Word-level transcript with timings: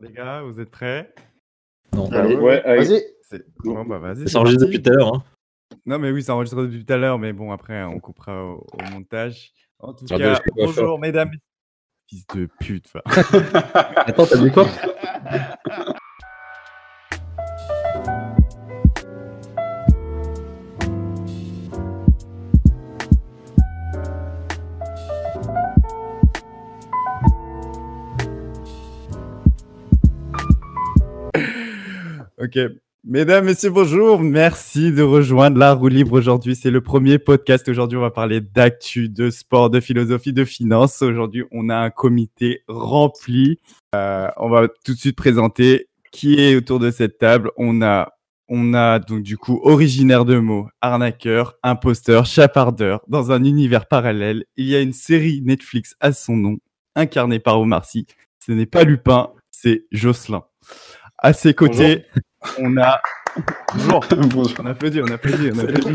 les 0.00 0.12
gars, 0.12 0.42
vous 0.42 0.60
êtes 0.60 0.70
prêts? 0.70 1.12
Non. 1.94 2.10
Allez, 2.12 2.36
Ouais, 2.36 2.62
allez. 2.64 2.84
Vas-y. 2.86 3.02
C'est- 3.22 3.44
Bon, 3.64 3.84
bah 3.84 3.98
vas-y. 3.98 4.22
Ça 4.24 4.28
s'enregistre 4.28 4.64
depuis 4.66 4.82
tout 4.82 4.90
à 4.90 4.94
l'heure. 4.94 5.14
Hein. 5.14 5.22
Non, 5.86 5.98
mais 5.98 6.10
oui, 6.10 6.22
ça 6.22 6.34
enregistre 6.34 6.62
depuis 6.62 6.84
tout 6.84 6.92
à 6.92 6.96
l'heure, 6.96 7.18
mais 7.18 7.32
bon, 7.32 7.52
après, 7.52 7.82
on 7.84 7.98
coupera 8.00 8.42
au, 8.44 8.66
au 8.72 8.90
montage. 8.92 9.52
En 9.78 9.92
tout 9.92 10.06
Ah 10.10 10.18
cas, 10.18 10.42
bonjour, 10.56 10.98
mesdames. 10.98 11.30
Fils 12.08 12.26
de 12.34 12.48
pute. 12.60 12.90
Attends, 13.06 14.26
t'as 14.26 14.38
dit 14.38 14.50
quoi? 14.50 14.66
Ok. 32.40 32.56
Mesdames, 33.02 33.46
messieurs, 33.46 33.70
bonjour. 33.70 34.20
Merci 34.20 34.92
de 34.92 35.02
rejoindre 35.02 35.58
la 35.58 35.72
roue 35.72 35.88
libre 35.88 36.12
aujourd'hui. 36.12 36.54
C'est 36.54 36.70
le 36.70 36.80
premier 36.80 37.18
podcast. 37.18 37.68
Aujourd'hui, 37.68 37.98
on 37.98 38.02
va 38.02 38.12
parler 38.12 38.40
d'actu, 38.40 39.08
de 39.08 39.28
sport, 39.28 39.70
de 39.70 39.80
philosophie, 39.80 40.32
de 40.32 40.44
finance. 40.44 41.02
Aujourd'hui, 41.02 41.42
on 41.50 41.68
a 41.68 41.76
un 41.76 41.90
comité 41.90 42.62
rempli. 42.68 43.58
Euh, 43.96 44.28
on 44.36 44.48
va 44.48 44.68
tout 44.68 44.94
de 44.94 44.98
suite 44.98 45.16
présenter 45.16 45.88
qui 46.12 46.38
est 46.38 46.54
autour 46.54 46.78
de 46.78 46.92
cette 46.92 47.18
table. 47.18 47.50
On 47.56 47.82
a, 47.82 48.12
on 48.46 48.72
a 48.72 49.00
donc 49.00 49.24
du 49.24 49.36
coup 49.36 49.58
originaire 49.64 50.24
de 50.24 50.38
mots, 50.38 50.68
arnaqueur, 50.80 51.56
imposteur, 51.64 52.24
chapardeur. 52.24 53.00
Dans 53.08 53.32
un 53.32 53.42
univers 53.42 53.86
parallèle, 53.86 54.44
il 54.56 54.66
y 54.66 54.76
a 54.76 54.80
une 54.80 54.92
série 54.92 55.42
Netflix 55.42 55.96
à 55.98 56.12
son 56.12 56.36
nom, 56.36 56.58
incarnée 56.94 57.40
par 57.40 57.58
Omar 57.58 57.84
Sy. 57.84 58.06
Ce 58.46 58.52
n'est 58.52 58.66
pas 58.66 58.84
Lupin, 58.84 59.30
c'est 59.50 59.86
Jocelyn. 59.90 60.44
À 61.18 61.32
ses 61.32 61.52
côtés, 61.52 62.04
on 62.58 62.76
a. 62.76 63.00
Bonjour. 63.74 64.04
Bonjour. 64.30 64.54
On 64.60 64.66
applaudit, 64.66 65.02
on 65.02 65.06
applaudit, 65.06 65.50
on 65.54 65.58
applaudit. 65.58 65.94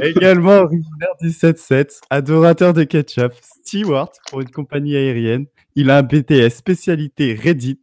Également 0.00 0.60
originaire 0.60 1.14
du 1.20 1.28
7-7, 1.28 2.00
adorateur 2.10 2.72
de 2.72 2.84
ketchup, 2.84 3.32
steward 3.40 4.10
pour 4.28 4.40
une 4.40 4.50
compagnie 4.50 4.96
aérienne. 4.96 5.46
Il 5.74 5.90
a 5.90 5.98
un 5.98 6.02
BTS 6.02 6.50
spécialité 6.50 7.34
Reddit. 7.34 7.80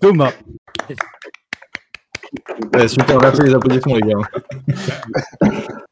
Thomas. 0.00 0.32
Ouais, 2.74 2.88
Super, 2.88 3.18
merci 3.20 3.42
les 3.42 3.54
applaudissements, 3.54 3.96
les 3.96 4.02
gars. 4.02 4.18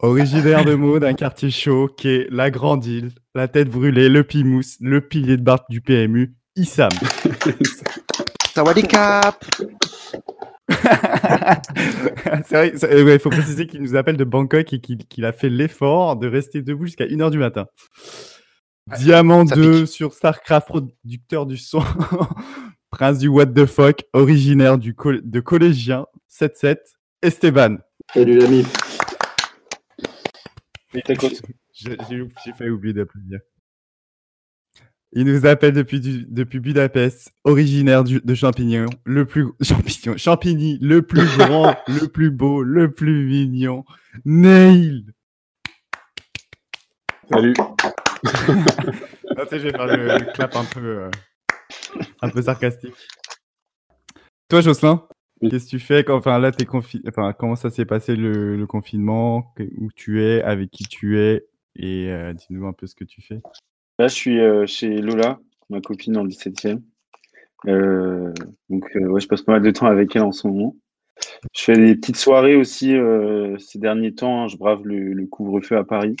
Originaire 0.00 0.64
de 0.64 0.74
Meaux, 0.74 1.00
d'un 1.00 1.14
quartier 1.14 1.50
chaud 1.50 1.88
qui 1.88 2.08
est 2.08 2.28
la 2.30 2.50
Grande 2.50 2.86
Île, 2.86 3.10
la 3.34 3.48
tête 3.48 3.68
brûlée, 3.68 4.08
le 4.08 4.22
pimousse, 4.22 4.76
le 4.80 5.00
pilier 5.00 5.36
de 5.36 5.42
barque 5.42 5.68
du 5.68 5.80
PMU, 5.80 6.34
Issam. 6.54 6.90
Sawadikap. 8.58 9.44
c'est 12.44 12.74
vrai, 12.74 13.02
ouais, 13.04 13.14
il 13.14 13.20
faut 13.20 13.30
préciser 13.30 13.68
qu'il 13.68 13.80
nous 13.80 13.94
appelle 13.94 14.16
de 14.16 14.24
Bangkok 14.24 14.72
et 14.72 14.80
qu'il 14.80 15.24
a 15.24 15.30
fait 15.30 15.48
l'effort 15.48 16.16
de 16.16 16.26
rester 16.26 16.60
debout 16.60 16.86
jusqu'à 16.86 17.06
1h 17.06 17.30
du 17.30 17.38
matin. 17.38 17.66
Diamant 18.96 19.46
ça 19.46 19.54
2 19.54 19.86
sur 19.86 20.12
StarCraft, 20.12 20.66
producteur 20.66 21.46
du 21.46 21.56
son. 21.56 21.84
Prince 22.90 23.18
du 23.18 23.28
What 23.28 23.46
the 23.46 23.64
fuck, 23.64 24.02
originaire 24.12 24.76
du 24.76 24.92
de 25.22 25.38
collégien 25.38 26.06
7-7, 26.28 26.78
Esteban. 27.22 27.76
Salut 28.12 28.38
l'ami. 28.38 28.66
J'ai 31.72 31.96
failli 32.58 32.70
oublier 32.70 32.94
d'applaudir. 32.94 33.38
Il 35.12 35.24
nous 35.24 35.46
appelle 35.46 35.72
depuis, 35.72 36.00
du- 36.00 36.26
depuis 36.28 36.60
Budapest, 36.60 37.32
originaire 37.44 38.04
du- 38.04 38.20
de 38.20 38.34
Champignon, 38.34 38.86
le 39.04 39.24
plus 39.24 39.46
Champignon, 39.62 40.16
Champigny, 40.16 40.78
le 40.82 41.02
plus 41.02 41.26
grand, 41.38 41.74
le 41.88 42.06
plus 42.08 42.30
beau, 42.30 42.62
le 42.62 42.92
plus 42.92 43.26
mignon, 43.26 43.84
Neil. 44.24 45.06
Salut. 47.30 47.54
Ah, 49.40 49.44
je 49.52 49.56
vais 49.58 49.70
faire 49.70 49.86
le, 49.86 49.96
le 50.18 50.32
clap 50.32 50.56
un 50.56 50.64
peu, 50.64 50.80
euh, 50.80 51.10
un 52.22 52.28
peu 52.28 52.42
sarcastique. 52.42 52.96
Toi, 54.48 54.62
Jocelyn, 54.62 55.06
Oui. 55.40 55.48
qu'est-ce 55.50 55.66
que 55.66 55.70
tu 55.70 55.78
fais 55.78 56.02
quand, 56.02 56.16
enfin, 56.16 56.40
là, 56.40 56.50
confi- 56.50 57.02
enfin, 57.06 57.32
comment 57.38 57.54
ça 57.54 57.70
s'est 57.70 57.84
passé 57.84 58.16
le, 58.16 58.56
le 58.56 58.66
confinement, 58.66 59.54
où 59.76 59.92
tu 59.94 60.24
es, 60.24 60.42
avec 60.42 60.70
qui 60.72 60.84
tu 60.84 61.20
es, 61.20 61.46
et 61.76 62.10
euh, 62.10 62.32
dis-nous 62.32 62.66
un 62.66 62.72
peu 62.72 62.88
ce 62.88 62.96
que 62.96 63.04
tu 63.04 63.22
fais. 63.22 63.40
Là, 63.98 64.06
je 64.06 64.14
suis 64.14 64.38
euh, 64.38 64.64
chez 64.64 64.88
Lola, 65.00 65.40
ma 65.70 65.80
copine 65.80 66.22
le 66.22 66.28
17e. 66.28 66.80
Euh, 67.66 68.32
donc, 68.68 68.84
euh, 68.94 69.06
ouais, 69.08 69.20
je 69.20 69.26
passe 69.26 69.42
pas 69.42 69.52
mal 69.52 69.62
de 69.62 69.70
temps 69.72 69.86
avec 69.86 70.14
elle 70.14 70.22
en 70.22 70.30
ce 70.30 70.46
moment. 70.46 70.76
Je 71.52 71.64
fais 71.64 71.76
des 71.76 71.96
petites 71.96 72.16
soirées 72.16 72.54
aussi 72.54 72.94
ces 73.58 73.78
derniers 73.80 74.14
temps. 74.14 74.44
hein, 74.44 74.48
je 74.48 74.56
brave 74.56 74.82
le, 74.84 75.26
couvre-feu 75.26 75.76
à 75.76 75.82
Paris. 75.82 76.14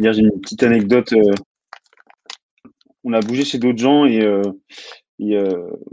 Hier, 0.00 0.12
j'ai 0.12 0.22
une 0.22 0.40
petite 0.40 0.64
anecdote. 0.64 1.14
on 3.04 3.12
a 3.12 3.20
bougé 3.20 3.44
chez 3.44 3.58
d'autres 3.58 3.78
gens 3.78 4.04
et, 4.04 4.20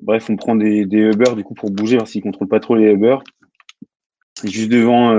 bref, 0.02 0.32
on 0.32 0.36
prend 0.36 0.56
des, 0.56 0.88
des 0.88 0.98
Uber 0.98 1.36
du 1.36 1.44
coup 1.44 1.54
pour 1.54 1.70
bouger 1.70 1.98
parce 1.98 2.12
qu'ils 2.12 2.24
contrôlent 2.24 2.48
pas 2.48 2.60
trop 2.60 2.76
les 2.76 2.92
Uber. 2.92 3.18
Juste 4.44 4.72
devant 4.72 5.14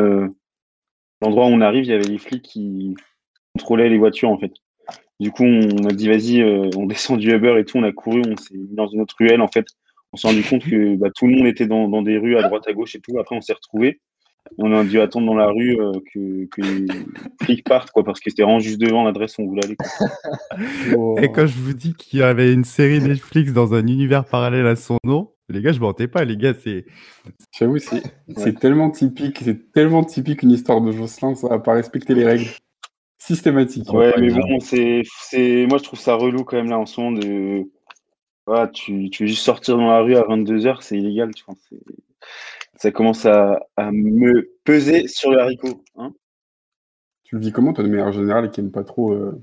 l'endroit 1.23 1.47
où 1.47 1.51
on 1.51 1.61
arrive, 1.61 1.85
il 1.85 1.91
y 1.91 1.95
avait 1.95 2.03
les 2.03 2.19
flics 2.19 2.43
qui 2.43 2.97
contrôlaient 3.57 3.89
les 3.89 3.99
voitures 3.99 4.31
en 4.31 4.39
fait. 4.39 4.53
Du 5.19 5.31
coup, 5.31 5.45
on 5.45 5.85
a 5.89 5.93
dit 5.93 6.09
vas-y, 6.09 6.43
euh, 6.43 6.69
on 6.77 6.87
descend 6.87 7.19
du 7.19 7.33
Uber 7.33 7.57
et 7.59 7.65
tout, 7.65 7.79
on 7.79 7.83
a 7.85 7.93
couru, 7.93 8.23
on 8.29 8.37
s'est 8.37 8.55
mis 8.55 8.75
dans 8.75 8.87
une 8.87 9.01
autre 9.01 9.15
ruelle 9.19 9.41
en 9.41 9.49
fait. 9.49 9.67
On 10.13 10.17
s'est 10.17 10.29
rendu 10.29 10.43
compte 10.43 10.63
que 10.63 10.97
bah, 10.97 11.09
tout 11.15 11.27
le 11.27 11.37
monde 11.37 11.47
était 11.47 11.67
dans, 11.67 11.89
dans 11.89 12.03
des 12.03 12.19
rues 12.19 12.37
à 12.37 12.43
droite 12.43 12.69
à 12.69 12.73
gauche 12.73 12.95
et 12.95 13.01
tout. 13.01 13.19
Après, 13.19 13.35
on 13.35 13.41
s'est 13.41 13.55
retrouvés. 13.55 14.01
On 14.59 14.73
a 14.73 14.85
dû 14.85 15.01
attendre 15.01 15.27
dans 15.27 15.35
la 15.35 15.49
rue 15.49 15.81
euh, 15.81 15.91
que, 16.13 16.47
que 16.47 16.61
les 16.61 16.87
flics 17.43 17.65
partent 17.65 17.91
quoi, 17.91 18.05
parce 18.05 18.21
que 18.21 18.31
c'était 18.31 18.43
vraiment 18.43 18.61
juste 18.61 18.81
devant 18.81 19.03
l'adresse 19.03 19.39
où 19.39 19.43
on 19.43 19.47
voulait 19.47 19.65
aller. 19.65 19.77
quoi. 19.77 21.23
Et 21.23 21.33
quand 21.33 21.47
je 21.47 21.59
vous 21.59 21.73
dis 21.73 21.95
qu'il 21.95 22.21
y 22.21 22.23
avait 22.23 22.53
une 22.53 22.65
série 22.65 23.01
Netflix 23.01 23.53
dans 23.53 23.75
un 23.75 23.87
univers 23.87 24.25
parallèle 24.25 24.67
à 24.67 24.77
son 24.77 24.99
nom, 25.03 25.33
les 25.49 25.63
gars, 25.63 25.73
je 25.73 25.81
mentais 25.81 26.09
pas, 26.09 26.25
les 26.25 26.37
gars, 26.37 26.55
c'est. 26.55 26.85
J'avoue, 27.57 27.79
c'est 27.79 28.03
c'est 28.37 28.59
tellement 28.59 28.91
typique, 28.91 29.41
c'est 29.45 29.73
tellement 29.73 30.05
typique 30.05 30.43
une 30.43 30.51
histoire 30.51 30.81
de 30.81 30.93
Jocelyn, 30.93 31.35
ça 31.35 31.49
va 31.49 31.59
pas 31.59 31.75
respecter 31.75 32.15
les 32.15 32.25
règles. 32.25 32.47
Systématique. 33.19 33.93
Ouais, 33.93 34.15
mais 34.19 34.31
bon, 34.31 34.61
c'est, 34.61 35.03
c'est, 35.21 35.67
moi 35.67 35.79
je 35.79 35.85
trouve 35.85 35.99
ça 35.99 36.15
relou 36.15 36.45
quand 36.45 36.57
même 36.57 36.71
là 36.71 36.79
en 36.79 36.87
ce 36.87 37.01
moment 37.01 37.19
de, 37.19 37.67
voilà, 38.47 38.69
tu, 38.69 39.11
tu 39.11 39.25
veux 39.25 39.29
juste 39.29 39.43
sortir 39.43 39.77
dans 39.77 39.89
la 39.89 40.01
rue 40.01 40.17
à 40.17 40.23
22h, 40.23 40.81
c'est 40.81 40.97
illégal, 40.97 41.35
tu 41.35 41.45
vois. 41.45 41.57
Ça 42.77 42.93
commence 42.93 43.27
à, 43.27 43.59
à 43.77 43.91
me 43.91 44.53
peser 44.65 45.09
sur 45.09 45.33
le 45.33 45.41
haricot. 45.41 45.83
Hein 45.97 46.13
Tu 47.25 47.35
le 47.35 47.41
vis 47.41 47.53
comment, 47.53 47.73
toi, 47.73 47.83
de 47.83 47.89
manière 47.89 48.13
générale, 48.13 48.51
qui 48.51 48.61
aime 48.61 48.71
pas 48.71 48.85
trop, 48.85 49.13
euh, 49.13 49.43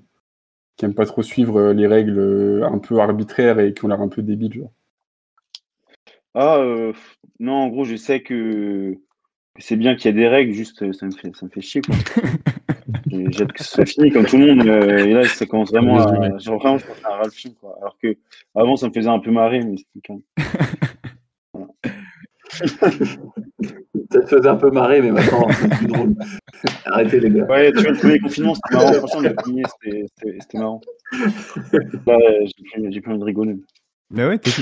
qui 0.78 0.86
aime 0.86 0.94
pas 0.94 1.06
trop 1.06 1.22
suivre 1.22 1.58
euh, 1.60 1.74
les 1.74 1.88
règles 1.88 2.18
euh, 2.18 2.66
un 2.66 2.80
peu 2.80 3.00
arbitraires 3.00 3.60
et 3.60 3.74
qui 3.74 3.84
ont 3.84 3.90
l'air 3.90 4.02
un 4.02 4.08
peu 4.08 4.22
débiles, 4.22 4.54
genre? 4.54 4.72
ah, 6.36 6.58
euh, 6.60 6.94
non, 7.40 7.54
en 7.54 7.68
gros, 7.68 7.84
je 7.84 7.98
sais 7.98 8.22
que 8.24 8.98
c'est 9.60 9.76
bien 9.76 9.96
qu'il 9.96 10.08
y 10.08 10.10
ait 10.10 10.22
des 10.22 10.28
règles, 10.28 10.52
juste 10.54 10.82
euh, 10.82 10.94
ça 10.94 11.06
me 11.06 11.12
fait, 11.12 11.36
ça 11.36 11.46
me 11.46 11.52
fait 11.52 11.62
chier 11.62 11.82
quoi. 11.82 11.96
J'ai 13.08 13.46
que 13.46 13.64
ce 13.64 13.70
soit 13.72 13.86
fini 13.86 14.12
comme 14.12 14.26
tout 14.26 14.38
le 14.38 14.56
monde, 14.56 14.68
euh, 14.68 15.06
et 15.06 15.14
là 15.14 15.24
ça 15.26 15.46
commence 15.46 15.72
vraiment 15.72 16.00
à, 16.00 16.38
genre 16.40 16.60
vraiment, 16.60 16.78
je 16.78 16.86
pense 16.86 17.04
à 17.04 17.14
un 17.14 17.18
ras 17.18 17.26
le 17.26 17.32
film, 17.32 17.54
quoi. 17.62 17.76
Alors 17.80 17.98
que 18.02 18.16
avant 18.56 18.76
ça 18.76 18.88
me 18.88 18.94
faisait 18.94 19.10
un 19.10 19.20
peu 19.20 19.32
marrer, 19.32 19.62
mais 19.62 19.78
c'était 19.78 20.02
quand 20.08 20.16
même. 20.16 21.68
Ça 24.12 24.20
te 24.22 24.28
faisait 24.28 24.50
un 24.50 24.56
peu 24.56 24.70
marrer, 24.70 25.02
mais 25.02 25.12
maintenant, 25.12 25.48
c'est 25.50 25.70
plus 25.70 25.88
drôle. 25.88 26.16
Arrêtez, 26.86 27.20
les 27.20 27.30
gars. 27.32 27.46
Ouais, 27.46 27.72
tu 27.72 27.82
vois, 27.82 27.92
le 27.92 27.98
premier 27.98 28.20
confinement, 28.20 28.54
c'était 28.54 28.76
marrant. 28.76 28.94
Franchement, 28.94 29.22
le 29.22 29.34
premier, 29.34 29.64
c'était- 29.82 30.58
marrant. 30.58 30.82
Là, 32.06 32.18
j'ai 32.46 32.64
plus, 32.64 32.92
j'ai 32.92 33.02
plus 33.02 33.12
envie 33.12 33.20
de 33.20 33.26
rigoler. 33.26 33.56
Mais 34.14 34.28
ouais, 34.28 34.38
t'es. 34.38 34.52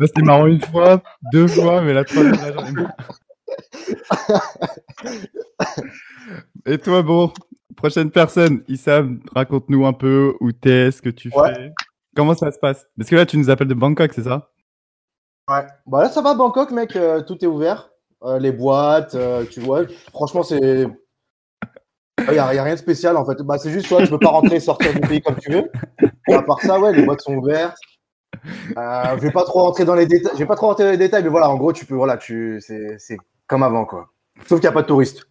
C'était 0.00 0.22
marrant 0.22 0.46
une 0.46 0.60
fois, 0.60 1.00
deux 1.32 1.46
fois, 1.46 1.80
mais 1.82 1.92
la 1.92 2.04
troisième, 2.04 2.32
là, 2.34 2.52
j'en 2.52 2.66
ai 2.66 2.72
marre. 2.72 2.96
Et 6.66 6.78
toi, 6.78 7.02
bon, 7.02 7.32
prochaine 7.76 8.10
personne, 8.10 8.64
Issam, 8.68 9.20
raconte-nous 9.34 9.86
un 9.86 9.92
peu 9.92 10.34
où 10.40 10.50
t'es, 10.52 10.90
ce 10.90 11.00
que 11.02 11.10
tu 11.10 11.30
Ouais. 11.36 11.54
fais. 11.54 11.72
Comment 12.16 12.34
ça 12.34 12.50
se 12.50 12.58
passe? 12.58 12.86
Parce 12.96 13.10
que 13.10 13.16
là, 13.16 13.26
tu 13.26 13.36
nous 13.38 13.50
appelles 13.50 13.68
de 13.68 13.74
Bangkok, 13.74 14.12
c'est 14.12 14.22
ça? 14.24 14.50
Ouais. 15.48 15.66
Bah 15.86 16.02
là, 16.02 16.08
ça 16.08 16.22
va, 16.22 16.34
Bangkok, 16.34 16.70
mec. 16.70 16.96
euh, 16.96 17.22
tout 17.22 17.42
est 17.44 17.48
ouvert. 17.48 17.90
Euh, 18.22 18.38
les 18.38 18.52
boîtes, 18.52 19.14
euh, 19.14 19.44
tu 19.44 19.60
vois. 19.60 19.82
Franchement, 20.12 20.42
c'est. 20.42 20.88
Il 22.18 22.32
n'y 22.32 22.38
a, 22.38 22.46
rien 22.46 22.74
de 22.74 22.78
spécial 22.78 23.16
en 23.16 23.24
fait. 23.24 23.42
Bah, 23.42 23.58
c'est 23.58 23.70
juste, 23.70 23.88
toi, 23.88 24.02
tu 24.02 24.08
peux 24.08 24.18
pas 24.18 24.30
rentrer 24.30 24.56
et 24.56 24.60
sortir 24.60 24.94
du 24.94 25.00
pays 25.00 25.20
comme 25.20 25.36
tu 25.36 25.50
veux. 25.50 25.70
Et 26.28 26.34
à 26.34 26.42
part 26.42 26.60
ça, 26.60 26.78
ouais, 26.80 26.92
les 26.92 27.02
boîtes 27.02 27.20
sont 27.20 27.34
ouvertes. 27.34 27.76
Euh, 28.76 29.16
je 29.16 29.22
vais 29.22 29.30
pas 29.30 29.44
trop 29.44 29.62
rentrer 29.62 29.84
dans 29.84 29.94
les 29.94 30.06
détails. 30.06 30.32
Je 30.34 30.38
vais 30.38 30.46
pas 30.46 30.56
trop 30.56 30.66
rentrer 30.68 30.84
dans 30.84 30.90
les 30.90 30.96
détails, 30.96 31.22
mais 31.22 31.28
voilà, 31.28 31.48
en 31.50 31.56
gros, 31.56 31.72
tu 31.72 31.86
peux, 31.86 31.94
voilà, 31.94 32.16
tu, 32.16 32.60
c'est, 32.60 33.16
comme 33.46 33.62
avant, 33.62 33.84
quoi. 33.84 34.10
Sauf 34.46 34.60
qu'il 34.60 34.68
n'y 34.68 34.72
a 34.72 34.72
pas 34.72 34.82
de 34.82 34.86
touristes. 34.86 35.26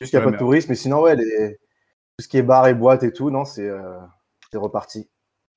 Juste 0.00 0.10
qu'il 0.10 0.18
n'y 0.18 0.22
a 0.22 0.26
Ouais, 0.26 0.32
pas 0.32 0.36
de 0.36 0.42
touristes, 0.42 0.68
mais 0.68 0.74
sinon, 0.74 1.02
ouais, 1.02 1.16
les, 1.16 1.58
ce 2.20 2.28
qui 2.28 2.38
est 2.38 2.42
bar 2.42 2.66
et 2.66 2.74
boîte 2.74 3.02
et 3.02 3.12
tout, 3.12 3.30
non, 3.30 3.44
c'est 3.44 3.68
euh, 3.68 3.98
c'est 4.50 4.58
reparti. 4.58 5.08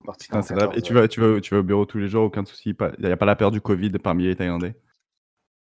Reparti 0.02 0.28
Putain. 0.28 0.42
14, 0.42 0.78
Et 0.78 0.82
tu 0.82 0.94
vas, 0.94 1.08
tu, 1.08 1.22
vas, 1.22 1.40
tu 1.40 1.54
vas 1.54 1.60
au 1.60 1.64
bureau 1.64 1.86
tous 1.86 1.98
les 1.98 2.08
jours, 2.08 2.26
aucun 2.26 2.46
souci. 2.46 2.76
Il 3.00 3.06
n'y 3.06 3.12
a 3.12 3.18
pas 3.18 3.26
la 3.26 3.36
peur 3.36 3.52
du 3.52 3.62
Covid 3.62 3.92
parmi 3.92 4.26
les 4.26 4.36
Thaïlandais? 4.36 4.76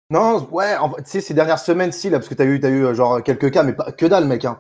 Non, 0.09 0.45
ouais, 0.51 0.75
en 0.77 0.89
fait, 0.89 1.03
tu 1.03 1.09
sais, 1.09 1.21
ces 1.21 1.33
dernières 1.33 1.59
semaines, 1.59 1.91
si, 1.91 2.09
là, 2.09 2.19
parce 2.19 2.27
que 2.27 2.33
t'as 2.33 2.45
eu, 2.45 2.59
t'as 2.59 2.69
eu 2.69 2.83
euh, 2.83 2.93
genre 2.93 3.23
quelques 3.23 3.51
cas, 3.51 3.63
mais 3.63 3.73
pas 3.73 3.91
que 3.91 4.05
dalle, 4.05 4.25
mec. 4.25 4.43
Hein. 4.43 4.59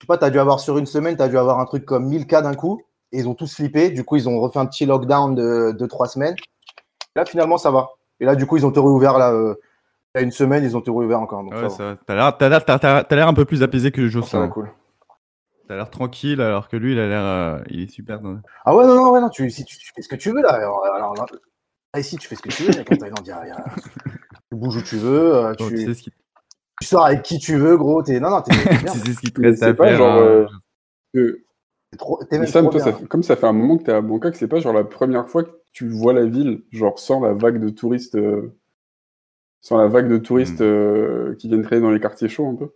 Sais 0.00 0.06
pas, 0.06 0.18
t'as 0.18 0.30
dû 0.30 0.38
avoir 0.38 0.60
sur 0.60 0.76
une 0.78 0.86
semaine, 0.86 1.16
t'as 1.16 1.28
dû 1.28 1.38
avoir 1.38 1.60
un 1.60 1.64
truc 1.64 1.84
comme 1.84 2.06
1000 2.06 2.26
cas 2.26 2.42
d'un 2.42 2.54
coup, 2.54 2.82
et 3.12 3.18
ils 3.20 3.28
ont 3.28 3.34
tous 3.34 3.54
flippé. 3.54 3.90
Du 3.90 4.04
coup, 4.04 4.16
ils 4.16 4.28
ont 4.28 4.38
refait 4.40 4.58
un 4.58 4.66
petit 4.66 4.84
lockdown 4.86 5.34
de, 5.34 5.72
de 5.72 5.86
3 5.86 6.08
semaines. 6.08 6.36
Là, 7.16 7.24
finalement, 7.24 7.56
ça 7.56 7.70
va. 7.70 7.88
Et 8.20 8.24
là, 8.24 8.34
du 8.34 8.46
coup, 8.46 8.56
ils 8.56 8.66
ont 8.66 8.72
tout 8.72 8.84
réouvert, 8.84 9.18
là, 9.18 9.32
euh, 9.32 9.54
il 10.14 10.18
y 10.18 10.20
a 10.20 10.24
une 10.24 10.32
semaine, 10.32 10.62
ils 10.64 10.76
ont 10.76 10.80
tout 10.80 10.94
réouvert 10.96 11.20
encore. 11.20 11.42
Donc 11.42 11.54
Ouais, 11.54 11.68
ça, 11.68 11.70
ça 11.70 11.84
va. 11.84 11.96
T'as 11.96 12.14
l'air, 12.14 12.36
t'as 12.36 12.60
t'as- 12.60 12.78
t'as- 12.78 13.04
t'as 13.04 13.26
un 13.26 13.34
peu 13.34 13.44
plus 13.44 13.62
apaisé 13.62 13.90
que 13.92 14.02
Ça 14.02 14.08
Jocelyn. 14.10 14.48
cool. 14.48 14.70
T'as 15.66 15.76
l'air 15.76 15.88
tranquille, 15.88 16.40
alors 16.42 16.68
que 16.68 16.76
lui, 16.76 16.92
il 16.92 16.98
a 16.98 17.06
l'air, 17.06 17.22
euh, 17.22 17.58
il 17.70 17.82
est 17.82 17.88
super. 17.90 18.20
Ah 18.66 18.76
ouais, 18.76 18.84
non, 18.86 18.96
non, 18.96 19.10
ouais, 19.12 19.20
non, 19.20 19.30
tu, 19.30 19.48
si, 19.50 19.64
tu, 19.64 19.78
tu 19.78 19.92
fais 19.94 20.02
ce 20.02 20.08
que 20.08 20.16
tu 20.16 20.30
veux, 20.30 20.42
là. 20.42 20.50
Alors, 20.50 20.84
alors, 20.84 21.14
là, 21.14 21.24
ah, 21.94 22.00
ici, 22.00 22.18
tu 22.18 22.28
fais 22.28 22.34
ce 22.36 22.42
que 22.42 22.50
tu 22.50 22.64
veux, 22.64 22.70
il 22.70 22.76
y 22.76 22.80
a- 22.80 22.84
tu 24.50 24.56
bouges 24.56 24.76
où 24.76 24.82
tu 24.82 24.96
veux, 24.96 25.34
euh, 25.36 25.54
tu, 25.54 25.68
tu 25.68 25.78
sais 25.78 25.94
ce 25.94 26.02
qui, 26.02 26.12
tu 26.80 26.86
sors 26.88 27.04
avec 27.06 27.22
qui 27.22 27.38
tu 27.38 27.56
veux, 27.56 27.76
gros. 27.76 28.02
T'es... 28.02 28.20
Non, 28.20 28.30
non, 28.30 28.42
t'es, 28.42 28.52
t'es 28.52 28.76
bien, 28.78 28.92
tu 28.92 28.98
sais 28.98 29.12
ce 29.12 29.20
qui 29.20 29.32
te 29.32 29.40
reste 29.40 29.58
c'est 29.60 29.66
à 29.66 29.74
pas 29.74 29.88
faire. 29.88 29.98
genre, 29.98 30.18
hein. 30.18 30.22
euh, 30.22 30.46
que- 31.14 31.40
t'es 31.90 31.96
trop, 31.98 32.22
t'es 32.24 32.38
même 32.38 32.46
trop 32.50 32.62
toi, 32.62 32.70
bien. 32.70 32.84
ça 32.84 32.92
fait- 32.92 33.06
comme 33.06 33.22
ça 33.22 33.36
fait 33.36 33.46
un 33.46 33.52
moment 33.52 33.78
que 33.78 33.84
tu 33.84 33.90
es 33.90 33.94
à 33.94 34.00
Bangkok, 34.00 34.36
c'est 34.36 34.48
pas 34.48 34.60
genre 34.60 34.72
la 34.74 34.84
première 34.84 35.28
fois 35.28 35.44
que 35.44 35.50
tu 35.72 35.88
vois 35.88 36.12
la 36.12 36.24
ville, 36.26 36.62
genre 36.72 36.98
sans 36.98 37.20
la 37.20 37.32
vague 37.34 37.60
de 37.60 37.68
touristes, 37.70 38.16
euh, 38.16 38.56
sans 39.60 39.78
la 39.78 39.88
vague 39.88 40.08
de 40.08 40.18
touristes 40.18 40.60
Hmm. 40.60 40.64
euh, 40.64 41.34
qui 41.36 41.48
viennent 41.48 41.62
traîner 41.62 41.82
dans 41.82 41.90
les 41.90 42.00
quartiers 42.00 42.28
chauds 42.28 42.48
un 42.48 42.54
peu. 42.54 42.70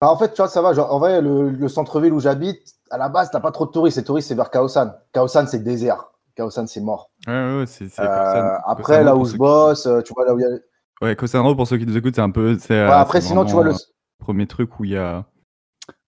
Ah, 0.00 0.10
en 0.10 0.16
fait, 0.16 0.30
tu 0.32 0.36
vois, 0.38 0.48
ça 0.48 0.62
va. 0.62 0.72
Genre, 0.72 0.92
en 0.94 0.98
vrai, 0.98 1.20
le, 1.20 1.50
le 1.50 1.68
centre-ville 1.68 2.12
où 2.14 2.20
j'habite, 2.20 2.74
à 2.90 2.96
la 2.96 3.10
base, 3.10 3.30
t'as 3.30 3.40
pas 3.40 3.50
trop 3.52 3.66
de 3.66 3.70
touristes. 3.70 3.98
Les 3.98 4.04
touristes, 4.04 4.28
c'est 4.28 4.34
vers 4.34 4.50
Kaosan. 4.50 4.92
Kaosan, 5.12 5.46
c'est 5.46 5.62
désert. 5.62 6.10
Kaosan, 6.36 6.66
c'est 6.66 6.80
mort. 6.80 7.10
Ouais, 7.26 7.32
ouais, 7.34 7.58
ouais, 7.58 7.66
c'est, 7.66 7.86
c'est 7.88 8.00
Euh, 8.00 8.06
Koh-San- 8.06 8.60
après, 8.64 9.04
là 9.04 9.14
où 9.14 9.26
je 9.26 9.36
bosse, 9.36 9.86
tu 10.06 10.14
vois, 10.14 10.24
là 10.24 10.34
où 10.34 10.38
il 10.38 10.42
y 10.42 10.46
a. 10.46 10.56
Ouais, 11.02 11.16
Koh 11.16 11.26
San 11.26 11.40
Ro, 11.42 11.54
pour 11.54 11.66
ceux 11.66 11.78
qui 11.78 11.86
nous 11.86 11.96
écoutent, 11.96 12.14
c'est 12.14 12.20
un 12.20 12.30
peu. 12.30 12.58
C'est, 12.58 12.74
Ouais, 12.74 12.80
euh, 12.80 12.90
après, 12.92 13.20
c'est 13.20 13.28
sinon, 13.28 13.44
tu 13.44 13.52
vois, 13.52 13.64
le. 13.64 13.70
euh, 13.70 13.76
premier 14.18 14.46
truc 14.46 14.78
où 14.80 14.84
il 14.84 14.90
y 14.92 14.96
a. 14.96 15.26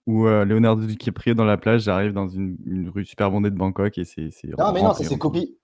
Où 0.06 0.27
euh, 0.27 0.44
Leonardo 0.44 0.83
DiCaprio 0.85 1.35
dans 1.35 1.44
la 1.44 1.56
plage, 1.56 1.83
j'arrive 1.83 2.12
dans 2.12 2.27
une, 2.29 2.56
une 2.67 2.89
rue 2.89 3.05
super 3.05 3.31
bondée 3.31 3.50
de 3.50 3.56
Bangkok 3.56 3.97
et 3.99 4.05
c'est. 4.05 4.31
c'est 4.31 4.49
Non, 4.59 4.73
mais 4.73 4.83
non, 4.83 4.93
c'est 4.94 5.05
rempli. 5.05 5.19
copie. 5.19 5.59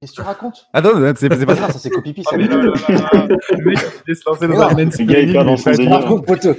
Qu'est-ce 0.00 0.12
que 0.12 0.16
tu 0.16 0.22
racontes 0.22 0.66
Attends, 0.72 0.90
c'est, 1.14 1.32
c'est 1.32 1.46
pas 1.46 1.54
Non, 1.54 1.60
ça. 1.60 1.72
ça, 1.72 1.78
c'est 1.78 1.90
copie 1.90 2.14
ça. 2.22 2.30
Oh 2.34 2.36
là 2.36 2.46
là 2.46 2.56
là 2.56 3.26
là. 3.28 3.36
Le 3.56 3.64
mec, 3.64 3.78
il 4.08 4.16
se 4.16 4.22
lancer 4.28 4.48
dans 4.48 4.54
Mais 4.54 4.56
un 4.56 4.58
non. 4.58 5.04
Gars, 5.06 5.20
il 5.20 5.32
mais 5.32 6.54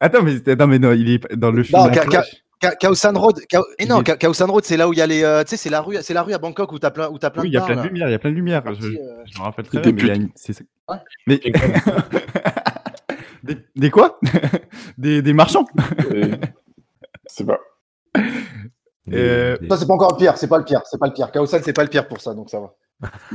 Attends, 0.00 0.22
mais, 0.22 0.54
non, 0.56 0.66
mais 0.66 0.78
non, 0.78 0.92
il 0.92 1.10
est 1.10 1.36
dans 1.36 1.50
le 1.50 1.62
film. 1.62 1.80
Non, 1.82 1.90
Ka- 1.90 2.04
Plage. 2.06 2.44
Ka- 2.60 2.74
Kaosan 2.76 3.12
Road. 3.16 3.38
Et 3.40 3.82
Il 3.84 3.88
non, 3.88 4.02
Kaosan 4.02 4.46
Road, 4.50 4.64
c'est 4.64 4.76
là 4.76 4.88
où 4.88 4.92
il 4.92 4.98
y 4.98 5.02
a 5.02 5.06
les. 5.06 5.22
euh, 5.22 5.44
tu 5.44 5.50
sais, 5.50 5.56
c'est 5.56 5.70
la 5.70 5.80
rue, 5.80 5.96
c'est 6.02 6.14
la 6.14 6.22
rue 6.22 6.32
à 6.34 6.38
Bangkok 6.38 6.72
où 6.72 6.78
t'as 6.78 6.90
plein, 6.90 7.08
où 7.08 7.18
t'as 7.18 7.30
plein 7.30 7.42
Oui, 7.42 7.48
il 7.48 7.52
de 7.52 7.56
y 7.56 7.58
a 7.58 7.64
plein 7.64 7.76
de 7.76 7.86
lumière, 7.86 8.08
il 8.08 8.12
y 8.12 8.14
a 8.14 8.18
plein 8.18 8.30
de 8.30 8.34
lumière. 8.36 8.62
Je, 8.74 8.86
euh, 8.88 9.22
je 9.26 9.38
me 9.38 9.44
rappelle 9.44 9.66
très 9.66 9.80
bien, 9.80 9.92
mais 9.92 10.00
il 10.02 10.06
y 10.08 10.10
a 10.10 10.14
une- 10.14 10.30
c'est- 10.34 10.64
des, 11.26 11.40
des 13.76 13.90
quoi 13.90 14.18
des, 14.96 15.22
des 15.26 15.32
marchands? 15.32 15.66
Et... 16.14 16.32
c'est 17.26 17.46
pas. 17.46 17.58
Euh, 19.12 19.56
Ça, 19.68 19.76
c'est 19.76 19.86
pas 19.86 19.94
encore 19.94 20.12
le 20.12 20.18
pire. 20.18 20.36
C'est 20.36 20.48
pas 20.48 20.58
le 20.58 20.64
pire. 20.64 20.82
C'est 20.84 20.98
pas 20.98 21.06
le 21.06 21.12
pire. 21.12 21.30
Kaosan, 21.30 21.60
c'est 21.62 21.72
pas 21.72 21.84
le 21.84 21.88
pire 21.88 22.08
pour 22.08 22.20
ça, 22.20 22.34
donc 22.34 22.50
ça 22.50 22.60
va. 22.60 22.74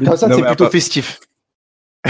Kaosan, 0.03 0.31
c'est 0.31 0.44
plutôt 0.44 0.69
festif. 0.69 1.19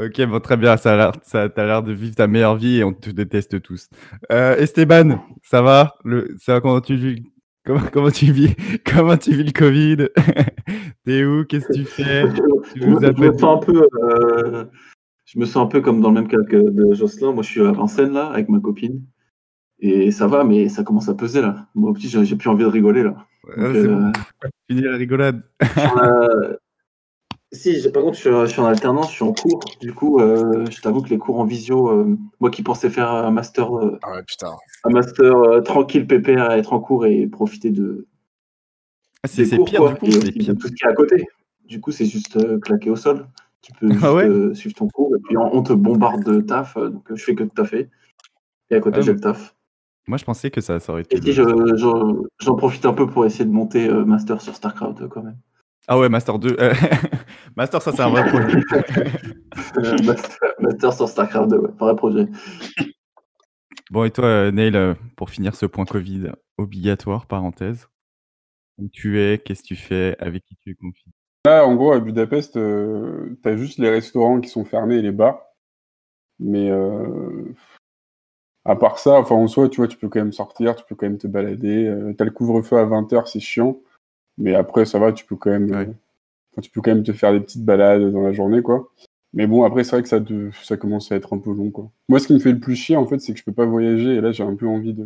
Ok, 0.00 0.22
bon, 0.26 0.38
très 0.38 0.56
bien, 0.56 0.76
ça 0.76 0.92
a 0.92 0.96
l'air, 0.96 1.12
ça, 1.24 1.48
t'as 1.48 1.66
l'air 1.66 1.82
de 1.82 1.92
vivre 1.92 2.14
ta 2.14 2.28
meilleure 2.28 2.54
vie 2.54 2.76
et 2.76 2.84
on 2.84 2.92
te 2.92 3.10
déteste 3.10 3.60
tous. 3.60 3.88
Euh, 4.30 4.56
Esteban, 4.56 5.24
ça 5.42 5.60
va? 5.60 5.96
Le, 6.04 6.36
ça 6.38 6.52
va, 6.52 6.60
comment 6.60 6.80
tu 6.80 6.94
vis? 6.94 7.24
Comment, 7.68 7.86
comment 7.92 8.10
tu 8.10 8.32
vis 8.32 8.56
Comment 8.84 9.16
tu 9.16 9.32
vis 9.34 9.44
le 9.44 9.52
Covid? 9.52 10.08
T'es 11.04 11.24
où? 11.24 11.44
Qu'est-ce 11.44 11.68
que 11.68 11.74
tu 11.74 11.84
fais? 11.84 12.24
Tu 12.74 12.80
Je 12.82 12.86
me, 12.86 12.94
je 12.94 13.00
me 13.00 13.06
appelles 13.06 13.38
sens 13.38 13.62
un 13.62 13.64
peu, 13.64 13.88
euh, 14.02 14.64
je 15.24 15.38
me 15.38 15.44
sens 15.46 15.64
un 15.64 15.66
peu 15.66 15.80
comme 15.80 16.00
dans 16.00 16.08
le 16.08 16.20
même 16.20 16.28
cas 16.28 16.42
que 16.48 16.56
de 16.56 16.94
Jocelyn. 16.94 17.32
Moi, 17.32 17.42
je 17.42 17.48
suis 17.48 17.60
à 17.62 17.72
Vincennes 17.72 18.12
là 18.12 18.26
avec 18.26 18.48
ma 18.48 18.60
copine 18.60 19.02
et 19.80 20.10
ça 20.10 20.26
va, 20.26 20.44
mais 20.44 20.68
ça 20.68 20.82
commence 20.82 21.08
à 21.08 21.14
peser 21.14 21.40
là. 21.40 21.68
Moi, 21.74 21.92
petit, 21.94 22.08
j'ai 22.08 22.36
plus 22.36 22.48
envie 22.48 22.64
de 22.64 22.68
rigoler 22.68 23.02
là. 23.02 23.26
Donc, 23.56 23.58
euh, 23.58 23.96
bon, 23.96 24.12
fini 24.68 24.82
la 24.82 24.96
rigolade. 24.96 25.42
euh, 25.62 26.56
si, 27.52 27.80
j'ai- 27.80 27.90
par 27.90 28.02
contre, 28.02 28.16
je 28.16 28.20
suis, 28.20 28.30
je 28.30 28.46
suis 28.46 28.60
en 28.60 28.66
alternance, 28.66 29.10
je 29.10 29.16
suis 29.16 29.24
en 29.24 29.32
cours. 29.32 29.76
Du 29.80 29.92
coup, 29.94 30.20
euh, 30.20 30.68
je 30.70 30.80
t'avoue 30.80 31.02
que 31.02 31.08
les 31.08 31.18
cours 31.18 31.38
en 31.40 31.44
visio, 31.44 31.88
euh, 31.90 32.16
moi 32.40 32.50
qui 32.50 32.62
pensais 32.62 32.90
faire 32.90 33.10
un 33.10 33.30
master, 33.30 33.76
euh, 33.78 33.98
Ah 34.02 34.12
ouais, 34.12 34.22
putain. 34.22 34.56
un 34.84 34.90
master 34.90 35.34
euh, 35.36 35.60
tranquille, 35.60 36.06
pépère, 36.06 36.50
être 36.52 36.72
en 36.72 36.80
cours 36.80 37.06
et 37.06 37.26
profiter 37.26 37.70
de, 37.70 38.06
Ah, 39.22 39.28
c'est, 39.28 39.44
des 39.44 39.50
c'est 39.50 39.56
cours, 39.56 39.66
pire 39.66 39.80
quoi, 39.80 39.92
du 39.92 39.96
coup, 39.96 40.06
et 40.06 40.12
c'est 40.12 40.20
aussi 40.20 40.32
pire. 40.32 40.54
de 40.54 40.58
tout 40.58 40.68
ce 40.68 40.72
qui 40.72 40.84
est 40.84 40.88
à 40.88 40.94
côté. 40.94 41.26
Du 41.66 41.80
coup, 41.80 41.90
c'est 41.90 42.06
juste 42.06 42.36
euh, 42.36 42.58
claqué 42.58 42.90
au 42.90 42.96
sol. 42.96 43.26
Tu 43.62 43.72
peux 43.72 43.90
juste 43.90 44.04
Ah 44.04 44.14
ouais? 44.14 44.26
euh, 44.28 44.54
suivre 44.54 44.74
ton 44.74 44.88
cours 44.88 45.14
et 45.16 45.20
puis 45.20 45.36
on, 45.36 45.54
on 45.54 45.62
te 45.62 45.72
bombarde 45.72 46.24
de 46.24 46.40
taf. 46.40 46.76
euh, 46.76 46.88
donc, 46.90 47.04
je 47.14 47.22
fais 47.22 47.34
que 47.34 47.44
de 47.44 47.48
taffer. 47.50 47.90
Et 48.70 48.76
à 48.76 48.80
côté, 48.80 48.98
Ah, 48.98 49.02
j'ai 49.02 49.12
le 49.12 49.20
taf. 49.20 49.54
Moi, 50.06 50.18
je 50.18 50.24
pensais 50.24 50.50
que 50.50 50.60
ça, 50.60 50.80
ça 50.80 50.92
aurait 50.92 51.02
été. 51.02 51.16
Et 51.18 51.20
si 51.20 51.32
je- 51.32 51.42
je- 51.76 52.28
j'en 52.40 52.54
profite 52.56 52.86
un 52.86 52.94
peu 52.94 53.06
pour 53.06 53.26
essayer 53.26 53.44
de 53.44 53.50
monter 53.50 53.88
euh, 53.88 54.04
master 54.04 54.40
sur 54.40 54.54
StarCraft 54.54 55.08
quand 55.08 55.22
même. 55.22 55.38
Ah 55.88 55.98
ouais, 55.98 56.08
Master 56.10 56.38
2. 56.38 56.56
euh, 56.60 56.74
Master, 57.56 57.80
ça, 57.80 57.92
c'est 57.92 58.02
un 58.02 58.10
vrai 58.10 58.28
projet. 58.28 58.60
Euh, 59.78 59.96
master, 60.04 60.50
master 60.60 60.92
sur 60.92 61.08
StarCraft 61.08 61.50
2, 61.50 61.56
ouais, 61.58 61.70
vrai 61.78 61.96
projet. 61.96 62.26
Bon, 63.90 64.04
et 64.04 64.10
toi, 64.10 64.26
euh, 64.26 64.50
Neil, 64.50 64.76
pour 65.16 65.30
finir 65.30 65.54
ce 65.56 65.66
point 65.66 65.86
Covid 65.86 66.32
obligatoire, 66.58 67.26
parenthèse, 67.26 67.88
où 68.76 68.88
tu 68.88 69.18
es, 69.20 69.38
qu'est-ce 69.38 69.62
que 69.62 69.68
tu 69.68 69.76
fais, 69.76 70.14
avec 70.18 70.44
qui 70.44 70.56
tu 70.56 70.70
es 70.70 70.74
confiné 70.74 71.12
Là, 71.46 71.66
en 71.66 71.74
gros, 71.74 71.92
à 71.92 72.00
Budapest, 72.00 72.56
euh, 72.58 73.38
t'as 73.42 73.56
juste 73.56 73.78
les 73.78 73.88
restaurants 73.88 74.40
qui 74.40 74.50
sont 74.50 74.64
fermés 74.66 74.96
et 74.96 75.02
les 75.02 75.12
bars. 75.12 75.40
Mais 76.38 76.70
euh, 76.70 77.54
à 78.64 78.76
part 78.76 78.98
ça, 78.98 79.14
enfin, 79.14 79.36
en 79.36 79.48
soi, 79.48 79.68
tu 79.68 79.78
vois, 79.78 79.88
tu 79.88 79.96
peux 79.96 80.08
quand 80.08 80.20
même 80.20 80.32
sortir, 80.32 80.76
tu 80.76 80.84
peux 80.84 80.94
quand 80.94 81.06
même 81.06 81.18
te 81.18 81.26
balader. 81.26 81.86
Euh, 81.86 82.12
t'as 82.12 82.24
le 82.26 82.30
couvre-feu 82.30 82.76
à 82.76 82.84
20h, 82.84 83.26
c'est 83.26 83.40
chiant. 83.40 83.80
Mais 84.38 84.54
après, 84.54 84.84
ça 84.86 84.98
va, 84.98 85.12
tu 85.12 85.24
peux 85.24 85.36
quand 85.36 85.50
même, 85.50 85.70
Ouais. 85.70 85.88
euh, 86.56 86.60
tu 86.62 86.70
peux 86.70 86.80
quand 86.80 86.94
même 86.94 87.02
te 87.04 87.12
faire 87.12 87.32
des 87.32 87.40
petites 87.40 87.64
balades 87.64 88.10
dans 88.12 88.22
la 88.22 88.32
journée, 88.32 88.62
quoi. 88.62 88.88
Mais 89.34 89.46
bon, 89.46 89.64
après, 89.64 89.84
c'est 89.84 89.90
vrai 89.96 90.02
que 90.02 90.08
ça, 90.08 90.20
ça 90.62 90.76
commence 90.76 91.12
à 91.12 91.16
être 91.16 91.34
un 91.34 91.38
peu 91.38 91.52
long, 91.52 91.70
quoi. 91.70 91.90
Moi, 92.08 92.18
ce 92.18 92.26
qui 92.28 92.32
me 92.34 92.38
fait 92.38 92.52
le 92.52 92.60
plus 92.60 92.76
chier, 92.76 92.96
en 92.96 93.06
fait, 93.06 93.18
c'est 93.18 93.32
que 93.34 93.38
je 93.38 93.44
peux 93.44 93.52
pas 93.52 93.66
voyager. 93.66 94.14
Et 94.14 94.20
là, 94.20 94.32
j'ai 94.32 94.42
un 94.44 94.54
peu 94.54 94.66
envie 94.66 94.94
de. 94.94 95.04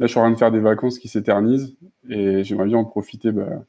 Là, 0.00 0.06
je 0.06 0.10
suis 0.10 0.18
en 0.18 0.22
train 0.22 0.30
de 0.32 0.38
faire 0.38 0.50
des 0.50 0.58
vacances 0.60 0.98
qui 0.98 1.08
s'éternisent. 1.08 1.76
Et 2.08 2.42
j'aimerais 2.42 2.66
bien 2.66 2.78
en 2.78 2.84
profiter 2.84 3.30
bah, 3.30 3.64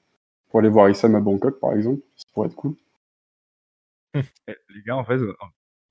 pour 0.50 0.60
aller 0.60 0.70
voir 0.70 0.90
Issam 0.90 1.14
à 1.16 1.20
Bangkok, 1.20 1.60
par 1.60 1.74
exemple. 1.74 2.02
Ça 2.16 2.26
pourrait 2.34 2.48
être 2.48 2.56
cool. 2.56 2.74
Eh, 4.16 4.22
Les 4.48 4.82
gars, 4.86 4.96
en 4.98 5.04
fait, 5.04 5.14
euh, 5.18 5.34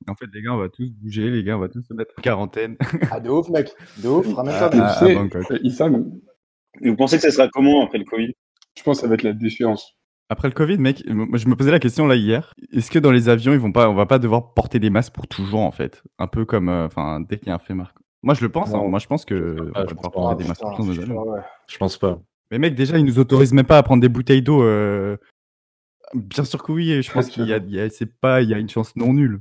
en 0.09 0.15
fait, 0.15 0.27
les 0.33 0.43
gars, 0.43 0.53
on 0.55 0.59
va 0.59 0.69
tous 0.69 0.91
bouger, 0.91 1.31
les 1.31 1.45
gars, 1.45 1.57
on 1.57 1.61
va 1.61 1.69
tous 1.69 1.83
se 1.83 1.95
mettre 1.95 2.15
en 2.19 2.23
quarantaine. 2.23 2.77
Ah, 3.11 3.21
de 3.21 3.31
ouf, 3.31 3.49
mec. 3.51 3.71
De 4.03 4.09
ouf. 4.09 4.33
Ramène-toi 4.35 4.71
Ah, 4.73 4.99
ah, 4.99 5.05
euh, 5.05 6.03
vous 6.83 6.97
pensez 6.97 7.17
que 7.17 7.23
ça 7.23 7.31
sera 7.31 7.49
comment 7.49 7.85
après 7.85 7.99
le 7.99 8.05
Covid? 8.05 8.33
Je 8.77 8.83
pense 8.83 8.99
que 8.99 9.03
ça 9.03 9.09
va 9.09 9.15
être 9.15 9.23
la 9.23 9.33
déchéance. 9.33 9.97
Après 10.29 10.47
le 10.47 10.55
Covid, 10.55 10.79
mec, 10.79 11.03
je 11.07 11.13
me 11.49 11.57
posais 11.57 11.73
la 11.73 11.81
question 11.81 12.07
là 12.07 12.15
hier. 12.15 12.55
Est-ce 12.73 12.91
que 12.91 13.01
dans 13.01 13.11
les 13.11 13.29
avions, 13.29 13.53
ils 13.53 13.59
vont 13.59 13.73
pas, 13.73 13.91
on 13.91 13.95
va 13.95 14.07
pas 14.07 14.21
devoir 14.21 14.55
porter 14.55 14.79
des 14.79 14.89
masques 14.91 15.13
pour 15.13 15.27
toujours, 15.27 15.61
en 15.61 15.73
fait? 15.73 16.05
Un 16.19 16.29
peu 16.29 16.45
comme, 16.45 16.69
euh, 16.69 16.87
enfin, 16.87 17.21
dès 17.21 17.37
qu'il 17.39 17.49
y 17.49 17.51
a 17.51 17.57
un 17.57 17.59
fait 17.59 17.75
marque. 17.75 17.97
Moi, 18.23 18.35
je 18.35 18.43
le 18.43 18.49
pense. 18.49 18.73
hein. 18.73 18.83
Moi, 18.87 19.01
je 19.01 19.07
pense 19.09 19.25
que 19.25 19.35
on 19.35 19.65
va 19.73 19.81
je 19.87 19.89
devoir 19.89 19.95
pense 19.95 20.13
porter 20.13 20.29
Ah, 20.31 20.35
des 20.37 20.45
masques 20.45 20.63
putain, 20.65 21.15
ouais. 21.15 21.41
Je 21.69 21.79
pense 21.79 21.97
pas. 21.99 22.21
Mais 22.53 22.59
mec, 22.59 22.75
déjà, 22.77 22.97
ils 22.99 23.05
nous 23.05 23.19
autorisent 23.19 23.53
même 23.53 23.67
pas 23.67 23.79
à 23.79 23.83
prendre 23.83 24.01
des 24.03 24.09
bouteilles 24.09 24.43
d'eau. 24.43 24.63
euh, 24.63 25.17
Bien 26.15 26.45
sûr 26.45 26.63
que 26.63 26.71
oui. 26.73 27.03
Je 27.03 27.11
pense 27.13 27.29
qu'il 27.29 27.47
y 27.47 27.53
a, 27.53 27.57
il 27.59 27.71
y 27.71 27.81
a- 27.81 27.89
c'est 27.91 28.07
pas, 28.21 28.41
il 28.43 28.49
y 28.51 28.55
a 28.55 28.59
une 28.59 28.69
chance 28.69 28.95
non 28.97 29.13
nulle. 29.13 29.41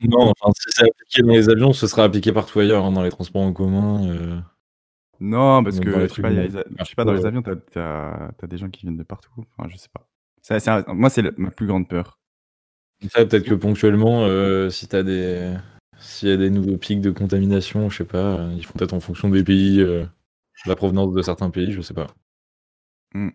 Non, 0.00 0.30
enfin, 0.30 0.52
si 0.54 0.68
c'est 0.70 0.84
appliqué 0.84 1.22
dans 1.22 1.32
les 1.32 1.48
avions, 1.50 1.72
ce 1.72 1.86
sera 1.86 2.04
appliqué 2.04 2.32
partout 2.32 2.60
ailleurs, 2.60 2.84
hein, 2.84 2.92
dans 2.92 3.02
les 3.02 3.10
transports 3.10 3.42
en 3.42 3.52
commun. 3.52 4.08
euh. 4.10 4.40
Non, 5.20 5.64
parce 5.64 5.80
que 5.80 5.90
dans 5.90 5.98
les 5.98 6.08
je 6.08 6.14
sais 6.14 6.22
pas, 6.22 6.30
il 6.30 6.36
y 6.36 6.38
a 6.40 6.42
de- 6.42 6.48
les 6.48 6.56
a- 6.58 6.64
je 6.78 6.84
sais 6.84 6.94
pas, 6.94 7.04
dans 7.04 7.12
les 7.12 7.26
avions, 7.26 7.42
t'as, 7.42 7.56
t'as, 7.56 8.30
t'as 8.38 8.46
des 8.46 8.56
gens 8.58 8.68
qui 8.70 8.82
viennent 8.82 8.96
de 8.96 9.02
partout. 9.02 9.30
Enfin, 9.56 9.68
je 9.68 9.76
sais 9.76 9.88
pas. 9.92 10.06
Ça- 10.42 10.60
c'est 10.60 10.70
un- 10.70 10.84
moi, 10.94 11.10
c'est 11.10 11.36
ma 11.38 11.50
plus 11.50 11.66
grande 11.66 11.88
peur. 11.88 12.18
Ça, 13.10 13.24
peut-être 13.24 13.44
que 13.44 13.54
ponctuellement, 13.54 14.24
euh, 14.24 14.70
si 14.70 14.88
t'as 14.88 15.02
des. 15.02 15.54
S'il 16.00 16.28
y 16.28 16.32
a 16.32 16.36
des 16.36 16.50
nouveaux 16.50 16.76
pics 16.76 17.00
de 17.00 17.10
contamination, 17.10 17.90
je 17.90 17.98
sais 17.98 18.04
pas, 18.04 18.38
euh, 18.38 18.52
ils 18.56 18.64
font 18.64 18.74
peut-être 18.78 18.92
en 18.94 19.00
fonction 19.00 19.28
des 19.28 19.42
pays, 19.42 19.80
euh, 19.80 20.04
la 20.66 20.76
provenance 20.76 21.12
de 21.12 21.22
certains 21.22 21.50
pays, 21.50 21.72
je 21.72 21.80
sais 21.80 21.94
pas. 21.94 22.06
Non, 23.14 23.30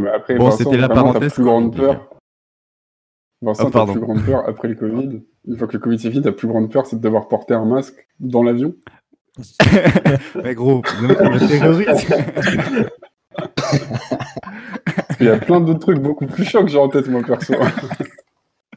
mais 0.00 0.10
après, 0.10 0.36
Bon, 0.36 0.44
Vincent, 0.46 0.58
c'était 0.58 0.76
la 0.76 0.88
vraiment, 0.88 1.04
parenthèse 1.12 1.34
plus 1.34 1.44
grande 1.44 1.70
Covid, 1.74 1.80
les 1.80 1.86
peur. 1.94 2.10
Vincent, 3.42 3.62
Oh, 3.64 3.70
ta 3.70 3.72
pardon. 3.72 3.92
plus 3.92 4.00
grande 4.00 4.24
peur 4.24 4.48
après 4.48 4.68
le 4.68 4.74
Covid. 4.74 5.22
Une 5.46 5.56
fois 5.58 5.66
que 5.68 5.74
le 5.74 5.78
Covid 5.78 5.98
c'est 5.98 6.10
fini, 6.10 6.22
ta 6.22 6.32
plus 6.32 6.48
grande 6.48 6.70
peur, 6.72 6.86
c'est 6.86 6.96
de 6.96 7.02
devoir 7.02 7.28
porter 7.28 7.54
un 7.54 7.64
masque 7.66 8.06
dans 8.20 8.42
l'avion. 8.42 8.74
Mais 10.44 10.54
gros, 10.54 10.82
le 11.00 11.08
il 15.20 15.26
y 15.26 15.28
a 15.28 15.38
plein 15.38 15.60
d'autres 15.60 15.80
trucs 15.80 15.98
beaucoup 15.98 16.26
plus 16.26 16.44
chiants 16.44 16.64
que 16.64 16.70
j'ai 16.70 16.78
en 16.78 16.88
tête, 16.88 17.08
moi, 17.08 17.22
perso. 17.22 17.54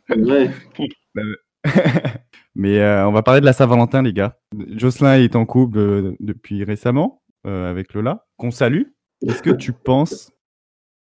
Ouais. 0.09 0.49
Mais 2.55 2.79
euh, 2.79 3.07
on 3.07 3.11
va 3.11 3.21
parler 3.21 3.39
de 3.39 3.45
la 3.45 3.53
Saint-Valentin, 3.53 4.01
les 4.01 4.13
gars. 4.13 4.39
Jocelyn 4.69 5.19
est 5.19 5.35
en 5.35 5.45
couple 5.45 5.77
euh, 5.77 6.15
depuis 6.19 6.63
récemment 6.63 7.21
euh, 7.45 7.69
avec 7.69 7.93
Lola, 7.93 8.25
qu'on 8.37 8.49
salue. 8.49 8.83
Est-ce 9.27 9.43
que 9.43 9.51
tu 9.51 9.73
penses. 9.73 10.31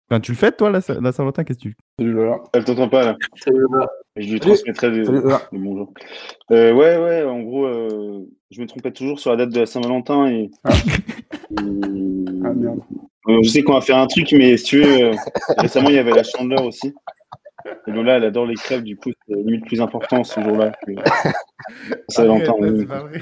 Enfin, 0.09 0.19
tu 0.19 0.31
le 0.33 0.37
fais, 0.37 0.51
toi, 0.51 0.69
la, 0.69 0.79
la 0.79 1.11
Saint-Valentin? 1.11 1.45
Qu'est-ce 1.45 1.59
que 1.59 1.63
tu. 1.63 1.77
Salut 1.97 2.11
Lola. 2.11 2.39
Elle 2.53 2.65
t'entend 2.65 2.89
pas 2.89 3.05
là. 3.05 3.15
Salut, 3.37 3.59
Lola. 3.59 3.87
Je 4.17 4.31
lui 4.31 4.39
transmettrai 4.39 4.91
des, 4.91 5.01
des 5.03 5.57
bonjours. 5.57 5.93
Euh, 6.51 6.71
ouais, 6.73 6.97
ouais, 6.97 7.23
en 7.23 7.41
gros, 7.41 7.65
euh, 7.65 8.21
je 8.51 8.61
me 8.61 8.65
trompais 8.67 8.91
toujours 8.91 9.19
sur 9.19 9.31
la 9.31 9.37
date 9.37 9.49
de 9.49 9.59
la 9.59 9.65
Saint-Valentin 9.65 10.27
et. 10.27 10.49
Ah. 10.63 10.71
et- 10.71 11.55
Ah 12.47 12.53
merde. 12.53 12.79
Euh, 13.27 13.39
je 13.43 13.49
sais 13.49 13.63
qu'on 13.63 13.73
va 13.73 13.81
faire 13.81 13.97
un 13.97 14.05
truc, 14.05 14.31
mais 14.33 14.55
si 14.57 14.65
tu 14.65 14.81
veux, 14.83 15.11
récemment 15.57 15.89
il 15.89 15.95
y 15.95 15.99
avait 15.99 16.11
la 16.13 16.21
chandeleur 16.23 16.63
aussi. 16.63 16.93
Et 17.87 17.91
Lola, 17.91 18.17
elle 18.17 18.25
adore 18.25 18.45
les 18.45 18.53
crêpes, 18.53 18.83
du 18.83 18.95
coup, 18.95 19.09
c'est 19.27 19.33
limite 19.35 19.65
plus 19.65 19.81
important 19.81 20.23
ce 20.23 20.39
jour-là 20.41 20.71
que 20.85 20.91
Saint-Valentin. 22.09 22.53
C'est 22.79 22.85
pas 22.85 22.99
vrai. 22.99 23.21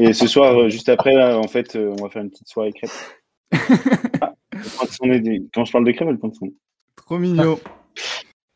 Et 0.00 0.12
ce 0.12 0.26
soir, 0.26 0.68
juste 0.68 0.88
après, 0.88 1.14
là, 1.14 1.38
en 1.38 1.46
fait, 1.46 1.76
on 1.76 2.02
va 2.02 2.10
faire 2.10 2.22
une 2.22 2.30
petite 2.30 2.48
soirée 2.48 2.72
crêpes. 2.72 2.90
Ah, 4.20 4.34
Quand 5.54 5.64
je 5.64 5.72
parle 5.72 5.84
de 5.84 5.92
crêpes, 5.92 6.08
elle 6.10 6.18
pointe 6.18 6.34
son. 6.34 6.48
Trop 6.96 7.18
mignon. 7.18 7.58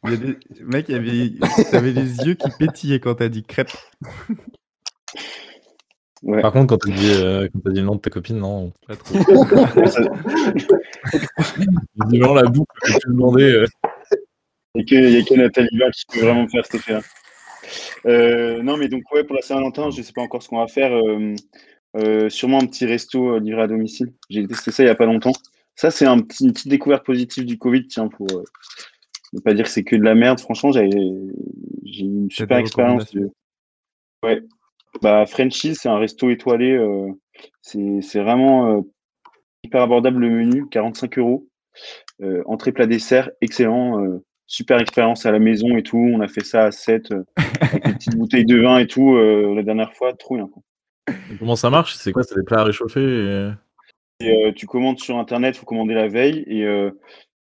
Il 0.06 0.10
y 0.10 0.14
a 0.14 0.16
des... 0.16 0.36
Mec, 0.64 0.86
il 0.88 0.92
y 0.92 0.98
avait... 0.98 1.32
t'avais 1.70 1.92
les 1.92 2.16
yeux 2.18 2.34
qui 2.34 2.48
pétillaient 2.58 3.00
quand 3.00 3.14
t'as 3.16 3.28
dit 3.28 3.42
crêpe. 3.42 3.70
Ouais. 6.22 6.40
Par 6.40 6.52
contre, 6.52 6.66
quand 6.68 6.78
t'as 6.78 6.92
dit, 6.96 7.10
euh, 7.12 7.48
quand 7.52 7.60
t'as 7.64 7.70
dit 7.70 7.80
le 7.80 7.86
nom 7.86 7.96
de 7.96 8.00
ta 8.00 8.10
copine, 8.10 8.38
non, 8.38 8.72
pas 8.86 8.96
trop. 8.96 9.18
Vraiment 11.96 12.34
la 12.34 12.44
boucle 12.44 12.72
que 12.82 12.92
tu 12.92 13.08
demandais. 13.08 13.52
euh. 13.52 13.66
Il 14.74 14.84
n'y 14.84 15.16
a, 15.16 15.22
que 15.22 15.34
Nathalie 15.34 15.78
Bach 15.78 15.92
qui 15.92 16.04
peut 16.18 16.24
vraiment 16.24 16.42
me 16.42 16.48
faire 16.48 16.64
cet 16.66 16.74
effet-là. 16.76 17.00
Euh, 18.06 18.62
non, 18.62 18.76
mais 18.76 18.88
donc, 18.88 19.02
ouais, 19.12 19.24
pour 19.24 19.34
la 19.36 19.42
Saint-Valentin, 19.42 19.90
je 19.90 19.98
ne 19.98 20.02
sais 20.02 20.12
pas 20.12 20.22
encore 20.22 20.42
ce 20.42 20.48
qu'on 20.48 20.58
va 20.58 20.68
faire. 20.68 20.92
euh, 20.92 21.34
euh, 21.96 22.28
sûrement 22.28 22.60
un 22.60 22.66
petit 22.66 22.84
resto 22.84 23.36
euh, 23.36 23.40
livré 23.40 23.62
à 23.62 23.66
domicile. 23.68 24.12
J'ai 24.28 24.46
testé 24.46 24.70
ça 24.70 24.82
il 24.82 24.86
n'y 24.86 24.92
a 24.92 24.94
pas 24.94 25.06
longtemps. 25.06 25.32
Ça, 25.76 25.90
c'est 25.90 26.04
un 26.06 26.18
petit, 26.20 26.44
une 26.44 26.52
petite 26.52 26.68
découverte 26.68 27.04
positive 27.06 27.44
du 27.46 27.58
Covid, 27.58 27.86
tiens, 27.86 28.08
pour 28.08 28.26
euh, 28.32 28.44
ne 29.32 29.40
pas 29.40 29.54
dire 29.54 29.64
que 29.64 29.70
c'est 29.70 29.84
que 29.84 29.96
de 29.96 30.02
la 30.02 30.14
merde. 30.14 30.40
Franchement, 30.40 30.72
j'ai 30.72 30.84
eu 30.86 32.00
une 32.00 32.30
super 32.30 32.58
expérience. 32.58 33.12
de- 33.14 33.30
Ouais. 34.24 34.40
Bah, 35.02 35.26
Frenchy, 35.26 35.74
c'est 35.74 35.88
un 35.88 35.98
resto 35.98 36.30
étoilé. 36.30 36.72
euh, 36.72 37.08
c'est 37.60 38.00
c'est 38.00 38.20
vraiment 38.22 38.78
euh, 38.78 38.80
hyper 39.62 39.82
abordable 39.82 40.20
le 40.20 40.30
menu, 40.30 40.68
45 40.68 41.18
euros. 41.18 41.46
Euh, 42.22 42.42
entrée 42.46 42.72
plat 42.72 42.86
dessert, 42.86 43.30
excellent. 43.40 44.02
euh, 44.02 44.24
super 44.48 44.80
expérience 44.80 45.26
à 45.26 45.32
la 45.32 45.38
maison 45.40 45.76
et 45.76 45.82
tout. 45.82 45.98
On 45.98 46.20
a 46.20 46.28
fait 46.28 46.44
ça 46.44 46.64
à 46.66 46.70
7 46.70 47.10
euh, 47.12 47.24
avec 47.60 47.84
des 47.84 47.92
petites 47.94 48.16
bouteilles 48.16 48.46
de 48.46 48.60
vin 48.60 48.78
et 48.78 48.86
tout 48.86 49.16
euh, 49.16 49.54
la 49.54 49.62
dernière 49.64 49.92
fois. 49.92 50.14
Trop 50.14 50.36
bien. 50.36 50.46
quoi. 50.48 50.62
Et 51.08 51.36
Comment 51.38 51.56
ça 51.56 51.68
marche? 51.68 51.94
C'est 51.96 52.12
quoi? 52.12 52.22
C'est 52.22 52.36
des 52.36 52.44
plats 52.44 52.60
à 52.60 52.64
réchauffer 52.64 53.00
et- 53.02 53.50
Et, 54.20 54.46
euh, 54.46 54.52
tu 54.52 54.66
commandes 54.66 54.98
sur 54.98 55.18
internet, 55.18 55.56
faut 55.56 55.66
commander 55.66 55.92
la 55.94 56.08
veille. 56.08 56.42
Et 56.46 56.64
euh, 56.64 56.90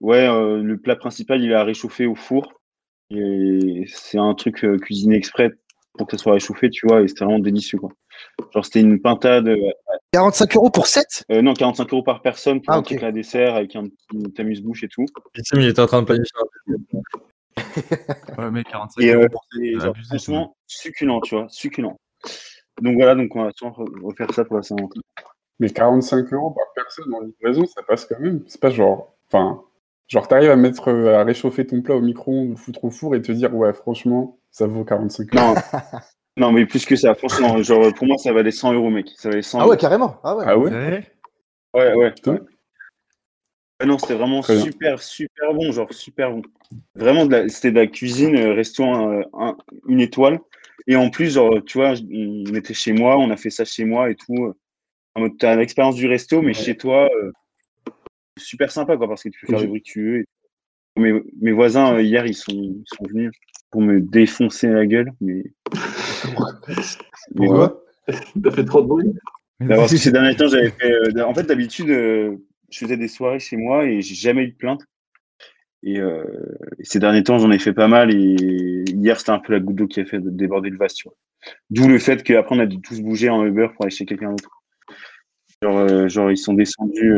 ouais, 0.04 0.28
euh, 0.28 0.62
le 0.62 0.78
plat 0.78 0.96
principal, 0.96 1.42
il 1.42 1.50
est 1.50 1.54
à 1.54 1.64
réchauffer 1.64 2.06
au 2.06 2.14
four. 2.14 2.52
Et 3.11 3.84
c'est 3.88 4.18
un 4.18 4.34
truc 4.34 4.64
euh, 4.64 4.78
cuisiné 4.78 5.16
exprès 5.16 5.50
pour 5.96 6.06
que 6.06 6.16
ça 6.16 6.23
soit 6.23 6.32
réchauffé, 6.34 6.70
tu 6.70 6.87
vois. 6.87 7.02
Et 7.02 7.08
c'était 7.08 7.25
vraiment 7.25 7.38
délicieux, 7.38 7.78
quoi. 7.78 7.90
Genre, 8.52 8.64
c'était 8.64 8.80
une 8.80 9.00
pintade. 9.00 9.49
euh, 9.49 9.56
45 10.12 10.56
euros 10.56 10.70
pour 10.70 10.87
7 10.87 11.25
euh, 11.30 11.42
non, 11.42 11.54
45 11.54 11.92
euros 11.92 12.02
par 12.02 12.23
personne 12.23 12.61
pour 12.62 12.73
Ah, 12.73 12.76
un 12.76 12.80
ok. 12.80 12.87
truc 12.87 13.02
à 13.02 13.12
dessert 13.12 13.54
avec 13.56 13.75
un 13.76 13.84
petit 14.08 14.40
amuse-bouche 14.40 14.84
et 14.84 14.88
tout. 14.88 15.04
Tim, 15.50 15.61
il 15.61 15.68
était 15.68 15.80
en 15.80 15.87
train 15.87 16.02
de 16.02 16.06
planifier 16.06 16.30
un 16.68 16.75
Ouais, 18.38 18.50
mais 18.50 18.64
45 18.64 19.02
Et, 19.02 19.11
euh, 19.11 19.16
euros 19.18 19.28
pour 19.30 19.44
et 19.61 19.75
c'est 19.75 19.80
genre, 19.80 19.90
abusé, 19.90 20.08
franchement, 20.08 20.56
succulent, 20.66 21.20
tu 21.20 21.34
vois, 21.37 21.46
succulent. 21.49 21.96
Donc 22.80 22.96
voilà, 22.96 23.14
donc 23.14 23.34
on 23.37 23.44
va 23.44 23.50
sûrement 23.54 23.75
re- 23.76 24.02
refaire 24.04 24.32
ça 24.34 24.44
pour 24.44 24.56
la 24.56 24.62
Saint-Valentin. 24.62 25.00
Mais 25.61 25.70
45 25.70 26.32
euros 26.32 26.50
par 26.50 26.64
personne 26.75 27.12
en 27.14 27.20
livraison, 27.20 27.64
ça 27.66 27.82
passe 27.82 28.04
quand 28.06 28.18
même. 28.18 28.42
C'est 28.49 28.61
pas 28.61 28.70
genre. 28.70 29.14
Enfin, 29.28 29.62
genre, 30.08 30.28
t'arrives 30.28 30.50
à 30.50 30.56
mettre 30.56 30.88
euh, 30.88 31.18
à 31.18 31.25
réchauffer 31.25 31.66
ton 31.66 31.82
plat 31.82 31.96
au 31.96 32.00
micro-ondes, 32.00 32.50
le 32.50 32.56
foutre 32.56 32.84
au 32.84 32.90
four 32.90 33.14
et 33.14 33.23
te 33.23 33.32
dire, 33.32 33.54
ouais, 33.54 33.73
franchement, 33.73 34.38
ça 34.50 34.66
vaut 34.66 34.84
45 34.84 35.34
euros. 35.34 35.54
Non, 35.54 35.54
non, 36.37 36.52
mais 36.52 36.66
plus 36.66 36.84
que 36.87 36.96
ça, 36.96 37.14
franchement, 37.14 37.62
genre 37.62 37.92
pour 37.94 38.06
moi, 38.06 38.18
ça 38.18 38.32
valait 38.32 38.50
100 38.50 38.73
euros, 38.73 38.90
mec. 38.90 39.08
Ça 39.16 39.28
valait 39.30 39.42
100 39.42 39.58
Ah 39.58 39.62
euros. 39.62 39.70
ouais, 39.73 39.76
carrément. 39.78 40.18
Ah 40.23 40.37
ouais. 40.37 40.44
Ah 40.46 40.58
ouais 40.58 41.04
Ouais, 41.75 41.94
ouais. 41.94 42.12
Putain. 42.12 42.38
Ah 43.80 43.87
non, 43.87 43.99
c'était 43.99 44.14
vraiment 44.14 44.40
Très 44.40 44.54
bien. 44.54 44.64
super, 44.64 45.02
super 45.02 45.52
bon, 45.52 45.73
genre 45.73 45.92
super 45.92 46.30
bon. 46.30 46.42
Vraiment, 46.94 47.28
c'était 47.49 47.73
de 47.73 47.76
la 47.80 47.87
cuisine, 47.88 48.37
euh, 48.37 48.54
restaurant, 48.54 49.11
euh, 49.12 49.23
un- 49.34 49.56
une 49.88 50.00
étoile. 50.00 50.38
Et 50.87 50.94
en 50.96 51.11
plus, 51.11 51.34
genre, 51.34 51.58
tu 51.66 51.78
vois, 51.78 51.94
on 52.12 52.54
était 52.54 52.75
chez 52.75 52.92
moi, 52.92 53.16
on 53.18 53.30
a 53.30 53.37
fait 53.37 53.50
ça 53.50 53.64
chez 53.64 53.84
moi 53.84 54.11
et 54.11 54.14
tout. 54.14 54.54
En 55.14 55.20
mode, 55.23 55.38
t'as 55.38 55.56
l'expérience 55.56 55.96
du 55.96 56.06
resto, 56.06 56.42
mais 56.42 56.54
chez 56.54 56.76
toi, 56.76 57.08
euh, 57.14 57.32
super 58.38 58.70
sympa, 58.70 58.96
quoi, 58.96 59.08
parce 59.08 59.22
que 59.22 59.28
tu 59.28 59.40
peux 59.40 59.46
faire 59.46 59.60
le 59.60 59.68
bruit 59.68 59.82
que 59.82 59.86
tu 59.88 60.02
veux. 60.04 60.18
et- 60.20 60.24
Mes, 60.96 61.12
mes 61.40 61.52
voisins, 61.52 61.94
euh, 61.94 62.02
hier, 62.02 62.24
ils 62.26 62.34
sont, 62.34 62.52
ils 62.52 62.84
sont 62.86 63.04
venus 63.08 63.32
pour 63.70 63.80
me 63.82 64.00
défoncer 64.00 64.68
la 64.68 64.86
gueule, 64.86 65.12
mais. 65.20 65.42
Pourquoi 67.36 67.82
T'as 68.42 68.50
fait 68.50 68.64
trop 68.64 68.82
de 68.82 68.86
bruit? 68.86 69.12
Bah, 69.60 69.76
parce 69.76 69.90
que 69.92 69.96
ces 69.98 70.12
derniers 70.12 70.36
temps, 70.36 70.46
j'avais 70.48 70.70
fait. 70.70 70.92
euh, 70.92 71.24
en 71.24 71.34
fait, 71.34 71.44
d'habitude, 71.44 71.90
euh, 71.90 72.36
je 72.70 72.78
faisais 72.78 72.96
des 72.96 73.08
soirées 73.08 73.38
chez 73.40 73.56
moi 73.56 73.86
et 73.86 74.02
j'ai 74.02 74.14
jamais 74.14 74.44
eu 74.44 74.48
de 74.48 74.56
plainte. 74.56 74.82
Et, 75.82 76.00
euh, 76.00 76.24
et 76.78 76.84
ces 76.84 76.98
derniers 76.98 77.22
temps, 77.22 77.38
j'en 77.38 77.50
ai 77.50 77.58
fait 77.58 77.72
pas 77.72 77.88
mal. 77.88 78.12
Et 78.14 78.84
hier, 78.88 79.18
c'était 79.18 79.30
un 79.30 79.38
peu 79.38 79.52
la 79.52 79.60
goutte 79.60 79.76
d'eau 79.76 79.86
qui 79.86 80.00
a 80.00 80.04
fait 80.04 80.18
déborder 80.20 80.70
le 80.70 80.76
vase, 80.76 80.94
tu 80.94 81.08
vois. 81.08 81.16
D'où 81.70 81.88
le 81.88 81.98
fait 81.98 82.22
qu'après, 82.22 82.54
on 82.56 82.58
a 82.58 82.66
dû 82.66 82.80
tous 82.80 83.00
bouger 83.00 83.30
en 83.30 83.44
Uber 83.44 83.68
pour 83.74 83.84
aller 83.84 83.94
chez 83.94 84.06
quelqu'un 84.06 84.30
d'autre. 84.30 84.62
Genre, 85.62 85.78
euh, 85.78 86.08
genre, 86.08 86.30
ils 86.30 86.36
sont 86.36 86.54
descendus. 86.54 87.12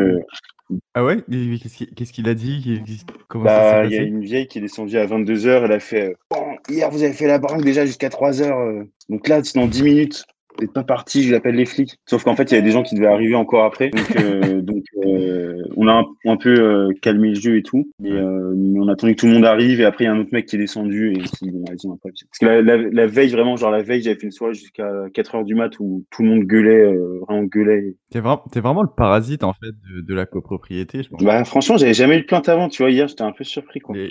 Euh, 0.73 0.77
Ah 0.95 1.05
ouais? 1.05 1.23
Qu'est-ce 1.29 2.13
qu'il 2.13 2.29
a 2.29 2.35
dit? 2.35 2.83
Comment 3.29 3.45
bah, 3.45 3.71
ça 3.73 3.85
il 3.85 3.93
y 3.93 3.99
a 3.99 4.03
une 4.03 4.23
vieille 4.23 4.47
qui 4.47 4.59
est 4.59 4.63
descendue 4.63 4.99
à 4.99 5.07
22h. 5.07 5.65
Elle 5.65 5.73
a 5.73 5.81
fait 5.81 6.11
euh, 6.11 6.37
Hier, 6.69 6.91
vous 6.91 7.03
avez 7.03 7.13
fait 7.13 7.27
la 7.27 7.39
brinque 7.39 7.65
déjà 7.65 7.87
jusqu'à 7.87 8.09
3h. 8.09 8.87
donc 9.09 9.29
là, 9.29 9.43
c'est 9.43 9.59
dans 9.59 9.67
10 9.67 9.83
minutes. 9.83 10.25
Vous 10.61 10.67
pas 10.69 10.85
parti, 10.85 11.23
je 11.23 11.33
l'appelle 11.33 11.55
les 11.55 11.67
flics. 11.67 11.99
Sauf 12.07 12.25
qu'en 12.25 12.37
fait, 12.37 12.45
il 12.45 12.55
y 12.55 12.57
avait 12.57 12.67
des 12.67 12.73
gens 12.73 12.83
qui 12.83 12.95
devaient 12.95 13.07
arriver 13.07 13.35
encore 13.35 13.65
après. 13.65 13.91
Donc, 13.91 14.17
euh, 14.17 14.61
donc 14.63 14.83
euh, 15.05 15.63
on 15.77 15.89
a 15.89 15.93
un, 15.93 16.07
un 16.25 16.37
peu 16.37 16.55
euh, 16.55 16.93
calmé 17.03 17.31
le 17.31 17.35
jeu 17.35 17.57
et 17.57 17.63
tout. 17.63 17.91
Et, 18.05 18.11
mais 18.11 18.81
on 18.81 18.89
a 18.89 18.93
attendu 18.93 19.15
que 19.15 19.21
tout 19.21 19.27
le 19.27 19.33
monde 19.33 19.45
arrive. 19.45 19.81
Et 19.81 19.85
après, 19.85 20.05
il 20.05 20.07
y 20.07 20.11
a 20.11 20.13
un 20.13 20.19
autre 20.19 20.31
mec 20.33 20.47
qui 20.47 20.57
est 20.57 20.59
descendu. 20.59 21.15
Et. 21.15 21.19
Parce 21.19 22.39
que 22.41 22.47
la, 22.47 22.63
la, 22.63 22.77
la 22.77 23.07
veille, 23.07 23.31
vraiment, 23.31 23.57
genre 23.57 23.71
la 23.71 23.83
veille, 23.83 24.03
j'avais 24.03 24.17
fait 24.17 24.27
une 24.27 24.33
soirée 24.33 24.55
jusqu'à 24.55 25.07
4h 25.09 25.45
du 25.45 25.55
mat 25.55 25.79
où 25.81 26.05
tout 26.11 26.23
le 26.23 26.29
monde 26.29 26.45
gueulait, 26.45 26.95
vraiment 27.27 27.45
gueulait. 27.45 27.97
T'es 28.11 28.21
vraiment, 28.21 28.43
t'es 28.51 28.61
vraiment 28.61 28.83
le 28.83 28.89
parasite 28.95 29.45
en 29.45 29.53
fait 29.53 29.73
de, 29.91 30.01
de 30.01 30.15
la 30.15 30.27
copropriété, 30.27 31.03
je 31.03 31.09
pense. 31.11 31.23
Bah, 31.23 31.45
franchement, 31.45 31.77
j'avais 31.77 31.95
jamais 31.95 32.19
eu 32.19 32.21
de 32.23 32.27
plainte 32.27 32.49
avant. 32.49 32.69
Tu 32.69 32.83
vois, 32.83 32.91
hier, 32.91 33.09
j'étais 33.09 33.23
un 33.23 33.33
peu 33.33 33.45
surpris. 33.45 33.81
Quoi. 33.81 33.97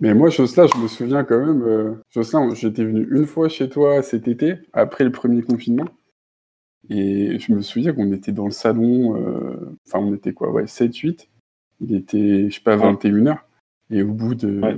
Mais 0.00 0.14
moi, 0.14 0.30
Jocelyn, 0.30 0.66
je 0.74 0.80
me 0.80 0.88
souviens 0.88 1.24
quand 1.24 1.44
même. 1.44 1.62
Euh, 1.62 1.94
Jocelyn, 2.10 2.54
j'étais 2.54 2.84
venu 2.84 3.06
une 3.10 3.26
fois 3.26 3.48
chez 3.48 3.68
toi 3.68 4.02
cet 4.02 4.28
été, 4.28 4.54
après 4.72 5.04
le 5.04 5.12
premier 5.12 5.42
confinement. 5.42 5.84
Et 6.88 7.38
je 7.38 7.52
me 7.52 7.60
souviens 7.60 7.92
qu'on 7.92 8.10
était 8.12 8.32
dans 8.32 8.46
le 8.46 8.50
salon. 8.50 9.16
euh, 9.16 9.76
Enfin, 9.86 9.98
on 9.98 10.14
était 10.14 10.32
quoi 10.32 10.50
Ouais, 10.50 10.66
7-8. 10.66 11.28
Il 11.80 11.94
était, 11.94 12.48
je 12.50 12.54
sais 12.54 12.60
pas, 12.62 12.76
21h. 12.76 13.36
Et 13.92 14.02
au 14.02 14.12
bout 14.12 14.34
de. 14.34 14.60
Ouais. 14.60 14.76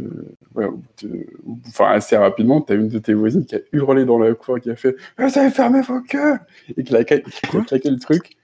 ouais, 0.54 0.64
au 0.66 0.76
bout 0.78 0.88
de- 1.02 1.26
Enfin, 1.68 1.92
assez 1.92 2.16
rapidement, 2.16 2.60
t'as 2.60 2.74
une 2.74 2.88
de 2.88 2.98
tes 2.98 3.14
voisines 3.14 3.44
qui 3.44 3.54
a 3.56 3.60
hurlé 3.72 4.04
dans 4.04 4.18
la 4.18 4.34
cour, 4.34 4.58
qui 4.58 4.70
a 4.70 4.76
fait 4.76 4.96
Vous 5.18 5.38
avez 5.38 5.50
fermé 5.50 5.82
vos 5.82 6.00
queues 6.00 6.38
Et 6.76 6.82
qui 6.82 6.96
a, 6.96 7.04
claqué 7.04 7.90
le 7.90 7.98
truc. 7.98 8.36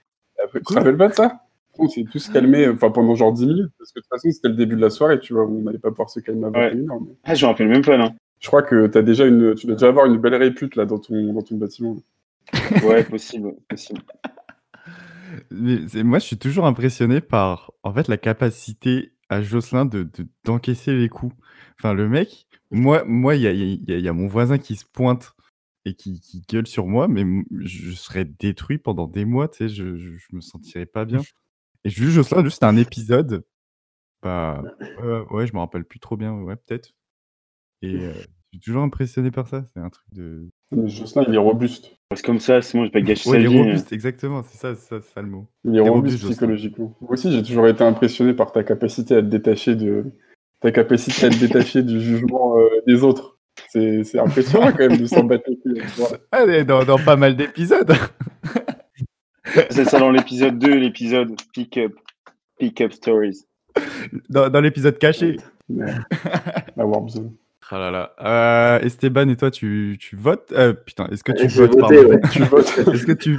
Tu 0.53 0.61
te 0.61 0.73
rappelles 0.73 0.97
pas 0.97 1.09
de 1.09 1.13
ça? 1.13 1.41
On 1.79 1.87
s'est 1.87 2.05
tous 2.11 2.29
calmés 2.29 2.67
enfin, 2.67 2.91
pendant 2.91 3.15
genre 3.15 3.33
10 3.33 3.45
minutes, 3.47 3.71
parce 3.77 3.91
que 3.91 3.99
de 3.99 4.03
toute 4.03 4.09
façon, 4.09 4.31
c'était 4.31 4.49
le 4.49 4.55
début 4.55 4.75
de 4.75 4.81
la 4.81 4.89
soirée, 4.89 5.19
tu 5.19 5.33
vois, 5.33 5.45
on 5.47 5.61
n'allait 5.61 5.79
pas 5.79 5.89
pouvoir 5.89 6.09
se 6.09 6.19
calmer 6.19 6.45
à 6.45 6.49
Ouais. 6.49 6.69
21h. 6.75 6.99
mais- 7.01 7.15
Ah, 7.23 7.35
je 7.35 7.45
me 7.45 7.49
rappelle 7.51 7.67
même 7.69 7.83
pas, 7.83 7.97
là. 7.97 8.13
Je 8.39 8.47
crois 8.47 8.63
que 8.63 8.87
t'as 8.87 9.01
déjà 9.01 9.25
une, 9.25 9.53
tu 9.55 9.65
dois 9.67 9.75
déjà 9.75 9.87
avoir 9.89 10.05
une 10.05 10.17
belle 10.17 10.35
répute 10.35 10.75
là 10.75 10.85
dans 10.85 10.97
ton, 10.99 11.33
dans 11.33 11.41
ton 11.41 11.55
bâtiment. 11.57 11.97
Ouais, 12.83 13.03
possible, 13.03 13.53
possible. 13.67 14.01
Mais 15.51 15.79
moi, 16.03 16.19
je 16.19 16.25
suis 16.25 16.37
toujours 16.37 16.65
impressionné 16.65 17.21
par 17.21 17.71
en 17.83 17.93
fait 17.93 18.07
la 18.07 18.17
capacité 18.17 19.11
à 19.29 19.41
Jocelyn 19.41 19.85
de 19.85 20.03
de- 20.03 20.27
d'encaisser 20.45 20.95
les 20.95 21.09
coups. 21.09 21.35
Enfin, 21.77 21.93
le 21.93 22.09
mec, 22.09 22.47
moi, 22.71 23.03
moi, 23.05 23.35
il 23.35 23.41
y 23.43 23.47
a, 23.47 23.51
il 23.51 23.87
y 23.89 23.93
a- 23.93 23.97
y 23.99 24.07
a 24.07 24.13
mon 24.13 24.27
voisin 24.27 24.57
qui 24.57 24.75
se 24.75 24.85
pointe 24.85 25.33
et 25.85 25.93
qui, 25.93 26.19
qui 26.19 26.41
gueule 26.49 26.67
sur 26.67 26.87
moi, 26.87 27.07
mais 27.07 27.23
je 27.61 27.91
serais 27.91 28.25
détruit 28.25 28.77
pendant 28.79 29.07
des 29.07 29.25
mois, 29.25 29.47
tu 29.47 29.57
sais, 29.59 29.69
je, 29.69 29.95
je, 29.97 30.09
je 30.17 30.27
me 30.35 30.41
sentirais 30.41 30.85
pas 30.85 31.05
bien. 31.05 31.19
Et 31.85 31.89
juste 31.89 32.11
Jocelyn, 32.11 32.43
juste 32.43 32.63
un 32.63 32.77
épisode, 32.77 33.43
bah 34.21 34.61
ouais, 35.01 35.21
ouais, 35.31 35.47
je 35.47 35.53
me 35.53 35.59
rappelle 35.59 35.85
plus 35.85 35.99
trop 35.99 36.17
bien, 36.17 36.33
ouais, 36.33 36.55
peut-être. 36.55 36.89
Et 37.81 37.95
euh, 37.95 38.13
je 38.13 38.57
suis 38.57 38.59
toujours 38.59 38.83
impressionné 38.83 39.31
par 39.31 39.47
ça, 39.47 39.63
c'est 39.73 39.79
un 39.79 39.89
truc 39.89 40.05
de. 40.11 40.49
Jocelyn, 40.71 41.25
il 41.27 41.35
est 41.35 41.37
robuste. 41.37 41.95
Parce 42.09 42.21
que 42.21 42.27
comme 42.27 42.39
ça, 42.39 42.61
sinon, 42.61 42.83
je 42.83 42.87
vais 42.87 42.91
pas 42.91 43.01
gâcher 43.01 43.29
Ouais, 43.29 43.37
sa 43.37 43.41
il 43.41 43.45
est 43.45 43.55
euh. 43.55 43.63
robuste, 43.63 43.93
exactement, 43.93 44.43
c'est 44.43 44.57
ça, 44.57 44.75
c'est 44.75 44.87
ça, 44.87 45.01
c'est 45.01 45.13
ça 45.13 45.21
le 45.21 45.29
mot. 45.29 45.47
Il 45.63 45.75
est 45.77 45.87
robuste 45.87 46.23
psychologiquement. 46.23 46.95
Moi 47.01 47.11
aussi, 47.11 47.31
j'ai 47.31 47.43
toujours 47.43 47.67
été 47.67 47.83
impressionné 47.83 48.33
par 48.33 48.51
ta 48.51 48.63
capacité 48.63 49.15
à 49.15 49.21
te 49.21 49.27
détacher 49.27 49.75
de, 49.75 50.05
ta 50.59 50.71
capacité 50.71 51.27
à 51.27 51.29
te 51.29 51.37
détacher 51.37 51.83
du 51.83 52.01
jugement 52.01 52.57
euh, 52.57 52.67
des 52.87 53.03
autres. 53.03 53.37
C'est 53.69 54.03
c'est 54.03 54.19
impressionnant 54.19 54.71
quand 54.71 54.87
même 54.89 54.97
de 54.97 55.05
s'en 55.05 55.23
battre. 55.23 55.49
Allez, 56.31 56.63
dans, 56.63 56.83
dans 56.83 56.97
pas 56.97 57.15
mal 57.15 57.35
d'épisodes. 57.35 57.93
C'est 59.69 59.85
ça 59.85 59.99
dans 59.99 60.11
l'épisode 60.11 60.57
2, 60.59 60.75
l'épisode 60.75 61.31
Pick 61.53 61.77
Up. 61.77 61.93
Pick 62.59 62.81
Up 62.81 62.91
Stories. 62.93 63.45
Dans, 64.29 64.49
dans 64.49 64.61
l'épisode 64.61 64.97
caché. 64.97 65.37
Ouais. 65.69 65.85
La 66.77 66.85
Warp 66.85 67.09
Zone. 67.09 67.31
Ah 67.71 67.77
là 67.77 67.91
là. 67.91 68.13
Euh, 68.21 68.79
Esteban, 68.85 69.29
et 69.29 69.35
toi, 69.35 69.51
tu, 69.51 69.95
tu 69.99 70.15
votes? 70.15 70.51
Euh, 70.53 70.73
Putain, 70.73 71.05
est-ce 71.11 71.23
que 71.23 71.31
tu 71.33 71.47
votes 71.47 71.79
voté, 71.79 71.99
ouais. 72.03 72.19
Tu 72.31 72.41
votes. 72.43 72.67
Est-ce 72.93 73.05
que 73.05 73.11
tu. 73.11 73.37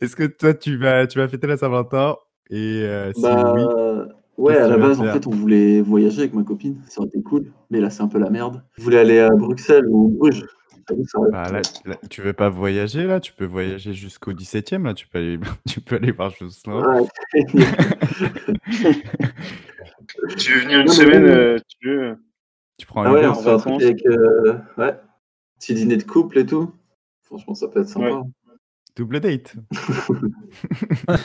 Est-ce 0.00 0.16
que 0.16 0.24
toi, 0.24 0.52
tu 0.54 0.76
vas, 0.76 1.06
tu 1.06 1.18
vas 1.18 1.28
fêter 1.28 1.46
la 1.46 1.56
Saint-Valentin? 1.56 2.16
Et 2.50 2.82
euh, 2.84 3.12
si 3.14 3.22
Bah, 3.22 3.54
oui. 3.54 3.62
ouais, 4.38 4.56
à 4.56 4.66
la 4.68 4.76
base, 4.76 5.00
en 5.00 5.04
fait, 5.12 5.26
on 5.28 5.30
voulait 5.30 5.80
voyager 5.82 6.20
avec 6.22 6.34
ma 6.34 6.42
copine. 6.42 6.80
Ça 6.88 7.00
aurait 7.00 7.08
été 7.08 7.22
cool. 7.22 7.52
Mais 7.70 7.80
là, 7.80 7.90
c'est 7.90 8.02
un 8.02 8.08
peu 8.08 8.18
la 8.18 8.30
merde. 8.30 8.60
Je 8.76 8.82
voulais 8.82 8.98
aller 8.98 9.20
à 9.20 9.30
Bruxelles 9.30 9.86
ou 9.88 10.08
Bruges. 10.08 10.44
Bah, 11.32 11.50
là, 11.50 11.60
là, 11.84 11.96
tu 12.08 12.22
veux 12.22 12.32
pas 12.32 12.48
voyager 12.48 13.04
là? 13.04 13.18
Tu 13.20 13.32
peux 13.32 13.44
voyager 13.44 13.92
jusqu'au 13.92 14.32
17 14.32 14.72
e 14.74 14.78
là 14.78 14.94
Tu 14.94 15.08
peux 15.08 15.18
aller, 15.18 15.38
tu 15.68 15.80
peux 15.80 15.96
aller 15.96 16.12
voir 16.12 16.30
Jocelyn. 16.30 16.82
Ouais. 16.84 17.06
Tu 20.38 20.52
veux 20.54 20.60
venir 20.60 20.80
une 20.80 20.86
Non, 20.86 20.92
semaine 20.92 21.24
euh, 21.24 21.58
tu 21.80 21.88
veux? 21.88 22.16
Tu 22.78 22.86
prends 22.86 23.02
Ah 23.02 23.08
un 23.08 23.12
ouais, 23.14 23.26
on 23.26 23.32
truc 23.32 23.44
vacances. 23.46 23.82
avec. 23.82 24.06
Euh... 24.06 24.54
Ouais. 24.78 24.94
Petit 25.58 25.74
dîner 25.74 25.96
de 25.96 26.04
couple 26.04 26.38
et 26.38 26.46
tout. 26.46 26.72
Franchement, 27.24 27.54
ça 27.54 27.68
peut 27.68 27.80
être 27.80 27.88
sympa. 27.88 28.10
Ouais. 28.10 28.22
Double 28.96 29.20
date. 29.20 29.54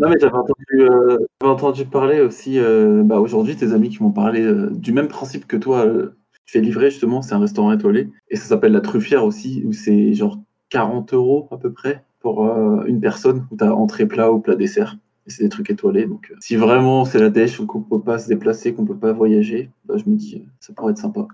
Non, 0.00 0.08
mais 0.10 0.16
j'avais 0.20 0.36
entendu, 0.36 0.64
euh, 0.82 1.18
j'avais 1.40 1.52
entendu 1.52 1.84
parler 1.84 2.20
aussi, 2.20 2.60
euh, 2.60 3.02
bah, 3.02 3.18
aujourd'hui, 3.18 3.56
tes 3.56 3.72
amis 3.72 3.88
qui 3.88 4.00
m'ont 4.00 4.12
parlé 4.12 4.42
euh, 4.42 4.70
du 4.70 4.92
même 4.92 5.08
principe 5.08 5.48
que 5.48 5.56
toi. 5.56 5.84
euh, 5.86 6.16
tu 6.48 6.52
fais 6.52 6.60
livrer, 6.62 6.90
justement, 6.90 7.20
c'est 7.20 7.34
un 7.34 7.40
restaurant 7.40 7.72
étoilé. 7.72 8.08
Et 8.30 8.36
ça 8.36 8.44
s'appelle 8.44 8.72
La 8.72 8.80
Truffière 8.80 9.22
aussi, 9.22 9.62
où 9.66 9.74
c'est 9.74 10.14
genre 10.14 10.38
40 10.70 11.12
euros 11.12 11.46
à 11.50 11.58
peu 11.58 11.70
près 11.70 12.04
pour 12.20 12.46
euh, 12.46 12.84
une 12.86 13.02
personne, 13.02 13.46
où 13.50 13.56
tu 13.58 13.64
as 13.64 13.74
entrée 13.74 14.06
plat 14.06 14.32
ou 14.32 14.40
plat 14.40 14.56
dessert. 14.56 14.96
Et 15.26 15.30
c'est 15.30 15.42
des 15.42 15.50
trucs 15.50 15.68
étoilés. 15.68 16.06
Donc, 16.06 16.30
euh, 16.30 16.36
si 16.40 16.56
vraiment 16.56 17.04
c'est 17.04 17.18
la 17.18 17.28
dèche 17.28 17.60
ou 17.60 17.66
qu'on 17.66 17.82
peut 17.82 18.00
pas 18.00 18.18
se 18.18 18.28
déplacer, 18.28 18.72
qu'on 18.72 18.86
peut 18.86 18.96
pas 18.96 19.12
voyager, 19.12 19.68
bah, 19.84 19.96
je 19.98 20.08
me 20.08 20.16
dis, 20.16 20.36
euh, 20.36 20.48
ça 20.58 20.72
pourrait 20.72 20.92
être 20.92 20.98
sympa. 20.98 21.28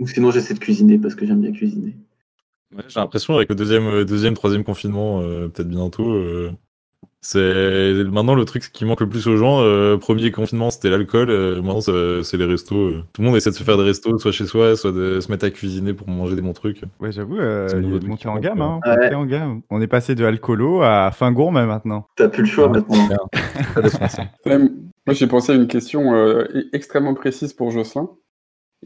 Ou 0.00 0.08
sinon, 0.08 0.32
j'essaie 0.32 0.54
de 0.54 0.58
cuisiner 0.58 0.98
parce 0.98 1.14
que 1.14 1.24
j'aime 1.24 1.40
bien 1.40 1.52
cuisiner. 1.52 1.96
J'ai 2.88 2.98
l'impression 2.98 3.36
avec 3.36 3.48
le 3.48 3.54
deuxième, 3.54 4.02
deuxième 4.04 4.34
troisième 4.34 4.64
confinement, 4.64 5.20
peut-être 5.20 5.68
bientôt, 5.68 6.16
c'est 7.22 8.04
maintenant 8.10 8.34
le 8.34 8.44
truc 8.46 8.70
qui 8.72 8.84
manque 8.84 9.00
le 9.00 9.08
plus 9.08 9.26
aux 9.26 9.36
gens. 9.36 9.60
euh, 9.60 9.98
premier 9.98 10.30
confinement, 10.30 10.70
c'était 10.70 10.88
l'alcool. 10.90 11.28
euh, 11.30 11.60
maintenant, 11.60 11.80
c'est 12.22 12.36
les 12.36 12.44
restos. 12.46 12.74
euh. 12.88 13.02
Tout 13.12 13.20
le 13.22 13.26
monde 13.28 13.36
essaie 13.36 13.50
de 13.50 13.54
se 13.54 13.62
faire 13.62 13.76
des 13.76 13.82
restos, 13.84 14.18
soit 14.18 14.32
chez 14.32 14.46
soi, 14.46 14.74
soit 14.76 14.92
de 14.92 15.20
se 15.20 15.30
mettre 15.30 15.44
à 15.44 15.50
cuisiner 15.50 15.92
pour 15.92 16.08
manger 16.08 16.34
des 16.36 16.42
bons 16.42 16.52
trucs. 16.54 16.82
Ouais, 16.98 17.12
j'avoue, 17.12 17.38
euh, 17.38 17.66
il 17.72 17.74
y 17.74 17.78
a 17.78 17.80
nouveau 17.80 17.94
de 17.96 17.98
truc 18.00 18.10
monter 18.10 18.28
en 18.28 18.38
gamme. 18.38 18.60
Hein, 18.62 18.80
Ouais. 18.86 19.14
en 19.14 19.26
gamme. 19.26 19.60
On 19.70 19.80
est 19.82 19.86
passé 19.86 20.14
de 20.14 20.24
alcoolo 20.24 20.82
à 20.82 21.10
fin 21.12 21.30
gourmet 21.32 21.66
maintenant. 21.66 22.06
T'as 22.16 22.28
plus 22.28 22.42
le 22.42 22.48
choix 22.48 22.68
Ouais. 22.68 22.80
maintenant. 22.80 23.28
Moi, 25.06 25.14
j'ai 25.14 25.26
pensé 25.26 25.52
à 25.52 25.54
une 25.56 25.66
question 25.66 26.14
euh, 26.14 26.44
e- 26.54 26.68
extrêmement 26.72 27.14
précise 27.14 27.52
pour 27.52 27.70
Jocelyn. 27.70 28.08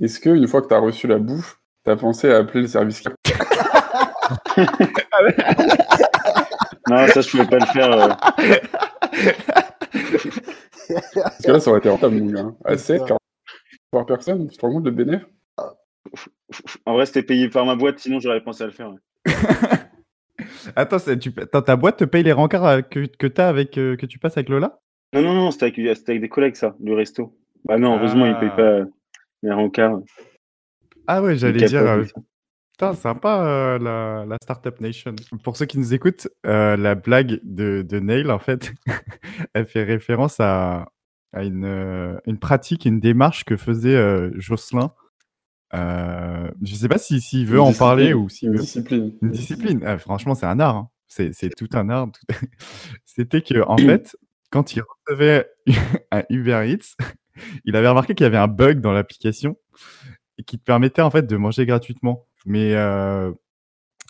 Est-ce 0.00 0.18
que 0.20 0.30
une 0.30 0.46
fois 0.48 0.60
que 0.62 0.68
tu 0.68 0.74
as 0.74 0.78
reçu 0.80 1.06
la 1.06 1.18
bouffe, 1.18 1.58
tu 1.84 1.90
as 1.90 1.96
pensé 1.96 2.30
à 2.32 2.38
appeler 2.38 2.62
le 2.62 2.66
service 2.68 3.00
client? 3.00 3.14
Non, 6.88 7.06
ça, 7.08 7.20
je 7.20 7.30
pouvais 7.30 7.46
pas 7.46 7.58
le 7.58 7.66
faire. 7.66 7.90
euh. 7.92 8.08
Parce 11.14 11.42
que 11.46 11.50
là, 11.52 11.60
ça 11.60 11.70
aurait 11.70 11.78
été 11.80 11.88
rentable, 11.88 12.16
mon 12.16 12.30
gars. 12.30 12.40
hein. 12.40 12.56
À 12.64 12.76
7, 12.76 13.04
40 13.06 13.18
par 13.90 14.06
personne, 14.06 14.48
tu 14.50 14.56
te 14.56 14.60
rends 14.66 14.72
compte 14.72 14.84
le 14.84 14.90
bénéfice 14.90 15.24
En 16.84 16.94
vrai, 16.94 17.06
c'était 17.06 17.22
payé 17.22 17.48
par 17.48 17.64
ma 17.64 17.76
boîte, 17.76 17.98
sinon 18.00 18.18
j'aurais 18.20 18.42
pensé 18.42 18.64
à 18.64 18.66
le 18.66 18.72
faire. 18.72 18.90
ouais. 18.90 18.98
Attends, 20.76 20.96
tu, 21.20 21.32
ta, 21.32 21.62
ta 21.62 21.76
boîte 21.76 21.98
te 21.98 22.04
paye 22.04 22.22
les 22.24 22.32
rencarts 22.32 22.66
euh, 22.66 22.80
que, 22.82 23.06
que, 23.06 23.26
t'as 23.28 23.48
avec, 23.48 23.78
euh, 23.78 23.96
que 23.96 24.06
tu 24.06 24.18
passes 24.18 24.36
avec 24.36 24.48
Lola? 24.48 24.80
Non, 25.14 25.22
non, 25.22 25.34
non, 25.34 25.50
c'était 25.52 25.66
avec, 25.66 26.20
des 26.20 26.28
collègues, 26.28 26.56
ça, 26.56 26.74
le 26.82 26.94
resto. 26.94 27.36
Bah 27.64 27.78
non, 27.78 27.96
heureusement, 27.96 28.26
ils 28.26 28.32
Ah. 28.36 28.40
payent 28.40 28.56
pas 28.56 28.80
les 29.42 29.52
rencarts. 29.52 30.00
Ah 31.06 31.22
ouais, 31.22 31.36
j'allais 31.36 31.64
dire. 31.66 31.82
Putain, 32.74 32.94
sympa 32.94 33.44
euh, 33.46 33.78
la, 33.78 34.24
la 34.26 34.36
Startup 34.42 34.80
Nation. 34.80 35.14
Pour 35.44 35.56
ceux 35.56 35.64
qui 35.66 35.78
nous 35.78 35.94
écoutent, 35.94 36.26
euh, 36.44 36.76
la 36.76 36.96
blague 36.96 37.38
de, 37.44 37.86
de 37.88 38.00
Neil, 38.00 38.28
en 38.32 38.40
fait, 38.40 38.72
elle 39.54 39.66
fait 39.66 39.84
référence 39.84 40.40
à, 40.40 40.88
à 41.32 41.44
une, 41.44 41.64
euh, 41.64 42.18
une 42.26 42.38
pratique, 42.38 42.84
une 42.84 42.98
démarche 42.98 43.44
que 43.44 43.56
faisait 43.56 43.96
Jocelyn. 44.34 44.92
Je 45.72 46.74
sais 46.74 46.88
pas 46.88 46.98
s'il 46.98 47.20
si, 47.20 47.28
s'il 47.38 47.46
veut 47.46 47.60
en 47.60 47.72
parler 47.72 48.12
ou 48.12 48.28
s'il 48.28 48.48
Une 48.50 48.56
discipline. 48.56 49.12
Une 49.22 49.30
discipline. 49.30 49.80
Ah, 49.86 49.96
franchement, 49.98 50.34
c'est 50.34 50.46
un 50.46 50.58
art. 50.58 50.76
hein. 50.76 50.88
C'est 51.06 51.32
c'est 51.32 51.50
tout 51.50 51.68
un 51.74 51.88
art. 51.90 52.08
tout- 52.10 52.26
C'était 53.04 53.40
que, 53.42 53.62
en 53.68 53.76
fait, 53.78 54.16
quand 54.50 54.74
il 54.74 54.82
recevait 55.06 55.48
un 56.10 56.24
Uber 56.28 56.64
Eats, 56.68 56.96
il 57.64 57.76
avait 57.76 57.88
remarqué 57.88 58.14
qu'il 58.16 58.24
y 58.24 58.26
avait 58.26 58.36
un 58.36 58.48
bug 58.48 58.80
dans 58.80 58.92
l'application 58.92 59.56
qui 60.46 60.58
te 60.58 60.64
permettait 60.64 61.02
en 61.02 61.10
fait 61.10 61.24
de 61.26 61.36
manger 61.36 61.66
gratuitement. 61.66 62.26
Mais 62.44 62.74
euh... 62.74 63.32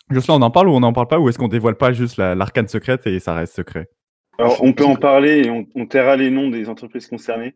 Jocelyn, 0.09 0.35
on 0.35 0.41
en 0.41 0.51
parle 0.51 0.69
ou 0.69 0.73
on 0.73 0.79
n'en 0.81 0.93
parle 0.93 1.07
pas 1.07 1.19
ou 1.19 1.29
est-ce 1.29 1.37
qu'on 1.39 1.47
dévoile 1.47 1.75
pas 1.77 1.93
juste 1.93 2.17
la- 2.17 2.35
l'arcane 2.35 2.67
secrète 2.67 3.07
et 3.07 3.19
ça 3.19 3.33
reste 3.33 3.55
secret? 3.55 3.89
Alors, 4.37 4.61
on 4.63 4.73
peut 4.73 4.85
en 4.85 4.95
parler 4.95 5.45
et 5.45 5.49
on, 5.49 5.65
on 5.75 5.85
taira 5.85 6.15
les 6.17 6.29
noms 6.29 6.49
des 6.49 6.67
entreprises 6.69 7.07
concernées. 7.07 7.55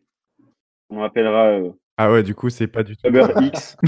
On 0.88 1.02
appellera 1.02 1.48
euh, 1.48 1.70
Ah 1.98 2.10
ouais, 2.10 2.22
du 2.22 2.34
coup, 2.34 2.48
c'est 2.50 2.66
pas 2.66 2.82
du 2.82 2.96
tout. 2.96 3.06
Uber 3.06 3.26
X. 3.42 3.76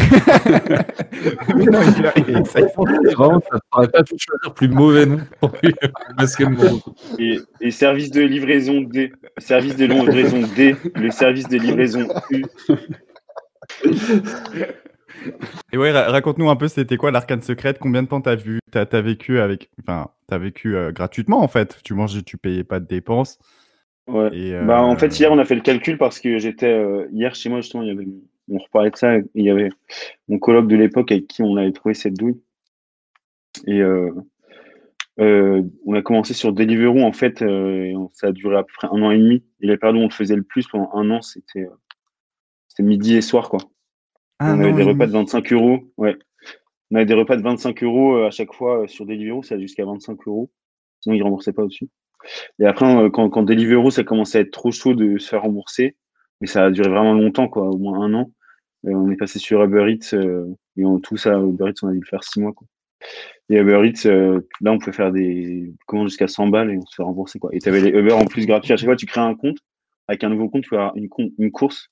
Vraiment, 3.16 3.40
ça 3.40 3.58
pourrait 3.70 3.88
pas 3.88 4.04
choisir 4.06 4.54
plus 4.54 4.68
mauvais 4.68 5.06
nom 5.06 5.18
et, 7.18 7.38
et 7.60 7.70
service 7.70 8.10
de 8.10 8.20
livraison 8.22 8.82
D. 8.82 9.12
Service 9.38 9.76
de 9.76 9.86
livraison 9.86 10.42
D. 10.54 10.76
Le 10.94 11.10
service 11.10 11.48
de 11.48 11.56
livraison 11.58 12.06
U. 12.30 12.44
Et 15.72 15.78
ouais, 15.78 15.90
ra- 15.92 16.10
raconte-nous 16.10 16.50
un 16.50 16.56
peu, 16.56 16.68
c'était 16.68 16.96
quoi 16.96 17.10
l'arcane 17.10 17.42
secrète? 17.42 17.78
Combien 17.78 18.02
de 18.02 18.08
temps 18.08 18.20
t'as 18.20 18.34
vu 18.34 18.58
T'as 18.70 18.84
as 18.90 19.00
vécu 19.00 19.38
avec, 19.38 19.70
enfin, 19.80 20.10
t'as 20.26 20.38
vécu 20.38 20.76
euh, 20.76 20.92
gratuitement 20.92 21.42
en 21.42 21.48
fait? 21.48 21.80
Tu 21.84 21.94
manges, 21.94 22.24
tu 22.24 22.38
payais 22.38 22.64
pas 22.64 22.80
de 22.80 22.86
dépenses. 22.86 23.38
Ouais. 24.06 24.30
Et, 24.36 24.52
Bah, 24.52 24.82
en 24.82 24.94
euh, 24.94 24.96
fait, 24.96 25.18
hier, 25.18 25.30
on 25.32 25.38
a 25.38 25.44
fait 25.44 25.54
le 25.54 25.60
calcul 25.60 25.96
parce 25.98 26.20
que 26.20 26.38
j'étais 26.38 26.72
euh, 26.72 27.06
hier 27.12 27.34
chez 27.34 27.48
moi, 27.48 27.60
justement, 27.60 27.82
il 27.82 27.88
y 27.88 27.92
avait, 27.92 28.06
on 28.50 28.58
reparlait 28.58 28.90
de 28.90 28.96
ça, 28.96 29.16
il 29.34 29.44
y 29.44 29.50
avait 29.50 29.70
mon 30.28 30.38
coloc 30.38 30.66
de 30.66 30.76
l'époque 30.76 31.12
avec 31.12 31.26
qui 31.28 31.42
on 31.42 31.56
avait 31.56 31.72
trouvé 31.72 31.94
cette 31.94 32.14
douille. 32.14 32.40
Et 33.66 33.80
euh, 33.80 34.10
euh, 35.20 35.62
on 35.86 35.94
a 35.94 36.02
commencé 36.02 36.34
sur 36.34 36.52
Deliveroo, 36.52 37.02
en 37.02 37.12
fait, 37.12 37.42
euh, 37.42 37.84
et 37.84 37.94
ça 38.12 38.28
a 38.28 38.32
duré 38.32 38.56
à 38.56 38.62
peu 38.62 38.72
près 38.76 38.88
un 38.88 39.02
an 39.02 39.10
et 39.10 39.18
demi. 39.18 39.44
Et 39.60 39.66
la 39.66 39.76
période 39.76 39.96
où 39.96 40.00
on 40.00 40.08
le 40.08 40.10
faisait 40.10 40.36
le 40.36 40.42
plus 40.42 40.66
pendant 40.66 40.90
un 40.94 41.10
an, 41.10 41.22
c'était 41.22 41.60
euh, 41.60 41.76
c'était 42.68 42.82
midi 42.82 43.14
et 43.16 43.20
soir, 43.20 43.48
quoi. 43.50 43.60
Un 44.44 44.58
on 44.58 44.60
avait 44.60 44.72
an 44.72 44.76
des 44.76 44.82
repas 44.82 45.06
de 45.06 45.12
demi. 45.12 45.24
25 45.24 45.52
euros, 45.52 45.80
ouais. 45.96 46.16
On 46.90 46.96
avait 46.96 47.06
des 47.06 47.14
repas 47.14 47.36
de 47.36 47.42
25 47.42 47.82
euros 47.82 48.16
euh, 48.16 48.26
à 48.26 48.30
chaque 48.30 48.52
fois 48.52 48.82
euh, 48.82 48.86
sur 48.86 49.06
Deliveroo, 49.06 49.42
ça 49.42 49.58
jusqu'à 49.58 49.84
25 49.84 50.18
euros. 50.26 50.50
Sinon, 51.00 51.14
ils 51.14 51.22
remboursaient 51.22 51.52
pas 51.52 51.62
au-dessus. 51.62 51.88
Et 52.58 52.66
après, 52.66 52.86
euh, 52.86 53.10
quand, 53.10 53.28
quand 53.30 53.42
Deliveroo, 53.42 53.90
ça 53.90 54.04
commençait 54.04 54.38
à 54.38 54.40
être 54.42 54.50
trop 54.50 54.70
chaud 54.70 54.94
de 54.94 55.18
se 55.18 55.28
faire 55.28 55.42
rembourser, 55.42 55.96
mais 56.40 56.46
ça 56.46 56.64
a 56.64 56.70
duré 56.70 56.88
vraiment 56.88 57.14
longtemps, 57.14 57.48
quoi, 57.48 57.64
au 57.68 57.78
moins 57.78 58.02
un 58.02 58.14
an. 58.14 58.30
Euh, 58.86 58.92
on 58.92 59.10
est 59.10 59.16
passé 59.16 59.38
sur 59.38 59.62
Uber 59.62 59.92
Eats, 59.92 60.14
euh, 60.14 60.46
et 60.76 60.84
en 60.84 60.98
tout 60.98 61.16
ça, 61.16 61.38
Uber 61.38 61.70
Eats, 61.70 61.82
on 61.82 61.88
a 61.88 61.92
dû 61.92 62.00
le 62.00 62.06
faire 62.06 62.24
six 62.24 62.40
mois, 62.40 62.52
quoi. 62.52 62.66
Et 63.48 63.56
Uber 63.56 63.82
Eats, 63.84 64.06
euh, 64.06 64.40
là, 64.60 64.72
on 64.72 64.78
pouvait 64.78 64.92
faire 64.92 65.12
des 65.12 65.72
commandes 65.86 66.08
jusqu'à 66.08 66.28
100 66.28 66.48
balles 66.48 66.70
et 66.70 66.76
on 66.76 66.86
se 66.86 66.94
fait 66.96 67.02
rembourser, 67.02 67.38
quoi. 67.38 67.50
Et 67.52 67.58
tu 67.58 67.68
avais 67.68 67.80
les 67.80 67.90
Uber 67.90 68.12
en 68.12 68.24
plus 68.24 68.46
gratuits. 68.46 68.72
À 68.72 68.76
chaque 68.76 68.86
fois, 68.86 68.96
tu 68.96 69.06
crées 69.06 69.20
un 69.20 69.34
compte. 69.34 69.58
Avec 70.08 70.24
un 70.24 70.30
nouveau 70.30 70.48
compte, 70.48 70.62
tu 70.62 70.70
peux 70.70 70.76
avoir 70.76 70.96
une, 70.96 71.50
course 71.50 71.88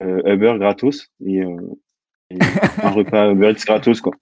Uber 0.00 0.56
gratos 0.58 1.08
et, 1.24 1.42
euh, 1.42 1.56
et 2.30 2.38
un 2.82 2.90
repas 2.90 3.30
Uber 3.32 3.50
Eats 3.50 3.64
gratos, 3.66 4.00
quoi. 4.00 4.12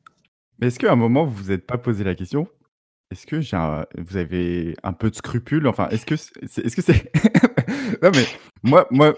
Mais 0.61 0.69
est-ce 0.69 0.79
qu'à 0.79 0.93
un 0.93 0.97
moment 0.97 1.25
vous 1.25 1.35
vous 1.45 1.51
êtes 1.53 1.67
pas 1.67 1.79
posé 1.79 2.05
la 2.05 2.15
question 2.15 2.47
Est-ce 3.11 3.27
que 3.27 3.41
j'ai 3.41 3.57
un- 3.57 3.87
vous 3.99 4.17
avez 4.17 4.75
un 4.85 4.93
peu 4.93 5.11
de 5.11 5.17
scrupule 5.17 5.67
Enfin, 5.67 5.89
est-ce 5.89 6.07
que 6.07 6.17
c'est, 6.17 6.65
est-ce 6.65 6.77
que 6.77 6.83
c'est 6.83 7.11
Non 8.03 8.11
mais 8.15 8.25
moi, 8.63 8.87
moi, 8.91 9.15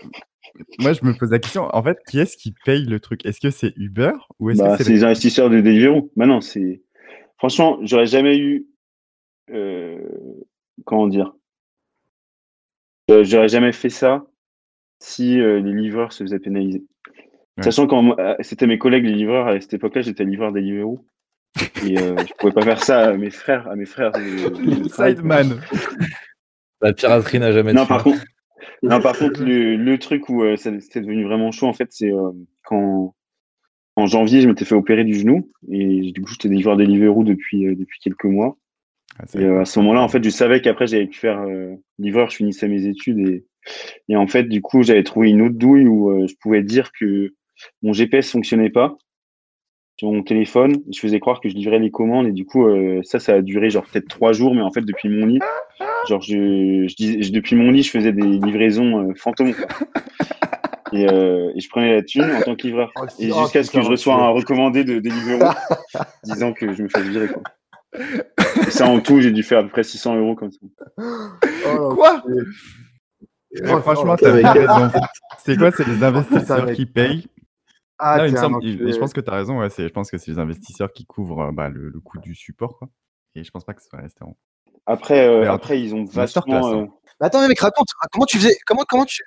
moi, 0.78 0.92
je 0.94 1.04
me 1.04 1.12
pose 1.18 1.30
la 1.30 1.38
question. 1.38 1.64
En 1.74 1.82
fait, 1.82 1.98
qui 2.08 2.18
est-ce 2.18 2.36
qui 2.36 2.54
paye 2.64 2.84
le 2.86 2.98
truc? 3.00 3.26
Est-ce 3.26 3.40
que 3.40 3.50
c'est 3.50 3.72
Uber 3.76 4.12
ou 4.38 4.50
est-ce 4.50 4.62
Bah, 4.62 4.70
que 4.72 4.76
c'est 4.78 4.84
c'est 4.84 4.92
les 4.92 5.04
investisseurs 5.04 5.50
de 5.50 5.60
Deliveroo. 5.60 6.10
Bah 6.16 6.24
non, 6.26 6.40
c'est. 6.40 6.82
Franchement, 7.36 7.78
j'aurais 7.82 8.06
jamais 8.06 8.38
eu. 8.38 8.66
euh, 9.50 9.98
Comment 10.86 11.06
dire? 11.08 11.34
Euh, 13.10 13.24
J'aurais 13.24 13.48
jamais 13.48 13.72
fait 13.72 13.90
ça 13.90 14.26
si 14.98 15.40
euh, 15.40 15.60
les 15.60 15.72
livreurs 15.72 16.12
se 16.12 16.24
faisaient 16.24 16.38
pénaliser. 16.38 16.84
Ouais. 17.56 17.62
Sachant 17.64 17.86
que 17.86 17.94
c'était 18.42 18.66
mes 18.66 18.78
collègues 18.78 19.04
les 19.04 19.12
livreurs 19.14 19.48
à 19.48 19.60
cette 19.60 19.74
époque-là, 19.74 20.02
j'étais 20.02 20.24
livreur 20.24 20.52
Deliveroo. 20.52 21.04
Et 21.86 21.98
euh, 21.98 22.14
je 22.18 22.32
pouvais 22.38 22.52
pas 22.52 22.62
faire 22.62 22.82
ça 22.84 23.08
à 23.08 23.16
mes 23.16 23.30
frères, 23.30 23.66
à 23.68 23.76
mes 23.76 23.86
frères. 23.86 24.12
Sideman 24.88 25.58
la 26.82 26.92
piraterie 26.92 27.38
n'a 27.38 27.52
jamais 27.52 27.72
Non, 27.72 27.86
par 27.86 28.04
contre, 28.04 28.22
Non, 28.82 29.00
par 29.00 29.16
contre, 29.18 29.42
le, 29.42 29.76
le 29.76 29.98
truc 29.98 30.28
où 30.28 30.42
euh, 30.42 30.56
ça- 30.56 30.78
c'était 30.80 31.00
devenu 31.00 31.24
vraiment 31.24 31.50
chaud, 31.50 31.66
en 31.66 31.72
fait, 31.72 31.88
c'est 31.90 32.12
euh, 32.12 32.30
quand 32.64 33.14
en 33.96 34.04
janvier, 34.06 34.42
je 34.42 34.48
m'étais 34.48 34.66
fait 34.66 34.74
opérer 34.74 35.04
du 35.04 35.14
genou 35.14 35.50
et 35.70 36.12
du 36.12 36.20
coup, 36.20 36.30
j'étais 36.30 36.48
livreur 36.48 36.76
Deliveroo 36.76 37.24
depuis, 37.24 37.66
euh, 37.66 37.74
depuis 37.74 37.98
quelques 38.00 38.24
mois. 38.26 38.58
Ah, 39.18 39.24
Et 39.34 39.44
euh, 39.44 39.60
à 39.62 39.64
ce 39.64 39.78
moment-là, 39.78 40.02
en 40.02 40.08
fait, 40.08 40.22
je 40.22 40.28
savais 40.28 40.60
qu'après, 40.60 40.86
j'allais 40.86 41.06
pu 41.06 41.18
faire 41.18 41.40
euh, 41.40 41.74
livreur, 41.98 42.28
je 42.28 42.36
finissais 42.36 42.68
mes 42.68 42.86
études 42.86 43.18
et, 43.20 43.46
et 44.08 44.16
en 44.16 44.26
fait, 44.26 44.44
du 44.44 44.62
coup, 44.62 44.82
j'avais 44.82 45.02
trouvé 45.04 45.30
une 45.30 45.42
autre 45.42 45.54
douille 45.56 45.86
où 45.86 46.10
euh, 46.10 46.26
je 46.26 46.34
pouvais 46.40 46.62
dire 46.62 46.90
que 46.98 47.34
mon 47.82 47.92
GPS 47.92 48.30
fonctionnait 48.30 48.70
pas 48.70 48.96
sur 49.98 50.12
mon 50.12 50.22
téléphone. 50.22 50.76
Je 50.92 51.00
faisais 51.00 51.20
croire 51.20 51.40
que 51.40 51.48
je 51.48 51.54
livrais 51.54 51.78
les 51.78 51.90
commandes 51.90 52.26
et 52.26 52.32
du 52.32 52.44
coup, 52.44 52.66
euh, 52.66 53.00
ça, 53.02 53.18
ça 53.18 53.34
a 53.34 53.40
duré 53.42 53.70
genre 53.70 53.84
peut-être 53.90 54.08
trois 54.08 54.32
jours, 54.32 54.54
mais 54.54 54.60
en 54.62 54.70
fait, 54.70 54.82
depuis 54.82 55.08
mon 55.08 55.24
lit, 55.26 55.40
genre, 56.08 56.20
je, 56.20 56.86
je 56.86 56.94
disais, 56.96 57.22
je- 57.22 57.32
depuis 57.32 57.56
mon 57.56 57.70
lit, 57.70 57.82
je 57.82 57.90
faisais 57.90 58.12
des 58.12 58.22
livraisons 58.22 59.08
euh, 59.10 59.14
fantômes. 59.14 59.54
quoi. 59.54 59.66
Et, 60.92 61.08
euh, 61.10 61.50
et 61.56 61.60
je 61.60 61.68
prenais 61.68 61.94
la 61.94 62.02
thune 62.02 62.22
en 62.30 62.42
tant 62.42 62.54
que 62.54 62.62
livreur. 62.62 62.92
Oh, 62.96 63.04
Et 63.18 63.32
oh, 63.32 63.40
jusqu'à 63.40 63.64
ce 63.64 63.70
que 63.72 63.80
je 63.82 63.88
reçois 63.88 64.14
un 64.14 64.28
recommandé 64.28 64.84
de 64.84 65.00
Deliveroo 65.00 65.50
disant 66.24 66.52
que 66.52 66.72
je 66.74 66.82
me 66.82 66.88
fasse 66.88 67.02
virer. 67.08 67.26
Quoi. 67.28 67.42
Et 68.66 68.70
ça, 68.70 68.86
en 68.86 69.00
tout, 69.00 69.20
j'ai 69.20 69.32
dû 69.32 69.42
faire 69.42 69.58
à 69.58 69.62
peu 69.64 69.68
près 69.70 69.82
600 69.82 70.16
euros 70.16 70.34
comme 70.36 70.50
ça. 70.52 70.58
Oh, 70.98 71.88
Quoi? 71.94 72.22
Franchement, 73.80 74.14
bien 74.16 74.52
raison. 74.52 74.90
C'est 75.38 75.56
quoi 75.56 75.70
C'est 75.70 75.86
les 75.86 76.02
investisseurs 76.04 76.72
qui 76.72 76.86
payent? 76.86 77.26
Ah, 77.98 78.18
Non, 78.18 78.24
il 78.26 78.32
me 78.32 78.36
semble- 78.36 78.62
je 78.62 78.98
pense 78.98 79.12
que 79.12 79.20
tu 79.20 79.30
as 79.30 79.34
raison. 79.34 79.58
Ouais, 79.58 79.70
c'est- 79.70 79.88
je 79.88 79.92
pense 79.92 80.10
que 80.10 80.18
c'est 80.18 80.30
les 80.30 80.38
investisseurs 80.38 80.92
qui 80.92 81.06
couvrent 81.06 81.40
euh, 81.48 81.52
bah, 81.52 81.68
le, 81.70 81.88
le 81.88 82.00
coût 82.00 82.18
du 82.18 82.34
support. 82.34 82.78
Quoi. 82.78 82.88
Et 83.34 83.42
je 83.44 83.50
pense 83.50 83.64
pas 83.64 83.72
que 83.74 83.82
ce 83.82 83.88
soit 83.88 84.00
restaurant. 84.00 84.36
Après, 84.86 85.26
euh, 85.26 85.50
après 85.50 85.80
ils 85.80 85.94
ont 85.94 86.04
vachement. 86.04 86.42
hein. 86.48 86.82
euh, 86.82 86.86
Mais 87.20 87.26
attends, 87.26 87.46
mec, 87.48 87.58
raconte. 87.58 87.88
Comment 88.12 88.26
tu 88.26 88.36
faisais 88.38 88.56
comment, 88.66 88.82
comment, 88.88 89.04
tu, 89.06 89.22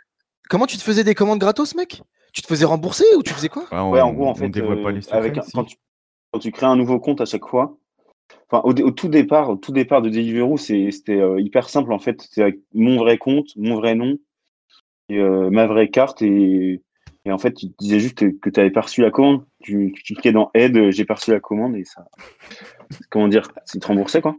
comment 0.50 0.66
tu 0.68 0.78
te 0.78 0.84
faisais 0.84 1.04
des 1.04 1.16
commandes 1.16 1.40
gratos, 1.40 1.76
mec? 1.76 2.02
Tu 2.32 2.42
te 2.44 2.48
faisais 2.48 2.66
rembourser 2.66 3.06
ou 3.18 3.24
tu 3.24 3.34
faisais 3.34 3.50
quoi? 3.50 3.64
Ouais, 3.64 3.80
on, 3.80 3.92
Ouais, 3.92 4.02
en 4.02 4.14
gros, 4.14 4.28
en 4.28 4.32
on 4.32 4.36
fait, 4.36 4.50
dévoile 4.50 4.84
pas 4.84 4.90
euh, 4.90 4.92
les 4.94 5.02
secrets. 5.02 5.18
avec 5.18 5.44
si. 5.44 5.52
quand, 5.52 5.64
tu, 5.64 5.78
quand 6.32 6.40
tu 6.40 6.52
crées 6.52 6.68
un 6.68 6.76
nouveau 6.76 7.00
compte 7.00 7.22
à 7.22 7.26
chaque 7.26 7.46
fois, 7.48 7.76
enfin, 8.50 8.62
au, 8.64 8.72
au 8.74 8.92
tout 8.92 9.08
départ, 9.08 9.50
au 9.50 9.56
tout 9.56 9.72
départ 9.72 10.02
de 10.02 10.10
Deliveroo, 10.10 10.58
c'est- 10.58 10.92
c'était 10.92 11.20
euh, 11.20 11.40
hyper 11.40 11.70
simple 11.70 11.92
en 11.94 12.00
fait. 12.00 12.22
C'était 12.22 12.42
avec 12.44 12.60
mon 12.74 12.98
vrai 12.98 13.18
compte, 13.18 13.48
mon 13.56 13.76
vrai 13.76 13.96
nom 13.96 14.18
et 15.10 15.18
euh, 15.20 15.50
ma 15.50 15.66
vraie 15.68 15.90
carte 15.90 16.22
et, 16.22 16.82
et 17.26 17.32
en 17.32 17.38
fait, 17.38 17.54
tu 17.54 17.68
disais 17.80 18.00
juste 18.00 18.40
que 18.40 18.50
tu 18.50 18.60
avais 18.60 18.70
pas 18.72 18.82
reçu 18.82 19.02
la 19.02 19.12
commande. 19.12 19.44
Tu, 19.62 19.92
tu 19.96 20.02
cliquais 20.04 20.32
dans 20.32 20.52
aide, 20.54 20.92
j'ai 20.92 21.06
pas 21.06 21.16
reçu 21.16 21.32
la 21.32 21.40
commande 21.40 21.76
et 21.76 21.84
ça, 21.84 22.06
comment 23.10 23.28
dire, 23.28 23.52
c'est 23.66 23.80
te 23.80 23.88
rembourser 23.88 24.22
quoi. 24.22 24.36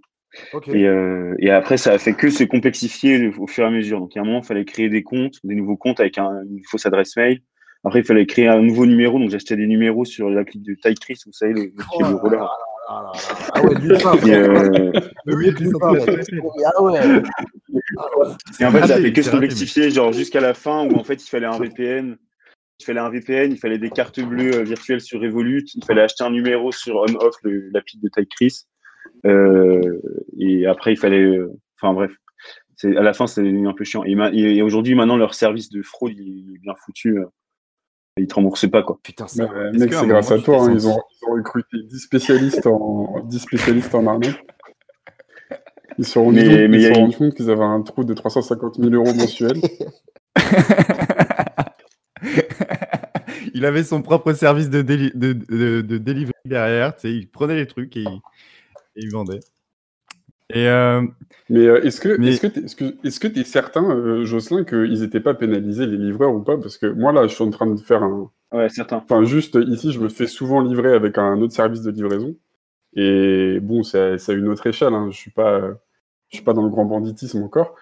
Et, 0.75 0.87
euh, 0.87 1.35
et 1.41 1.51
après, 1.51 1.77
ça 1.77 1.93
a 1.93 1.99
fait 1.99 2.15
que 2.15 2.31
se 2.31 2.45
complexifier 2.45 3.33
au 3.37 3.47
fur 3.49 3.65
et 3.65 3.67
à 3.67 3.71
mesure. 3.71 3.99
Donc, 4.01 4.17
à 4.17 4.21
un 4.21 4.25
moment, 4.25 4.39
il 4.41 4.45
fallait 4.47 4.65
créer 4.65 4.89
des 4.89 5.03
comptes, 5.03 5.35
des 5.45 5.55
nouveaux 5.57 5.77
comptes 5.77 5.99
avec 6.01 6.19
un- 6.19 6.43
une 6.49 6.63
fausse 6.65 6.87
adresse 6.87 7.17
mail. 7.17 7.41
Après, 7.85 8.01
il 8.01 8.05
fallait 8.05 8.27
créer 8.27 8.47
un 8.47 8.61
nouveau 8.63 8.87
numéro. 8.87 9.19
Donc, 9.19 9.31
j'achetais 9.31 9.57
des 9.57 9.67
numéros 9.67 10.05
sur 10.05 10.31
l'appli 10.31 10.61
de 10.61 10.75
Tychris, 10.75 11.21
vous 11.27 11.33
savez, 11.33 11.53
le, 11.53 11.61
le 11.63 11.71
Oh 11.95 12.03
le 12.03 12.15
roller. 12.15 12.49
Là 12.95 13.03
là 13.03 13.13
là 13.13 13.13
là. 13.13 13.51
Ah 13.55 13.63
ouais, 13.63 13.75
du 13.81 13.89
pain. 13.89 14.17
Pain, 15.79 15.93
mec. 15.93 16.27
Ah 16.67 16.83
ouais. 16.83 16.99
et 18.61 18.65
en 18.65 18.71
fait, 18.71 18.79
Ah, 18.83 18.87
ça 18.87 18.95
a 18.95 18.99
mais 18.99 19.03
fait 19.05 19.13
que 19.13 19.23
se 19.23 19.31
complexifier, 19.31 19.91
genre 19.91 20.13
jusqu'à 20.13 20.41
la 20.41 20.55
fin 20.55 20.87
où 20.87 20.95
en 20.97 21.05
fait, 21.05 21.23
il 21.23 21.29
fallait 21.29 21.47
un 21.47 21.59
VPN. 21.59 22.17
Il 22.81 22.85
fallait 22.85 23.01
un 23.01 23.11
VPN, 23.11 23.53
il 23.53 23.59
fallait 23.59 23.77
des 23.79 23.91
cartes 23.91 24.21
bleues 24.21 24.55
euh, 24.55 24.63
virtuelles 24.63 25.03
sur 25.03 25.21
Revolut, 25.21 25.65
il 25.75 25.85
fallait 25.85 26.01
acheter 26.01 26.25
un 26.25 26.31
numéro 26.31 26.73
sur 26.73 26.97
on-off, 26.97 27.35
le- 27.43 27.69
l'appli 27.75 27.99
de 28.03 28.09
Tychris. 28.09 28.63
Euh, 29.27 30.01
et 30.39 30.67
après, 30.67 30.93
il 30.95 30.97
fallait. 30.97 31.21
euh, 31.23 31.51
Enfin, 31.83 31.93
bref. 31.95 32.13
À 32.83 33.03
la 33.03 33.13
fin, 33.13 33.27
c'est 33.27 33.43
devenu 33.43 33.69
un 33.69 33.75
peu 33.75 33.85
chiant. 33.85 34.03
Et, 34.05 34.15
ma- 34.15 34.31
et- 34.33 34.57
et 34.57 34.63
aujourd'hui, 34.63 34.95
maintenant, 34.95 35.19
leur 35.19 35.35
service 35.35 35.69
de 35.71 35.83
fraude, 35.83 36.13
il 36.17 36.55
est 36.55 36.59
bien 36.59 36.73
foutu. 36.85 37.19
Euh, 38.19 38.23
Ils 38.23 38.27
te 38.27 38.35
remboursent 38.35 38.69
pas, 38.71 38.83
quoi. 38.83 38.99
Putain. 39.03 39.27
Bah, 39.37 39.49
c'est 39.73 39.87
grâce 39.89 40.03
moment, 40.07 40.19
à 40.19 40.39
toi. 40.45 40.63
hein, 40.65 40.73
ils, 40.75 40.87
ont, 40.89 40.93
senti- 40.95 41.05
ils 41.23 41.29
ont 41.29 41.33
recruté 41.35 41.77
10 41.89 41.99
spécialistes 42.01 42.67
en, 42.67 43.21
10 43.25 43.39
spécialistes 43.39 43.95
en 43.95 44.07
arnaque. 44.07 44.45
Ils 45.99 46.05
se 46.05 46.13
sont 46.13 46.25
rendus 46.25 46.69
Mais- 46.69 46.93
compte, 46.93 47.35
qu'ils 47.35 47.51
avaient 47.51 47.63
un 47.65 47.83
trou 47.83 48.05
de 48.05 48.15
350 48.15 48.77
000 48.77 48.91
euros 48.95 49.13
mensuels. 49.15 49.61
il 53.55 53.65
avait 53.65 53.85
son 53.85 54.03
propre 54.03 54.33
service 54.33 54.71
de, 54.71 54.83
déli- 54.83 55.17
de, 55.17 55.33
de, 55.33 55.81
de 55.81 55.99
delivery 55.99 56.33
derrière. 56.45 56.95
Tu 56.97 57.01
sais, 57.03 57.13
il 57.15 57.29
prenait 57.29 57.57
les 57.57 57.67
trucs 57.67 57.97
et 57.97 58.01
il, 58.03 58.09
et 58.09 59.03
il 59.03 59.11
vendait. 59.11 59.41
Et 60.53 60.69
euh, 60.69 61.03
Mais 61.49 61.67
euh, 61.67 61.83
est-ce 61.83 62.01
que 62.01 62.17
Mais- 62.17 62.29
est-ce 62.31 62.41
que 62.41 62.47
t'es 62.47 62.61
est-ce 62.65 62.77
que 63.21 63.29
que 63.29 63.33
t'es 63.33 63.45
certain, 63.45 63.91
euh, 63.91 64.25
Jocelyn, 64.25 64.65
qu'ils 64.65 65.01
n'étaient 65.01 65.21
pas 65.21 65.35
pénalisés 65.35 65.87
les 65.87 65.97
livreurs 65.97 66.35
ou 66.35 66.41
pas? 66.41 66.57
Parce 66.57 66.77
que 66.79 66.87
moi 66.87 67.13
là, 67.13 67.27
je 67.27 67.35
suis 67.35 67.45
en 67.45 67.51
train 67.51 67.67
de 67.67 67.77
faire 67.81 68.03
un. 68.03 68.31
Ouais, 68.53 68.69
certain. 68.69 68.97
Enfin, 68.97 69.25
juste 69.25 69.57
ici, 69.69 69.93
je 69.93 70.01
me 70.01 70.09
fais 70.09 70.27
souvent 70.27 70.61
livrer 70.61 70.93
avec 70.93 71.19
un 71.19 71.41
autre 71.41 71.53
service 71.55 71.83
de 71.83 71.91
livraison. 71.91 72.35
Et 72.95 73.59
bon, 73.61 73.83
c'est 73.83 74.19
c'est 74.19 74.33
à 74.33 74.35
une 74.35 74.49
autre 74.49 74.67
échelle. 74.67 74.95
Hein. 74.95 75.09
Je 75.11 75.17
suis 75.17 75.31
pas, 75.31 75.61
je 76.31 76.37
suis 76.37 76.45
pas 76.45 76.53
dans 76.53 76.63
le 76.65 76.71
grand 76.71 76.85
banditisme 76.85 77.43
encore. 77.43 77.77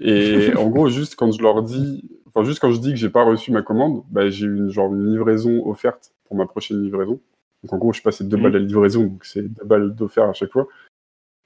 Et 0.00 0.52
en 0.56 0.68
gros, 0.68 0.88
juste 0.88 1.16
quand 1.16 1.32
je 1.32 1.40
leur 1.42 1.62
dis, 1.62 2.04
enfin 2.26 2.44
juste 2.44 2.60
quand 2.60 2.70
je 2.72 2.80
dis 2.80 2.90
que 2.90 2.96
j'ai 2.98 3.08
pas 3.10 3.24
reçu 3.24 3.52
ma 3.52 3.62
commande, 3.62 4.02
bah, 4.10 4.28
j'ai 4.28 4.46
une 4.46 4.68
genre 4.70 4.92
une 4.94 5.10
livraison 5.10 5.66
offerte 5.66 6.12
pour 6.26 6.36
ma 6.36 6.46
prochaine 6.46 6.82
livraison. 6.82 7.20
Donc 7.62 7.72
en 7.72 7.78
gros, 7.78 7.92
je 7.94 8.02
passe 8.02 8.20
deux 8.22 8.36
Mhm. 8.36 8.42
balles 8.42 8.56
à 8.56 8.58
livraison, 8.58 9.02
donc 9.04 9.24
c'est 9.24 9.42
deux 9.42 9.64
balles 9.64 9.94
d'offert 9.94 10.24
à 10.28 10.32
chaque 10.34 10.52
fois. 10.52 10.68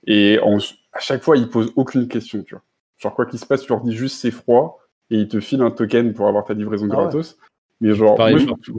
Et 0.06 0.38
en- 0.42 0.58
à 0.92 0.98
chaque 1.00 1.22
fois, 1.22 1.36
ils 1.36 1.48
posent 1.48 1.72
aucune 1.76 2.08
question, 2.08 2.42
tu 2.42 2.54
vois. 2.54 2.64
Genre 2.98 3.14
quoi 3.14 3.26
qu'il 3.26 3.38
se 3.38 3.46
passe, 3.46 3.62
tu 3.62 3.68
leur 3.68 3.80
dis 3.80 3.92
juste 3.96 4.18
c'est 4.20 4.30
froid 4.30 4.78
et 5.10 5.16
ils 5.16 5.28
te 5.28 5.40
filent 5.40 5.62
un 5.62 5.70
token 5.70 6.12
pour 6.12 6.28
avoir 6.28 6.44
ta 6.44 6.54
livraison 6.54 6.86
Ah 6.90 6.96
ouais. 6.96 7.02
gratos. 7.02 7.38
Mais 7.80 7.94
genre, 7.94 8.16
Pareil, 8.16 8.44
moi, 8.44 8.56
je 8.60 8.72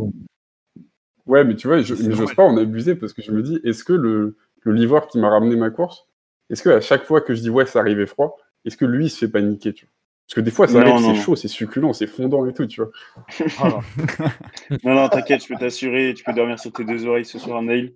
Ouais, 1.26 1.44
mais 1.44 1.56
tu 1.56 1.68
vois, 1.68 1.82
je, 1.82 1.94
j'ose 1.96 2.34
pas 2.34 2.44
en 2.44 2.58
abuser 2.58 2.96
parce 2.96 3.14
que 3.14 3.22
je 3.22 3.32
me 3.32 3.42
dis, 3.44 3.60
est-ce 3.64 3.84
que 3.84 3.94
le, 3.94 4.36
le 4.62 4.74
livreur 4.74 5.08
qui 5.08 5.20
m'a 5.20 5.30
ramené 5.30 5.56
ma 5.56 5.70
course, 5.70 6.08
est-ce 6.50 6.64
que 6.64 6.70
à 6.70 6.82
chaque 6.82 7.04
fois 7.06 7.22
que 7.22 7.34
je 7.36 7.42
dis 7.42 7.50
ouais, 7.50 7.66
ça 7.66 7.80
arrivait 7.80 8.06
froid, 8.08 8.38
est-ce 8.66 8.76
que 8.76 8.86
lui 8.86 9.06
il 9.06 9.10
se 9.10 9.20
fait 9.26 9.32
paniquer, 9.32 9.74
tu 9.74 9.86
vois? 9.86 9.92
Parce 10.28 10.36
que 10.36 10.42
des 10.42 10.52
fois, 10.52 10.68
ça 10.68 10.80
Non, 10.80 10.96
arrive, 10.98 11.16
c'est 11.16 11.22
chaud, 11.24 11.36
c'est 11.36 11.48
succulent, 11.48 11.94
c'est 11.94 12.08
fondant 12.08 12.46
et 12.48 12.54
tout, 12.54 12.66
tu 12.66 12.82
vois. 12.82 12.92
Ah, 13.60 13.80
Non, 14.84 14.96
non, 14.96 15.10
t'inquiète, 15.10 15.44
je 15.44 15.48
peux 15.48 15.58
t'assurer, 15.58 16.14
tu 16.16 16.24
peux 16.24 16.34
dormir 16.34 16.60
sur 16.60 16.72
tes 16.72 16.86
deux 16.86 17.06
oreilles 17.06 17.26
ce 17.26 17.38
soir, 17.38 17.62
Nail. 17.62 17.94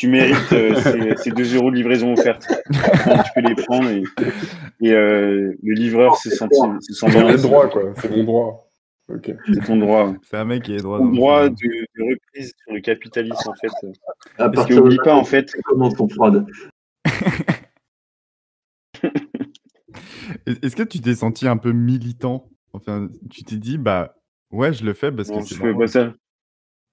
Tu 0.00 0.08
mérites 0.08 0.52
euh, 0.54 0.74
ces, 0.76 1.14
ces 1.24 1.30
deux 1.30 1.54
euros 1.54 1.70
de 1.70 1.76
livraison 1.76 2.14
offerte. 2.14 2.46
Tu 2.70 3.30
peux 3.34 3.46
les 3.46 3.54
prendre 3.54 3.86
et, 3.90 4.02
et 4.80 4.92
euh, 4.94 5.52
le 5.62 5.74
livreur 5.74 6.16
se 6.16 6.30
sent, 6.30 6.46
se 6.80 7.06
bien. 7.06 7.36
droit, 7.36 7.68
quoi. 7.68 7.82
C'est 8.00 8.10
mon 8.10 8.24
droit. 8.24 8.70
Ok. 9.12 9.30
C'est 9.52 9.66
ton 9.66 9.76
droit. 9.76 10.14
c'est 10.22 10.38
un 10.38 10.46
mec 10.46 10.62
qui 10.62 10.72
est 10.72 10.78
droit. 10.78 11.00
Ton 11.00 11.10
droit 11.12 11.48
de, 11.50 11.54
de 11.54 12.02
reprise 12.02 12.54
sur 12.64 12.72
le 12.72 12.80
capitalisme, 12.80 13.50
en 13.50 13.54
fait. 13.54 13.68
À 14.38 14.48
Parce 14.48 14.66
que 14.68 14.72
oublie 14.74 14.96
pas, 15.04 15.14
en 15.14 15.24
fait, 15.24 15.50
sont 15.50 16.08
froides. 16.08 16.46
Est- 20.46 20.64
Est-ce 20.64 20.76
que 20.76 20.82
tu 20.82 21.00
t'es 21.02 21.14
senti 21.14 21.46
un 21.46 21.58
peu 21.58 21.72
militant? 21.72 22.48
Enfin, 22.72 23.08
tu 23.30 23.44
t'es 23.44 23.56
dit, 23.56 23.76
bah 23.76 24.14
ouais, 24.50 24.72
je 24.72 24.82
le 24.82 24.94
fais 24.94 25.12
parce 25.12 25.28
non, 25.28 25.40
que 25.40 25.44
c'est 25.44 25.56
je 25.56 25.60
fais 25.60 25.74
pas 25.74 25.86
ça. 25.88 26.14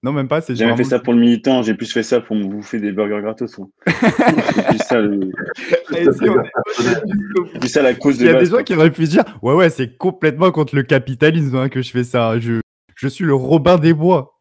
Non, 0.04 0.12
même 0.12 0.28
pas, 0.28 0.40
c'est 0.40 0.54
J'ai 0.54 0.64
jamais 0.64 0.76
fait 0.76 0.84
ça 0.84 1.00
pour 1.00 1.12
le 1.12 1.18
militant, 1.18 1.62
j'ai 1.62 1.74
plus 1.74 1.92
fait 1.92 2.04
ça 2.04 2.20
pour 2.20 2.36
me 2.36 2.44
bouffer 2.44 2.78
des 2.78 2.92
burgers 2.92 3.20
gratos. 3.20 3.58
moi. 3.58 3.68
C'est 3.86 4.66
plus 4.68 4.78
ça, 4.78 5.00
le- 5.00 5.20
est- 5.96 7.58
plus 7.60 7.68
ça 7.68 7.82
la 7.82 7.94
cause 7.94 8.16
Il 8.16 8.20
de 8.20 8.26
y 8.26 8.28
a 8.28 8.34
base. 8.34 8.42
des 8.44 8.46
gens 8.50 8.52
quoi. 8.58 8.62
qui 8.62 8.74
auraient 8.74 8.92
pu 8.92 9.04
dire 9.06 9.24
Ouais, 9.42 9.54
ouais, 9.54 9.70
c'est 9.70 9.96
complètement 9.96 10.52
contre 10.52 10.76
le 10.76 10.84
capitalisme 10.84 11.56
hein, 11.56 11.68
que 11.68 11.82
je 11.82 11.90
fais 11.90 12.04
ça. 12.04 12.38
Je, 12.38 12.60
je 12.94 13.08
suis 13.08 13.24
le 13.24 13.34
Robin 13.34 13.76
des 13.76 13.92
Bois. 13.92 14.38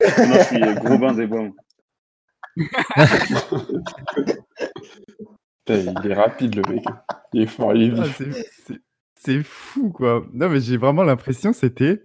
Non, 0.00 0.08
je 0.34 0.42
suis 0.44 0.74
gros 0.84 0.98
bain 0.98 1.14
des 1.14 1.26
bois. 1.26 1.48
Putain, 5.66 5.94
il 6.04 6.10
est 6.10 6.14
rapide, 6.14 6.54
le 6.56 6.62
mec. 6.74 6.84
Il 7.32 7.42
est 7.42 7.46
fort, 7.46 7.74
il 7.74 7.92
est 7.94 7.98
Ah, 7.98 8.02
vif. 8.04 8.22
c'est- 9.16 9.42
fou, 9.42 9.90
quoi. 9.90 10.24
Non, 10.32 10.48
mais 10.48 10.60
j'ai 10.60 10.76
vraiment 10.76 11.02
l'impression 11.02 11.50
que 11.50 11.56
c'était 11.56 12.02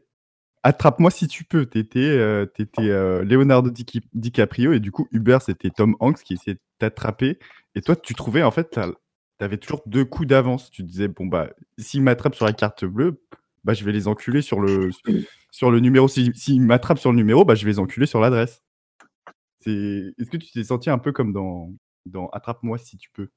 Attrape-moi 0.64 1.10
si 1.12 1.28
tu 1.28 1.44
peux. 1.44 1.66
T'étais 1.66 2.00
euh, 2.00 2.46
euh, 2.80 3.24
Leonardo 3.24 3.70
Di- 3.72 3.86
DiCaprio 4.14 4.74
et 4.74 4.80
du 4.80 4.92
coup, 4.92 5.08
Uber, 5.12 5.40
c'était 5.42 5.70
Tom 5.72 5.96
Hanks 6.00 6.22
qui 6.24 6.34
essayait 6.34 6.56
de 6.56 6.62
t'attraper. 6.78 7.40
Et 7.76 7.82
toi, 7.82 7.96
tu 7.96 8.14
trouvais, 8.14 8.44
en 8.44 8.52
fait, 8.52 8.80
t'avais 9.40 9.58
toujours 9.58 9.82
deux 9.88 10.06
coups 10.06 10.28
d'avance. 10.28 10.70
Tu 10.70 10.84
disais 10.84 11.08
Bon, 11.08 11.26
bah, 11.26 11.50
s'ils 11.78 12.04
m'attrapent 12.04 12.36
sur 12.36 12.46
la 12.46 12.54
carte 12.54 12.86
bleue, 12.86 13.22
bah, 13.64 13.74
je 13.74 13.84
vais 13.84 13.92
les 13.92 14.08
enculer 14.08 14.42
sur 14.42 14.60
le, 14.62 14.90
sur 15.52 15.72
le 15.72 15.80
numéro. 15.80 16.08
Si- 16.08 16.32
S'ils 16.36 16.62
m'attrapent 16.62 17.00
sur 17.00 17.12
le 17.12 17.18
numéro, 17.18 17.44
bah, 17.44 17.56
je 17.56 17.66
vais 17.66 17.72
les 17.72 17.80
enculer 17.80 18.06
sur 18.06 18.20
l'adresse. 18.20 18.62
Est-ce 19.66 20.30
que 20.30 20.38
tu 20.38 20.52
t'es 20.52 20.64
senti 20.64 20.90
un 20.90 20.98
peu 20.98 21.12
comme 21.12 21.34
dans, 21.34 21.72
dans 22.06 22.28
Attrape-moi 22.30 22.78
si 22.78 22.98
tu 22.98 23.10
peux? 23.12 23.30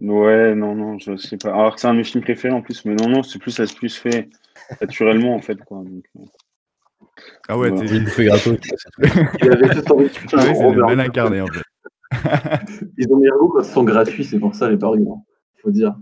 Ouais, 0.00 0.54
non, 0.54 0.74
non, 0.74 0.98
je 0.98 1.16
sais 1.16 1.36
pas. 1.36 1.50
Alors 1.52 1.74
que 1.74 1.80
c'est 1.80 1.86
un 1.86 1.92
de 1.92 1.98
mes 1.98 2.04
films 2.04 2.24
préférés 2.24 2.54
en 2.54 2.62
plus, 2.62 2.84
mais 2.84 2.94
non, 2.94 3.08
non, 3.08 3.22
c'est 3.22 3.38
plus, 3.38 3.50
ça 3.50 3.66
se 3.66 3.74
plus 3.74 3.94
fait 3.96 4.30
naturellement 4.80 5.34
en 5.34 5.40
fait. 5.42 5.56
Quoi. 5.64 5.78
Donc, 5.84 6.04
euh, 6.18 6.22
Ah 7.48 7.58
ouais, 7.58 7.70
Ouais. 7.70 7.86
t'es- 7.86 7.96
Il 7.96 8.06
fait 8.06 8.24
gratos. 8.24 8.58
Il 9.42 9.52
avait 9.52 9.72
juste 9.74 9.90
envie 9.90 10.04
de 10.04 10.10
tuer 10.10 10.26
Ah 10.32 10.36
un 10.40 10.46
ouais, 10.46 10.54
c'est 10.54 10.60
le 10.62 10.66
Robert. 10.68 10.86
mal 10.86 11.00
incarné, 11.00 11.40
en 11.42 11.46
fait. 11.48 11.62
Ils 12.96 13.06
ont 13.12 13.16
mis 13.18 13.28
un 13.28 13.36
goût 13.36 13.48
quand 13.48 13.60
ils 13.62 13.64
sont 13.68 13.84
gratuits, 13.84 14.24
c'est 14.24 14.38
pour 14.38 14.54
ça 14.54 14.70
les 14.70 14.78
paris, 14.78 15.00
il 15.02 15.60
faut 15.62 15.70
dire. 15.70 15.94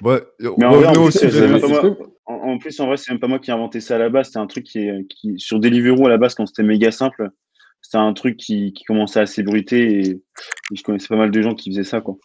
Bon, 0.00 0.18
Mais 0.58 0.64
en 0.64 0.70
vrai, 0.76 0.92
plus, 0.92 1.68
moi- 1.68 1.96
en 2.26 2.58
plus, 2.58 2.80
en 2.80 2.86
vrai, 2.86 2.96
c'est 2.96 3.10
même 3.12 3.20
pas 3.20 3.26
moi 3.26 3.38
qui 3.40 3.50
ai 3.50 3.54
inventé 3.54 3.80
ça 3.80 3.96
à 3.96 3.98
la 3.98 4.08
base. 4.10 4.26
C'était 4.26 4.38
un 4.38 4.46
truc 4.46 4.64
qui, 4.64 4.78
est, 4.80 5.06
qui 5.08 5.34
sur 5.38 5.58
Deliveroo 5.60 6.06
à 6.06 6.08
la 6.10 6.18
base, 6.18 6.34
quand 6.34 6.46
c'était 6.46 6.62
méga 6.62 6.90
simple, 6.92 7.30
c'était 7.82 7.98
un 7.98 8.12
truc 8.12 8.36
qui, 8.36 8.72
qui 8.72 8.84
commençait 8.84 9.20
à 9.20 9.26
s'ébruiter 9.26 10.00
et, 10.00 10.10
et 10.10 10.76
je 10.76 10.82
connaissais 10.82 11.08
pas 11.08 11.16
mal 11.16 11.30
de 11.30 11.42
gens 11.42 11.54
qui 11.54 11.70
faisaient 11.70 11.84
ça, 11.84 12.00
quoi. 12.00 12.16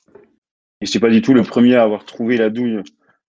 Et 0.83 0.85
je 0.85 0.89
suis 0.91 0.99
pas 0.99 1.09
du 1.09 1.21
tout 1.21 1.33
le 1.33 1.43
premier 1.43 1.75
à 1.77 1.83
avoir 1.83 2.03
trouvé 2.03 2.35
la 2.35 2.49
douille. 2.49 2.79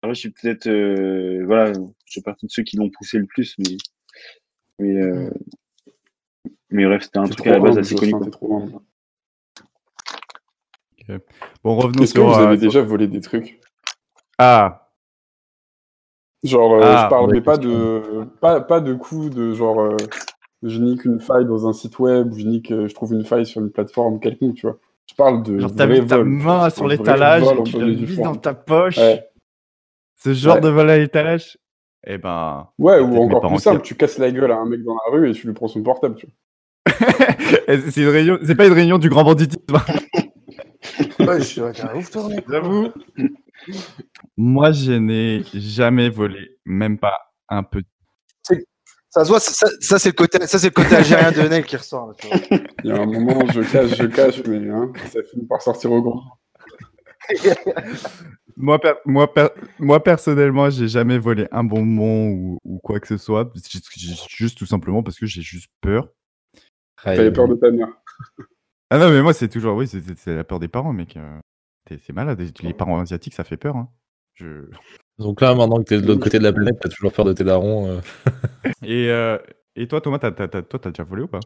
Après, 0.01 0.15
je 0.15 0.19
suis 0.21 0.31
peut-être, 0.31 0.65
euh, 0.65 1.43
voilà, 1.45 1.71
je 1.71 2.13
fais 2.15 2.21
partie 2.23 2.47
de 2.47 2.51
ceux 2.51 2.63
qui 2.63 2.77
l'ont 2.77 2.89
poussé 2.89 3.19
le 3.19 3.27
plus, 3.27 3.55
mais, 3.59 3.77
mais, 4.79 4.99
euh, 4.99 5.29
mais 6.71 6.83
bref, 6.85 7.03
c'était 7.03 7.19
un 7.19 7.25
truc 7.27 7.45
à 7.45 7.51
la 7.51 7.59
base 7.59 7.77
assez 7.77 7.93
connu. 7.93 8.15
Bon, 11.63 11.75
revenons 11.75 12.01
Est-ce 12.01 12.15
que 12.15 12.21
sur. 12.21 12.27
vous 12.27 12.33
euh, 12.33 12.47
avez 12.47 12.57
sur- 12.57 12.65
déjà 12.69 12.81
volé 12.81 13.07
des 13.07 13.21
trucs? 13.21 13.61
Ah, 14.39 14.89
Genre, 16.41 16.73
euh, 16.73 16.81
Ah, 16.81 17.03
je 17.03 17.09
parle 17.09 17.27
ouais, 17.27 17.33
mais 17.35 17.41
pas 17.41 17.57
de 17.57 18.25
pas, 18.41 18.61
pas 18.61 18.81
de 18.81 18.95
coups 18.95 19.29
de 19.29 19.53
genre 19.53 19.79
euh, 19.79 19.95
je 20.63 20.79
nique 20.79 21.05
une 21.05 21.19
faille 21.19 21.45
dans 21.45 21.67
un 21.67 21.73
site 21.73 21.99
web, 21.99 22.33
ou 22.33 22.39
je 22.39 22.47
nique, 22.47 22.71
euh, 22.71 22.87
je 22.87 22.95
trouve 22.95 23.13
une 23.13 23.23
faille 23.25 23.45
sur 23.45 23.61
une 23.61 23.69
plateforme 23.69 24.19
quelconque, 24.19 24.55
tu 24.55 24.65
vois. 24.65 24.79
Je 25.09 25.15
parle 25.15 25.43
de 25.43 25.59
genre 25.59 25.75
t'as 25.75 25.85
mis 25.85 26.05
ta 26.05 26.17
vol, 26.17 26.25
main 26.29 26.69
sur 26.69 26.87
l'étalage 26.87 27.43
tu 27.65 27.83
vises 27.93 28.15
forme. 28.17 28.33
dans 28.33 28.39
ta 28.39 28.53
poche. 28.53 28.97
Ouais. 28.97 29.27
Ce 30.15 30.33
genre 30.33 30.55
Ouais. 30.55 30.61
de 30.61 30.69
vol 30.69 30.89
à 30.89 30.97
l'étalage. 30.97 31.57
Eh 32.05 32.17
ben. 32.17 32.67
Ouais, 32.79 32.99
ou 32.99 33.17
encore 33.17 33.47
plus 33.47 33.59
simple, 33.59 33.81
tu 33.81 33.95
casses 33.95 34.17
la 34.17 34.31
gueule 34.31 34.51
à 34.51 34.57
un 34.57 34.65
mec 34.65 34.83
dans 34.83 34.95
la 34.95 35.11
rue 35.11 35.29
et 35.29 35.33
tu 35.33 35.47
lui 35.47 35.53
prends 35.53 35.67
son 35.67 35.83
portable, 35.83 36.15
tu 36.15 36.27
vois. 36.87 37.77
c'est 37.91 38.01
une 38.01 38.07
réunion. 38.09 38.39
C'est 38.43 38.55
pas 38.55 38.65
une 38.67 38.73
réunion 38.73 38.97
du 38.97 39.09
grand 39.09 39.23
banditisme. 39.23 39.61
Ouais, 41.19 41.39
je 41.39 41.43
suis 41.43 41.61
ouais, 41.61 41.71
t'es 41.71 41.83
un 41.83 41.95
ouf, 41.95 42.09
toi, 42.11 42.27
mec. 42.29 42.43
J'avoue. 42.49 42.89
Moi, 44.37 44.71
je 44.71 44.91
n'ai 44.93 45.43
jamais 45.53 46.09
volé, 46.09 46.57
même 46.65 46.97
pas 46.97 47.33
un 47.49 47.63
peu. 47.63 47.81
Ça 49.13 49.23
se 49.23 49.29
voit, 49.29 49.39
ça, 49.39 49.67
ça, 49.79 49.99
c'est 49.99 50.09
le 50.09 50.13
côté, 50.15 50.45
ça 50.47 50.57
c'est 50.57 50.67
le 50.75 50.83
côté 50.83 50.95
algérien 50.95 51.31
de 51.31 51.41
Nel 51.47 51.63
qui 51.65 51.75
ressort. 51.77 52.07
là, 52.07 52.13
tu 52.17 52.27
vois. 52.27 52.37
Il 52.83 52.89
y 52.89 52.91
a 52.91 52.99
un 52.99 53.05
moment, 53.05 53.45
je 53.53 53.61
cache, 53.61 53.95
je 53.95 54.05
cache, 54.07 54.43
mais 54.47 54.67
hein, 54.69 54.91
ça 55.11 55.19
finit 55.31 55.45
par 55.45 55.61
sortir 55.61 55.91
au 55.91 56.01
grand. 56.01 56.23
Moi, 58.55 58.79
per- 58.79 58.93
moi, 59.05 59.33
per- 59.33 59.49
moi 59.79 60.03
personnellement, 60.03 60.69
j'ai 60.69 60.87
jamais 60.87 61.17
volé 61.17 61.47
un 61.51 61.63
bonbon 61.63 62.29
ou, 62.29 62.59
ou 62.63 62.79
quoi 62.79 62.99
que 62.99 63.07
ce 63.07 63.17
soit. 63.17 63.51
Juste, 64.29 64.57
tout 64.59 64.65
simplement 64.67 65.01
parce 65.01 65.17
que 65.17 65.25
j'ai 65.25 65.41
juste 65.41 65.71
peur. 65.81 66.09
T'avais 67.03 67.31
peur 67.33 67.47
de 67.47 67.55
ta 67.55 67.69
mère. 67.71 67.89
Ah 68.91 68.99
non, 68.99 69.09
mais 69.09 69.23
moi, 69.23 69.33
c'est 69.33 69.49
toujours, 69.49 69.75
oui, 69.75 69.87
c'est- 69.87 70.27
la 70.27 70.43
peur 70.43 70.59
des 70.59 70.67
parents, 70.67 70.93
mec. 70.93 71.17
euh, 71.17 71.39
C'est 71.89 72.13
malade. 72.13 72.39
Les 72.61 72.73
parents 72.75 72.99
asiatiques, 72.99 73.33
ça 73.33 73.43
fait 73.43 73.57
peur. 73.57 73.75
Hein. 73.75 73.89
Je... 74.35 74.65
Donc 75.19 75.41
là, 75.41 75.53
maintenant 75.55 75.77
que 75.77 75.83
t'es 75.83 76.01
de 76.01 76.07
l'autre 76.07 76.21
côté 76.21 76.39
de 76.39 76.43
la 76.43 76.53
planète, 76.53 76.75
t'as 76.81 76.89
toujours 76.89 77.13
peur 77.13 77.25
de 77.25 77.33
tes 77.33 77.43
darons. 77.43 77.89
euh. 77.89 77.99
Et, 78.83 79.09
euh, 79.09 79.37
et 79.75 79.87
toi, 79.87 80.01
Thomas, 80.01 80.19
t'as, 80.19 80.31
t'as- 80.31 80.47
t'as- 80.47 80.61
toi, 80.61 80.79
t'as 80.79 80.91
déjà 80.91 81.03
volé 81.03 81.23
ou 81.23 81.27
pas? 81.27 81.39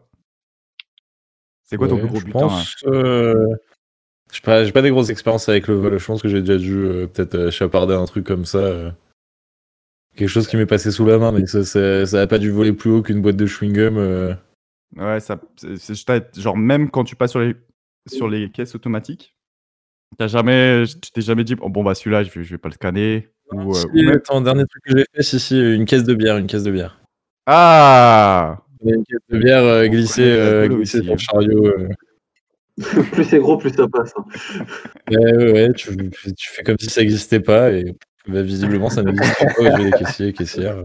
C'est 1.64 1.78
quoi 1.78 1.88
ton 1.88 1.96
Ouais, 1.96 2.02
plus 2.02 2.10
gros 2.10 2.20
je 2.20 2.26
butin 2.26 2.46
hein 2.46 2.50
pense, 2.50 2.76
euh, 2.86 3.56
J'ai 4.32 4.42
pas, 4.42 4.64
j'ai 4.66 4.72
pas 4.72 4.82
des 4.82 4.90
grosses 4.92 5.10
expériences 5.10 5.50
avec 5.50 5.68
le 5.68 5.76
vol. 5.76 6.00
Je 6.00 6.06
pense 6.06 6.22
que 6.22 6.28
j'ai 6.30 6.42
déjà 6.42 6.58
dû 6.58 6.76
euh, 6.78 7.08
peut-être 7.08 7.36
euh, 7.36 7.52
chaparder 7.52 7.94
un 7.96 8.06
truc 8.06 8.26
comme 8.26 8.46
ça. 8.46 8.60
euh. 8.60 8.92
Quelque 10.16 10.30
chose 10.30 10.48
qui 10.48 10.58
m'est 10.58 10.66
passé 10.66 10.92
sous 10.92 11.06
la 11.06 11.18
main, 11.18 11.32
mais 11.32 11.46
ça, 11.46 11.64
ça, 11.64 12.06
ça 12.06 12.22
a 12.22 12.28
pas 12.28 12.40
dû 12.40 12.50
voler 12.52 12.74
plus 12.74 12.90
haut 12.92 13.02
qu'une 13.02 13.22
boîte 13.22 13.38
de 13.38 13.46
chewing-gum. 13.46 13.98
euh. 13.98 14.34
Ouais, 14.96 15.20
ça, 15.20 15.40
c'est, 15.58 16.40
genre 16.40 16.58
même 16.58 16.90
quand 16.90 17.04
tu 17.04 17.16
passes 17.16 17.32
sur 17.32 17.42
les, 17.42 17.56
sur 18.08 18.28
les 18.30 18.50
caisses 18.52 18.74
automatiques, 18.76 19.36
t'as 20.18 20.28
jamais, 20.28 20.86
tu 20.88 21.12
t'es 21.12 21.22
jamais 21.22 21.44
dit 21.44 21.56
oh, 21.62 21.70
bon 21.70 21.84
bah 21.84 21.96
celui-là 21.96 22.24
je 22.24 22.32
vais, 22.32 22.44
je 22.44 22.52
vais 22.52 22.58
pas 22.58 22.70
le 22.70 22.74
scanner 22.76 23.34
ou, 23.52 23.72
euh, 23.72 23.74
Si, 23.74 23.88
ou 23.88 23.94
même- 23.96 24.16
attends, 24.16 24.42
dernier 24.42 24.66
truc 24.66 24.84
que 24.84 24.98
j'ai 24.98 25.06
fait, 25.14 25.24
si, 25.24 25.40
si, 25.40 25.60
une 25.60 25.86
caisse 25.86 26.04
de 26.04 26.14
bière, 26.14 26.38
une 26.38 26.48
caisse 26.48 26.64
de 26.64 26.72
bière. 26.72 27.00
ah 27.46 28.60
Une 28.84 29.04
caisse 29.06 29.20
de 29.30 29.38
bière 29.38 29.64
euh, 29.64 29.88
glissée, 29.88 30.24
euh, 30.26 30.68
glissée 30.68 31.02
sur 31.04 31.12
hein. 31.14 31.16
le 31.16 31.18
chariot. 31.20 31.66
euh. 31.66 31.90
plus 33.12 33.24
c'est 33.24 33.40
gros, 33.40 33.58
plus 33.58 33.72
ça 33.72 33.88
passe. 33.88 34.14
hein. 34.18 34.26
Ouais, 35.12 35.52
ouais, 35.54 35.74
tu, 35.74 35.96
tu 36.12 36.50
fais 36.52 36.64
comme 36.64 36.78
si 36.80 36.88
ça 36.90 37.02
n'existait 37.02 37.40
pas 37.40 37.72
et 37.72 37.96
bah, 38.28 38.42
visiblement 38.44 38.90
ça 38.90 39.02
n'existe 39.04 39.36
pas. 39.40 39.62
Ouais, 39.64 39.72
j'ai 39.78 39.84
des 39.86 39.92
caissiers 39.98 40.28
et 40.28 40.34
caissières. 40.34 40.84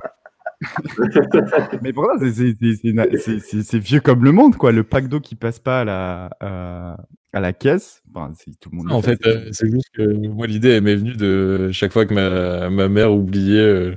mais 1.82 1.92
pourtant 1.92 2.14
c'est, 2.20 3.78
vieux 3.78 4.00
comme 4.00 4.24
le 4.24 4.30
monde 4.32 4.56
quoi, 4.56 4.70
le 4.72 4.84
pack 4.84 5.08
d'eau 5.08 5.18
qui 5.20 5.34
passe 5.34 5.58
pas 5.58 5.80
à 5.80 5.84
la 5.84 6.30
à, 6.40 6.96
à 7.32 7.40
la 7.40 7.52
caisse, 7.52 8.02
enfin, 8.14 8.32
tout 8.60 8.70
le 8.70 8.76
monde. 8.76 8.92
En 8.92 9.00
fait, 9.02 9.18
c'est- 9.22 9.28
euh, 9.28 9.48
c'est 9.52 9.70
juste 9.70 9.88
que 9.94 10.02
moi 10.28 10.46
l'idée 10.46 10.70
elle 10.70 10.82
m'est 10.82 10.96
venue 10.96 11.14
de 11.14 11.70
chaque 11.72 11.92
fois 11.92 12.04
que 12.06 12.12
ma, 12.14 12.68
ma 12.70 12.88
mère 12.88 13.12
oubliait 13.12 13.58
euh, 13.60 13.96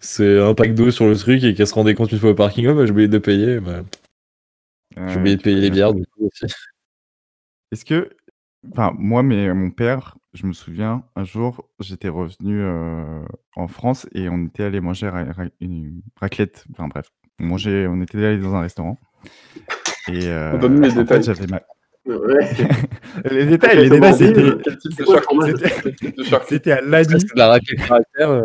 c'est 0.00 0.38
un 0.40 0.54
pack 0.54 0.74
d'eau 0.74 0.90
sur 0.90 1.06
le 1.08 1.16
truc 1.16 1.42
et 1.44 1.54
qu'elle 1.54 1.66
se 1.66 1.74
rendait 1.74 1.94
compte 1.94 2.12
une 2.12 2.18
fois 2.18 2.30
au 2.30 2.34
parking, 2.34 2.66
oh, 2.68 2.74
bah, 2.74 2.84
j'ai 2.86 2.92
oublié 2.92 3.08
de 3.08 3.18
payer. 3.18 3.60
Bah, 3.60 3.82
Ouais, 4.96 5.08
j'ai 5.08 5.18
oublié 5.18 5.36
de 5.36 5.42
payer 5.42 5.60
les 5.60 5.70
bières 5.70 5.94
du 5.94 6.04
coup 6.06 6.26
aussi. 6.26 6.46
Est-ce 7.70 7.84
que, 7.84 8.10
enfin, 8.72 8.92
moi, 8.98 9.22
mais 9.22 9.52
mon 9.54 9.70
père, 9.70 10.16
je 10.34 10.46
me 10.46 10.52
souviens, 10.52 11.04
un 11.16 11.24
jour, 11.24 11.68
j'étais 11.80 12.08
revenu 12.08 12.60
euh, 12.60 13.22
en 13.56 13.68
France 13.68 14.08
et 14.14 14.28
on 14.28 14.46
était 14.46 14.64
allé 14.64 14.80
manger 14.80 15.08
ra- 15.08 15.30
ra- 15.32 15.44
une 15.60 16.02
raclette. 16.16 16.64
Enfin 16.72 16.88
bref, 16.88 17.10
on 17.38 17.44
mangeait, 17.44 17.86
on 17.86 18.00
était 18.00 18.24
allé 18.24 18.38
dans 18.38 18.54
un 18.54 18.62
restaurant. 18.62 18.98
Et 20.08 20.26
euh, 20.28 20.58
Donne-nous 20.58 20.80
les 20.80 20.90
en 20.90 20.94
fait, 20.94 21.02
détails. 21.02 21.22
j'avais 21.24 21.46
ma... 21.46 21.62
Ouais. 22.08 22.50
les 23.30 23.46
détails, 23.46 23.76
les 23.76 23.90
détails, 23.90 24.00
moment 24.00 24.12
c'était, 26.48 26.72
à 26.72 26.80
Lani. 26.80 27.14
Euh. 28.20 28.42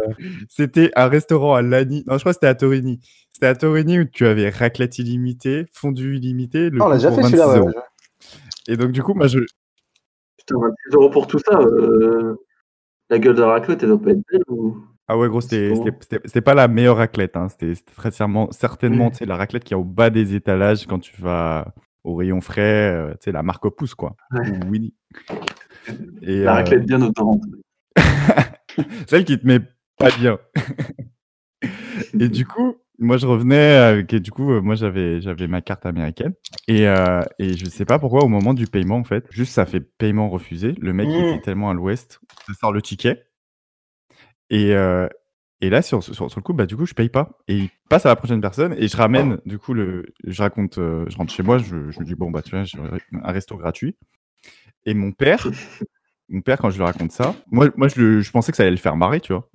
C'était 0.49 0.91
un 0.95 1.07
restaurant 1.07 1.55
à 1.55 1.61
Lani. 1.61 2.03
Non, 2.05 2.15
je 2.17 2.19
crois 2.19 2.33
que 2.33 2.35
c'était 2.35 2.47
à 2.47 2.55
Torini. 2.55 2.99
C'était 3.31 3.47
à 3.47 3.55
Torini 3.55 3.99
où 3.99 4.05
tu 4.05 4.25
avais 4.25 4.49
raclette 4.49 4.99
illimité, 4.99 5.65
fondue 5.71 6.17
illimité, 6.17 6.69
le 6.69 6.79
Ah, 6.81 6.85
on 6.85 6.89
l'a 6.89 6.97
déjà 6.97 7.07
pour 7.09 7.17
fait 7.17 7.23
26 7.23 7.37
celui-là, 7.37 7.63
ouais. 7.63 7.73
Et 8.67 8.77
donc 8.77 8.91
du 8.91 9.01
coup, 9.01 9.13
moi, 9.13 9.27
je, 9.27 9.39
Putain, 10.37 10.55
26 10.59 10.95
euros 10.95 11.09
pour 11.09 11.27
tout 11.27 11.39
ça. 11.39 11.57
euh, 11.57 12.35
La 13.09 13.19
gueule 13.19 13.35
de 13.35 13.41
la 13.41 13.47
raclette, 13.47 13.81
elle 13.83 13.89
doit 13.89 14.01
pas 14.01 14.11
être 14.11 14.21
belle 14.29 14.43
ou? 14.49 14.77
Ah 15.07 15.17
ouais, 15.17 15.27
gros, 15.27 15.41
c'était 15.41 16.41
pas 16.43 16.53
la 16.53 16.67
meilleure 16.67 16.97
raclette. 16.97 17.35
Hein. 17.35 17.47
C'était 17.49 17.73
très 17.95 18.11
certainement, 18.11 18.51
certainement 18.51 19.11
la 19.21 19.35
raclette 19.35 19.63
qui 19.63 19.73
est 19.73 19.77
au 19.77 19.83
bas 19.83 20.09
des 20.09 20.33
étalages 20.33 20.85
quand 20.87 20.99
tu 20.99 21.13
vas 21.21 21.73
au 22.03 22.15
rayon 22.15 22.41
frais, 22.41 22.91
euh, 22.93 23.11
tu 23.13 23.25
sais, 23.25 23.31
la 23.31 23.43
marque 23.43 23.67
pouce, 23.69 23.95
quoi. 23.95 24.15
Ouais. 24.31 24.49
Ou 24.49 24.69
Winnie. 24.69 24.93
Et, 26.21 26.43
La 26.43 26.51
euh, 26.51 26.53
raclette 26.55 26.85
bien 26.85 27.01
odorante. 27.01 27.43
celle 29.07 29.25
qui 29.25 29.37
te 29.39 29.45
met 29.45 29.59
pas 29.97 30.09
bien. 30.17 30.39
et 32.19 32.29
du 32.29 32.45
coup, 32.45 32.77
moi, 32.99 33.17
je 33.17 33.25
revenais 33.27 33.75
avec, 33.75 34.13
et 34.13 34.19
du 34.19 34.31
coup, 34.31 34.51
euh, 34.53 34.61
moi, 34.61 34.75
j'avais 34.75 35.19
j'avais 35.21 35.47
ma 35.47 35.61
carte 35.61 35.85
américaine. 35.85 36.33
Et, 36.67 36.87
euh, 36.87 37.21
et 37.39 37.55
je 37.57 37.65
sais 37.65 37.85
pas 37.85 37.99
pourquoi, 37.99 38.23
au 38.23 38.27
moment 38.29 38.53
du 38.53 38.65
paiement, 38.67 38.97
en 38.97 39.03
fait, 39.03 39.25
juste 39.31 39.53
ça 39.53 39.65
fait 39.65 39.81
paiement 39.81 40.29
refusé. 40.29 40.73
Le 40.79 40.93
mec, 40.93 41.07
il 41.09 41.19
Mm. 41.21 41.29
était 41.33 41.41
tellement 41.41 41.69
à 41.69 41.73
l'ouest, 41.73 42.19
ça 42.47 42.53
sort 42.53 42.71
le 42.71 42.81
ticket. 42.81 43.25
Et, 44.49 44.73
euh, 44.73 45.07
et 45.63 45.69
là, 45.69 45.81
sur, 45.81 46.03
sur, 46.03 46.13
sur 46.13 46.27
le 46.35 46.41
coup, 46.41 46.51
bah, 46.53 46.65
du 46.65 46.75
coup, 46.75 46.85
je 46.85 46.93
paye 46.93 47.07
pas. 47.07 47.39
Et 47.47 47.55
il 47.55 47.69
passe 47.87 48.05
à 48.05 48.09
la 48.09 48.17
prochaine 48.17 48.41
personne 48.41 48.75
et 48.77 48.89
je 48.89 48.97
ramène, 48.97 49.37
du 49.45 49.57
coup, 49.57 49.73
le, 49.73 50.05
je 50.27 50.41
raconte, 50.41 50.77
euh, 50.77 51.05
je 51.07 51.15
rentre 51.15 51.33
chez 51.33 51.41
moi, 51.41 51.57
je, 51.57 51.89
je 51.89 51.99
me 52.01 52.03
dis, 52.03 52.15
bon, 52.15 52.29
bah, 52.31 52.41
tu 52.41 52.51
vois, 52.51 52.65
j'ai 52.65 52.77
un 52.77 53.31
resto 53.31 53.55
gratuit. 53.55 53.95
Et 54.85 54.93
mon 54.93 55.13
père, 55.13 55.47
mon 56.29 56.41
père, 56.41 56.57
quand 56.57 56.69
je 56.69 56.75
lui 56.75 56.83
raconte 56.83 57.13
ça, 57.13 57.33
moi, 57.49 57.69
moi 57.77 57.87
je, 57.87 58.01
le- 58.01 58.19
je 58.21 58.29
pensais 58.31 58.51
que 58.51 58.57
ça 58.57 58.63
allait 58.63 58.71
le 58.71 58.77
faire 58.77 58.97
marrer, 58.97 59.21
tu 59.21 59.31
vois. 59.31 59.49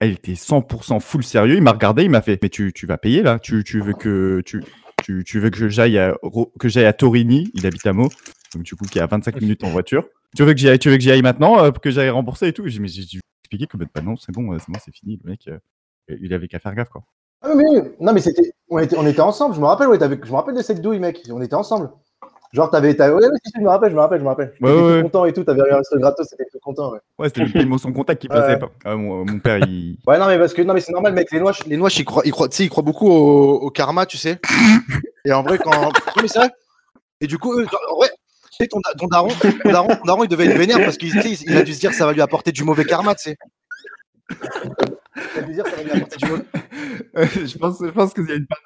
Elle 0.00 0.10
était 0.12 0.34
100% 0.34 1.00
full 1.00 1.24
sérieux. 1.24 1.54
Il 1.56 1.62
m'a 1.62 1.72
regardé, 1.72 2.04
il 2.04 2.10
m'a 2.10 2.20
fait, 2.20 2.38
mais 2.42 2.50
tu, 2.50 2.74
tu 2.74 2.84
vas 2.84 2.98
payer 2.98 3.22
là 3.22 3.38
tu, 3.38 3.64
tu 3.64 3.80
veux 3.80 3.94
que 3.94 4.42
tu, 4.44 4.62
tu, 5.02 5.24
tu 5.24 5.40
veux 5.40 5.48
que 5.48 5.68
j'aille 5.70 5.96
à, 5.96 6.14
que 6.58 6.68
j'aille 6.68 6.84
à 6.84 6.92
Torini 6.92 7.50
Il 7.54 7.64
habite 7.66 7.86
à 7.86 7.94
Meaux, 7.94 8.10
donc 8.52 8.64
du 8.64 8.74
coup 8.74 8.84
qui 8.84 8.98
est 8.98 9.02
à 9.02 9.06
25 9.06 9.40
minutes 9.40 9.64
en 9.64 9.70
voiture. 9.70 10.04
Tu 10.36 10.42
veux 10.42 10.52
que 10.52 10.58
j'y 10.58 10.68
aille, 10.68 10.78
tu 10.78 10.90
veux 10.90 10.96
que 10.96 11.02
j'y 11.02 11.10
aille 11.10 11.22
maintenant, 11.22 11.64
euh, 11.64 11.70
que 11.70 11.90
j'aille 11.90 12.10
rembourser 12.10 12.48
et 12.48 12.52
tout? 12.52 12.66
J'ai 12.66 12.80
mais 12.80 12.88
j'ai 12.88 13.20
expliquer 13.44 13.66
que 13.66 13.76
bah, 13.76 13.84
bah 13.94 14.00
non, 14.02 14.16
c'est 14.16 14.32
bon, 14.32 14.58
c'est 14.58 14.70
bon, 14.70 14.78
c'est 14.82 14.94
fini. 14.94 15.20
Le 15.22 15.30
mec, 15.30 15.48
euh, 15.48 15.58
il 16.20 16.32
avait 16.34 16.48
qu'à 16.48 16.58
faire 16.58 16.74
gaffe 16.74 16.88
quoi. 16.88 17.02
Ah, 17.42 17.54
mais, 17.54 17.64
oui, 17.68 17.80
non, 18.00 18.12
mais 18.14 18.20
c'était, 18.20 18.54
on 18.70 18.78
était, 18.78 18.96
on 18.96 19.06
était 19.06 19.20
ensemble. 19.20 19.54
Je 19.54 19.60
me 19.60 19.66
rappelle, 19.66 19.88
ouais, 19.88 19.98
t'avais- 19.98 20.18
je 20.22 20.30
me 20.30 20.36
rappelle 20.36 20.54
de 20.54 20.62
cette 20.62 20.80
douille, 20.80 20.98
mec. 20.98 21.20
On 21.30 21.42
était 21.42 21.54
ensemble. 21.54 21.90
Genre, 22.54 22.70
t'avais, 22.70 22.94
t'avais- 22.94 23.12
ouais, 23.14 23.20
je 23.56 23.60
me 23.60 23.68
rappelle, 23.68 23.90
je 23.90 23.96
me 23.96 24.00
rappelle, 24.00 24.18
je 24.20 24.24
me 24.24 24.28
rappelle. 24.28 24.54
Ouais, 24.62 24.72
ouais. 24.72 24.96
tout 24.98 25.02
content 25.02 25.24
et 25.26 25.32
tout. 25.34 25.44
T'avais 25.44 25.60
un 25.70 25.76
resto 25.76 25.98
gratos, 25.98 26.26
c'était 26.26 26.46
tout 26.50 26.58
content, 26.62 26.92
ouais. 26.92 27.00
Ouais, 27.18 27.28
c'était 27.28 27.44
le 27.44 27.52
paiement 27.52 27.76
sans 27.76 27.92
contact 27.92 28.22
qui 28.22 28.28
Ouais. 28.28 28.34
passait 28.36 28.58
pas. 28.58 28.70
Ah, 28.84 28.96
mon, 28.96 29.26
mon 29.26 29.38
père, 29.40 29.58
il. 29.58 29.98
Ouais, 30.06 30.18
non, 30.18 30.26
mais 30.28 30.38
parce 30.38 30.54
que, 30.54 30.62
non, 30.62 30.72
mais 30.72 30.80
c'est 30.80 30.92
normal, 30.92 31.12
mec. 31.12 31.30
Les 31.32 31.40
noix, 31.40 31.52
Les 31.66 31.76
noix, 31.76 31.90
ils 31.94 32.04
croient, 32.04 32.22
ils 32.24 32.30
croient, 32.30 32.48
tu 32.48 32.56
sais, 32.56 32.64
ils 32.64 32.70
croient 32.70 32.82
beaucoup 32.84 33.08
au, 33.10 33.54
au 33.60 33.70
karma, 33.70 34.06
tu 34.06 34.16
sais. 34.16 34.40
Et 35.26 35.32
en 35.32 35.42
vrai, 35.42 35.58
quand. 35.58 35.70
Non, 35.82 35.90
mais 36.22 36.28
c'est 36.28 36.38
vrai. 36.38 36.50
Et 37.20 37.26
du 37.26 37.36
coup, 37.38 37.52
eux, 37.58 37.64
genre, 37.70 37.98
ouais, 37.98 38.08
tu 38.08 38.23
sais, 38.58 38.66
ton, 38.66 38.80
ton 38.98 39.06
daron, 39.06 39.28
ton 39.28 39.70
daron, 39.70 39.88
ton 39.88 40.04
daron, 40.04 40.24
il 40.24 40.28
devait 40.28 40.46
être 40.46 40.56
vénère 40.56 40.78
parce 40.78 40.96
qu'il 40.96 41.14
il 41.14 41.56
a 41.56 41.62
dû 41.62 41.74
se 41.74 41.80
dire 41.80 41.90
que 41.90 41.96
ça 41.96 42.06
va 42.06 42.12
lui 42.12 42.20
apporter 42.20 42.52
du 42.52 42.64
mauvais 42.64 42.84
karma, 42.84 43.14
tu 43.14 43.30
sais. 43.30 43.36
dire, 45.48 45.66
ça 45.66 45.76
va 45.76 45.82
lui 45.82 45.90
apporter 45.92 46.16
du 46.16 46.26
mauvais. 46.26 46.44
je 47.14 47.58
pense, 47.58 47.78
je 47.80 47.90
pense 47.90 48.12
qu'il 48.14 48.28
y 48.28 48.32
a 48.32 48.34
une 48.34 48.46
part 48.46 48.58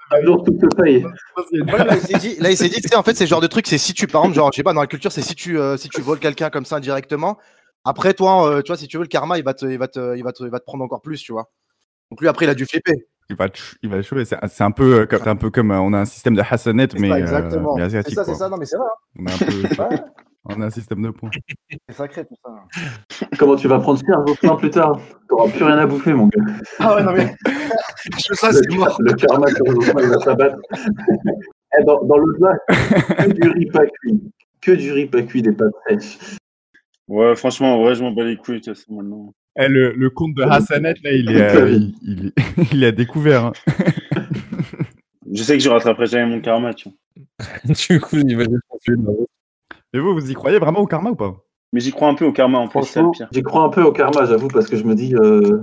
là, 1.85 1.97
il 1.97 2.01
s'est 2.01 2.19
dit, 2.19 2.37
là, 2.41 2.51
il 2.51 2.57
s'est 2.57 2.69
dit, 2.69 2.81
tu 2.81 2.89
sais, 2.89 2.97
en 2.97 3.03
fait, 3.03 3.15
c'est 3.15 3.25
le 3.25 3.29
genre 3.29 3.41
de 3.41 3.47
truc, 3.47 3.67
c'est 3.67 3.79
si 3.79 3.95
tu, 3.95 4.07
par 4.07 4.23
exemple, 4.23 4.37
genre, 4.37 4.53
je 4.53 4.57
sais 4.57 4.63
pas, 4.63 4.73
dans 4.73 4.81
la 4.81 4.87
culture, 4.87 5.13
c'est 5.13 5.23
si 5.23 5.35
tu, 5.35 5.59
euh, 5.59 5.77
si 5.77 5.89
tu 5.89 6.01
voles 6.01 6.19
quelqu'un 6.19 6.51
comme 6.51 6.65
ça 6.65 6.77
indirectement, 6.77 7.39
Après, 7.85 8.15
toi, 8.15 8.49
euh, 8.51 8.63
tu 8.63 8.69
vois, 8.69 8.77
si 8.77 8.89
tu 8.89 8.97
veux, 8.99 9.05
le 9.05 9.09
karma, 9.09 9.39
il 9.39 9.45
va 9.45 9.55
te, 9.55 9.67
il 9.67 9.79
va 9.79 9.89
te, 9.89 10.17
il 10.17 10.23
va 10.23 10.33
te, 10.33 10.43
il 10.45 10.51
va 10.51 10.59
te 10.61 10.65
prendre 10.65 10.85
encore 10.85 11.01
plus, 11.03 11.23
tu 11.23 11.33
vois. 11.33 11.51
Donc 12.11 12.21
lui, 12.21 12.29
après, 12.29 12.47
il 12.47 12.51
a 12.51 12.55
dû 12.55 12.67
flipper. 12.67 13.07
Il 13.31 13.37
va, 13.37 13.47
il 13.83 13.91
va 13.91 14.03
chauffer. 14.03 14.25
C'est 14.25 14.65
un 14.65 14.71
peu, 14.71 15.01
euh, 15.01 15.07
comme, 15.07 15.29
un 15.29 15.37
peu 15.37 15.51
comme 15.51 15.71
euh, 15.71 15.81
on 15.81 15.93
a 15.93 15.99
un 15.99 16.05
système 16.07 16.35
de 16.35 16.41
Hassanet, 16.49 16.89
mais, 16.99 17.09
ça, 17.09 17.15
euh, 17.15 17.19
exactement. 17.19 17.77
c'est 17.77 18.11
ça, 18.15 18.25
c'est 18.25 18.35
ça. 18.35 18.49
Non, 18.49 18.57
mais 18.57 18.65
c'est 18.65 18.77
vrai. 18.79 18.87
hein. 18.87 18.93
On 19.19 19.27
a 19.27 19.33
un 19.35 19.39
peu, 19.39 19.83
Ouais, 20.49 20.57
on 20.57 20.61
a 20.63 20.67
un 20.67 20.71
système 20.71 21.03
de 21.03 21.11
points. 21.11 21.29
c'est 21.89 21.95
sacré 21.95 22.25
tout 22.25 22.37
ça. 22.43 23.27
Comment 23.39 23.57
tu 23.57 23.69
vas 23.69 23.81
prendre 23.81 24.01
cher 24.01 24.27
Jocelyn 24.27 24.57
plus 24.57 24.71
tard? 24.71 24.99
T'auras 25.29 25.51
plus 25.51 25.63
rien 25.63 25.77
à 25.77 25.87
bouffer, 25.87 26.15
mon 26.15 26.29
gars. 26.29 26.43
Ah 26.79 26.95
ouais, 26.95 27.03
non 27.03 27.13
mais. 27.13 27.35
je 28.29 28.35
ça, 28.35 28.51
c'est 28.51 28.75
mort. 28.75 28.97
Le 29.01 29.13
karma 29.13 29.47
sur 29.49 29.93
va 29.95 30.21
s'abattre. 30.21 30.57
Eh, 31.79 31.85
dans, 31.85 32.03
dans 32.03 32.17
le 32.17 32.35
plat, 32.39 32.57
que 33.27 33.31
du 33.31 33.47
riz 33.51 33.67
pas 33.67 33.85
cuit. 33.85 34.23
Que 34.63 34.71
du 34.73 34.91
riz 34.91 35.05
pas 35.05 35.21
cuit, 35.21 35.43
des 35.43 35.53
pâtes 35.53 35.75
fraîches. 35.85 36.19
Ouais, 37.09 37.37
franchement, 37.37 37.83
ouais, 37.85 37.95
je 37.95 38.03
m'en 38.03 38.11
bats 38.11 38.25
les 38.25 38.39
couilles, 38.39 38.61
de 38.61 38.65
toute 38.65 38.75
façon, 38.75 38.95
maintenant. 38.95 39.35
Eh, 39.61 39.69
le, 39.69 39.93
le 39.93 40.11
compte 40.11 40.35
de 40.35 40.43
Hassanet, 40.43 40.95
là, 41.03 41.11
il 41.13 41.31
est, 41.33 41.41
euh, 41.41 41.71
il, 41.71 41.95
il 42.03 42.33
il 42.73 42.85
à 42.85 42.93
découvert. 42.93 43.47
hein. 43.47 43.53
Je 45.31 45.43
sais 45.43 45.57
que 45.59 45.63
je 45.63 45.69
rattraperai 45.69 46.07
jamais 46.07 46.35
mon 46.37 46.41
karma, 46.41 46.73
tu 46.73 46.89
vois. 46.89 46.97
du 47.65 48.01
coup, 48.01 48.17
fait 48.17 48.93
une- 48.93 49.07
Mais 49.93 50.01
vous, 50.01 50.15
vous 50.15 50.31
y 50.31 50.35
croyez 50.35 50.59
vraiment 50.59 50.81
au 50.81 50.87
karma 50.87 51.11
ou 51.11 51.17
pas? 51.17 51.37
Mais 51.73 51.81
j'y 51.81 51.91
crois 51.91 52.09
un 52.09 52.15
peu 52.15 52.25
au 52.25 52.33
karma, 52.33 52.59
en 52.59 52.69
plus, 52.69 52.81
c'est 52.83 52.93
ça 52.95 53.01
le 53.01 53.07
Franchement, 53.09 53.27
pire. 53.27 53.29
j'y 53.33 53.43
crois 53.43 53.63
un 53.65 53.69
peu 53.69 53.83
au 53.83 53.93
karma, 53.93 54.25
j'avoue, 54.25 54.49
parce 54.49 54.69
que 54.69 54.77
je 54.77 54.85
me 54.85 54.95
dis, 54.95 55.15
euh, 55.17 55.61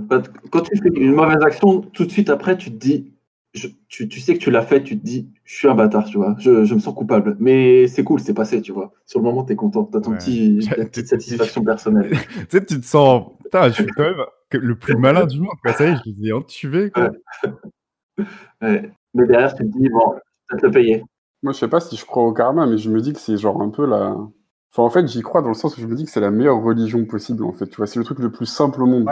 quand 0.50 0.60
tu 0.60 0.76
fais 0.76 0.88
une 0.94 1.14
mauvaise 1.14 1.42
action, 1.42 1.80
tout 1.80 2.04
de 2.04 2.10
suite 2.12 2.30
après, 2.30 2.56
tu 2.56 2.70
te 2.70 2.76
dis, 2.76 3.12
je- 3.56 3.68
tu, 3.88 4.08
tu 4.08 4.20
sais 4.20 4.34
que 4.34 4.38
tu 4.38 4.50
l'as 4.50 4.62
fait, 4.62 4.82
tu 4.82 4.98
te 4.98 5.04
dis, 5.04 5.30
je 5.44 5.54
suis 5.56 5.68
un 5.68 5.74
bâtard, 5.74 6.04
tu 6.04 6.16
vois, 6.18 6.34
je, 6.38 6.64
je 6.64 6.74
me 6.74 6.80
sens 6.80 6.94
coupable. 6.94 7.36
Mais 7.40 7.86
c'est 7.88 8.04
cool, 8.04 8.20
c'est 8.20 8.34
passé, 8.34 8.60
tu 8.62 8.72
vois. 8.72 8.92
Sur 9.06 9.20
le 9.20 9.24
moment, 9.24 9.44
t'es 9.44 9.56
content, 9.56 9.84
t'as 9.84 10.00
ton 10.00 10.12
Ouais. 10.12 10.18
petit, 10.18 10.60
J'ai- 10.62 10.76
ta 10.76 10.84
petite 10.84 11.08
satisfaction 11.08 11.62
personnelle. 11.64 12.10
Tu 12.50 12.58
sais, 12.58 12.64
tu 12.64 12.80
te 12.80 12.86
sens. 12.86 13.32
Putain, 13.44 13.68
je 13.68 13.74
suis 13.82 13.86
quand 13.86 14.02
même 14.04 14.24
le 14.52 14.78
plus 14.78 14.96
malin 14.96 15.26
du 15.26 15.40
monde. 15.40 15.54
Quoi. 15.62 15.72
Ça 15.72 15.86
y 15.86 15.92
est, 15.92 15.96
je 16.04 16.10
les 16.22 16.28
ai 16.28 16.32
entués. 16.32 16.90
Quoi. 16.90 17.10
Ouais. 18.62 18.90
Mais 19.14 19.26
derrière, 19.26 19.54
tu 19.54 19.64
te 19.70 19.78
dis, 19.78 19.88
bon, 19.88 20.14
peut-être 20.48 20.62
le 20.62 20.70
payer. 20.70 21.04
Moi, 21.42 21.52
je 21.52 21.58
sais 21.58 21.68
pas 21.68 21.80
si 21.80 21.96
je 21.96 22.04
crois 22.04 22.24
au 22.24 22.32
karma, 22.32 22.66
mais 22.66 22.78
je 22.78 22.90
me 22.90 23.00
dis 23.00 23.12
que 23.12 23.18
c'est 23.20 23.36
genre 23.36 23.60
un 23.62 23.68
peu 23.70 23.86
la. 23.86 24.16
Enfin, 24.72 24.82
en 24.82 24.90
fait, 24.90 25.06
j'y 25.06 25.22
crois 25.22 25.42
dans 25.42 25.48
le 25.48 25.54
sens 25.54 25.76
où 25.76 25.80
je 25.80 25.86
me 25.86 25.94
dis 25.94 26.04
que 26.04 26.10
c'est 26.10 26.20
la 26.20 26.30
meilleure 26.30 26.62
religion 26.62 27.04
possible, 27.04 27.44
en 27.44 27.52
fait. 27.52 27.66
Tu 27.66 27.76
vois, 27.76 27.86
c'est 27.86 27.98
le 27.98 28.04
truc 28.04 28.18
le 28.18 28.30
plus 28.30 28.46
simple 28.46 28.82
au 28.82 28.86
monde. 28.86 29.06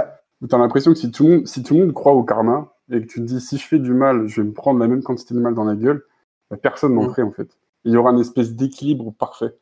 T'as 0.48 0.58
l'impression 0.58 0.92
que 0.92 0.98
si 0.98 1.10
tout, 1.10 1.24
le 1.26 1.30
monde, 1.36 1.46
si 1.46 1.62
tout 1.62 1.74
le 1.74 1.80
monde 1.80 1.94
croit 1.94 2.12
au 2.12 2.22
karma, 2.22 2.73
et 2.90 3.00
que 3.00 3.06
tu 3.06 3.20
te 3.20 3.24
dis, 3.24 3.40
si 3.40 3.58
je 3.58 3.66
fais 3.66 3.78
du 3.78 3.92
mal, 3.92 4.26
je 4.28 4.40
vais 4.40 4.46
me 4.48 4.52
prendre 4.52 4.78
la 4.80 4.88
même 4.88 5.02
quantité 5.02 5.34
de 5.34 5.40
mal 5.40 5.54
dans 5.54 5.64
la 5.64 5.74
gueule, 5.76 6.04
bah, 6.50 6.56
personne 6.56 6.94
n'en 6.94 7.04
Mm. 7.04 7.10
ferait, 7.10 7.22
en 7.22 7.32
fait. 7.32 7.48
Il 7.84 7.92
y 7.92 7.96
aura 7.96 8.10
une 8.12 8.20
espèce 8.20 8.54
d'équilibre 8.54 9.12
parfait. 9.18 9.54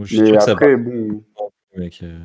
Je 0.00 0.04
suis 0.04 0.20
Mais 0.20 0.26
sûr 0.28 0.36
que 0.38 0.42
ça 0.44 0.52
après, 0.52 0.76
bon. 0.76 1.22
mec. 1.76 2.00
euh. 2.02 2.18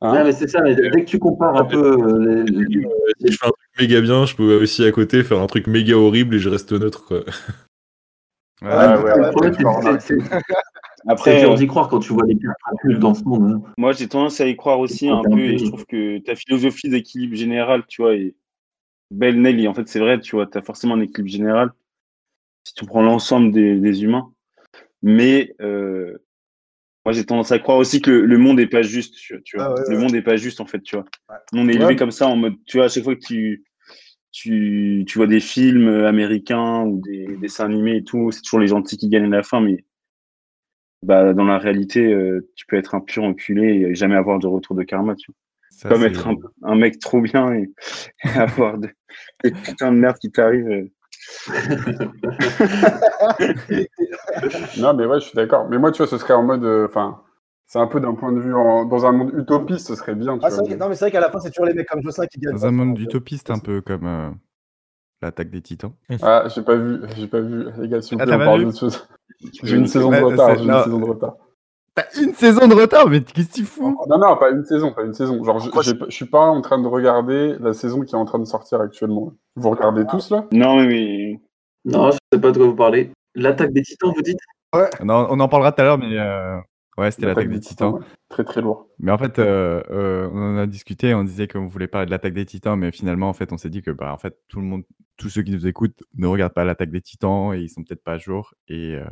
hein, 0.00 0.12
Ouais, 0.12 0.24
mais 0.24 0.32
c'est 0.32 0.48
ça, 0.48 0.60
mais 0.62 0.74
dès 0.74 0.90
que 0.90 1.10
tu 1.10 1.18
compares 1.18 1.56
un 1.56 1.64
peu 1.64 1.78
euh, 2.00 2.44
les- 2.44 2.82
Si 3.20 3.32
je 3.32 3.36
fais 3.38 3.46
un 3.46 3.50
truc 3.50 3.68
méga 3.80 4.00
bien, 4.00 4.24
je 4.26 4.34
peux 4.36 4.62
aussi 4.62 4.84
à 4.84 4.92
côté 4.92 5.22
faire 5.24 5.40
un 5.40 5.46
truc 5.46 5.66
méga 5.66 5.96
horrible 5.96 6.36
et 6.36 6.38
je 6.38 6.48
reste 6.48 6.72
neutre, 6.72 7.04
quoi. 7.04 7.20
Ouais, 8.62 8.68
ouais, 8.68 9.30
problème, 9.32 9.54
Après, 11.08 11.40
dur 11.40 11.54
d'y 11.56 11.66
croire 11.66 11.88
quand 11.88 11.98
tu 11.98 12.12
vois 12.12 12.24
les 12.26 12.36
pires 12.36 12.52
nuls 12.84 12.98
dans 13.00 13.14
ce 13.14 13.24
monde. 13.24 13.50
hein. 13.66 13.72
moi, 13.76 13.92
j'ai 13.92 14.06
tendance 14.08 14.40
à 14.40 14.46
y 14.46 14.56
croire 14.56 14.78
aussi 14.78 15.08
un 15.08 15.22
peu, 15.22 15.38
et 15.40 15.58
je 15.58 15.66
trouve 15.66 15.84
que 15.86 16.18
ta 16.18 16.36
philosophie 16.36 16.88
d'équilibre 16.88 17.34
général, 17.34 17.84
tu 17.88 18.02
vois, 18.02 18.14
est 18.14 18.34
belle, 19.12 19.40
Nelly. 19.40 19.68
En 19.68 19.74
fait, 19.74 19.88
c'est 19.88 20.00
vrai, 20.00 20.20
tu 20.20 20.36
vois, 20.36 20.46
tu 20.46 20.58
as 20.58 20.62
forcément 20.62 20.94
un 20.94 21.00
équilibre 21.00 21.30
général 21.30 21.72
si 22.64 22.74
tu 22.74 22.86
prends 22.86 23.02
l'ensemble 23.02 23.52
des, 23.52 23.78
des 23.78 24.04
humains. 24.04 24.32
Mais 25.02 25.54
euh, 25.60 26.16
moi, 27.04 27.12
j'ai 27.12 27.24
tendance 27.24 27.50
à 27.50 27.58
croire 27.58 27.78
aussi 27.78 28.00
que 28.00 28.10
le, 28.10 28.38
monde 28.38 28.60
est 28.60 28.68
pas 28.68 28.82
juste, 28.82 29.16
tu, 29.16 29.56
vois. 29.56 29.64
Ah 29.64 29.74
ouais, 29.74 29.82
le 29.88 29.96
ouais. 29.96 30.02
monde 30.02 30.14
est 30.14 30.22
pas 30.22 30.36
juste, 30.36 30.60
en 30.60 30.66
fait, 30.66 30.80
tu 30.80 30.96
vois. 30.96 31.04
Ouais. 31.28 31.36
On 31.52 31.68
est 31.68 31.74
élevé 31.74 31.96
comme 31.96 32.12
ça, 32.12 32.28
en 32.28 32.36
mode, 32.36 32.54
tu 32.66 32.76
vois, 32.76 32.86
à 32.86 32.88
chaque 32.88 33.02
fois 33.02 33.16
que 33.16 33.24
tu, 33.24 33.64
tu, 34.30 35.04
tu 35.06 35.18
vois 35.18 35.26
des 35.26 35.40
films 35.40 35.88
américains 35.88 36.82
ou 36.82 37.00
des 37.00 37.36
dessins 37.40 37.64
animés 37.64 37.96
et 37.96 38.04
tout, 38.04 38.30
c'est 38.30 38.42
toujours 38.42 38.60
les 38.60 38.68
gentils 38.68 38.96
qui 38.96 39.08
gagnent 39.08 39.32
à 39.32 39.36
la 39.36 39.42
fin, 39.42 39.60
mais 39.60 39.84
bah, 41.02 41.34
dans 41.34 41.44
la 41.44 41.58
réalité, 41.58 42.12
euh, 42.12 42.48
tu 42.54 42.64
peux 42.66 42.76
être 42.76 42.94
un 42.94 43.00
pur 43.00 43.24
enculé 43.24 43.88
et 43.88 43.94
jamais 43.94 44.14
avoir 44.14 44.38
de 44.38 44.46
retour 44.46 44.76
de 44.76 44.84
karma, 44.84 45.16
tu 45.16 45.32
vois. 45.32 45.36
Ça, 45.82 45.88
Comme 45.88 46.04
être 46.04 46.26
un, 46.28 46.36
un 46.62 46.76
mec 46.76 47.00
trop 47.00 47.20
bien 47.20 47.52
et, 47.54 47.68
et 48.24 48.28
avoir 48.38 48.78
de, 48.78 48.88
des 49.42 49.50
putains 49.50 49.90
de 49.92 49.96
merde 49.98 50.16
qui 50.18 50.30
t'arrivent. 50.30 50.68
euh. 50.68 50.88
Non, 54.78 54.94
mais 54.94 55.06
ouais, 55.06 55.20
je 55.20 55.26
suis 55.26 55.36
d'accord. 55.36 55.68
Mais 55.68 55.78
moi, 55.78 55.92
tu 55.92 55.98
vois, 55.98 56.06
ce 56.06 56.18
serait 56.18 56.34
en 56.34 56.42
mode. 56.42 56.64
euh, 56.64 56.86
Enfin, 56.88 57.22
c'est 57.66 57.78
un 57.78 57.86
peu 57.86 58.00
d'un 58.00 58.14
point 58.14 58.32
de 58.32 58.40
vue. 58.40 58.54
en- 58.54 58.84
Dans 58.84 59.06
un 59.06 59.12
monde 59.12 59.32
utopiste, 59.34 59.88
ce 59.88 59.94
serait 59.94 60.14
bien. 60.14 60.38
Tu 60.38 60.44
Ah, 60.46 60.50
vois, 60.50 60.76
non, 60.76 60.88
mais 60.88 60.94
c'est 60.94 61.04
vrai 61.06 61.10
qu'à 61.12 61.20
la 61.20 61.30
fin, 61.30 61.40
c'est 61.40 61.50
toujours 61.50 61.66
les 61.66 61.74
mecs 61.74 61.88
comme 61.88 62.02
Jocelyn 62.02 62.26
qui 62.26 62.40
gagnent. 62.40 62.54
Dans 62.54 62.66
un 62.66 62.70
monde 62.72 62.98
utopiste, 62.98 63.50
un 63.50 63.58
peu 63.58 63.80
comme 63.80 64.06
euh, 64.06 64.30
l'attaque 65.20 65.50
des 65.50 65.62
titans. 65.62 65.92
Ah, 66.22 66.44
j'ai 66.54 66.62
pas 66.62 66.76
vu, 66.76 67.00
j'ai 67.16 67.26
pas 67.26 67.40
vu. 67.40 67.66
Les 67.78 67.88
gars, 67.88 68.02
s'il 68.02 68.16
vous 68.18 68.22
Ah, 68.22 68.26
plaît, 68.26 68.36
on 68.36 68.38
parle 68.38 68.58
vu 68.60 68.64
d'autre 68.66 68.78
chose. 68.80 69.08
J'ai 69.62 69.76
une 69.76 69.86
saison 69.86 70.10
de 70.10 70.22
retard, 70.22 70.56
j'ai 70.58 70.64
une 70.64 70.82
saison 70.84 71.00
de 71.00 71.04
retard. 71.06 71.36
T'as 71.94 72.04
une 72.22 72.32
saison 72.32 72.66
de 72.68 72.74
retard, 72.74 73.08
mais 73.08 73.20
qu'est-ce 73.22 73.48
que 73.48 73.54
tu 73.54 73.64
fous? 73.64 73.94
Non, 74.08 74.18
non, 74.18 74.36
pas 74.38 74.50
une 74.50 74.64
saison, 74.64 74.92
pas 74.94 75.02
une 75.04 75.12
saison. 75.12 75.44
Genre, 75.44 75.58
je, 75.58 75.70
je 76.08 76.14
suis 76.14 76.24
pas 76.24 76.40
en 76.46 76.62
train 76.62 76.80
de 76.80 76.86
regarder 76.88 77.56
la 77.60 77.74
saison 77.74 78.00
qui 78.00 78.14
est 78.14 78.18
en 78.18 78.24
train 78.24 78.38
de 78.38 78.46
sortir 78.46 78.80
actuellement. 78.80 79.34
Vous 79.56 79.68
regardez 79.70 80.06
tous 80.06 80.30
là? 80.30 80.46
Non, 80.52 80.76
mais, 80.76 81.38
mais 81.84 81.92
Non, 81.92 82.10
je 82.10 82.18
sais 82.32 82.40
pas 82.40 82.50
de 82.50 82.56
quoi 82.56 82.66
vous 82.66 82.76
parlez. 82.76 83.10
L'attaque 83.34 83.72
des 83.72 83.82
titans, 83.82 84.10
vous 84.14 84.22
dites? 84.22 84.38
Non, 85.04 85.26
on 85.28 85.38
en 85.38 85.48
parlera 85.48 85.70
tout 85.72 85.82
à 85.82 85.84
l'heure, 85.84 85.98
mais 85.98 86.18
euh, 86.18 86.56
ouais, 86.96 87.10
c'était 87.10 87.26
l'attaque 87.26 87.50
des 87.50 87.60
titans. 87.60 87.92
ouais. 87.92 88.00
Très 88.30 88.44
très 88.44 88.62
lourd. 88.62 88.86
Mais 88.98 89.12
en 89.12 89.18
fait, 89.18 89.38
euh, 89.38 89.82
euh, 89.90 90.30
on 90.32 90.54
en 90.54 90.56
a 90.56 90.66
discuté, 90.66 91.12
on 91.12 91.24
disait 91.24 91.46
qu'on 91.46 91.66
voulait 91.66 91.88
parler 91.88 92.06
de 92.06 92.10
l'attaque 92.10 92.32
des 92.32 92.46
titans, 92.46 92.78
mais 92.78 92.90
finalement, 92.90 93.28
en 93.28 93.34
fait, 93.34 93.52
on 93.52 93.58
s'est 93.58 93.68
dit 93.68 93.82
que 93.82 93.90
bah, 93.90 94.14
en 94.14 94.16
fait, 94.16 94.34
tout 94.48 94.60
le 94.60 94.66
monde, 94.66 94.84
tous 95.18 95.28
ceux 95.28 95.42
qui 95.42 95.50
nous 95.50 95.66
écoutent 95.66 96.02
ne 96.16 96.26
regardent 96.26 96.54
pas 96.54 96.64
l'attaque 96.64 96.90
des 96.90 97.02
titans 97.02 97.52
et 97.52 97.58
ils 97.58 97.68
sont 97.68 97.84
peut-être 97.84 98.02
pas 98.02 98.12
à 98.14 98.18
jour. 98.18 98.54
Et, 98.68 98.94
euh, 98.94 99.04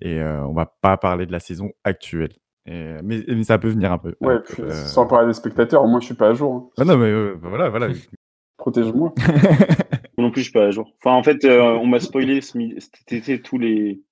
et 0.00 0.20
euh, 0.20 0.44
on 0.46 0.52
va 0.52 0.74
pas 0.80 0.96
parler 0.96 1.26
de 1.26 1.32
la 1.32 1.40
saison 1.40 1.70
actuelle. 1.84 2.32
Et, 2.66 2.96
mais, 3.04 3.22
mais 3.28 3.44
ça 3.44 3.58
peut 3.58 3.68
venir 3.68 3.92
un 3.92 3.98
peu. 3.98 4.14
Ouais, 4.20 4.34
Euh, 4.34 4.38
puis, 4.40 4.62
euh, 4.62 4.70
sans 4.70 5.06
parler 5.06 5.28
des 5.28 5.34
spectateurs, 5.34 5.86
moi 5.86 6.00
je 6.00 6.06
suis 6.06 6.14
pas 6.14 6.28
à 6.28 6.34
jour. 6.34 6.54
hein. 6.54 6.68
ah 6.78 6.84
non, 6.84 6.96
mais 6.96 7.06
euh, 7.10 7.36
voilà, 7.40 7.68
voilà. 7.68 7.88
Protège-moi. 8.58 9.12
moi 10.18 10.26
non 10.26 10.30
plus, 10.30 10.40
je 10.40 10.44
suis 10.46 10.52
pas 10.52 10.64
à 10.66 10.70
jour. 10.70 10.90
Enfin, 11.04 11.14
en 11.16 11.22
fait, 11.22 11.44
euh, 11.44 11.72
on 11.74 11.86
m'a 11.86 12.00
spoilé 12.00 12.40
cet 12.40 13.12
été 13.12 13.40
tous 13.40 13.58
les. 13.58 14.02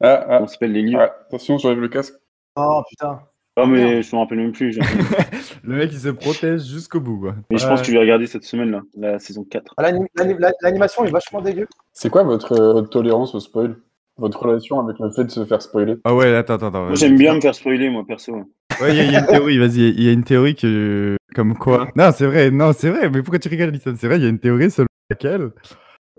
Ah, 0.00 0.24
ah, 0.28 0.38
On 0.42 0.46
s'appelle 0.46 0.72
les 0.72 0.82
livres. 0.82 1.00
ah, 1.00 1.12
attention, 1.26 1.58
j'enlève 1.58 1.80
le 1.80 1.88
casque. 1.88 2.14
Oh 2.56 2.82
putain. 2.88 3.20
Ah, 3.56 3.66
mais 3.66 4.02
je 4.02 4.14
me 4.14 4.20
rappelle 4.20 4.38
même 4.38 4.52
plus. 4.52 4.78
Le 5.64 5.74
mec, 5.76 5.90
il 5.92 5.98
se 5.98 6.08
protège 6.10 6.62
jusqu'au 6.64 7.00
bout. 7.00 7.18
Quoi. 7.18 7.34
Mais 7.50 7.58
je 7.58 7.66
pense 7.66 7.80
que 7.80 7.88
je 7.88 7.92
vais 7.92 7.98
regarder 7.98 8.28
cette 8.28 8.44
semaine, 8.44 8.70
là, 8.70 8.82
la 8.96 9.18
saison 9.18 9.42
4. 9.44 9.74
Ah, 9.76 9.82
l'anim- 9.82 10.06
l'anim- 10.14 10.38
la- 10.38 10.52
L'animation 10.62 11.04
est 11.04 11.10
vachement 11.10 11.40
dégueu. 11.42 11.66
C'est 11.92 12.08
quoi 12.08 12.22
votre, 12.22 12.52
euh, 12.52 12.72
votre 12.74 12.88
tolérance 12.90 13.34
au 13.34 13.40
spoil? 13.40 13.76
Votre 14.18 14.40
relation 14.42 14.80
avec 14.80 14.98
le 14.98 15.10
fait 15.12 15.24
de 15.24 15.30
se 15.30 15.44
faire 15.44 15.62
spoiler 15.62 15.94
Ah 16.04 16.14
ouais, 16.14 16.34
attends, 16.34 16.54
attends. 16.54 16.66
attends. 16.68 16.84
Moi, 16.86 16.94
j'aime 16.94 17.16
bien 17.16 17.34
me 17.34 17.40
faire 17.40 17.54
spoiler, 17.54 17.88
moi, 17.88 18.04
perso. 18.06 18.34
ouais. 18.34 18.44
Il 18.90 18.96
y, 18.96 19.00
a- 19.00 19.04
il 19.04 19.12
y 19.12 19.16
a 19.16 19.20
une 19.20 19.26
théorie, 19.26 19.58
vas-y. 19.58 19.90
Il 19.90 20.02
y 20.02 20.08
a 20.08 20.12
une 20.12 20.24
théorie 20.24 20.54
que. 20.54 21.16
Comme 21.34 21.56
quoi. 21.56 21.88
Non, 21.94 22.10
c'est 22.12 22.26
vrai, 22.26 22.50
non, 22.50 22.72
c'est 22.72 22.90
vrai. 22.90 23.10
Mais 23.10 23.20
pourquoi 23.22 23.38
tu 23.38 23.48
rigoles, 23.48 23.68
Alison? 23.68 23.94
C'est 23.96 24.06
vrai, 24.08 24.16
il 24.18 24.22
y 24.22 24.26
a 24.26 24.28
une 24.30 24.38
théorie 24.40 24.70
selon 24.70 24.86
laquelle, 25.10 25.50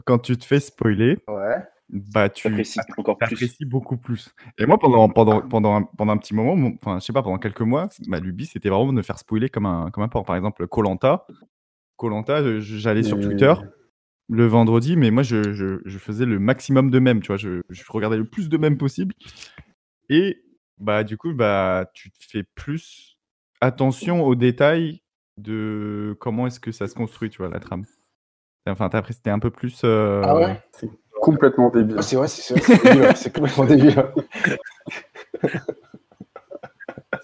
quand 0.06 0.20
tu 0.20 0.38
te 0.38 0.46
fais 0.46 0.60
spoiler, 0.60 1.18
Ouais. 1.28 1.56
bah, 1.90 2.30
tu 2.30 2.48
J'apprécie 2.48 2.80
encore 2.98 3.18
plus. 3.18 3.26
apprécies 3.34 3.66
beaucoup 3.66 3.98
plus. 3.98 4.30
Et 4.60 4.66
moi, 4.66 4.78
pendant, 4.78 5.10
pendant, 5.10 5.42
pendant, 5.42 5.76
un, 5.76 5.82
pendant 5.98 6.14
un 6.14 6.18
petit 6.18 6.34
moment, 6.36 6.54
enfin, 6.82 7.00
je 7.00 7.06
sais 7.06 7.12
pas, 7.14 7.24
pendant 7.24 7.38
quelques 7.40 7.62
mois, 7.62 7.90
ma 8.08 8.20
lubie, 8.20 8.46
c'était 8.46 8.70
vraiment 8.70 8.88
de 8.88 8.94
me 8.94 9.02
faire 9.02 9.18
spoiler 9.18 9.50
comme 9.50 9.66
un, 9.66 9.90
comme 9.92 10.04
un 10.04 10.08
porc. 10.08 10.24
Par 10.26 10.36
exemple, 10.38 10.66
Colanta. 10.68 11.26
Colanta, 11.98 12.60
j'allais 12.60 13.04
sur 13.04 13.18
Mais- 13.18 13.24
Twitter 13.26 13.54
le 14.30 14.46
vendredi, 14.46 14.96
mais 14.96 15.10
moi, 15.12 15.24
je, 15.24 15.54
je, 15.54 15.80
je 15.86 15.98
faisais 15.98 16.26
le 16.26 16.38
maximum 16.40 16.92
de 16.92 17.00
mèmes, 17.00 17.22
tu 17.22 17.28
vois. 17.28 17.38
Je, 17.38 17.62
je 17.70 17.84
regardais 17.90 18.18
le 18.18 18.26
plus 18.26 18.48
de 18.50 18.58
mèmes 18.58 18.78
possible. 18.78 19.16
Et 20.10 20.44
bah, 20.78 21.04
du 21.04 21.18
coup, 21.18 21.34
bah, 21.34 21.90
tu 21.94 22.12
te 22.12 22.18
fais 22.20 22.44
plus 22.56 23.18
attention 23.62 24.24
aux 24.24 24.36
détails 24.36 25.02
de 25.38 26.16
comment 26.20 26.48
est-ce 26.48 26.60
que 26.60 26.72
ça 26.72 26.88
se 26.88 26.96
construit, 26.96 27.30
tu 27.30 27.40
vois, 27.40 27.50
la 27.50 27.60
trame. 27.60 27.86
Enfin, 28.68 28.88
t'as 28.90 29.00
apprécié- 29.00 29.18
c'était 29.18 29.30
un 29.32 29.40
peu 29.40 29.50
plus. 29.50 29.82
euh, 29.84 30.22
Ah 30.24 30.36
ouais? 30.38 30.62
Complètement 31.22 31.70
débile. 31.70 31.96
Ah, 31.98 32.02
C'est 32.02 32.16
vrai, 32.16 32.28
c'est 32.28 32.42
c'est- 32.42 32.62
c'est 32.62 32.84
débile, 32.84 33.10
c'est 33.16 33.34
complètement 33.34 33.66
débile. 33.66 33.96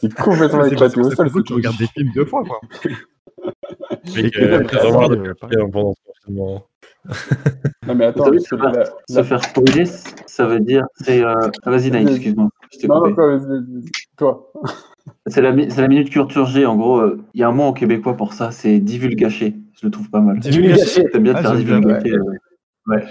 C'est 0.01 0.13
complètement 0.13 0.63
c'est 0.67 0.75
parce 0.75 0.93
que 0.93 1.41
tu 1.41 1.53
regardes 1.53 1.77
des 1.77 1.87
films 1.87 2.11
deux 2.13 2.25
fois, 2.25 2.43
quoi. 2.43 2.59
Mec, 4.15 4.33
que 4.33 4.39
euh, 4.39 4.57
vraiment 4.59 5.09
euh, 5.11 5.33
pendant 5.71 5.93
ce 5.93 5.99
confinement. 6.05 6.67
Non, 7.87 7.95
mais 7.95 8.05
attends, 8.05 8.25
se 8.25 8.55
faire- 8.55 8.71
la- 8.71 8.85
Se 9.09 9.23
faire 9.23 9.43
spoiler, 9.43 9.85
ça 10.25 10.45
veut 10.47 10.59
dire. 10.59 10.85
c'est 11.01 11.23
euh, 11.23 11.33
ah, 11.63 11.69
Vas-y, 11.69 11.91
Naïm, 11.91 12.07
excuse-moi. 12.07 12.49
Non, 12.87 12.99
coupé. 13.01 13.11
non, 13.11 13.13
toi, 13.15 13.39
toi. 14.17 14.51
C'est 15.27 15.41
la, 15.41 15.51
minute 15.51 16.09
culture 16.09 16.45
G. 16.47 16.65
En 16.65 16.75
gros, 16.75 16.99
euh, 16.99 17.21
il 17.33 17.41
y 17.41 17.43
a 17.43 17.47
un 17.47 17.51
mot 17.51 17.63
en 17.63 17.73
québécois 17.73 18.17
pour 18.17 18.33
ça, 18.33 18.51
c'est 18.51 18.79
divulgacher. 18.79 19.55
Je 19.79 19.85
le 19.85 19.91
trouve 19.91 20.09
pas 20.09 20.19
mal. 20.19 20.39
Divulgacher 20.39 21.09
T'aimes 21.11 21.23
bien 21.23 21.33
te 21.33 21.39
Ah, 21.39 21.41
faire 21.43 21.51
bien, 21.55 21.79
divulgacher. 21.79 22.17
ouais. 22.87 23.05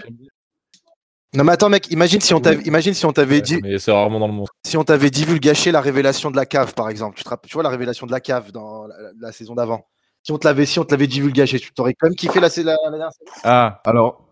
Non 1.37 1.43
mais 1.43 1.51
attends 1.53 1.69
mec, 1.69 1.91
imagine 1.91 2.21
si 2.21 2.33
on 2.33 2.41
t'avait, 2.41 2.63
imagine 2.63 2.95
si 2.95 3.05
on 3.07 3.13
t'avait 3.13 3.41
dit, 3.41 3.59
Mais 3.63 3.79
c'est 3.81 3.91
rarement 3.91 4.21
dans 4.21 4.29
le 4.29 4.33
monde. 4.33 4.47
si 4.65 4.77
on 4.77 4.85
t'avait 4.85 5.11
divulgaché 5.11 5.73
la 5.73 5.81
révélation 5.81 6.31
de 6.31 6.37
la 6.37 6.47
cave 6.47 6.75
par 6.75 6.89
exemple. 6.89 7.17
Tu, 7.17 7.25
te 7.25 7.29
rappelles- 7.29 7.49
tu 7.51 7.55
vois 7.55 7.65
la 7.65 7.71
révélation 7.71 8.07
de 8.07 8.13
la 8.13 8.21
cave 8.21 8.53
dans 8.53 8.87
la, 8.87 8.95
la 9.19 9.33
saison 9.33 9.57
d'avant. 9.57 9.85
Si 10.25 10.33
on 10.33 10.39
te 10.39 10.47
l'avait, 10.47 10.65
si 10.65 10.79
on 10.79 10.85
te 10.85 10.91
l'avait 10.93 11.07
divulgaché, 11.07 11.61
tu 11.61 11.71
t'aurais 11.75 11.93
quand 11.93 12.07
même 12.07 12.17
kiffé 12.17 12.41
la, 12.41 12.49
la, 12.49 12.77
la 12.85 12.91
dernière 12.91 13.13
saison. 13.13 13.31
Ah, 13.45 13.83
alors, 13.85 14.27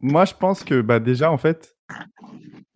moi, 0.00 0.24
je 0.24 0.32
pense 0.32 0.64
que 0.64 0.80
bah, 0.80 1.00
déjà, 1.00 1.30
en 1.30 1.36
fait, 1.36 1.76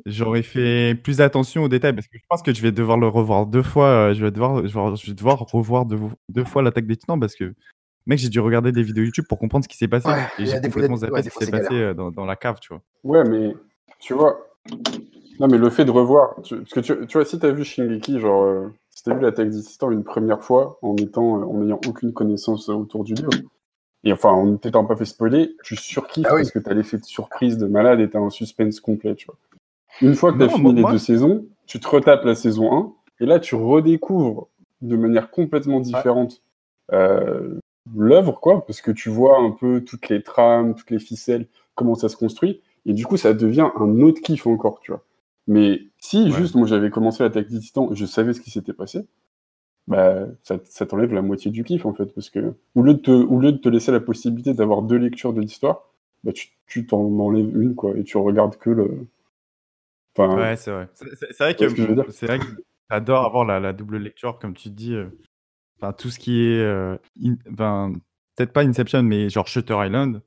j'aurais 0.05 0.43
fait 0.43 0.95
plus 0.95 1.23
attention 1.23 1.65
aux 1.65 1.69
détails 1.69 1.95
parce 1.95 2.07
que 2.09 2.19
je 2.19 2.25
pense 2.29 2.43
que 2.43 2.53
je 2.53 2.61
vais 2.61 2.71
devoir 2.71 2.99
le 2.99 3.09
revoir 3.09 3.47
deux 3.47 3.63
fois. 3.63 3.87
euh, 3.87 4.15
Je 4.15 4.23
vais 4.23 4.31
devoir, 4.31 4.67
je 4.67 4.79
vais, 4.79 4.97
je 4.97 5.07
vais 5.07 5.15
devoir 5.15 5.39
revoir 5.39 5.87
deux, 5.87 5.99
deux 6.29 6.45
fois 6.45 6.63
l'attaque 6.63 6.87
des 6.87 6.97
titans 6.99 7.19
parce 7.19 7.35
que, 7.35 7.55
mec, 8.07 8.19
j'ai 8.19 8.29
dû 8.29 8.39
regarder 8.39 8.71
des 8.71 8.83
vidéos 8.83 9.05
YouTube 9.05 9.25
pour 9.27 9.39
comprendre 9.39 9.65
ce 9.65 9.69
qui 9.69 9.79
s'est 9.79 9.89
passé. 9.89 10.11
Ouais, 10.11 10.27
et 10.39 10.45
j'ai 10.45 10.61
des 10.61 10.69
fois- 10.71 10.83
complètement 10.83 10.95
ouais, 10.97 11.01
zappé 11.01 11.23
des 11.23 11.31
ce 11.31 11.39
qui 11.39 11.39
s'est 11.39 11.45
c'est 11.47 11.51
passé 11.51 11.75
euh, 11.75 11.95
dans, 11.95 12.11
dans 12.11 12.27
la 12.27 12.37
cave, 12.37 12.59
tu 12.61 12.69
vois. 12.69 12.83
Ouais, 13.03 13.27
mais 13.27 13.55
tu 13.99 14.13
vois. 14.13 14.47
Non, 15.41 15.47
mais 15.49 15.57
le 15.57 15.71
fait 15.71 15.87
de 15.87 15.91
revoir. 15.91 16.35
tu- 16.43 16.57
Parce 16.59 16.71
que 16.73 16.81
tu, 16.81 17.07
tu 17.07 17.13
vois, 17.17 17.25
si 17.25 17.39
t'as 17.39 17.51
vu 17.51 17.65
Shingeki, 17.65 18.21
genre, 18.21 18.43
euh, 18.43 18.69
si 18.99 19.05
t'as 19.05 19.15
vu 19.15 19.21
l'attaque 19.21 19.51
des 19.51 19.63
Titans 19.63 19.93
une 19.93 20.03
première 20.03 20.43
fois 20.43 20.77
en 20.83 20.97
étant, 20.97 21.39
euh, 21.41 21.45
en 21.45 21.55
n'ayant 21.59 21.79
aucune 21.87 22.13
connaissance 22.13 22.69
autour 22.69 23.05
du 23.05 23.15
livre, 23.15 23.31
et 24.03 24.13
enfin, 24.13 24.31
en 24.31 24.45
ne 24.45 24.57
t'étant 24.57 24.85
pas 24.85 24.97
fait 24.97 25.05
spoiler, 25.05 25.55
tu 25.63 25.77
surkiffes 25.77 26.27
Ah 26.29 26.35
oui. 26.35 26.41
parce 26.41 26.51
que 26.51 26.59
t'as 26.59 26.75
l'effet 26.75 26.99
de 26.99 27.05
surprise 27.05 27.59
de 27.59 27.67
malade 27.67 28.01
et 28.01 28.11
t'as 28.11 28.19
un 28.19 28.31
suspense 28.31 28.81
complet, 28.81 29.15
tu 29.15 29.27
vois. 29.27 29.37
Une 30.03 30.17
fois 30.17 30.33
que 30.33 30.39
t'as 30.39 30.47
Non, 30.47 30.51
fini 30.51 30.63
moi- 30.65 30.73
les 30.73 30.81
moi- 30.83 30.91
deux 30.91 30.99
saisons, 30.99 31.47
tu 31.67 31.79
te 31.79 31.87
retapes 31.87 32.25
la 32.25 32.35
saison 32.35 32.73
1, 32.77 32.93
et 33.21 33.27
là, 33.27 33.39
tu 33.39 33.55
redécouvres 33.55 34.49
de 34.83 34.97
manière 34.97 35.31
complètement 35.31 35.79
différente 35.79 36.43
euh, 36.93 37.61
l'œuvre, 37.97 38.41
quoi, 38.41 38.67
parce 38.67 38.81
que 38.81 38.91
tu 38.91 39.11
vois 39.11 39.39
un 39.39 39.53
peu 39.53 39.85
toutes 39.85 40.09
les 40.09 40.25
trames, 40.25 40.75
toutes 40.75 40.91
les 40.91 40.99
ficelles, 40.99 41.47
comment 41.77 41.95
ça 41.95 42.09
se 42.09 42.17
construit, 42.17 42.63
et 42.85 42.95
du 42.95 43.07
coup, 43.07 43.17
ça 43.17 43.33
devient 43.33 43.69
un 43.79 44.01
autre 44.01 44.21
kiff 44.23 44.45
encore, 44.49 44.81
tu 44.81 44.91
vois. 44.91 45.05
Mais 45.49 45.83
si 45.99 46.25
Ouais. 46.27 46.33
juste 46.33 46.55
moi 46.57 46.67
j'avais 46.69 46.91
commencé 46.91 47.25
l'attaque 47.25 47.49
des 47.49 47.61
titans, 47.61 47.91
je 47.95 48.07
savais 48.07 48.35
ce 48.35 48.41
qui 48.41 48.51
s'était 48.53 48.75
passé, 48.75 49.07
bah 49.89 50.27
ça, 50.45 50.59
ça 50.65 50.87
t'enlève 50.87 51.15
la 51.15 51.23
moitié 51.23 51.51
du 51.51 51.65
kiff 51.65 51.87
en 51.87 51.95
fait, 51.95 52.07
parce 52.15 52.31
que 52.31 52.55
au 52.77 52.83
lieu 52.83 52.95
de 52.95 53.01
te, 53.01 53.11
au 53.11 53.41
lieu 53.41 53.53
de 53.53 53.59
te 53.59 53.69
laisser 53.69 53.93
la 53.93 54.01
possibilité 54.01 54.55
d'avoir 54.55 54.83
deux 54.83 54.97
lectures 54.99 55.33
de 55.35 55.41
l'histoire, 55.43 55.89
bah 56.25 56.33
tu 56.33 56.51
tu 56.69 56.87
t'en 56.87 57.01
enlèves 57.21 57.61
une 57.61 57.75
quoi, 57.77 57.97
et 57.97 58.05
tu 58.05 58.19
regardes 58.19 58.57
que 58.59 58.71
le. 58.71 59.07
Enfin, 60.17 60.35
Ouais, 60.37 60.57
c'est 60.57 60.71
vrai. 60.71 60.89
C'est 60.95 61.39
vrai 61.39 61.55
que 61.55 61.69
c'est 62.11 62.27
vrai 62.27 62.39
que 62.39 62.45
j'adore 62.91 63.25
avoir 63.25 63.45
la, 63.45 63.61
la 63.61 63.73
double 63.73 63.99
lecture, 63.99 64.39
comme 64.39 64.55
tu 64.55 64.71
dis. 64.71 64.95
euh, 64.95 65.09
Enfin, 65.81 65.93
tout 65.93 66.11
ce 66.11 66.19
qui 66.19 66.43
est, 66.43 66.61
euh, 66.61 66.97
in- 67.25 67.37
enfin, 67.53 67.93
peut-être 68.37 68.53
pas 68.53 68.63
Inception, 68.65 69.03
mais 69.05 69.31
genre 69.31 69.47
Shutter 69.49 69.77
Island. 69.87 70.23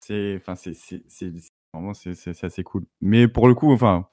C'est, 0.00 0.36
enfin, 0.40 0.56
c'est, 0.56 0.74
c'est, 0.74 1.32
vraiment, 1.74 1.94
c'est, 1.94 2.14
c'est 2.14 2.34
c'est 2.34 2.46
assez 2.46 2.64
cool. 2.64 2.86
Mais 3.00 3.28
pour 3.28 3.48
le 3.48 3.54
coup, 3.54 3.72
enfin, 3.72 4.08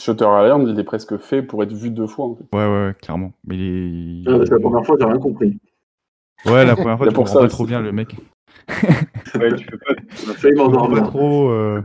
Shutter 0.00 0.24
Island, 0.24 0.68
il 0.68 0.78
est 0.78 0.84
presque 0.84 1.16
fait 1.18 1.42
pour 1.42 1.62
être 1.62 1.72
vu 1.72 1.90
deux 1.90 2.06
fois 2.06 2.26
en 2.26 2.34
fait. 2.34 2.44
ouais, 2.52 2.66
ouais, 2.66 2.86
ouais, 2.88 2.94
clairement. 3.00 3.32
Mais 3.46 3.56
il 3.56 4.24
est- 4.26 4.30
Ah, 4.32 4.38
C'est 4.44 4.50
la 4.54 4.60
première 4.60 4.84
fois, 4.84 4.96
j'ai 4.98 5.06
rien 5.06 5.18
compris. 5.18 5.58
ouais, 6.46 6.64
la 6.64 6.74
première 6.76 6.96
fois, 6.98 7.06
Il 7.06 7.10
tu 7.10 7.14
pour 7.14 7.24
comprends 7.24 7.34
ça 7.34 7.40
pas 7.40 7.48
trop 7.48 7.66
bien 7.66 7.80
le 7.80 7.92
mec. 7.92 8.14
Ouais, 9.34 9.54
tu 9.56 9.66
peux 9.66 9.78
pas. 9.78 9.94
On 10.26 10.30
a 10.30 10.34
failli 10.34 10.54
Je 10.54 10.62
comprends 10.62 10.88
pas 10.88 10.88
m'endormir. 10.88 11.02
trop. 11.04 11.48
euh, 11.50 11.82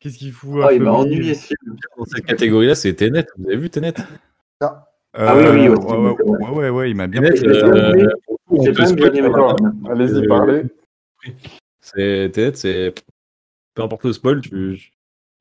Qu'est-ce 0.00 0.16
qu'il 0.18 0.32
fout 0.32 0.60
Ah, 0.62 0.68
à 0.68 0.72
il 0.72 0.80
m'a 0.82 0.90
ennuyé 0.92 1.34
ce 1.34 1.46
film. 1.48 1.76
Dans 1.98 2.04
cette 2.06 2.24
catégorie-là, 2.24 2.74
c'est 2.74 2.94
Tenet. 2.94 3.26
Vous 3.38 3.46
avez 3.48 3.56
vu 3.56 3.68
Tenet? 3.70 3.94
Ah 4.60 5.36
oui, 5.36 5.42
oui, 5.52 5.68
Euh, 5.68 5.76
aussi, 5.76 5.86
ouais, 5.86 5.96
ouais, 5.96 6.16
ouais, 6.24 6.50
ouais, 6.50 6.70
ouais, 6.70 6.90
il 6.90 6.96
m'a 6.96 7.06
bien 7.06 7.20
Tenet, 7.20 7.44
euh, 7.46 7.92
bien 7.92 7.92
aimé. 7.94 8.12
on 8.48 8.62
J'ai 8.62 8.72
te 8.72 8.76
quand 8.78 8.84
même 8.86 8.94
bien 8.96 9.06
spoil, 9.06 9.18
aimé. 9.18 9.28
D'accord. 9.28 9.56
la- 9.84 9.90
Allez-y, 9.92 10.24
Euh, 10.24 10.28
parlez. 10.28 10.62
C'est 11.80 12.30
Tenet, 12.32 12.54
c'est 12.56 12.94
peu 13.74 13.82
importe 13.82 14.04
le 14.04 14.12
spoil, 14.14 14.40
tu, 14.40 14.92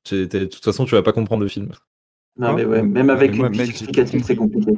de 0.10 0.45
toute 0.45 0.64
façon, 0.64 0.86
tu 0.86 0.95
vas 0.95 1.04
pas 1.04 1.14
comprendre 1.14 1.43
le 1.43 1.49
film. 1.49 1.72
Non, 2.38 2.54
mais 2.54 2.66
ouais, 2.66 2.82
même 2.82 3.10
avec 3.10 3.32
Mais 3.38 3.66
une 3.66 4.24
c'est 4.24 4.36
compliqué. 4.36 4.72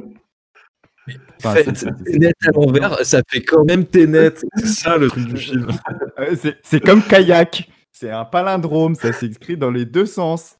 Enfin, 1.38 1.54
à 1.54 2.50
l'envers, 2.54 3.04
ça 3.04 3.22
fait 3.28 3.42
quand 3.42 3.64
même 3.64 3.84
Tenet. 3.84 4.34
C'est 4.56 4.66
ça 4.66 4.96
le 4.96 5.08
truc 5.08 5.26
du 5.26 5.36
film. 5.36 5.66
Euh, 6.18 6.36
c'est- 6.62 6.80
comme 6.80 7.02
kayak. 7.02 7.68
C'est 7.90 8.10
un 8.10 8.24
palindrome. 8.24 8.94
Ça 8.94 9.12
s'écrit 9.12 9.56
dans 9.56 9.70
les 9.72 9.84
deux 9.84 10.06
sens. 10.06 10.58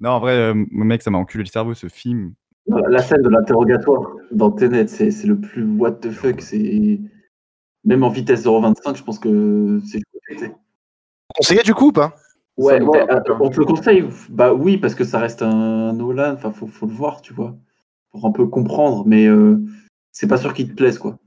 Non, 0.00 0.10
en 0.10 0.20
vrai, 0.20 0.32
euh, 0.36 0.54
mon 0.54 0.84
mec, 0.84 1.02
ça 1.02 1.10
m'a 1.10 1.18
enculé 1.18 1.42
le 1.44 1.48
cerveau, 1.48 1.74
ce 1.74 1.88
film. 1.88 2.34
La 2.66 3.02
scène 3.02 3.22
de 3.22 3.28
l'interrogatoire 3.28 4.12
dans 4.30 4.50
Tenet, 4.50 4.86
c'est 4.86 5.10
c'est 5.10 5.26
le 5.26 5.38
plus 5.38 5.64
what 5.64 5.92
the 5.92 6.10
fuck. 6.10 6.40
C'est 6.40 7.00
Même 7.84 8.04
en 8.04 8.08
vitesse 8.08 8.44
0,25, 8.44 8.96
je 8.96 9.02
pense 9.02 9.18
que 9.18 9.80
c'est. 9.84 10.00
Conseillé 11.36 11.62
du 11.62 11.74
coup 11.74 11.88
ou 11.88 11.92
pas? 11.92 12.14
Ouais, 12.56 12.80
euh, 12.80 13.20
on 13.40 13.50
te 13.50 13.58
le 13.58 13.66
conseille. 13.66 14.04
Bah 14.28 14.54
oui, 14.54 14.78
parce 14.78 14.94
que 14.94 15.04
ça 15.04 15.18
reste 15.18 15.42
un 15.42 15.92
Nolan. 15.92 16.34
Enfin, 16.34 16.52
faut, 16.52 16.66
faut 16.66 16.86
le 16.86 16.92
voir, 16.92 17.20
tu 17.20 17.34
vois, 17.34 17.56
pour 18.10 18.26
un 18.26 18.32
peu 18.32 18.46
comprendre. 18.46 19.04
Mais 19.06 19.26
euh, 19.26 19.58
c'est 20.12 20.28
pas 20.28 20.36
sûr 20.36 20.54
qu'il 20.54 20.68
te 20.68 20.74
plaise, 20.74 20.98
quoi. 20.98 21.18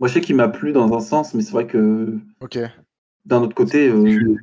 Moi, 0.00 0.08
je 0.08 0.14
sais 0.14 0.20
qu'il 0.20 0.36
m'a 0.36 0.48
plu 0.48 0.72
dans 0.72 0.92
un 0.94 1.00
sens, 1.00 1.34
mais 1.34 1.42
c'est 1.42 1.52
vrai 1.52 1.66
que 1.66 2.18
Ok. 2.40 2.58
d'un 3.26 3.42
autre 3.42 3.54
côté, 3.54 3.88
euh, 3.88 4.36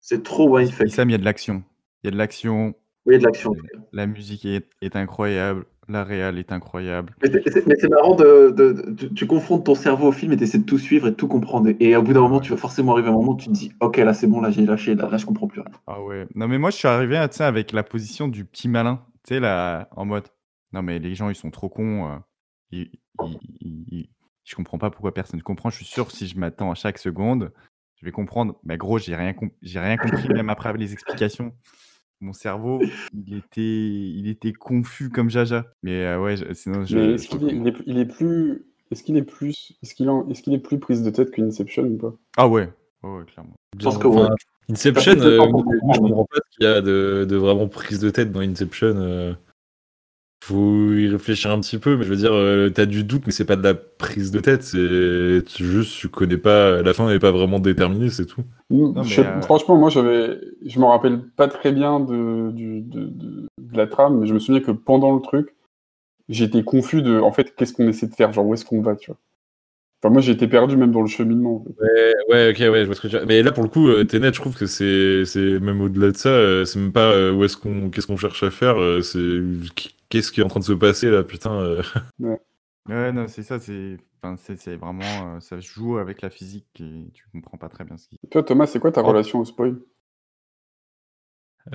c'est 0.00 0.22
trop 0.22 0.58
mindfuck. 0.58 0.88
Sam, 0.88 1.08
il 1.08 1.12
y 1.12 1.14
a 1.14 1.18
de 1.18 1.24
l'action. 1.24 1.62
Il 2.02 2.06
y 2.06 2.08
a 2.08 2.10
de 2.10 2.16
l'action. 2.16 2.74
Oui, 3.06 3.12
il 3.12 3.12
y 3.12 3.16
a 3.16 3.18
de 3.20 3.24
l'action. 3.24 3.54
La 3.92 4.06
musique 4.06 4.44
est, 4.44 4.68
est 4.82 4.96
incroyable. 4.96 5.64
La 5.90 6.04
réal 6.04 6.38
est 6.38 6.52
incroyable. 6.52 7.14
Mais 7.22 7.30
c'est- 7.46 7.88
marrant 7.88 8.14
de, 8.14 8.50
de- 8.50 8.72
de- 8.72 8.90
tu, 8.92 9.14
tu 9.14 9.26
confrontes 9.26 9.64
ton 9.64 9.74
cerveau 9.74 10.08
au 10.08 10.12
film 10.12 10.32
et 10.32 10.36
tu 10.36 10.42
essaies 10.44 10.58
de 10.58 10.64
tout 10.64 10.76
suivre 10.76 11.06
et 11.08 11.10
de 11.10 11.16
tout 11.16 11.28
comprendre. 11.28 11.70
Et 11.80 11.96
au 11.96 12.02
bout 12.02 12.12
d'un 12.12 12.20
moment, 12.20 12.40
tu 12.40 12.50
vas 12.50 12.58
forcément 12.58 12.92
arriver 12.92 13.08
à 13.08 13.10
un 13.12 13.14
moment 13.14 13.32
où 13.32 13.36
tu 13.36 13.46
te 13.46 13.52
dis 13.52 13.72
Ok, 13.80 13.96
là 13.96 14.12
c'est 14.12 14.26
bon, 14.26 14.42
là 14.42 14.50
j'ai 14.50 14.66
lâché, 14.66 14.94
là, 14.94 15.08
là 15.10 15.16
je 15.16 15.24
comprends 15.24 15.46
plus 15.48 15.62
rien. 15.62 15.70
Ah 15.86 16.02
ouais. 16.02 16.26
Non, 16.34 16.46
mais 16.46 16.58
moi, 16.58 16.70
je 16.70 16.76
suis 16.76 16.88
arrivé 16.88 17.18
tu 17.30 17.36
sais, 17.38 17.44
avec 17.44 17.72
la 17.72 17.82
position 17.82 18.28
du 18.28 18.44
petit 18.44 18.68
malin. 18.68 19.02
Tu 19.26 19.34
sais, 19.34 19.40
là, 19.40 19.88
en 19.96 20.04
mode 20.04 20.24
Non, 20.74 20.82
mais 20.82 20.98
les 20.98 21.14
gens, 21.14 21.30
ils 21.30 21.34
sont 21.34 21.50
trop 21.50 21.70
cons. 21.70 22.06
euh, 22.06 22.16
ils- 22.70 22.90
ils- 23.24 23.38
ils- 23.60 23.84
ils- 23.90 24.08
Je 24.44 24.54
comprends 24.56 24.78
pas 24.78 24.90
pourquoi 24.90 25.12
personne 25.14 25.38
ne 25.38 25.42
comprend. 25.42 25.68
Je 25.70 25.76
suis 25.76 25.84
sûr, 25.86 26.10
si 26.10 26.26
je 26.26 26.38
m'attends 26.38 26.70
à 26.70 26.74
chaque 26.74 26.96
seconde, 26.98 27.52
je 27.96 28.04
vais 28.06 28.12
comprendre. 28.12 28.58
Mais 28.64 28.76
gros, 28.78 28.98
j'ai 28.98 29.14
rien, 29.16 29.32
com- 29.34 29.50
j'ai 29.62 29.78
rien 29.80 29.96
compris, 29.98 30.28
même 30.28 30.48
après 30.50 30.72
les 30.74 30.92
explications. 30.94 31.52
Mon 32.20 32.32
cerveau, 32.32 32.80
il 33.14 33.36
était, 33.36 33.60
il 33.62 34.28
était 34.28 34.52
confus 34.52 35.08
comme 35.08 35.30
Jaja. 35.30 35.66
Mais 35.82 36.04
euh, 36.04 36.20
ouais, 36.20 36.36
sinon, 36.54 36.84
je. 36.84 36.96
Mais 36.96 37.12
est-ce 37.14 37.28
qu'il 37.28 37.44
est, 37.48 37.52
il 37.52 37.68
est- 37.68 37.82
il 37.86 37.98
est 37.98 38.06
plus. 38.06 38.66
Est-ce 38.90 39.02
qu'il 39.04 39.16
est 39.16 39.22
plus. 39.22 39.72
Est-ce 39.82 39.94
qu'il 39.94 40.08
en- 40.10 40.28
est-ce 40.28 40.42
qu'il 40.42 40.52
est 40.54 40.58
plus 40.58 40.78
prise 40.78 41.02
de 41.02 41.10
tête 41.10 41.30
qu'Inception 41.30 41.84
ou 41.84 41.96
pas? 41.96 42.14
Ah 42.36 42.48
ouais, 42.48 42.68
ouais, 43.02 43.10
ouais, 43.18 43.24
clairement. 43.26 43.54
Je 43.78 43.84
pense 43.84 43.98
que 43.98 44.08
ouais. 44.08 44.26
Inception, 44.70 45.12
euh, 45.20 45.36
je 45.36 45.98
comprends 46.00 46.24
pas 46.24 46.38
ce 46.50 46.56
qu'il 46.56 46.64
y 46.66 46.70
a 46.70 46.80
de, 46.82 47.24
de 47.28 47.36
vraiment 47.36 47.68
prise 47.68 48.00
de 48.00 48.10
tête 48.10 48.32
dans 48.32 48.40
Inception. 48.40 49.36
Faut 50.40 50.92
y 50.92 51.08
réfléchir 51.08 51.50
un 51.50 51.60
petit 51.60 51.78
peu, 51.78 51.96
mais 51.96 52.04
je 52.04 52.08
veux 52.10 52.16
dire, 52.16 52.32
euh, 52.32 52.70
t'as 52.70 52.86
du 52.86 53.02
doute, 53.04 53.22
mais 53.26 53.32
c'est 53.32 53.44
pas 53.44 53.56
de 53.56 53.62
la 53.62 53.74
prise 53.74 54.30
de 54.30 54.38
tête, 54.40 54.62
c'est 54.62 55.64
juste, 55.64 55.98
tu 55.98 56.08
connais 56.08 56.38
pas, 56.38 56.80
la 56.80 56.94
fin 56.94 57.08
n'est 57.08 57.18
pas 57.18 57.32
vraiment 57.32 57.58
déterminée, 57.58 58.08
c'est 58.08 58.24
tout. 58.26 58.42
Je- 59.02 59.20
euh, 59.20 59.40
Franchement, 59.42 59.76
moi, 59.76 59.90
j'avais, 59.90 60.38
je 60.64 60.78
me 60.78 60.84
rappelle 60.84 61.20
pas 61.36 61.48
très 61.48 61.72
bien 61.72 62.00
de, 62.00 62.50
du- 62.52 62.80
de, 62.82 63.00
de- 63.06 63.46
de 63.60 63.76
la 63.76 63.86
trame, 63.88 64.20
mais 64.20 64.26
je 64.26 64.32
me 64.34 64.38
souviens 64.38 64.60
que 64.62 64.70
pendant 64.70 65.14
le 65.14 65.20
truc, 65.20 65.54
j'étais 66.28 66.62
confus 66.62 67.02
de, 67.02 67.18
en 67.18 67.32
fait, 67.32 67.54
qu'est-ce 67.56 67.72
qu'on 67.72 67.88
essaie 67.88 68.06
de 68.06 68.14
faire, 68.14 68.32
genre 68.32 68.46
où 68.46 68.54
est-ce 68.54 68.64
qu'on 68.64 68.80
va, 68.80 68.94
tu 68.96 69.10
vois. 69.10 69.18
Enfin, 70.02 70.12
moi, 70.12 70.22
j'ai 70.22 70.32
été 70.32 70.46
perdu 70.46 70.76
même 70.76 70.92
dans 70.92 71.00
le 71.02 71.08
cheminement. 71.08 71.56
en 71.56 71.64
fait. 71.64 71.74
Ouais, 71.82 72.14
ouais, 72.30 72.50
ok, 72.52 72.72
ouais, 72.72 72.80
je 72.82 72.86
vois 72.86 72.94
ce 72.94 73.00
que 73.00 73.08
tu 73.08 73.16
veux. 73.18 73.26
Mais 73.26 73.42
là, 73.42 73.50
pour 73.50 73.64
le 73.64 73.68
coup, 73.68 73.88
euh, 73.88 74.04
Tenet, 74.04 74.28
je 74.32 74.40
trouve 74.40 74.56
que 74.56 74.66
c'est, 74.66 75.24
c'est 75.24 75.58
même 75.58 75.80
au-delà 75.80 76.12
de 76.12 76.16
ça, 76.16 76.28
euh, 76.28 76.64
c'est 76.64 76.78
même 76.78 76.92
pas 76.92 77.10
euh, 77.10 77.32
où 77.32 77.42
est-ce 77.44 77.56
qu'on, 77.56 77.90
qu'est-ce 77.90 78.06
qu'on 78.06 78.16
cherche 78.16 78.44
à 78.44 78.50
faire, 78.52 78.80
euh, 78.80 79.00
c'est 79.02 79.18
qu'est-ce 80.08 80.32
qui 80.32 80.40
est 80.40 80.44
en 80.44 80.48
train 80.48 80.60
de 80.60 80.64
se 80.64 80.72
passer 80.72 81.10
là, 81.10 81.22
putain. 81.22 81.52
euh. 81.60 81.82
Ouais, 82.88 83.12
non, 83.12 83.28
c'est 83.28 83.42
ça, 83.42 83.60
c'est 83.60 83.98
enfin, 84.22 84.36
c'est 84.38 84.58
c'est 84.58 84.76
vraiment. 84.76 85.02
euh, 85.36 85.40
ça 85.40 85.60
joue 85.60 85.98
avec 85.98 86.22
la 86.22 86.30
physique 86.30 86.66
et 86.80 87.10
tu 87.12 87.26
comprends 87.32 87.58
pas 87.58 87.68
très 87.68 87.84
bien 87.84 87.98
ce 87.98 88.08
qui. 88.08 88.16
Toi, 88.30 88.42
Thomas, 88.42 88.66
c'est 88.66 88.80
quoi 88.80 88.90
ta 88.90 89.02
Oh. 89.02 89.08
relation 89.08 89.40
au 89.40 89.44
spoil? 89.44 89.78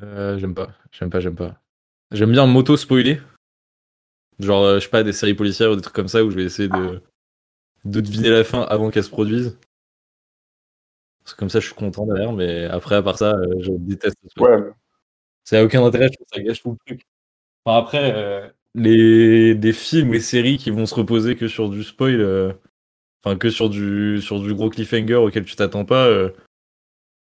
Euh, 0.02 0.38
j'aime 0.40 0.56
pas, 0.56 0.70
j'aime 0.92 1.10
pas, 1.12 1.20
j'aime 1.20 1.36
pas. 1.36 1.62
J'aime 2.12 2.32
bien 2.32 2.48
m'auto-spoiler. 2.48 3.20
Genre, 4.40 4.64
euh, 4.64 4.80
je 4.80 4.86
sais 4.86 4.90
pas, 4.90 5.04
des 5.04 5.14
séries 5.14 5.36
policières 5.36 5.72
ou 5.72 5.76
des 5.76 5.82
trucs 5.82 5.96
comme 5.96 6.08
ça 6.08 6.24
où 6.24 6.32
je 6.32 6.36
vais 6.36 6.44
essayer 6.44 6.68
de, 6.68 7.02
de 7.86 8.02
deviner 8.02 8.30
la 8.30 8.44
fin 8.44 8.62
avant 8.64 8.90
qu'elle 8.92 9.04
se 9.04 9.10
produise. 9.10 9.58
Parce 11.24 11.36
que 11.36 11.40
comme 11.40 11.50
ça, 11.50 11.60
je 11.60 11.68
suis 11.68 11.76
content 11.76 12.06
derrière, 12.06 12.34
mais 12.34 12.66
après, 12.66 12.96
à 12.96 13.04
part 13.04 13.18
ça, 13.18 13.36
euh, 13.36 13.56
je 13.62 13.72
déteste 13.74 14.18
le 14.24 14.30
spoil. 14.30 14.62
Ouais, 14.64 14.72
Ça 15.46 15.58
n'a 15.58 15.66
aucun 15.66 15.84
intérêt, 15.86 16.08
je 16.08 16.14
trouve 16.16 16.28
que 16.32 16.36
ça 16.38 16.44
gâche 16.44 16.62
tout 16.64 16.72
le 16.72 16.78
truc. 16.86 17.06
Enfin, 17.66 17.78
après, 17.80 18.14
euh, 18.16 18.48
les, 18.76 19.56
des 19.56 19.74
films 19.74 20.10
ou 20.10 20.14
les 20.14 20.20
séries 20.20 20.58
qui 20.58 20.70
vont 20.72 20.86
se 20.86 20.96
reposer 20.96 21.36
que 21.36 21.48
sur 21.48 21.70
du 21.70 21.84
spoil, 21.84 22.20
euh, 22.20 22.54
enfin, 23.24 23.38
que 23.38 23.50
sur 23.50 23.70
du, 23.70 24.22
sur 24.22 24.40
du 24.42 24.54
gros 24.54 24.70
cliffhanger 24.70 25.16
auquel 25.16 25.46
tu 25.46 25.56
t'attends 25.56 25.86
pas, 25.86 26.08
euh, 26.08 26.32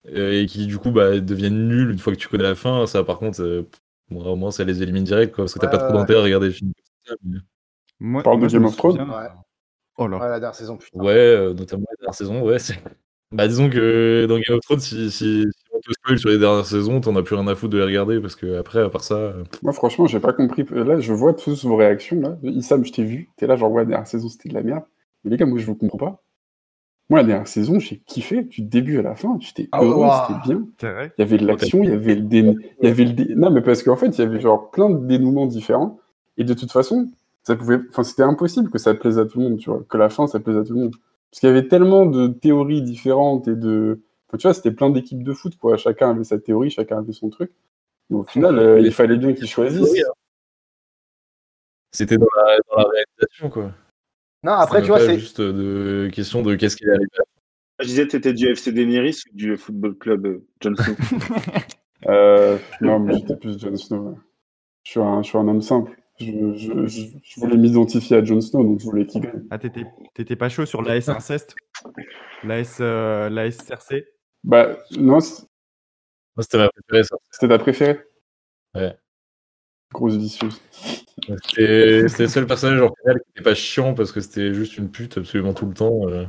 et 0.07 0.45
qui 0.47 0.65
du 0.65 0.77
coup 0.79 0.91
bah, 0.91 1.19
deviennent 1.19 1.67
nuls 1.67 1.91
une 1.91 1.99
fois 1.99 2.13
que 2.13 2.17
tu 2.17 2.27
connais 2.27 2.43
la 2.43 2.55
fin, 2.55 2.87
ça 2.87 3.03
par 3.03 3.19
contre, 3.19 3.41
euh, 3.41 3.69
bon, 4.09 4.23
au 4.25 4.35
moins 4.35 4.51
ça 4.51 4.63
les 4.63 4.81
élimine 4.81 5.03
direct, 5.03 5.35
quoi, 5.35 5.43
parce 5.45 5.53
que 5.53 5.59
t'as 5.59 5.67
Ouais, 5.67 5.71
pas 5.73 5.77
trop 5.77 5.93
ouais, 5.93 5.99
d'intérêt 5.99 6.19
à 6.21 6.23
regarder 6.23 6.47
les 6.47 6.53
films 6.53 6.71
comme 7.07 7.15
ça. 7.15 7.15
mais- 7.23 7.37
Moi, 7.99 8.23
Parle 8.23 8.41
de 8.41 8.47
Game 8.47 8.63
me 8.63 8.67
of 8.67 8.77
Thrones 8.77 8.99
Ouais. 9.01 9.27
Oh 9.97 10.07
là. 10.07 10.17
Ouais, 10.17 10.29
la 10.29 10.39
dernière 10.39 10.55
saison, 10.55 10.77
putain. 10.77 10.99
Ouais, 10.99 11.13
euh, 11.13 11.53
notamment 11.53 11.85
la 11.91 11.95
dernière 11.99 12.15
saison, 12.15 12.41
ouais. 12.41 12.57
Bah, 13.31 13.47
disons 13.47 13.69
que 13.69 14.25
dans 14.27 14.39
Game 14.39 14.57
of 14.57 14.61
Thrones, 14.61 14.79
si, 14.79 15.11
si, 15.11 15.43
si 15.43 15.45
on 15.45 15.60
te 15.81 15.91
spoil 15.93 16.19
sur 16.19 16.29
les 16.29 16.37
dernières 16.39 16.65
saisons, 16.65 17.01
t'en 17.01 17.15
as 17.15 17.23
plus 17.23 17.35
rien 17.35 17.47
à 17.47 17.55
foutre 17.55 17.73
de 17.73 17.77
les 17.77 17.83
regarder 17.85 18.19
parce 18.19 18.35
que 18.35 18.57
après, 18.57 18.81
à 18.81 18.89
part 18.89 19.03
ça. 19.03 19.15
euh, 19.15 19.43
Moi, 19.63 19.73
franchement, 19.73 20.05
j'ai 20.07 20.19
pas 20.19 20.33
compris. 20.33 20.65
Là, 20.71 20.99
je 20.99 21.13
vois 21.13 21.33
tous 21.33 21.65
vos 21.65 21.75
réactions. 21.75 22.19
Là. 22.21 22.37
Issam, 22.43 22.85
je 22.85 22.91
t'ai 22.91 23.03
vu. 23.03 23.29
T'es 23.37 23.47
là, 23.47 23.55
genre, 23.55 23.71
ouais, 23.71 23.83
la 23.83 23.89
dernière 23.89 24.07
saison, 24.07 24.29
c'était 24.29 24.49
de 24.49 24.53
la 24.53 24.63
merde. 24.63 24.83
Mais 25.23 25.31
les 25.31 25.37
gars, 25.37 25.45
moi, 25.45 25.59
je 25.59 25.65
vous 25.65 25.75
comprends 25.75 25.97
pas. 25.97 26.23
Moi, 27.09 27.19
la 27.21 27.25
dernière 27.27 27.47
saison, 27.47 27.77
j'ai 27.79 27.97
kiffé 28.05 28.43
du 28.43 28.61
début 28.61 28.97
à 28.99 29.01
la 29.01 29.15
fin. 29.15 29.37
J'étais 29.41 29.67
Ah, 29.73 29.83
heureux, 29.83 30.05
ouah. 30.05 30.27
c'était 30.27 30.53
bien. 30.55 30.67
Il 31.17 31.19
y 31.19 31.21
avait 31.23 31.37
de 31.37 31.45
l'action, 31.45 31.83
il 31.83 31.89
y 31.89 31.93
avait 31.93 32.15
le 32.15 32.21
dé... 32.21 32.39
il 32.81 32.87
y 32.87 32.91
avait 32.91 33.03
le 33.05 33.11
dé- 33.13 33.35
Non, 33.35 33.51
mais 33.51 33.61
parce 33.61 33.83
qu'en 33.83 33.97
fait, 33.97 34.07
il 34.17 34.19
y 34.19 34.23
avait 34.23 34.39
genre 34.39 34.71
plein 34.71 34.89
de 34.89 35.05
dénouements 35.07 35.45
différents. 35.45 35.99
Et 36.37 36.45
de 36.45 36.53
toute 36.53 36.71
façon, 36.71 37.09
ça 37.43 37.55
pouvait... 37.57 37.79
enfin, 37.89 38.03
c'était 38.03 38.23
impossible 38.23 38.69
que 38.69 38.77
ça 38.77 38.93
plaise 38.93 39.19
à 39.19 39.25
tout 39.25 39.39
le 39.39 39.49
monde, 39.49 39.59
tu 39.59 39.69
vois. 39.69 39.83
Que 39.89 39.97
la 39.97 40.09
fin, 40.09 40.25
ça 40.27 40.39
plaise 40.39 40.57
à 40.57 40.63
tout 40.63 40.73
le 40.73 40.79
monde. 40.79 40.95
Parce 41.29 41.41
qu'il 41.41 41.49
y 41.49 41.51
avait 41.51 41.67
tellement 41.67 42.05
de 42.05 42.27
théories 42.27 42.81
différentes 42.81 43.47
et 43.49 43.55
de. 43.55 44.01
Enfin, 44.31 44.37
tu 44.37 44.47
vois, 44.47 44.53
c'était 44.53 44.71
plein 44.71 44.89
d'équipes 44.89 45.23
de 45.23 45.33
foot, 45.33 45.57
quoi. 45.57 45.75
Chacun 45.77 46.11
avait 46.11 46.23
sa 46.23 46.39
théorie, 46.39 46.69
chacun 46.69 46.99
avait 46.99 47.13
son 47.13 47.29
truc. 47.29 47.51
Mais 48.09 48.17
au 48.17 48.23
final, 48.23 48.57
euh, 48.57 48.79
il 48.79 48.91
fallait 48.91 49.17
bien 49.17 49.33
qu'ils 49.33 49.47
choisissent. 49.47 50.01
C'était 51.91 52.17
dans 52.17 52.27
la, 52.35 52.57
dans 52.69 52.77
la 52.77 52.89
réalisation, 52.89 53.49
quoi. 53.49 53.71
Non, 54.43 54.53
après, 54.53 54.77
C'est 54.79 54.83
tu 54.83 54.87
vois, 54.89 54.99
c'est. 55.01 55.19
juste 55.19 55.41
de 55.41 56.09
question 56.11 56.41
de 56.41 56.55
qu'est-ce 56.55 56.75
qui 56.77 56.85
est 56.85 56.89
arrivé. 56.89 57.05
Je 57.79 57.85
disais, 57.85 58.07
t'étais 58.07 58.33
du 58.33 58.47
FC 58.47 58.71
Déméris 58.71 59.21
ou 59.31 59.35
du 59.35 59.57
Football 59.57 59.95
Club 59.97 60.25
euh, 60.25 60.39
Jon 60.61 60.75
Snow 60.75 60.95
Euh, 62.07 62.57
non, 62.81 62.99
mais 62.99 63.13
j'étais 63.15 63.35
plus 63.35 63.59
Jon 63.59 63.75
Snow. 63.75 64.09
ouais. 64.09 64.15
Je 64.83 64.91
suis 64.91 64.99
un, 64.99 65.21
je 65.21 65.27
suis 65.29 65.37
un 65.37 65.47
homme 65.47 65.61
simple. 65.61 65.91
Je, 66.19 66.25
je, 66.55 66.85
je, 66.87 67.01
je 67.23 67.39
voulais 67.39 67.57
m'identifier 67.57 68.17
à 68.17 68.23
Jon 68.23 68.41
Snow, 68.41 68.63
donc 68.63 68.79
je 68.79 68.85
voulais 68.85 69.05
qu'il 69.05 69.21
gagne. 69.21 69.43
Ah, 69.51 69.59
t'étais 69.59 70.35
pas 70.35 70.49
chaud 70.49 70.65
sur 70.65 70.81
l'AS 70.81 71.09
Inceste 71.09 71.55
L'AS 72.43 72.77
euh, 72.81 73.29
l'AS 73.29 73.57
CRC 73.57 74.05
Bah, 74.43 74.77
non, 74.91 75.19
c'était 76.39 76.57
ma 76.57 76.69
préférée, 76.69 77.03
ça. 77.03 77.15
c'était 77.29 77.47
ta 77.47 77.59
préférée? 77.59 77.99
Ouais. 78.75 78.97
Grosse 79.93 80.15
vicieuse. 80.15 80.61
C'était 81.45 82.07
c'était 82.07 82.23
le 82.23 82.29
seul 82.29 82.47
personnage 82.47 82.81
en 82.81 82.93
final 83.01 83.21
qui 83.21 83.29
était 83.31 83.43
pas 83.43 83.55
chiant 83.55 83.93
parce 83.93 84.11
que 84.11 84.21
c'était 84.21 84.53
juste 84.53 84.77
une 84.77 84.89
pute 84.91 85.17
absolument 85.17 85.53
tout 85.53 85.67
le 85.67 85.73
temps. 85.73 86.07
euh. 86.09 86.25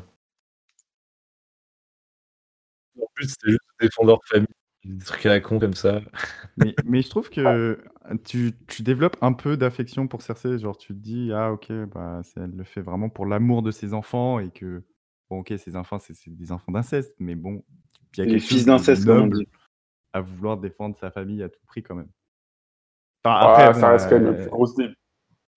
En 3.01 3.07
plus, 3.15 3.29
c'était 3.29 3.51
juste 3.53 3.61
défendeur 3.81 4.19
de 4.19 4.27
famille. 4.27 4.47
Des 4.85 5.05
trucs 5.05 5.27
à 5.27 5.29
la 5.29 5.41
con 5.41 5.61
comme 5.61 5.75
ça. 5.75 6.01
mais, 6.57 6.75
mais 6.85 7.03
je 7.03 7.09
trouve 7.09 7.31
que 7.31 7.81
tu, 8.25 8.53
tu 8.67 8.83
développes 8.83 9.17
un 9.21 9.33
peu 9.33 9.57
d'affection 9.57 10.09
pour 10.09 10.23
Cersei. 10.23 10.59
Genre, 10.59 10.77
tu 10.77 10.89
te 10.89 10.99
dis, 10.99 11.31
ah, 11.33 11.53
ok, 11.53 11.73
bah, 11.95 12.23
elle 12.37 12.51
le 12.51 12.65
fait 12.65 12.81
vraiment 12.81 13.09
pour 13.09 13.27
l'amour 13.27 13.63
de 13.63 13.71
ses 13.71 13.95
enfants 13.95 14.41
et 14.41 14.51
que, 14.51 14.83
bon, 15.31 15.39
ok, 15.41 15.55
ses 15.57 15.77
enfants, 15.77 15.99
c'est 15.99 16.15
des 16.27 16.51
enfants 16.51 16.73
d'inceste, 16.73 17.15
mais 17.21 17.37
bon, 17.37 17.63
il 18.17 18.19
y 18.19 18.23
a 18.23 18.25
Les 18.27 18.33
quelque 18.33 18.45
fils 18.47 18.65
d'inceste, 18.67 19.05
comme 19.07 19.23
on 19.23 19.27
dit. 19.27 19.49
à 20.13 20.21
vouloir 20.21 20.57
défendre 20.59 20.97
sa 20.99 21.11
famille 21.11 21.43
à 21.43 21.49
tout 21.49 21.61
prix, 21.67 21.83
quand 21.83 21.95
même. 21.95 22.09
Enfin, 23.25 23.37
Ah, 23.41 23.51
après, 23.67 23.75
ça 23.81 23.87
bon, 23.87 23.93
reste 23.93 24.09
quand 24.09 24.17
même 24.17 24.25
la 24.25 24.31
euh, 24.33 24.43
plus 24.43 24.51
grosse 24.51 24.75
des. 24.75 24.89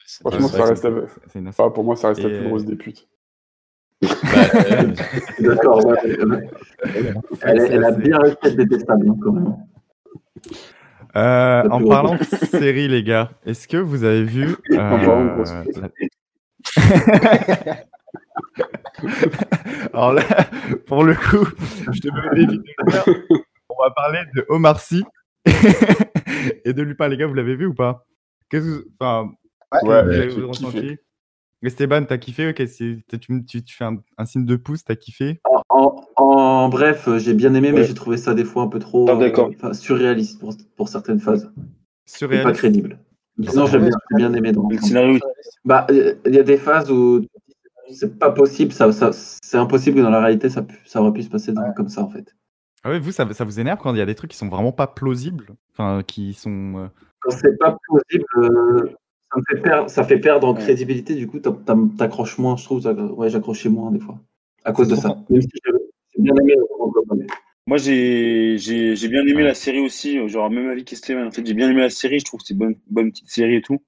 C'est 0.06 0.22
Franchement, 0.22 0.48
ça 0.48 0.66
reste 0.66 0.84
la... 0.84 1.02
une 1.36 1.52
ah, 1.58 1.70
pour 1.72 1.84
moi, 1.84 1.96
ça 1.96 2.10
reste 2.10 2.22
la 2.22 2.30
Et, 2.30 2.38
plus 2.38 2.46
euh, 2.46 2.50
grosse 2.50 2.66
des 2.66 2.76
putes. 2.76 3.08
c'est- 4.04 4.10
bah, 4.24 4.50
euh, 4.54 4.94
D'accord, 5.40 5.84
ouais, 5.86 6.24
ouais. 6.26 6.50
Elle, 7.42 7.60
elle 7.72 7.84
a 7.84 7.92
bien 7.92 8.18
resté 8.20 8.52
détestable, 8.56 9.10
hein, 9.10 9.16
quand 9.22 9.32
même. 9.34 9.56
Euh, 11.16 11.64
La 11.64 11.74
en 11.74 11.78
plus 11.80 11.88
parlant 11.88 12.16
de 12.16 12.24
série, 12.24 12.88
les 12.88 13.02
gars, 13.04 13.32
est-ce 13.46 13.68
que 13.68 13.78
vous 13.78 14.04
avez 14.04 14.24
vu 14.26 14.56
euh, 14.72 15.44
la- 15.76 15.90
Alors 19.94 20.14
là, 20.14 20.24
pour 20.88 21.04
le 21.04 21.16
coup, 21.16 21.48
je 21.92 22.00
te 22.00 22.08
mets. 22.08 22.58
On 23.70 23.84
va 23.84 23.92
parler 23.92 24.20
de 24.36 24.46
Omar 24.50 24.80
Sy 24.80 25.04
et 26.66 26.74
de 26.74 26.82
Lupin, 26.82 27.08
les 27.08 27.18
gars, 27.18 27.28
vous 27.28 27.34
l'avez 27.34 27.56
vu 27.56 27.66
ou 27.68 27.74
pas? 27.74 28.06
Qu'est-ce 28.50 28.66
que 28.66 28.70
vous- 28.70 28.84
enfin, 29.00 29.30
Ouais, 29.72 29.80
que 29.82 29.86
vous 29.86 29.92
ouais, 29.92 29.98
avez 29.98 30.44
ressenti? 30.44 30.98
Esteban, 31.64 32.04
t'as 32.06 32.18
kiffé? 32.20 32.54
Tu, 32.54 33.04
tu- 33.20 33.64
tu 33.64 33.76
fais 33.76 33.86
un, 33.86 33.98
un 34.18 34.26
signe 34.26 34.46
de 34.46 34.56
pouce, 34.56 34.84
t'as 34.84 34.96
kiffé? 34.96 35.42
En, 35.46 35.62
en- 35.70 36.02
en 36.16 36.70
bref, 36.70 37.08
euh, 37.08 37.18
j'ai 37.18 37.34
bien 37.34 37.54
aimé, 37.56 37.72
mais 37.72 37.80
Ouais. 37.80 37.84
j'ai 37.86 37.94
trouvé 37.96 38.18
ça 38.18 38.34
des 38.36 38.46
fois 38.46 38.64
un 38.64 38.68
peu 38.68 38.78
trop 38.80 39.10
Ah, 39.10 39.16
d'accord. 39.16 39.50
enfin, 39.56 39.74
surréaliste 39.74 40.40
pour, 40.40 40.54
pour 40.78 40.90
certaines 40.90 41.20
phases. 41.20 41.46
Et 41.58 41.60
pas 41.60 42.06
Surréaliste. 42.06 42.58
crédible. 42.60 43.00
Sinon, 43.50 43.66
j'ai 43.66 43.80
bien, 43.80 44.34
aimé 44.34 44.52
dans 44.52 44.70
Le 44.70 44.78
scénario, 44.78 45.20
Bah, 45.66 45.88
euh, 45.90 46.14
il 46.26 46.36
y 46.36 46.40
a 46.40 46.44
des 46.44 46.58
phases 46.58 46.92
où 46.92 47.26
c'est 47.90 48.18
pas 48.18 48.32
possible, 48.32 48.72
ça, 48.72 48.92
ça- 48.92 49.12
c'est 49.14 49.58
impossible 49.58 49.98
que 49.98 50.02
dans 50.02 50.10
la 50.10 50.20
réalité, 50.22 50.50
ça, 50.50 50.66
ça 50.86 51.02
aurait 51.02 51.14
pu 51.14 51.24
se 51.24 51.30
passer 51.30 51.52
dans- 51.54 51.74
comme 51.74 51.90
ça, 51.90 52.02
en 52.04 52.10
fait. 52.10 52.36
Ah 52.84 52.90
ouais, 52.90 53.00
vous, 53.00 53.12
ça, 53.12 53.32
ça 53.34 53.44
vous 53.44 53.60
énerve 53.60 53.80
quand 53.82 53.94
il 53.94 53.98
y 53.98 54.02
a 54.02 54.06
des 54.06 54.16
trucs 54.16 54.32
qui 54.32 54.38
sont 54.38 54.48
vraiment 54.50 54.72
pas 54.72 54.88
plausibles? 54.88 55.56
Enfin, 55.72 56.04
qui 56.06 56.34
sont. 56.34 56.78
euh, 56.78 56.88
Quand 57.20 57.32
c'est 57.32 57.58
pas 57.58 57.76
possible, 57.88 58.26
euh, 58.38 58.90
ça, 59.32 59.38
me 59.40 59.44
fait 59.56 59.62
perdre, 59.62 59.90
ça 59.90 60.04
fait 60.04 60.20
perdre 60.20 60.48
en 60.48 60.54
crédibilité, 60.54 61.16
du 61.16 61.28
coup, 61.28 61.40
t'accroches 61.98 62.38
moins, 62.38 62.56
je 62.58 62.64
trouve. 62.64 62.86
Ouais, 63.18 63.30
j'accrochais 63.30 63.70
moins 63.70 63.92
des 63.92 64.00
fois, 64.00 64.20
à 64.64 64.72
cause 64.72 64.88
de 64.88 64.96
ça. 64.96 65.10
trop 65.10 65.26
Même 65.30 65.42
si 65.42 65.50
j'ai 65.66 65.72
j'ai 66.16 66.22
bien 66.22 66.34
aimé 66.36 66.54
le 66.56 66.92
global. 66.92 67.28
Moi, 67.68 67.78
j'ai 67.78 68.58
j'ai 68.60 68.96
j'ai 68.96 69.08
bien 69.08 69.22
aimé 69.24 69.38
Ouais. 69.38 69.44
la 69.44 69.56
série 69.56 69.80
aussi. 69.80 70.28
Genre, 70.30 70.50
même 70.52 70.70
avis 70.70 70.86
qu'Esteban. 70.86 71.26
En 71.26 71.32
fait, 71.32 71.44
j'ai 71.46 71.56
bien 71.56 71.70
aimé 71.70 71.82
la 71.82 71.90
série. 71.90 72.20
Je 72.20 72.26
trouve 72.26 72.42
que 72.42 72.46
c'est 72.46 72.54
une 72.54 72.60
bonne, 72.60 72.76
bonne 72.88 73.12
petite 73.12 73.30
série 73.30 73.56
et 73.56 73.62
tout. 73.64 73.80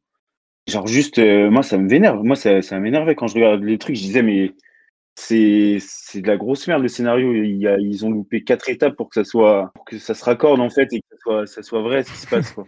Genre, 0.68 0.86
juste, 0.86 1.18
euh, 1.18 1.49
moi, 1.49 1.63
ça 1.63 1.78
me 1.78 1.88
vénère. 1.88 2.22
Moi, 2.24 2.36
ça, 2.36 2.61
ça 2.61 2.80
m'énervait 2.80 3.15
quand 3.15 3.28
je 3.28 3.36
regarde 3.36 3.63
les 3.63 3.78
trucs. 3.78 3.95
Je 3.95 4.01
disais, 4.01 4.22
mais 4.22 4.53
c'est 5.15 5.78
c'est 5.80 6.22
de 6.22 6.28
la 6.28 6.38
grosse 6.38 6.68
merde 6.68 6.84
le 6.84 6.89
scénario. 6.89 7.34
Ils 7.34 8.05
ont 8.05 8.11
loupé 8.11 8.43
quatre 8.43 8.70
étapes 8.70 8.95
pour 8.95 9.09
que 9.09 9.15
ça 9.15 9.24
soit, 9.24 9.72
pour 9.74 9.86
que 9.86 9.97
ça 9.97 10.13
se 10.13 10.24
raccorde 10.26 10.59
en 10.59 10.70
fait 10.70 10.91
et 10.91 10.99
que 10.99 11.05
ça 11.11 11.18
soit, 11.22 11.47
ça 11.47 11.63
soit 11.63 11.82
vrai 11.82 12.03
ce 12.03 12.11
qui 12.11 12.18
se 12.18 12.28
passe. 12.28 12.51
Quoi. 12.51 12.65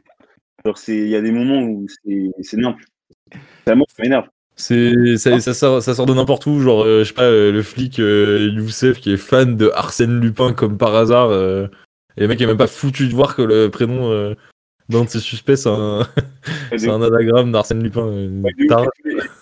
Genre, 0.65 0.77
c'est, 0.77 0.97
il 0.97 1.09
y 1.09 1.15
a 1.15 1.21
des 1.21 1.31
moments 1.31 1.61
où 1.61 1.85
c'est 1.87 2.31
c'est 2.41 2.57
nimp. 2.57 2.77
Vraiment, 3.65 3.85
ça 3.89 4.01
m'énerve. 4.01 4.27
C'est, 4.55 5.17
ça, 5.17 5.39
ça, 5.39 5.53
sort, 5.53 5.81
ça 5.81 5.93
sort 5.93 6.05
de 6.05 6.13
n'importe 6.13 6.45
où, 6.45 6.59
genre, 6.59 6.83
euh, 6.83 7.03
je 7.03 7.09
sais 7.09 7.13
pas, 7.13 7.23
euh, 7.23 7.49
le 7.49 7.61
flic 7.61 7.97
Youssef 7.97 8.99
qui 8.99 9.13
est 9.13 9.17
fan 9.17 9.55
de 9.55 9.71
Arsène 9.73 10.19
Lupin 10.19 10.51
comme 10.51 10.77
par 10.77 10.95
hasard, 10.95 11.31
et 11.31 12.21
le 12.21 12.27
mec 12.27 12.41
est 12.41 12.45
même 12.45 12.57
pas 12.57 12.67
foutu 12.67 13.07
de 13.07 13.13
voir 13.13 13.35
que 13.35 13.41
le 13.41 13.69
prénom 13.69 14.35
d'un 14.89 15.03
de 15.03 15.09
ses 15.09 15.19
suspects 15.19 15.55
c'est 15.55 15.69
un, 15.69 16.07
c'est 16.77 16.89
un 16.89 17.01
anagramme 17.01 17.51
d'Arsène 17.51 17.83
Lupin. 17.83 18.07
euh, 18.07 18.41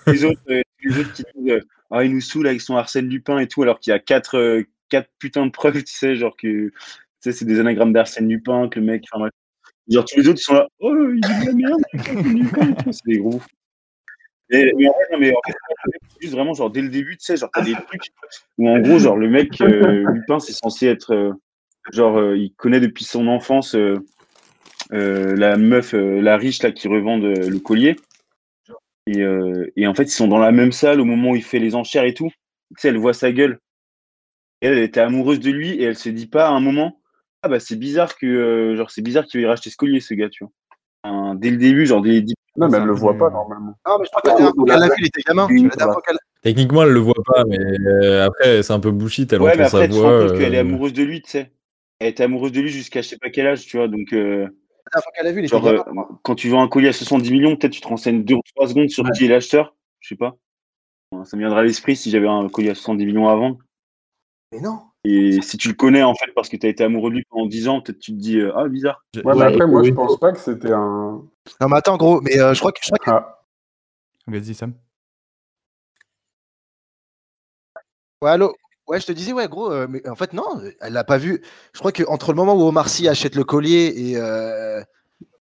les, 0.05 0.23
autres, 0.25 0.41
tous 0.45 0.89
les 0.89 0.99
autres 0.99 1.13
qui 1.13 1.23
disent 1.35 1.51
euh, 1.51 1.61
ah 1.89 2.03
il 2.03 2.13
nous 2.13 2.21
saoule 2.21 2.47
avec 2.47 2.61
son 2.61 2.75
Arsène 2.75 3.09
Lupin 3.09 3.39
et 3.39 3.47
tout 3.47 3.63
alors 3.63 3.79
qu'il 3.79 3.91
y 3.91 3.93
a 3.93 3.99
quatre 3.99 4.37
euh, 4.37 4.63
quatre 4.89 5.09
putains 5.19 5.45
de 5.45 5.51
preuves 5.51 5.83
tu 5.83 5.93
sais 5.93 6.15
genre 6.15 6.35
que 6.35 6.67
tu 6.67 6.73
sais 7.21 7.31
c'est 7.31 7.45
des 7.45 7.59
anagrammes 7.59 7.93
d'Arsène 7.93 8.29
Lupin 8.29 8.67
que 8.69 8.79
le 8.79 8.85
mec 8.85 9.05
enfin 9.11 9.29
genre 9.89 10.05
tous 10.05 10.19
les 10.19 10.27
autres 10.27 10.39
ils 10.39 10.43
sont 10.43 10.53
là 10.53 10.67
oh 10.79 10.93
il 11.13 11.21
dit 11.21 11.39
de 11.39 11.45
la 11.45 11.53
merde 11.53 11.81
Arsène 11.97 12.37
Lupin 12.37 12.69
et 12.69 12.83
tout, 12.83 12.91
c'est 12.91 13.05
des 13.05 13.19
gros. 13.19 13.41
Et, 14.49 14.71
mais 14.77 14.87
en 14.87 14.93
fait, 14.93 15.17
mais 15.19 15.31
en 15.31 15.41
fait, 15.45 15.53
c'est 16.09 16.21
juste 16.21 16.33
vraiment 16.33 16.53
genre 16.53 16.69
dès 16.69 16.81
le 16.81 16.87
début 16.87 17.17
tu 17.17 17.25
sais 17.25 17.35
genre 17.35 17.49
t'as 17.53 17.63
des 17.63 17.73
trucs 17.73 18.13
où 18.57 18.69
en 18.69 18.79
gros 18.79 18.97
genre 18.97 19.17
le 19.17 19.29
mec 19.29 19.59
euh, 19.59 20.05
Lupin 20.13 20.39
c'est 20.39 20.53
censé 20.53 20.87
être 20.87 21.13
euh, 21.13 21.33
genre 21.91 22.17
euh, 22.17 22.37
il 22.37 22.53
connaît 22.53 22.79
depuis 22.79 23.03
son 23.03 23.27
enfance 23.27 23.75
euh, 24.93 25.35
la 25.35 25.57
meuf 25.57 25.93
euh, 25.93 26.21
la 26.21 26.37
riche 26.37 26.63
là 26.63 26.71
qui 26.71 26.87
revend 26.87 27.21
euh, 27.21 27.49
le 27.49 27.59
collier 27.59 27.95
et, 29.07 29.21
euh, 29.21 29.71
et 29.77 29.87
en 29.87 29.93
fait, 29.93 30.03
ils 30.03 30.09
sont 30.09 30.27
dans 30.27 30.37
la 30.37 30.51
même 30.51 30.71
salle 30.73 30.99
au 30.99 31.05
moment 31.05 31.31
où 31.31 31.35
il 31.35 31.43
fait 31.43 31.59
les 31.59 31.75
enchères 31.75 32.03
et 32.03 32.13
tout. 32.13 32.29
Tu 32.29 32.81
sais, 32.81 32.89
elle 32.89 32.97
voit 32.97 33.13
sa 33.13 33.31
gueule. 33.31 33.59
Et 34.61 34.67
elle, 34.67 34.73
elle 34.77 34.83
était 34.83 34.99
amoureuse 34.99 35.39
de 35.39 35.49
lui 35.51 35.71
et 35.75 35.83
elle 35.83 35.95
se 35.95 36.09
dit 36.09 36.27
pas 36.27 36.47
à 36.47 36.51
un 36.51 36.59
moment 36.59 36.99
Ah 37.41 37.47
bah 37.47 37.59
c'est 37.61 37.77
bizarre 37.77 38.17
que 38.17 38.25
euh, 38.25 38.75
genre 38.75 38.91
c'est 38.91 39.01
bizarre 39.01 39.25
qu'il 39.25 39.39
veuille 39.39 39.47
racheter 39.47 39.69
ce 39.69 39.77
collier, 39.77 39.99
ce 40.01 40.13
gars, 40.13 40.29
tu 40.29 40.43
vois. 40.43 40.51
Enfin, 41.03 41.35
dès 41.35 41.51
le 41.51 41.57
début, 41.57 41.85
genre 41.85 42.01
dès 42.01 42.21
dix- 42.21 42.33
Non, 42.57 42.67
mais 42.69 42.77
elle 42.79 42.83
le 42.83 42.91
voit 42.93 43.17
pas 43.17 43.29
normalement. 43.29 43.77
Non, 43.87 43.97
mais 43.99 44.05
je 44.05 44.09
crois 44.09 44.21
que 44.21 44.27
la 44.27 44.33
dernière 44.35 44.53
fois 44.55 44.65
qu'elle 44.65 44.79
l'a 44.79 44.87
vu, 44.87 44.93
il 44.99 45.07
était 45.07 45.21
gamin. 45.21 45.47
Techniquement, 46.41 46.83
elle 46.83 46.89
le 46.91 46.99
voit 46.99 47.13
pas, 47.25 47.43
mais 47.45 47.57
après, 48.19 48.61
c'est 48.63 48.73
un 48.73 48.79
peu 48.79 48.91
bullshit, 48.91 49.31
elle 49.31 49.41
Ouais, 49.41 49.55
mais 49.55 49.63
entend 49.65 49.77
après 49.77 49.81
sa 49.81 49.85
tu 49.87 49.93
te 49.93 49.95
voix. 49.99 50.19
rends 50.19 50.27
compte 50.27 50.37
qu'elle 50.37 50.53
est 50.53 50.57
amoureuse 50.59 50.93
de 50.93 51.03
lui, 51.03 51.21
tu 51.21 51.29
sais. 51.29 51.51
Elle 51.99 52.09
était 52.09 52.23
amoureuse 52.23 52.51
de 52.51 52.61
lui 52.61 52.69
jusqu'à 52.69 53.01
je 53.01 53.07
sais 53.07 53.17
pas 53.17 53.29
quel 53.29 53.47
âge, 53.47 53.65
tu 53.65 53.77
vois. 53.77 53.87
Donc 53.87 54.11
euh, 54.13 54.47
la 54.93 55.01
fois 55.01 55.11
qu'elle 55.15 55.33
vu, 55.33 55.47
genre 55.47 55.65
euh, 55.67 55.79
quand 56.23 56.35
tu 56.35 56.49
vends 56.49 56.61
un 56.61 56.67
collier 56.67 56.89
à 56.89 56.93
70 56.93 57.31
millions, 57.31 57.55
peut-être 57.55 57.73
tu 57.73 57.81
te 57.81 57.87
renseignes 57.87 58.23
deux 58.23 58.35
ou 58.35 58.41
trois 58.55 58.67
secondes 58.67 58.89
sur 58.89 59.03
Ouais. 59.03 59.11
qui 59.11 59.25
est 59.25 59.27
l'acheteur. 59.27 59.75
Je 59.99 60.09
sais 60.09 60.15
pas. 60.15 60.35
Ça 61.23 61.37
me 61.37 61.41
viendra 61.41 61.59
à 61.59 61.63
l'esprit 61.63 61.95
si 61.95 62.09
j'avais 62.11 62.27
un 62.27 62.47
collier 62.49 62.71
à 62.71 62.75
70 62.75 63.05
millions 63.05 63.27
à 63.29 63.35
vendre. 63.35 63.57
Mais 64.51 64.59
non. 64.59 64.81
Et 65.03 65.41
si 65.41 65.57
tu 65.57 65.69
le 65.69 65.73
connais 65.73 66.03
en 66.03 66.13
fait 66.15 66.31
parce 66.35 66.49
que 66.49 66.57
tu 66.57 66.65
as 66.65 66.69
été 66.69 66.83
amoureux 66.83 67.09
de 67.09 67.15
lui 67.15 67.23
pendant 67.29 67.45
10 67.47 67.67
ans, 67.69 67.81
peut-être 67.81 67.99
tu 67.99 68.11
te 68.11 68.17
dis 68.17 68.39
euh, 68.39 68.51
ah 68.57 68.67
bizarre. 68.67 69.05
Ouais, 69.23 69.35
mais 69.35 69.43
après, 69.45 69.67
moi, 69.67 69.81
oui. 69.81 69.87
je 69.89 69.93
pense 69.93 70.19
pas 70.19 70.31
que 70.33 70.39
c'était 70.39 70.71
un. 70.71 71.21
Non, 71.61 71.67
mais 71.69 71.77
attends, 71.77 71.95
gros, 71.97 72.19
mais 72.21 72.37
euh, 72.39 72.53
je 72.53 72.59
crois 72.59 72.71
que. 72.71 72.79
Je 72.83 72.89
crois 72.91 72.99
que... 72.99 73.09
Ah, 73.09 73.43
Vas-y, 74.27 74.53
Sam. 74.53 74.73
Ouais, 78.21 78.31
allô? 78.31 78.53
Ouais, 78.87 79.01
je 79.01 79.05
te 79.05 79.11
disais, 79.11 79.33
ouais, 79.33 79.47
gros, 79.49 79.69
euh, 79.71 79.85
mais 79.89 80.07
en 80.07 80.15
fait, 80.15 80.31
non, 80.33 80.45
elle 80.79 80.93
l'a 80.93 81.03
pas 81.03 81.17
vu. 81.17 81.41
Je 81.73 81.79
crois 81.79 81.91
qu'entre 81.91 82.31
le 82.31 82.37
moment 82.37 82.55
où 82.55 82.61
Omar 82.61 82.87
Sy 82.87 83.07
achète 83.09 83.35
le 83.35 83.43
collier 83.43 83.93
et, 83.95 84.13
euh, 84.15 84.81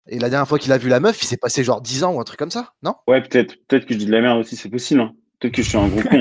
et 0.08 0.18
la 0.18 0.28
dernière 0.28 0.48
fois 0.48 0.58
qu'il 0.58 0.72
a 0.72 0.78
vu 0.78 0.88
la 0.88 0.98
meuf, 0.98 1.22
il 1.22 1.26
s'est 1.26 1.36
passé 1.36 1.62
genre 1.62 1.80
10 1.80 2.02
ans 2.02 2.14
ou 2.14 2.20
un 2.20 2.24
truc 2.24 2.38
comme 2.38 2.50
ça, 2.50 2.72
non? 2.82 2.94
Ouais, 3.06 3.22
peut-être 3.22 3.54
peut-être 3.68 3.86
que 3.86 3.94
je 3.94 3.98
dis 3.98 4.06
de 4.06 4.12
la 4.12 4.20
merde 4.22 4.38
aussi, 4.40 4.56
c'est 4.56 4.68
possible. 4.68 5.00
Hein. 5.02 5.12
Peut-être 5.38 5.54
que 5.54 5.62
je 5.62 5.68
suis 5.68 5.78
un 5.78 5.86
gros 5.86 6.02
con. 6.02 6.20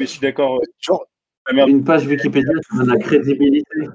Je 0.00 0.04
suis 0.06 0.20
d'accord. 0.20 0.60
Genre. 0.80 1.06
Une 1.52 1.84
page 1.84 2.06
Wikipédia, 2.06 2.52
ça 2.68 2.76
donne 2.78 2.88
la 2.88 2.98
crédibilité. 2.98 3.88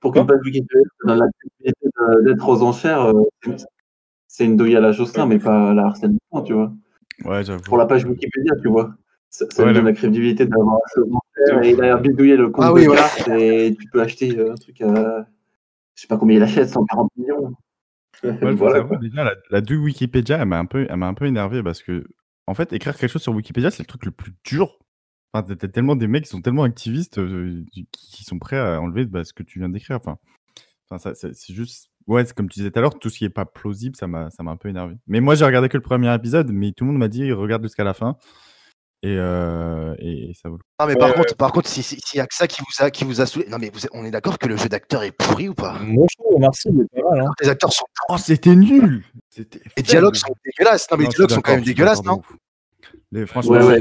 Pour 0.00 0.12
qu'une 0.12 0.26
page 0.26 0.40
Wikipédia 0.44 0.82
ça 1.00 1.06
donne 1.08 1.18
la 1.18 1.26
crédibilité 1.38 1.88
d'être 2.24 2.48
aux 2.48 2.62
enchères, 2.62 3.02
euh, 3.06 3.22
c'est 4.26 4.44
une 4.44 4.56
douille 4.56 4.76
à 4.76 4.80
la 4.80 4.92
Jocelyn, 4.92 5.26
mais 5.26 5.38
pas 5.38 5.70
à 5.70 5.74
la 5.74 5.86
Arsène 5.86 6.12
Lupin, 6.12 6.42
tu 6.44 6.52
vois. 6.54 6.72
Ouais. 7.24 7.42
Pour 7.64 7.76
la 7.78 7.86
page 7.86 8.04
Wikipédia, 8.04 8.52
tu 8.62 8.68
vois. 8.68 8.94
Ça, 9.28 9.46
ça 9.50 9.62
Ouais, 9.62 9.68
lui 9.68 9.74
donne 9.76 9.84
la 9.84 9.92
crédibilité 9.92 10.44
d'avoir 10.46 10.76
aux 10.96 11.00
enchères 11.02 11.62
et 11.62 11.70
il 11.70 11.82
a 11.82 11.96
bidouillé 11.98 12.36
le 12.36 12.48
compte 12.50 12.64
Ah 12.66 12.72
oui, 12.72 12.82
de 12.82 12.86
voilà. 12.86 13.02
carte 13.02 13.28
et 13.28 13.76
tu 13.78 13.86
peux 13.88 14.00
acheter 14.02 14.36
euh, 14.38 14.52
un 14.52 14.56
truc 14.56 14.80
à. 14.80 15.26
Je 15.94 16.02
sais 16.02 16.08
pas 16.08 16.16
combien 16.16 16.36
il 16.36 16.42
achète, 16.42 16.68
140 16.68 17.10
millions. 17.16 17.52
Moi, 18.22 18.32
je 18.42 18.46
voilà, 18.56 18.80
vous 18.80 18.88
quoi. 18.88 18.96
avoue, 18.96 18.96
déjà, 19.08 19.24
la, 19.24 19.34
la 19.50 19.60
douille 19.60 19.78
Wikipédia, 19.78 20.38
elle 20.38 20.48
m'a 20.48 20.58
un 20.58 20.64
peu, 20.66 20.86
elle 20.88 20.96
m'a 20.96 21.06
un 21.08 21.14
peu 21.14 21.26
énervé 21.26 21.62
parce 21.62 21.82
que, 21.82 22.04
en 22.46 22.54
fait, 22.54 22.72
écrire 22.72 22.96
quelque 22.96 23.10
chose 23.10 23.22
sur 23.22 23.34
Wikipédia, 23.34 23.70
c'est 23.70 23.82
le 23.82 23.86
truc 23.86 24.04
le 24.06 24.10
plus 24.10 24.32
dur. 24.44 24.78
Enfin, 25.32 25.46
t'as- 25.54 25.68
tellement 25.68 25.94
des 25.96 26.08
mecs 26.08 26.24
qui 26.24 26.30
sont 26.30 26.40
tellement 26.42 26.64
activistes 26.64 27.18
euh, 27.18 27.62
qui, 27.72 27.86
qui 27.92 28.24
sont 28.24 28.38
prêts 28.38 28.58
à 28.58 28.80
enlever 28.80 29.04
bah, 29.04 29.24
ce 29.24 29.32
que 29.32 29.42
tu 29.44 29.58
viens 29.60 29.68
d'écrire. 29.68 29.96
Enfin, 29.96 30.18
enfin 30.90 31.14
ça, 31.14 31.30
c'est 31.34 31.54
juste, 31.54 31.89
ouais, 32.06 32.24
c'est 32.24 32.34
comme 32.34 32.48
tu 32.48 32.58
disais 32.60 32.70
tout 32.70 32.78
à 32.78 32.82
l'heure, 32.82 32.98
tout 32.98 33.08
ce 33.10 33.18
qui 33.18 33.24
est 33.24 33.30
pas 33.30 33.44
plausible, 33.46 33.96
ça 33.96 34.06
m'a, 34.06 34.30
ça 34.30 34.42
m'a 34.42 34.50
un 34.50 34.56
peu 34.56 34.68
énervé. 34.68 34.94
Mais 35.06 35.20
moi, 35.20 35.34
j'ai 35.34 35.44
regardé 35.44 35.68
que 35.68 35.76
le 35.76 35.82
premier 35.82 36.12
épisode, 36.14 36.50
mais 36.52 36.72
tout 36.72 36.84
le 36.84 36.90
monde 36.90 36.98
m'a 37.00 37.08
dit 37.08 37.30
regarde 37.32 37.62
jusqu'à 37.62 37.84
la 37.84 37.94
fin. 37.94 38.16
Et, 39.02 39.16
euh, 39.16 39.94
et 39.98 40.32
ça 40.34 40.50
vaut 40.50 40.56
le 40.56 40.62
coup. 40.62 40.68
Non, 40.78 40.86
mais 40.86 40.94
par 40.94 41.14
contre, 41.14 41.34
par 41.34 41.52
contre, 41.52 41.68
si- 41.70 41.82
si- 41.82 41.98
s'il 42.04 42.18
y 42.18 42.20
a 42.20 42.26
que 42.26 42.34
ça 42.34 42.46
qui 42.46 42.60
vous 42.60 42.84
a, 42.84 42.90
qui 42.90 43.04
vous 43.04 43.22
a 43.22 43.26
saoulé. 43.26 43.46
Non, 43.48 43.56
mais 43.58 43.70
vous 43.72 43.80
on 43.94 44.04
est 44.04 44.10
d'accord 44.10 44.38
que 44.38 44.46
le 44.46 44.58
jeu 44.58 44.68
d'acteur 44.68 45.02
est 45.04 45.10
pourri 45.12 45.48
ou 45.48 45.54
pas? 45.54 45.78
Moi, 45.80 46.06
je 46.10 46.16
trouve 46.22 46.34
il 46.66 46.80
est 46.82 47.02
pas 47.02 47.10
mal. 47.10 47.20
Hein. 47.26 47.30
Les 47.40 47.48
acteurs 47.48 47.72
sont. 47.72 47.86
Oh, 48.10 48.16
c'était 48.18 48.54
nul 48.54 49.02
C'était 49.30 49.60
Les 49.78 49.82
dialogues 49.82 50.16
sont 50.16 50.34
dégueulasses. 50.44 50.86
Non, 50.90 50.98
mais 50.98 51.04
les 51.04 51.06
Non, 51.06 51.10
dialogues 51.12 51.30
sont 51.30 51.40
quand 51.40 51.52
même 51.52 51.64
dégueulasses, 51.64 52.04
non. 52.04 52.20
Les- 53.10 53.26
Franchement, 53.26 53.52
Ouais, 53.52 53.80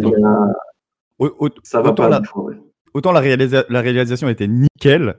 ouais, 1.19 1.29
au- 1.39 1.49
ça 1.63 1.81
va 1.81 1.89
autant 1.89 2.03
pas. 2.03 2.09
la- 2.09 2.21
ouais. 2.35 2.55
autant 2.93 3.11
la, 3.11 3.19
réalisa- 3.19 3.65
la 3.69 3.81
réalisation 3.81 4.29
était 4.29 4.47
nickel, 4.47 5.17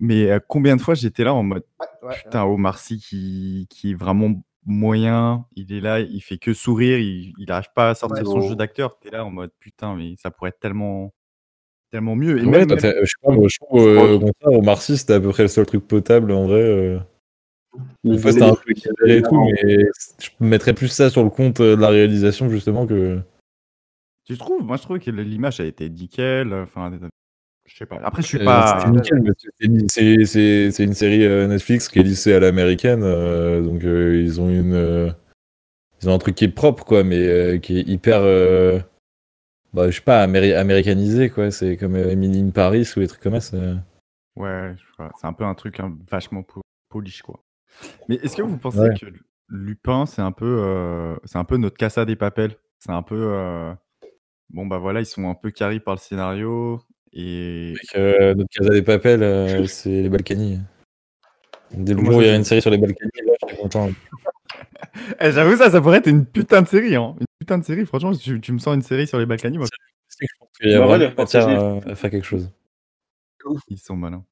mais 0.00 0.30
euh, 0.30 0.38
combien 0.46 0.76
de 0.76 0.80
fois 0.80 0.94
j'étais 0.94 1.24
là 1.24 1.34
en 1.34 1.42
mode 1.42 1.64
Ouais, 1.80 2.08
ouais. 2.08 2.14
putain, 2.14 2.44
Omar 2.44 2.78
Sy 2.78 2.98
qui, 2.98 3.66
qui 3.70 3.90
est 3.92 3.94
vraiment 3.94 4.32
moyen, 4.64 5.46
il 5.54 5.72
est 5.72 5.80
là, 5.80 6.00
il 6.00 6.20
fait 6.20 6.38
que 6.38 6.52
sourire, 6.52 6.98
il 6.98 7.32
n'arrive 7.48 7.70
pas 7.74 7.90
à 7.90 7.94
sortir 7.94 8.24
Ouais, 8.24 8.32
son 8.32 8.40
bon. 8.40 8.48
jeu 8.48 8.56
d'acteur. 8.56 8.98
T'es 8.98 9.10
là 9.10 9.24
en 9.24 9.30
mode 9.30 9.52
putain, 9.60 9.94
mais 9.96 10.14
ça 10.18 10.30
pourrait 10.30 10.50
être 10.50 10.58
tellement, 10.60 11.14
tellement 11.92 12.16
mieux. 12.16 12.38
Et 12.40 12.44
Ouais, 12.44 12.58
même- 12.58 12.68
toi, 12.68 12.76
t'as- 12.76 13.04
je 13.04 13.12
moi, 13.22 13.46
je 13.48 13.58
trouve 13.58 13.86
euh, 13.86 14.14
au 14.16 14.20
contraire, 14.20 14.58
Omar 14.58 14.82
Sy, 14.82 14.96
c'était 14.98 15.14
à 15.14 15.20
peu 15.20 15.30
près 15.30 15.44
le 15.44 15.48
seul 15.48 15.66
truc 15.66 15.86
potable 15.86 16.32
en 16.32 16.46
vrai. 16.46 16.60
euh. 16.62 16.98
Un 18.04 18.16
peu 18.16 18.70
équilibré 18.70 19.18
et 19.18 19.22
tout, 19.22 19.44
mais 19.44 19.76
je 20.18 20.28
mettrais 20.40 20.72
plus 20.74 20.88
ça 20.88 21.10
sur 21.10 21.22
le 21.24 21.30
compte 21.30 21.60
euh, 21.60 21.76
de 21.76 21.80
la 21.80 21.88
réalisation 21.88 22.48
justement 22.48 22.86
que. 22.86 23.20
tu 24.24 24.36
trouves? 24.38 24.64
Moi, 24.64 24.76
je 24.76 24.82
trouve 24.82 24.98
que 24.98 25.10
l'image 25.10 25.60
a 25.60 25.64
été 25.64 25.88
nickel. 25.90 26.54
Enfin, 26.54 26.90
je 27.66 27.76
sais 27.76 27.86
pas. 27.86 27.96
Après, 28.02 28.22
je 28.22 28.26
suis 28.28 28.38
Euh, 28.40 28.44
pas. 28.44 28.78
c'était 28.80 28.90
nickel, 28.92 29.22
mais 29.22 29.86
c'est- 29.88 30.84
une 30.84 30.94
série 30.94 31.24
euh, 31.24 31.46
Netflix 31.46 31.88
qui 31.88 31.98
est 31.98 32.02
lissée 32.02 32.32
à 32.34 32.40
l'américaine, 32.40 33.02
euh, 33.02 33.60
donc 33.62 33.84
euh, 33.84 34.20
ils 34.22 34.40
ont 34.40 34.48
une 34.48 34.74
euh, 34.74 35.10
ils 36.02 36.08
ont 36.10 36.14
un 36.14 36.18
truc 36.18 36.34
qui 36.34 36.44
est 36.44 36.48
propre 36.48 36.84
quoi, 36.84 37.02
mais 37.04 37.58
qui 37.62 37.78
est 37.78 37.82
hyper 37.88 38.20
bah, 39.72 39.90
je 39.90 39.96
sais 39.96 40.02
pas 40.02 40.22
améri- 40.26 40.54
américanisé 40.54 41.28
quoi. 41.30 41.50
C'est 41.50 41.76
comme 41.76 41.96
Emily 41.96 42.40
in 42.40 42.50
Paris 42.50 42.90
ou 42.96 43.00
des 43.00 43.08
trucs 43.08 43.22
comme 43.22 43.34
ça. 43.40 43.40
c'est- 43.40 44.40
Ouais, 44.40 44.74
c'est 45.18 45.26
un 45.26 45.32
peu 45.32 45.44
un 45.44 45.54
truc 45.54 45.80
hein, 45.80 45.96
vachement 46.10 46.42
po- 46.42 46.60
polish, 46.90 47.22
quoi. 47.22 47.42
Mais 48.08 48.16
est-ce 48.16 48.36
que 48.36 48.42
vous 48.42 48.58
pensez 48.58 48.78
Ouais. 48.80 48.94
que 48.98 49.06
Lupin, 49.48 50.04
c'est 50.06 50.20
un 50.22 50.32
peu, 50.32 50.58
euh, 50.60 51.14
c'est 51.24 51.38
un 51.38 51.44
peu 51.44 51.56
notre 51.56 51.76
Casa 51.76 52.04
des 52.04 52.16
Papel 52.16 52.56
C'est 52.78 52.92
un 52.92 53.02
peu, 53.02 53.16
euh, 53.32 53.72
bon 54.50 54.66
bah 54.66 54.76
voilà, 54.78 55.00
ils 55.00 55.06
sont 55.06 55.28
un 55.30 55.34
peu 55.34 55.50
carrés 55.50 55.80
par 55.80 55.94
le 55.94 56.00
scénario 56.00 56.80
et 57.12 57.74
Avec, 57.76 57.96
euh, 57.96 58.34
notre 58.34 58.50
Casa 58.50 58.70
des 58.70 58.82
Papel, 58.82 59.22
euh, 59.22 59.66
c'est 59.66 60.02
les 60.02 60.08
Balkany. 60.08 60.60
Dès 61.72 61.94
le 61.94 62.04
jour 62.04 62.16
où 62.16 62.20
il 62.22 62.26
y 62.26 62.30
a 62.30 62.36
une 62.36 62.44
série 62.44 62.62
sur 62.62 62.70
les 62.70 62.78
Balkany, 62.78 63.10
là, 63.26 63.32
je 63.42 63.48
suis 63.48 63.56
content. 63.56 63.90
Eh, 65.20 65.32
j'avoue 65.32 65.56
ça, 65.56 65.70
ça 65.70 65.80
pourrait 65.80 65.98
être 65.98 66.06
une 66.08 66.24
putain 66.24 66.62
de 66.62 66.68
série, 66.68 66.96
hein. 66.96 67.14
Une 67.20 67.26
putain 67.38 67.58
de 67.58 67.64
série. 67.64 67.86
Franchement, 67.86 68.12
tu, 68.12 68.40
tu 68.40 68.52
me 68.52 68.58
sens 68.58 68.74
une 68.74 68.82
série 68.82 69.06
sur 69.06 69.18
les 69.18 69.26
Balkany, 69.26 69.58
moi, 69.58 69.66
C'est 70.08 70.26
que 70.26 70.32
je 70.32 70.38
pense 70.38 70.48
qu'il 70.58 70.70
y 70.70 70.74
a 70.74 70.80
Bah, 70.80 70.86
vraiment 70.86 71.14
matière 71.16 71.48
à, 71.48 71.94
faire 71.94 72.10
quelque 72.10 72.24
chose. 72.24 72.50
ils 73.68 73.78
sont 73.78 73.96
malins. 73.96 74.24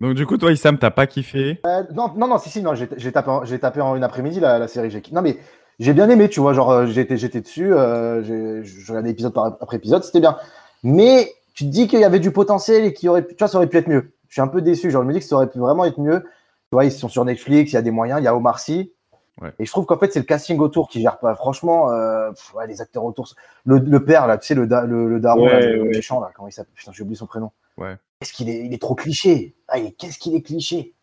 Donc 0.00 0.14
du 0.14 0.26
coup, 0.26 0.36
toi, 0.36 0.52
Issam, 0.52 0.78
t'as 0.78 0.90
pas 0.90 1.06
kiffé? 1.06 1.60
Euh, 1.66 1.82
non, 1.92 2.12
non, 2.16 2.28
non, 2.28 2.38
si, 2.38 2.50
si, 2.50 2.62
non, 2.62 2.74
j'ai 2.74 3.12
tapé, 3.12 3.30
en- 3.30 3.44
j'ai 3.44 3.58
tapé 3.58 3.80
en 3.80 3.96
une 3.96 4.04
après-midi 4.04 4.38
la, 4.38 4.58
la 4.58 4.68
série. 4.68 5.02
Non, 5.12 5.22
mais 5.22 5.38
j'ai 5.80 5.92
bien 5.92 6.08
aimé, 6.08 6.28
tu 6.28 6.40
vois, 6.40 6.52
genre, 6.52 6.70
euh, 6.70 6.86
j'étais 6.86 7.16
j'étais 7.16 7.40
dessus, 7.40 7.72
euh, 7.72 8.22
j'ai- 8.22 8.64
je 8.64 8.88
regardais 8.92 9.10
épisode 9.10 9.34
par, 9.34 9.46
après 9.60 9.76
épisode, 9.78 10.04
c'était 10.04 10.20
bien. 10.20 10.36
Mais 10.84 11.32
tu 11.58 11.64
te 11.64 11.70
dis 11.70 11.88
qu'il 11.88 11.98
y 11.98 12.04
avait 12.04 12.20
du 12.20 12.30
potentiel 12.30 12.84
et 12.84 12.92
qu'il 12.92 13.08
aurait 13.08 13.22
pu, 13.22 13.34
tu 13.34 13.38
vois, 13.40 13.48
ça 13.48 13.56
aurait 13.58 13.66
pu 13.66 13.76
être 13.78 13.88
mieux. 13.88 14.12
Je 14.28 14.34
suis 14.34 14.40
un 14.40 14.46
peu 14.46 14.62
déçu, 14.62 14.92
genre, 14.92 15.02
je 15.02 15.08
me 15.08 15.12
dis 15.12 15.18
que 15.18 15.24
ça 15.24 15.34
aurait 15.34 15.50
pu 15.50 15.58
vraiment 15.58 15.84
être 15.84 15.98
mieux. 15.98 16.20
Tu 16.22 16.28
vois, 16.70 16.84
ils 16.84 16.92
sont 16.92 17.08
sur 17.08 17.24
Netflix, 17.24 17.72
il 17.72 17.74
y 17.74 17.78
a 17.78 17.82
des 17.82 17.90
moyens, 17.90 18.20
il 18.20 18.24
y 18.24 18.28
a 18.28 18.36
Omar 18.36 18.60
Sy. 18.60 18.92
Ouais. 19.40 19.52
Et 19.58 19.64
je 19.66 19.70
trouve 19.72 19.84
qu'en 19.84 19.98
fait, 19.98 20.12
c'est 20.12 20.20
le 20.20 20.24
casting 20.24 20.56
autour 20.60 20.88
qui 20.88 21.00
gère 21.00 21.18
pas. 21.18 21.34
Franchement, 21.34 21.90
euh, 21.90 22.30
pff, 22.30 22.54
ouais, 22.54 22.68
les 22.68 22.80
acteurs 22.80 23.04
autour. 23.04 23.28
Le, 23.64 23.78
le 23.78 24.04
père, 24.04 24.28
là, 24.28 24.38
tu 24.38 24.46
sais, 24.46 24.54
le, 24.54 24.68
da- 24.68 24.84
le, 24.84 25.08
le 25.08 25.18
daron, 25.18 25.46
Ouais, 25.46 25.60
là, 25.60 25.66
le 25.72 25.82
ouais. 25.82 25.88
méchant, 25.88 26.20
là, 26.20 26.30
comment 26.32 26.46
il 26.46 26.52
s'appelle? 26.52 26.74
Putain, 26.76 26.92
j'ai 26.92 27.02
oublié 27.02 27.16
son 27.16 27.26
prénom. 27.26 27.50
Ouais. 27.76 27.96
Qu'est-ce 28.20 28.32
qu'il 28.32 28.48
est, 28.48 28.64
il 28.66 28.72
est 28.72 28.80
trop 28.80 28.94
cliché? 28.94 29.56
Ah, 29.66 29.78
il 29.78 29.86
est- 29.86 29.92
qu'est-ce 29.92 30.18
qu'il 30.18 30.36
est 30.36 30.42
cliché? 30.42 30.94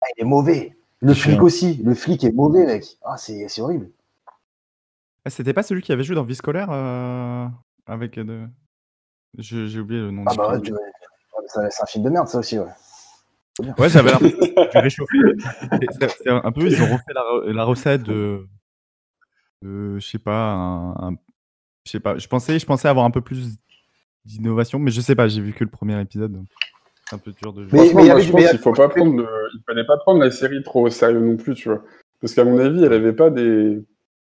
Ah, 0.00 0.06
il 0.16 0.22
est 0.22 0.26
mauvais. 0.26 0.76
Le 1.00 1.12
flic 1.12 1.42
aussi. 1.42 1.82
Le 1.84 1.94
flic 1.94 2.24
est 2.24 2.32
mauvais, 2.32 2.64
mec. 2.64 2.96
Ah, 3.04 3.16
c'est 3.18 3.46
c'est 3.48 3.60
horrible. 3.60 3.90
Ah, 5.26 5.30
C'était 5.30 5.52
pas 5.52 5.62
celui 5.62 5.82
qui 5.82 5.92
avait 5.92 6.04
joué 6.04 6.14
dans 6.16 6.22
Vie 6.24 6.34
scolaire 6.36 6.68
euh, 6.70 7.46
avec 7.86 8.16
euh, 8.16 8.24
de... 8.24 8.40
Je- 9.38 9.66
J'ai 9.66 9.80
oublié 9.80 10.00
le 10.00 10.10
nom. 10.10 10.24
Ah, 10.26 10.30
du 10.32 10.36
bah, 10.38 10.48
ouais, 10.52 10.64
film. 10.64 10.76
tu- 10.76 11.60
c'est 11.70 11.82
un 11.82 11.86
film 11.86 12.04
de 12.04 12.10
merde, 12.10 12.28
ça 12.28 12.38
aussi, 12.38 12.58
ouais. 12.58 12.66
Ouais, 13.78 13.88
j'avais 13.88 14.10
l'impression 14.12 14.38
du 14.72 14.78
réchauffé. 14.78 15.18
C'est- 15.98 16.28
un 16.30 16.52
peu, 16.52 16.66
ils 16.66 16.82
ont 16.82 16.86
refait 16.92 17.12
la, 17.14 17.52
la 17.52 17.64
recette 17.64 18.02
de, 18.02 18.46
de, 19.62 19.98
je 19.98 20.06
sais 20.06 20.18
pas, 20.18 20.52
un, 20.52 20.90
un- 20.92 21.16
je 21.84 21.90
sais 21.92 22.00
pas. 22.00 22.18
Je 22.18 22.26
pensais, 22.28 22.58
je 22.58 22.66
pensais 22.66 22.88
avoir 22.88 23.04
un 23.06 23.10
peu 23.10 23.20
plus 23.20 23.56
d'innovation, 24.24 24.78
mais 24.78 24.90
je 24.90 25.00
sais 25.00 25.14
pas. 25.14 25.28
J'ai 25.28 25.40
vu 25.40 25.52
que 25.52 25.64
le 25.64 25.70
premier 25.70 25.98
épisode, 26.00 26.42
c'est 27.08 27.16
un 27.16 27.18
peu 27.18 27.32
dur 27.32 27.52
de. 27.52 27.66
Mais- 27.72 27.92
moi, 27.92 28.20
je 28.20 28.26
du- 28.26 28.32
pense 28.32 28.40
mais- 28.42 28.50
qu'il 28.50 28.58
faut 28.58 28.72
pas 28.72 28.88
prendre 28.88 29.16
le... 29.16 29.28
il 29.54 29.60
fallait 29.66 29.86
pas 29.86 29.96
prendre 29.98 30.20
la 30.20 30.30
série 30.30 30.62
trop 30.62 30.86
au 30.86 30.90
sérieux 30.90 31.20
non 31.20 31.36
plus, 31.36 31.54
tu 31.54 31.68
vois. 31.68 31.82
Parce 32.20 32.34
qu'à 32.34 32.44
mon 32.44 32.58
avis, 32.58 32.84
elle 32.84 32.92
avait 32.92 33.12
pas 33.12 33.30
des. 33.30 33.82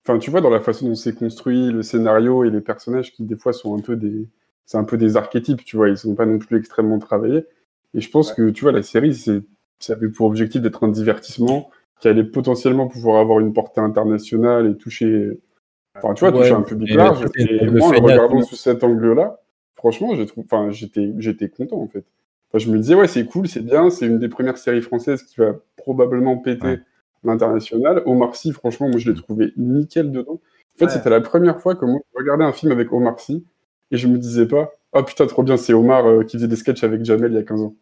Enfin, 0.07 0.19
tu 0.19 0.29
vois, 0.29 0.41
dans 0.41 0.49
la 0.51 0.59
façon 0.59 0.89
dont 0.89 0.95
c'est 0.95 1.15
construit, 1.15 1.71
le 1.71 1.81
scénario 1.81 2.43
et 2.43 2.51
les 2.51 2.61
personnages 2.61 3.11
qui, 3.11 3.23
des 3.23 3.37
fois, 3.37 3.53
sont 3.53 3.75
un 3.77 3.81
peu 3.81 3.95
des. 3.95 4.27
C'est 4.65 4.77
un 4.77 4.83
peu 4.83 4.97
des 4.97 5.15
archétypes, 5.17 5.63
tu 5.63 5.77
vois. 5.77 5.89
Ils 5.89 5.97
sont 5.97 6.15
pas 6.15 6.25
non 6.25 6.39
plus 6.39 6.57
extrêmement 6.57 6.99
travaillés. 6.99 7.45
Et 7.93 8.01
je 8.01 8.09
pense 8.09 8.33
que, 8.33 8.49
tu 8.49 8.63
vois, 8.63 8.71
la 8.71 8.83
série, 8.83 9.13
c'est. 9.13 9.41
Ça 9.79 9.93
avait 9.93 10.07
pour 10.07 10.25
objectif 10.27 10.61
d'être 10.61 10.85
un 10.85 10.87
divertissement 10.87 11.69
qui 11.99 12.07
allait 12.07 12.23
potentiellement 12.23 12.87
pouvoir 12.87 13.19
avoir 13.19 13.39
une 13.41 13.51
portée 13.53 13.81
internationale 13.81 14.67
et 14.67 14.77
toucher. 14.77 15.37
Enfin, 15.97 16.13
tu 16.13 16.21
vois, 16.21 16.33
Ouais, 16.33 16.43
toucher 16.43 16.53
un 16.53 16.61
public 16.61 16.93
large. 16.93 17.25
Et 17.35 17.67
moi, 17.67 17.89
en 17.89 17.91
le 17.91 17.97
regardant 17.99 18.41
sous 18.41 18.55
cet 18.55 18.83
angle-là, 18.83 19.39
franchement, 19.75 20.15
j'ai 20.15 20.25
trouvé. 20.25 20.47
Enfin, 20.49 20.71
j'étais, 20.71 21.13
j'étais 21.19 21.49
content, 21.49 21.77
en 21.81 21.87
fait. 21.87 22.05
Enfin, 22.49 22.59
je 22.65 22.71
me 22.71 22.77
disais, 22.79 22.95
ouais, 22.95 23.07
c'est 23.07 23.25
cool, 23.25 23.47
c'est 23.47 23.61
bien, 23.61 23.89
c'est 23.89 24.05
une 24.07 24.17
des 24.19 24.29
premières 24.29 24.57
séries 24.57 24.81
françaises 24.81 25.23
qui 25.23 25.41
va 25.41 25.55
probablement 25.75 26.37
péter 26.37 26.67
Ouais. 26.67 26.79
l'international. 27.23 28.01
Omar 28.05 28.35
Sy, 28.35 28.53
franchement, 28.53 28.87
moi, 28.87 28.97
je 28.97 29.11
l'ai 29.11 29.17
trouvé 29.17 29.51
nickel 29.57 30.11
dedans. 30.11 30.39
En 30.75 30.77
fait, 30.79 30.89
c'était 30.89 31.09
la 31.09 31.21
première 31.21 31.59
fois 31.59 31.75
que 31.75 31.85
moi, 31.85 31.99
je 32.13 32.17
regardais 32.19 32.43
un 32.45 32.53
film 32.53 32.71
avec 32.71 32.91
Omar 32.93 33.19
Sy 33.19 33.45
et 33.91 33.97
je 33.97 34.07
me 34.07 34.17
disais 34.17 34.47
pas, 34.47 34.71
oh 34.93 35.03
putain, 35.03 35.25
trop 35.27 35.43
bien, 35.43 35.57
c'est 35.57 35.73
Omar 35.73 36.05
euh, 36.07 36.23
qui 36.23 36.37
faisait 36.37 36.47
des 36.47 36.55
sketchs 36.55 36.83
avec 36.83 37.03
Jamel 37.05 37.31
il 37.31 37.35
y 37.35 37.39
a 37.39 37.43
15 37.43 37.61
ans. 37.61 37.75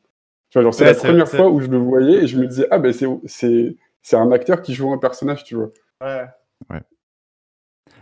Tu 0.50 0.58
vois, 0.60 0.64
genre, 0.64 0.74
c'est 0.74 0.84
Ouais, 0.84 0.92
la 0.92 0.96
première 0.96 1.28
fois 1.28 1.50
où 1.50 1.60
je 1.60 1.68
le 1.68 1.78
voyais 1.78 2.24
et 2.24 2.28
je 2.28 2.38
me 2.38 2.46
disais, 2.48 2.68
ah 2.72 2.80
ben, 2.80 2.94
c'est, 2.94 3.08
c'est, 3.26 3.76
c'est 4.02 4.16
un 4.16 4.32
acteur 4.32 4.62
qui 4.62 4.74
joue 4.74 4.92
un 4.92 4.98
personnage, 5.00 5.44
tu 5.44 5.56
vois. 5.56 5.72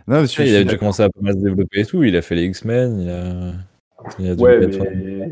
Non, 0.06 0.16
je 0.16 0.20
Ouais, 0.22 0.26
suis- 0.26 0.42
il 0.44 0.48
je 0.48 0.56
a 0.60 0.64
déjà 0.64 0.76
commencé 0.78 1.02
à 1.02 1.08
pas 1.10 1.20
mal 1.20 1.34
se 1.34 1.38
développer 1.38 1.80
et 1.80 1.84
tout. 1.86 2.02
Il 2.02 2.16
a 2.16 2.22
fait 2.22 2.34
les 2.34 2.44
X-Men, 2.44 3.00
il 3.00 3.10
a. 3.10 3.52
Il 4.18 4.32
Ouais, 4.40 4.66
mais 4.66 4.78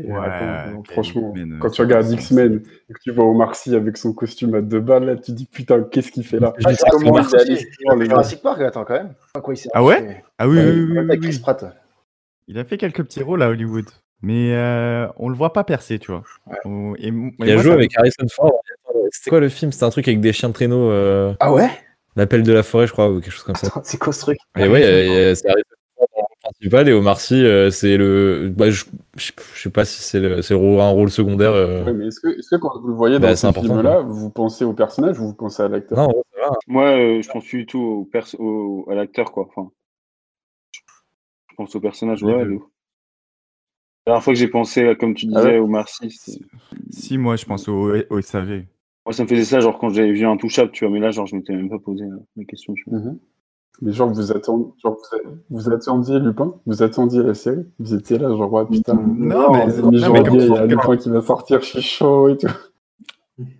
Ouais, 0.05 0.19
attends, 0.23 0.83
franchement, 0.85 1.33
quand 1.59 1.67
euh, 1.67 1.71
tu 1.71 1.81
regardes 1.81 2.09
X-Men 2.09 2.63
et 2.89 2.93
que 2.93 2.99
tu 3.03 3.11
vois 3.11 3.25
Omar 3.25 3.55
Sy 3.55 3.75
avec 3.75 3.97
son 3.97 4.13
costume 4.13 4.55
à 4.55 4.61
deux 4.61 4.79
balles, 4.79 5.05
là, 5.05 5.15
tu 5.17 5.33
dis 5.33 5.45
putain, 5.45 5.83
qu'est-ce 5.83 6.11
qu'il 6.11 6.23
fait 6.25 6.39
là? 6.39 6.51
Pas 6.51 6.73
Comment 6.91 7.19
il 7.19 7.25
est 7.35 7.41
allé 7.41 8.05
Jurassic 8.05 8.41
Park, 8.41 8.61
attends, 8.61 8.85
quand 8.85 8.93
même. 8.93 9.13
À 9.35 9.41
quoi 9.41 9.53
il 9.53 9.69
Ah 9.73 9.83
ouais 9.83 10.23
Ah 10.37 10.47
oui, 10.47 10.57
Ouais, 10.57 10.63
oui, 10.63 10.71
oui, 10.71 10.91
oui, 10.91 10.97
Avec 10.99 11.21
oui. 11.21 11.29
Chris 11.29 11.39
Pratt. 11.39 11.65
Il 12.47 12.57
a 12.59 12.63
fait 12.65 12.77
quelques 12.77 13.03
petits 13.03 13.23
rôles 13.23 13.41
à 13.43 13.49
Hollywood, 13.49 13.85
mais 14.21 14.53
euh, 14.53 15.07
on 15.17 15.29
le 15.29 15.35
voit 15.35 15.53
pas 15.53 15.63
percer, 15.63 15.99
tu 15.99 16.11
vois. 16.11 16.23
Et 16.97 17.07
Il 17.39 17.51
a 17.51 17.57
joué 17.57 17.63
ça- 17.63 17.73
avec 17.73 17.91
Harrison 17.97 18.25
Ford. 18.29 18.61
C'était 19.11 19.29
quoi 19.29 19.39
le 19.39 19.49
film? 19.49 19.71
C'était 19.71 19.85
un 19.85 19.89
truc 19.89 20.07
avec 20.07 20.19
des 20.21 20.33
chiens 20.33 20.49
de 20.49 20.53
traîneau. 20.53 20.89
euh, 20.89 21.33
Ah 21.39 21.53
ouais? 21.53 21.69
L'appel 22.15 22.43
de 22.43 22.51
la 22.53 22.63
forêt, 22.63 22.87
je 22.87 22.91
crois, 22.91 23.09
ou 23.09 23.21
quelque 23.21 23.31
chose 23.31 23.43
comme 23.43 23.55
ça. 23.55 23.69
C'est 23.83 23.97
quoi 23.97 24.11
ce 24.13 24.21
truc? 24.21 24.37
Et 24.57 24.67
ouais, 24.67 24.83
euh, 24.83 25.33
c'est 25.35 25.47
Harrison 25.49 25.63
Ford 25.97 26.07
dans 26.13 26.17
le 26.19 26.23
rôle 26.23 26.37
principal 26.43 26.89
et 26.89 26.93
Omar 26.93 27.19
Sy, 27.21 27.35
euh, 27.45 27.69
c'est 27.71 27.95
le. 27.97 28.51
Bah, 28.55 28.69
je, 28.69 28.83
je, 29.17 29.31
sais 29.55 29.69
pas 29.69 29.85
si 29.85 30.01
c'est 30.01 30.19
le, 30.19 30.41
c'est 30.41 30.53
un 30.55 30.89
rôle 30.89 31.09
secondaire. 31.09 31.53
euh. 31.53 31.85
Ouais, 31.85 31.93
mais 31.93 32.07
est-ce 32.07 32.19
que, 32.19 32.27
est-ce 32.37 32.49
que 32.49 32.55
quand 32.59 32.79
vous 32.81 32.87
le 32.87 32.93
voyez 32.93 33.19
Bah, 33.19 33.29
dans 33.29 33.35
c'est 33.35 33.47
ce 33.53 33.59
film-là, 33.59 34.01
vous 34.01 34.29
pensez 34.29 34.65
au 34.65 34.73
personnage 34.73 35.19
ou 35.19 35.27
vous 35.27 35.33
pensez 35.33 35.63
à 35.63 35.67
l'acteur? 35.69 35.97
Non, 35.97 36.23
va. 36.37 36.49
Moi, 36.67 36.85
euh, 36.97 37.21
je 37.21 37.29
pense 37.29 37.45
plus 37.45 37.59
du 37.59 37.65
tout 37.65 37.79
au 37.79 38.05
perso- 38.05 38.37
au- 38.39 38.89
à 38.91 38.95
l'acteur, 38.95 39.31
quoi. 39.31 39.47
Enfin, 39.55 39.71
pense 41.61 41.75
au 41.75 41.79
personnage, 41.79 42.23
ouais. 42.23 42.31
La 44.05 44.13
dernière 44.13 44.23
fois 44.23 44.33
que 44.33 44.39
j'ai 44.39 44.47
pensé, 44.47 44.87
à, 44.87 44.95
comme 44.95 45.13
tu 45.13 45.27
disais, 45.27 45.39
Ah 45.39 45.43
ouais 45.43 45.57
au 45.59 45.67
Marcy, 45.67 46.09
Si, 46.89 47.17
moi, 47.17 47.35
je 47.35 47.45
pense 47.45 47.67
au, 47.67 47.93
au 48.09 48.21
SAV. 48.21 48.65
moi, 49.05 49.13
ça 49.13 49.23
me 49.23 49.27
faisait 49.27 49.43
ça, 49.45 49.59
genre, 49.59 49.77
quand 49.77 49.89
j'avais 49.89 50.11
vu 50.11 50.25
un 50.25 50.37
touchable, 50.37 50.71
tu 50.71 50.85
vois, 50.85 50.93
mais 50.93 50.99
là, 50.99 51.11
genre, 51.11 51.27
je 51.27 51.35
m'étais 51.35 51.53
même 51.53 51.69
pas 51.69 51.77
posé 51.79 52.03
euh, 52.05 52.17
la 52.35 52.43
question, 52.45 52.73
tu 52.73 52.83
vois. 52.87 52.99
Mhm. 52.99 53.19
Mais 53.83 53.93
genre, 53.93 54.09
vous, 54.11 54.31
attendiez, 54.31 54.67
genre 54.83 54.97
vous, 55.23 55.29
vous 55.49 55.69
attendiez 55.71 56.19
Lupin? 56.19 56.53
Vous 56.65 56.83
attendiez 56.83 57.23
la 57.23 57.33
série? 57.33 57.65
Vous 57.79 57.93
étiez 57.93 58.17
là, 58.17 58.29
genre, 58.29 58.51
ouais, 58.51 58.65
putain, 58.65 58.93
Non, 58.95 59.53
mais- 59.53 59.65
mi-janvier, 59.67 59.99
non, 60.01 60.13
mais 60.13 60.23
comme- 60.23 60.35
il 60.35 60.41
y 60.47 60.53
a 60.53 60.57
comme- 60.59 60.69
Lupin 60.69 60.97
qui 60.97 61.09
va 61.09 61.21
sortir, 61.21 61.61
je 61.61 61.65
suis 61.67 61.81
chaud 61.81 62.29
et 62.29 62.37
tout. 62.37 62.47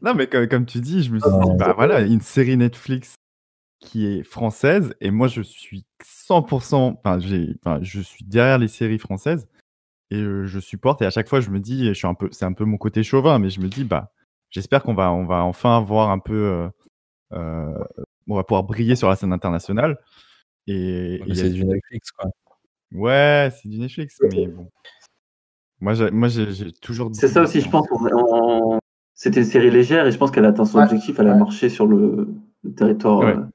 Non, 0.02 0.14
mais 0.16 0.28
comme, 0.28 0.47
comme 0.47 0.66
tu 0.66 0.80
dis, 0.80 1.02
je 1.04 1.12
me 1.12 1.20
suis 1.20 1.30
Ah, 1.32 1.39
dit, 1.43 1.52
bah 1.58 1.74
voilà, 1.76 2.02
une 2.02 2.22
série 2.22 2.58
Netflix 2.58 3.16
qui 3.82 4.06
est 4.06 4.24
française, 4.24 4.94
et 5.02 5.12
moi, 5.12 5.28
je 5.28 5.42
suis 5.42 5.84
100%, 6.04 6.98
enfin, 7.04 7.20
j'ai, 7.20 7.56
enfin, 7.66 7.80
je 7.82 8.00
suis 8.00 8.24
derrière 8.24 8.58
les 8.60 8.68
séries 8.70 9.00
françaises, 9.00 9.48
et 10.12 10.18
euh, 10.22 10.46
je 10.46 10.60
supporte, 10.60 11.02
et 11.02 11.06
à 11.06 11.10
chaque 11.10 11.28
fois, 11.28 11.42
je 11.42 11.50
me 11.50 11.60
dis, 11.60 11.88
je 11.88 11.94
suis 11.94 12.08
un 12.08 12.14
peu, 12.14 12.30
c'est 12.32 12.46
un 12.46 12.54
peu 12.54 12.64
mon 12.64 12.78
côté 12.78 13.04
chauvin, 13.04 13.40
mais 13.40 13.50
je 13.50 13.60
me 13.60 13.68
dis, 13.68 13.84
bah, 13.84 14.12
j'espère 14.52 14.84
qu'on 14.84 14.94
va, 14.94 15.12
on 15.12 15.26
va 15.26 15.44
enfin 15.44 15.76
avoir 15.76 16.12
un 16.12 16.20
peu, 16.20 16.34
euh, 16.34 16.70
euh, 17.34 17.84
on 18.28 18.36
va 18.36 18.44
pouvoir 18.44 18.64
briller 18.64 18.96
sur 18.96 19.10
la 19.10 19.16
scène 19.16 19.34
internationale. 19.34 19.98
Et, 20.68 21.20
a- 21.30 21.34
C'est 21.36 21.50
du 21.50 21.66
Netflix, 21.66 22.12
quoi. 22.12 22.30
Ouais, 22.94 23.50
c'est 23.62 23.68
du 23.68 23.80
Netflix, 23.80 24.18
mais 24.32 24.48
bon. 24.48 24.70
Moi, 25.80 25.96
j'ai, 25.96 26.12
moi, 26.12 26.28
j'ai, 26.28 26.72
toujours. 26.74 27.10
C'est 27.14 27.28
ça 27.28 27.42
aussi, 27.42 27.62
je 27.62 27.70
pense. 27.70 27.88
on- 27.92 28.76
on- 28.76 28.80
C'était 29.16 29.40
une 29.42 29.46
série 29.48 29.72
légère 29.72 30.06
et 30.08 30.12
je 30.12 30.18
pense 30.18 30.32
qu'elle 30.32 30.46
a 30.46 30.50
atteint 30.50 30.66
son 30.66 30.78
Ouais. 30.78 30.84
objectif. 30.86 31.20
Elle 31.20 31.28
a 31.28 31.34
Ouais. 31.34 31.40
marché 31.40 31.70
sur 31.70 31.86
le, 31.88 32.28
le 32.64 32.74
territoire 32.74 33.20
Ouais. 33.20 33.36
euh, 33.36 33.46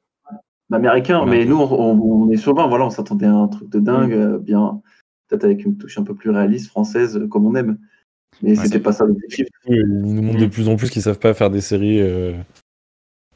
américain. 0.72 1.20
Ouais. 1.24 1.30
Mais 1.30 1.44
nous, 1.44 1.56
on, 1.56 2.26
on- 2.26 2.30
est 2.30 2.36
souvent, 2.36 2.68
voilà, 2.68 2.86
on 2.86 2.90
s'attendait 2.90 3.26
à 3.26 3.32
un 3.34 3.48
truc 3.48 3.68
de 3.70 3.78
dingue, 3.78 4.12
euh, 4.12 4.38
bien, 4.38 4.80
peut-être 5.28 5.44
avec 5.44 5.64
une 5.64 5.76
touche 5.76 5.98
un 5.98 6.02
peu 6.04 6.14
plus 6.14 6.30
réaliste, 6.30 6.68
française, 6.68 7.16
euh, 7.16 7.26
comme 7.28 7.46
on 7.46 7.54
aime. 7.54 7.78
Mais 8.42 8.50
Ouais, 8.50 8.56
c'était 8.56 8.68
c'est- 8.68 8.80
pas 8.80 8.92
ça 8.92 9.04
l'objectif. 9.06 9.46
Ils 9.66 9.86
nous 9.86 10.22
montrent 10.22 10.40
de 10.40 10.46
plus 10.46 10.68
en 10.68 10.76
plus 10.76 10.90
qu'ils 10.90 11.02
savent 11.02 11.18
pas 11.18 11.32
faire 11.34 11.50
des 11.50 11.60
séries, 11.60 12.00
euh, 12.02 12.34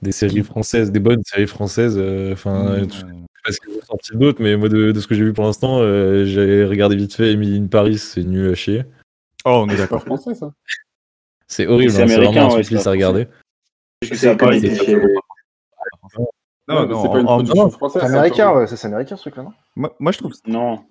des 0.02 0.12
séries 0.12 0.42
françaises, 0.42 0.90
des 0.92 1.00
bonnes 1.00 1.22
séries 1.24 1.46
françaises. 1.46 1.96
euh, 1.98 2.32
Enfin, 2.32 2.80
Mmh, 2.80 2.84
je 2.90 2.90
sais 2.98 3.04
ouais. 3.04 3.10
pas 3.44 3.52
ce 3.52 3.60
qu'ils 3.60 3.76
ont 3.78 3.82
sorti 3.82 4.16
d'autres, 4.16 4.42
mais 4.42 4.56
moi, 4.56 4.68
de, 4.68 4.92
de 4.92 5.00
ce 5.00 5.06
que 5.06 5.14
j'ai 5.14 5.24
vu 5.24 5.32
pour 5.32 5.44
l'instant, 5.44 5.78
euh, 5.80 6.24
j'ai 6.24 6.64
regardé 6.64 6.96
vite 6.96 7.14
fait 7.14 7.32
Emily 7.32 7.58
in 7.58 7.66
Paris, 7.66 7.98
c'est 7.98 8.24
nul 8.24 8.50
à 8.50 8.54
chier. 8.54 8.84
Oh, 9.44 9.64
on 9.66 9.68
est 9.70 9.76
d'accord. 9.76 10.02
français, 10.04 10.34
ça 10.34 10.52
C'est 11.48 11.66
horrible, 11.66 11.92
C'est 11.92 12.02
hein, 12.02 12.06
vraiment 12.06 12.52
un 12.52 12.56
ouais, 12.56 12.62
supplice 12.62 12.80
c'est 12.82 12.82
à 12.82 12.84
pas 12.84 12.90
regarder. 12.90 13.26
Parce 14.00 14.20
Non, 16.70 17.02
c'est 17.02 17.08
pas 17.08 17.18
une 17.20 17.26
production 17.26 17.64
non, 17.64 17.70
française. 17.70 18.02
C'est 18.02 18.08
ça, 18.08 18.14
américain, 18.14 18.54
ouais, 18.54 18.66
c'est 18.66 18.86
américain 18.86 19.16
ce 19.16 19.22
truc-là, 19.22 19.42
non 19.44 19.52
moi, 19.76 19.94
moi, 19.98 20.12
je 20.12 20.18
trouve. 20.18 20.32
Non, 20.46 20.84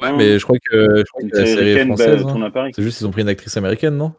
Ouais, 0.00 0.12
mais 0.12 0.38
je 0.38 0.44
crois 0.44 0.56
que, 0.58 0.98
je 0.98 1.02
crois 1.10 1.22
une 1.22 1.30
que 1.30 1.36
la 1.36 1.46
série 1.46 1.74
bah, 1.74 1.84
française. 1.96 2.24
hein. 2.24 2.70
C'est 2.74 2.82
juste 2.82 2.98
qu'ils 2.98 3.06
ont 3.06 3.10
pris 3.10 3.22
une 3.22 3.28
actrice 3.28 3.56
américaine, 3.56 3.96
non? 3.96 4.14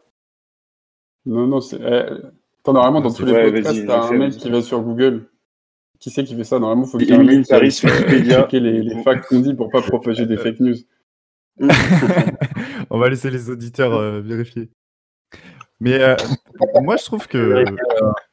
Non, 1.24 1.46
non, 1.46 1.60
c'est. 1.60 1.80
Eh, 1.80 2.12
Attends, 2.60 2.74
normalement, 2.74 3.00
dans 3.00 3.12
tous 3.12 3.24
les 3.24 3.32
Ouais, 3.32 3.50
podcasts, 3.50 3.86
t'as 3.86 4.02
un 4.02 4.12
mec 4.12 4.32
qui 4.36 4.50
va 4.50 4.62
sur 4.62 4.82
Google. 4.82 5.28
Qui 5.98 6.10
c'est 6.10 6.24
qui 6.24 6.36
fait 6.36 6.44
ça? 6.44 6.58
Normalement, 6.58 6.84
faut 6.84 6.98
qu'il 6.98 7.08
y 7.08 7.12
ait 7.12 7.16
un 7.16 7.24
mec 7.24 7.44
qui 7.44 7.52
aille 7.52 7.60
Paris, 7.60 7.80
Wikipédia. 7.82 8.48
les, 8.52 8.82
les 8.82 9.02
facts 9.02 9.26
qu'on 9.28 9.40
dit 9.40 9.54
pour 9.54 9.70
pas 9.70 9.82
propager 9.82 10.26
des 10.26 10.36
fake 10.36 10.60
news. 10.60 10.76
on 12.90 12.98
va 12.98 13.08
laisser 13.08 13.30
les 13.30 13.50
auditeurs 13.50 13.94
euh, 13.94 14.20
vérifier. 14.20 14.70
Mais 15.80 16.00
euh, 16.00 16.16
moi, 16.82 16.96
je 16.96 17.04
trouve 17.04 17.26
que. 17.28 17.64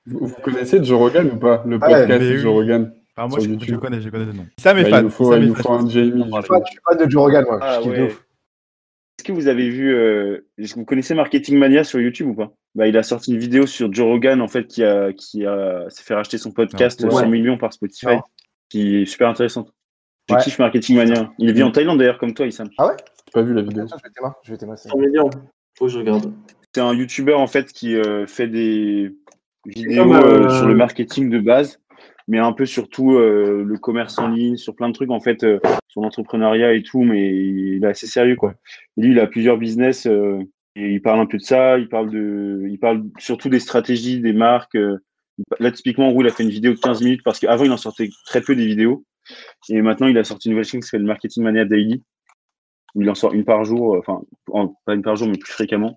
Vous, 0.05 0.25
vous 0.27 0.35
connaissez 0.41 0.83
Joe 0.83 0.97
Rogan 0.97 1.29
ou 1.33 1.37
pas 1.37 1.63
Le 1.65 1.73
Ouais, 1.75 1.79
podcast 1.79 2.07
mais 2.09 2.19
de. 2.19 2.37
Joe 2.37 2.51
Rogan 2.53 2.93
Enfin, 3.17 3.27
moi, 3.27 3.39
sur 3.39 3.41
je, 3.41 3.45
je 3.47 3.59
YouTube? 3.59 3.79
connais, 3.79 4.01
je 4.01 4.09
connais 4.09 4.25
le 4.25 4.33
nom. 4.33 4.45
Ça 4.57 4.73
m'est 4.73 4.83
Bah, 4.83 4.89
fan. 4.91 4.99
Il 5.01 5.03
nous 5.05 5.09
faut, 5.09 5.31
ça 5.31 5.37
il 5.37 5.47
nous 5.47 5.55
faut 5.55 5.71
un 5.73 5.89
Jamie. 5.89 6.11
Je 6.25 6.41
suis 6.67 6.79
fan- 6.87 6.97
de 7.05 7.09
Joe 7.09 7.21
Rogan, 7.21 7.43
moi. 7.45 7.59
Ah 7.61 7.75
je 7.79 7.81
kiffe 7.83 7.91
de 7.93 7.97
ouais. 7.97 8.05
ouf. 8.07 8.25
Est-ce 9.19 9.23
que 9.25 9.31
vous 9.33 9.47
avez 9.49 9.69
vu, 9.69 9.93
euh, 9.93 10.47
est-ce 10.57 10.73
que 10.75 10.79
vous 10.79 10.85
connaissez 10.85 11.13
Marketing 11.13 11.57
Mania 11.57 11.83
sur 11.83 11.99
YouTube 11.99 12.27
ou 12.29 12.35
pas? 12.35 12.53
Bah, 12.75 12.87
Il 12.87 12.95
a 12.97 13.03
sorti 13.03 13.33
une 13.33 13.39
vidéo 13.39 13.65
sur 13.65 13.91
Joe 13.91 14.05
Rogan 14.07 14.39
en 14.41 14.47
fait 14.47 14.65
qui 14.67 14.83
a 14.85 15.11
qui 15.11 15.45
a 15.45 15.85
s'est 15.89 16.03
fait 16.03 16.13
racheter 16.13 16.37
son 16.37 16.51
podcast 16.51 17.03
Non. 17.03 17.11
100 17.11 17.17
Ouais. 17.23 17.27
millions 17.27 17.57
par 17.57 17.73
Spotify, 17.73 18.05
Non. 18.15 18.21
qui 18.69 19.01
est 19.01 19.05
super 19.05 19.27
intéressante. 19.27 19.73
Je 20.29 20.35
Ouais. 20.35 20.41
kiffe 20.41 20.59
Marketing 20.59 20.95
Mania. 20.95 21.29
Il 21.39 21.51
vit 21.53 21.63
en 21.63 21.71
Thaïlande 21.71 21.97
d'ailleurs 21.99 22.19
comme 22.19 22.33
toi, 22.33 22.45
Issam. 22.47 22.69
J'ai 22.79 22.85
pas 23.33 23.41
vu 23.41 23.53
la 23.53 23.61
vidéo. 23.63 23.83
Attends, 23.83 23.97
je 23.97 24.03
vais 24.07 24.13
t'aimer, 24.13 24.31
je 24.43 24.51
vais 24.51 24.57
t'aimer, 24.57 24.73
c'est- 24.77 24.87
100 24.89 24.97
millions. 24.97 25.29
Faut 25.77 25.85
que 25.87 25.91
je 25.91 25.97
regarde. 25.97 26.31
C'est 26.73 26.81
un 26.81 26.93
YouTuber 26.93 27.33
en 27.33 27.47
fait 27.47 27.71
qui 27.71 27.95
euh, 27.95 28.27
fait 28.27 28.47
des 28.47 29.11
vidéos 29.65 30.13
euh, 30.13 30.45
euh, 30.45 30.49
sur 30.49 30.67
le 30.67 30.75
marketing 30.75 31.29
de 31.29 31.39
base, 31.39 31.81
mais 32.27 32.37
un 32.37 32.53
peu 32.53 32.65
surtout 32.65 33.13
euh, 33.15 33.63
le 33.65 33.77
commerce 33.77 34.17
en 34.19 34.27
ligne, 34.27 34.55
sur 34.57 34.75
plein 34.75 34.87
de 34.89 34.93
trucs 34.93 35.09
en 35.09 35.19
fait, 35.19 35.43
euh, 35.43 35.59
sur 35.87 36.01
l'entrepreneuriat 36.01 36.73
et 36.73 36.83
tout, 36.83 37.01
mais 37.03 37.33
il 37.35 37.83
est 37.83 37.87
assez 37.87 38.07
sérieux 38.07 38.35
quoi. 38.35 38.53
Lui, 38.97 39.11
il 39.11 39.19
a 39.19 39.27
plusieurs 39.27 39.57
business 39.57 40.05
euh, 40.05 40.39
et 40.75 40.91
il 40.93 41.01
parle 41.01 41.19
un 41.19 41.25
peu 41.25 41.37
de 41.37 41.43
ça. 41.43 41.77
Il 41.79 41.89
parle 41.89 42.11
de, 42.11 42.65
il 42.69 42.77
parle 42.79 43.03
surtout 43.17 43.49
des 43.49 43.59
stratégies 43.59 44.19
des 44.21 44.33
marques. 44.33 44.75
euh. 44.75 44.97
Là, 45.59 45.71
typiquement, 45.71 46.09
en 46.09 46.11
gros, 46.11 46.21
il 46.21 46.27
a 46.27 46.31
fait 46.31 46.43
une 46.43 46.49
vidéo 46.49 46.73
de 46.73 46.79
15 46.79 47.01
minutes 47.01 47.21
parce 47.23 47.39
qu'avant, 47.39 47.63
il 47.63 47.71
en 47.71 47.77
sortait 47.77 48.09
très 48.25 48.41
peu 48.41 48.55
des 48.55 48.65
vidéos. 48.65 49.05
Et 49.69 49.81
maintenant, 49.81 50.07
il 50.07 50.17
a 50.17 50.23
sorti 50.23 50.47
une 50.49 50.53
nouvelle 50.53 50.65
chaîne 50.65 50.81
qui 50.81 50.87
s'appelle 50.87 51.05
Marketing 51.05 51.43
Mania 51.43 51.63
Daily, 51.65 52.03
où 52.93 53.01
il 53.01 53.09
en 53.09 53.15
sort 53.15 53.33
une 53.33 53.45
par 53.45 53.63
jour, 53.63 53.95
enfin, 53.97 54.21
en- 54.51 54.75
pas 54.85 54.95
une 54.95 55.01
par 55.01 55.15
jour, 55.15 55.27
mais 55.29 55.37
plus 55.37 55.51
fréquemment. 55.51 55.95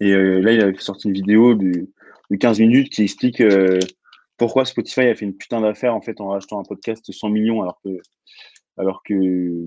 Et 0.00 0.12
euh, 0.12 0.40
là, 0.40 0.52
il 0.52 0.60
a 0.60 0.72
sorti 0.78 1.08
une 1.08 1.14
vidéo 1.14 1.54
de, 1.54 1.88
de 2.30 2.36
15 2.36 2.60
minutes 2.60 2.90
qui 2.92 3.02
explique 3.02 3.40
euh, 3.40 3.78
pourquoi 4.36 4.64
Spotify 4.64 5.02
a 5.02 5.14
fait 5.14 5.24
une 5.24 5.34
putain 5.36 5.60
d'affaire 5.60 5.94
en 5.94 6.00
fait 6.02 6.20
en 6.20 6.28
rachetant 6.28 6.60
un 6.60 6.64
podcast 6.64 7.10
100 7.10 7.28
millions 7.30 7.62
alors 7.62 7.80
que 7.82 7.90
alors 8.78 9.02
que 9.02 9.14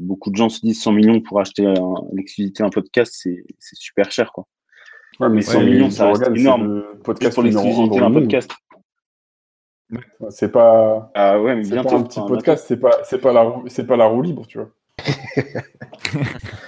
beaucoup 0.01 0.29
de 0.29 0.35
gens 0.35 0.49
se 0.49 0.61
disent 0.61 0.81
100 0.83 0.91
millions 0.91 1.19
pour 1.21 1.39
acheter 1.39 1.65
un- 1.65 1.95
l'exclusivité 2.13 2.61
d'un 2.61 2.69
podcast, 2.69 3.11
c'est 3.17 3.43
c'est 3.57 3.75
super 3.75 4.11
cher 4.11 4.31
quoi. 4.31 4.45
Ouais, 5.19 5.29
mais 5.29 5.41
100 5.41 5.61
millions, 5.63 5.89
ça 5.89 6.09
reste 6.09 6.27
énorme. 6.35 6.83
Podcast 7.03 7.33
pour 7.33 7.43
l'exclusivité 7.43 7.99
d'un 7.99 8.11
podcast. 8.11 8.51
C'est 10.29 10.51
pas. 10.51 11.11
Ah 11.15 11.41
ouais, 11.41 11.55
mais 11.55 11.63
C'est 11.63 11.71
bientôt. 11.71 11.89
pas 11.89 11.95
un 11.95 12.03
petit 12.03 12.19
podcast, 12.27 12.65
c'est 12.67 12.77
pas, 12.79 12.99
c'est 13.03 13.17
pas 13.19 13.33
la, 13.33 13.51
c'est 13.65 13.87
pas 13.87 13.97
la 13.97 14.05
roue 14.05 14.21
libre, 14.21 14.45
tu 14.45 14.59
vois. 14.59 14.69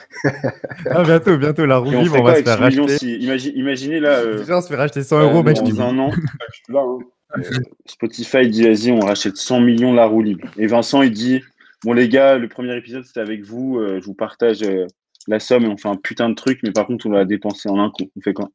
Ah, 0.89 1.03
bientôt, 1.03 1.37
bientôt, 1.37 1.65
la 1.65 1.77
roue 1.77 1.87
on 1.93 2.01
libre, 2.03 2.15
on 2.17 2.21
quoi 2.21 2.31
va 2.31 2.37
se 2.37 2.43
faire 2.43 2.57
100 2.57 2.67
millions 2.69 2.83
racheter. 2.85 2.97
si, 2.99 3.15
imagine- 3.17 3.53
Imaginez 3.55 3.99
là, 3.99 4.09
euh, 4.19 4.37
Déjà, 4.39 4.57
on 4.57 4.61
se 4.61 4.67
fait 4.67 4.75
racheter 4.75 5.03
100 5.03 5.21
euros, 5.21 5.43
mec, 5.43 5.57
dans 5.57 5.81
un 5.81 5.97
an, 5.99 6.11
Je 6.51 6.55
suis 6.63 6.73
là. 6.73 6.81
hein. 6.81 7.41
Spotify 7.85 8.47
dit 8.49 8.63
vas-y, 8.63 8.91
on 8.91 8.99
rachète 8.99 9.37
100 9.37 9.61
millions 9.61 9.93
la 9.93 10.05
roue 10.05 10.21
libre. 10.21 10.47
Et 10.57 10.67
Vincent, 10.67 11.01
il 11.01 11.11
dit 11.11 11.41
bon 11.83 11.93
les 11.93 12.09
gars, 12.09 12.37
le 12.37 12.47
premier 12.49 12.75
épisode 12.75 13.05
c'était 13.05 13.21
avec 13.21 13.43
vous, 13.45 13.77
euh, 13.79 13.99
je 14.01 14.05
vous 14.05 14.13
partage 14.13 14.61
euh, 14.63 14.85
la 15.27 15.39
somme 15.39 15.63
et 15.63 15.67
on 15.67 15.77
fait 15.77 15.87
un 15.87 15.95
putain 15.95 16.29
de 16.29 16.35
truc, 16.35 16.59
mais 16.63 16.71
par 16.71 16.85
contre 16.87 17.05
on 17.07 17.11
va 17.11 17.23
dépenser 17.23 17.69
en 17.69 17.79
un 17.79 17.89
coup. 17.89 18.03
On 18.17 18.21
fait 18.21 18.33
quoi? 18.33 18.49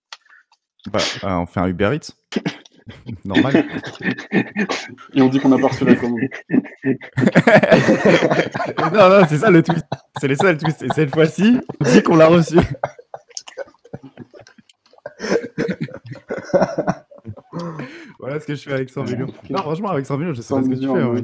Bah, 0.93 0.99
euh, 1.25 1.29
on 1.39 1.47
fait 1.47 1.61
un 1.61 1.69
Uber 1.69 1.91
Eats. 1.95 2.13
Normal. 3.25 3.65
Et 5.15 5.23
on 5.23 5.29
dit 5.29 5.41
qu'on 5.41 5.53
a 5.53 5.59
pas 5.59 5.69
reçu 5.69 5.85
la 5.85 5.97
commande. 5.97 6.21
non, 8.93 9.09
non, 9.11 9.27
c'est 9.29 9.39
ça 9.39 9.51
le 9.51 9.63
twist. 9.63 9.85
C'est 10.21 10.29
les 10.29 10.37
seuls 10.37 10.57
twists. 10.59 10.83
Et 10.83 10.89
cette 10.95 11.13
fois-ci, 11.13 11.59
on 11.81 11.85
dit 11.85 12.03
qu'on 12.03 12.17
l'a 12.17 12.29
reçu. 12.29 12.59
voilà 18.21 18.39
ce 18.41 18.47
que 18.47 18.55
je 18.55 18.63
fais 18.63 18.73
avec 18.73 18.91
100 18.91 19.05
millions. 19.05 19.27
Non, 19.51 19.59
franchement, 19.59 19.89
avec 19.91 20.07
100 20.07 20.19
millions, 20.19 20.33
je 20.35 20.43
sais 20.43 20.49
100 20.49 20.57
pas 20.57 20.63
ce 20.65 20.69
que 20.71 20.75
tu 20.75 20.87
fais. 20.87 21.03
ouais. 21.03 21.23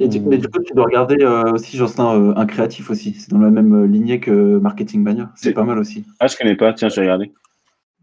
Et 0.00 0.08
mais 0.20 0.38
du 0.38 0.48
coup, 0.48 0.62
tu 0.62 0.74
dois 0.74 0.84
regarder 0.84 1.16
euh, 1.22 1.52
aussi, 1.52 1.76
Jocelyn, 1.76 2.14
euh, 2.20 2.32
un 2.36 2.46
créatif 2.46 2.88
aussi. 2.90 3.14
C'est 3.14 3.30
dans 3.30 3.38
la 3.40 3.50
même 3.50 3.74
euh, 3.74 3.86
lignée 3.86 4.20
que 4.20 4.58
Marketing 4.58 5.02
Mania. 5.02 5.32
C'est 5.34 5.48
C'est- 5.48 5.54
pas 5.54 5.64
mal 5.64 5.78
aussi. 5.78 6.04
Ah, 6.20 6.26
je 6.28 6.36
connais 6.36 6.56
pas, 6.56 6.72
tiens, 6.72 6.88
j'ai 6.88 7.00
regardé. 7.00 7.32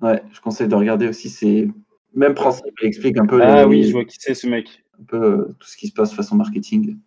Ouais, 0.01 0.21
je 0.33 0.41
conseille 0.41 0.67
de 0.67 0.75
regarder 0.75 1.07
aussi. 1.07 1.29
C'est 1.29 1.69
même 2.15 2.33
principe. 2.33 2.73
Il 2.81 2.87
explique 2.87 3.17
un 3.17 3.25
peu, 3.25 3.41
Ah 3.41 3.57
les- 3.61 3.65
oui, 3.65 3.83
je 3.83 3.91
vois 3.91 4.05
qui 4.05 4.17
c'est 4.19 4.33
ce 4.33 4.47
mec. 4.47 4.83
un 4.99 5.03
peu 5.03 5.21
euh, 5.23 5.55
tout 5.59 5.67
ce 5.67 5.75
qui 5.77 5.87
se 5.87 5.93
passe 5.93 6.13
façon 6.13 6.35
marketing, 6.35 6.97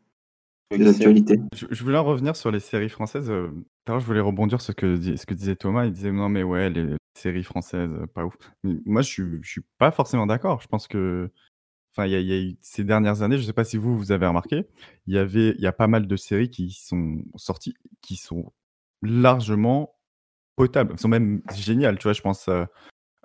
les 0.71 0.87
actualités. 0.87 1.41
Je, 1.55 1.67
je 1.71 1.83
voulais 1.83 1.97
en 1.97 2.05
revenir 2.05 2.37
sur 2.37 2.51
les 2.51 2.61
séries 2.61 2.91
françaises. 2.91 3.31
euh, 3.31 3.49
Tout 3.49 3.65
à 3.87 3.91
l'heure, 3.93 4.01
je 4.01 4.07
voulais 4.07 4.21
rebondir 4.21 4.61
sur 4.61 4.73
ce 4.75 4.77
que, 4.77 5.17
ce 5.17 5.25
que 5.27 5.35
disait 5.35 5.57
Thomas. 5.57 5.87
Il 5.87 5.93
disait 5.93 6.13
non, 6.13 6.29
mais 6.29 6.43
ouais, 6.43 6.69
les 6.71 6.95
séries 7.15 7.45
françaises, 7.45 7.91
euh, 7.91 8.07
pas 8.07 8.25
ouf. 8.27 8.35
Mais 8.63 8.75
moi, 8.85 9.01
je 9.03 9.09
suis, 9.09 9.25
je 9.43 9.51
suis 9.51 9.63
pas 9.79 9.91
forcément 9.91 10.27
d'accord. 10.27 10.61
Je 10.61 10.69
pense 10.69 10.87
que, 10.89 11.31
enfin, 11.93 12.07
il 12.07 12.13
y 12.13 12.15
a, 12.17 12.21
il 12.21 12.27
y 12.27 12.33
a 12.35 12.41
eu 12.43 12.57
ces 12.61 12.85
dernières 12.85 13.23
années, 13.23 13.39
je 13.39 13.43
sais 13.45 13.55
pas 13.55 13.65
si 13.65 13.79
vous, 13.79 13.97
vous 13.97 14.13
avez 14.13 14.27
remarqué, 14.27 14.67
il 15.07 15.15
y 15.15 15.19
avait, 15.19 15.51
il 15.57 15.61
y 15.63 15.67
a 15.67 15.73
pas 15.73 15.87
mal 15.89 16.07
de 16.07 16.17
séries 16.17 16.51
qui 16.51 16.71
sont 16.73 17.23
sorties, 17.37 17.75
qui 18.03 18.17
sont 18.17 18.53
largement 19.03 19.95
potables, 20.57 20.95
qui 20.97 21.01
sont 21.03 21.09
même 21.09 21.41
géniales. 21.57 21.99
Tu 21.99 22.03
vois, 22.05 22.13
je 22.13 22.21
pense 22.23 22.49
euh, 22.49 22.65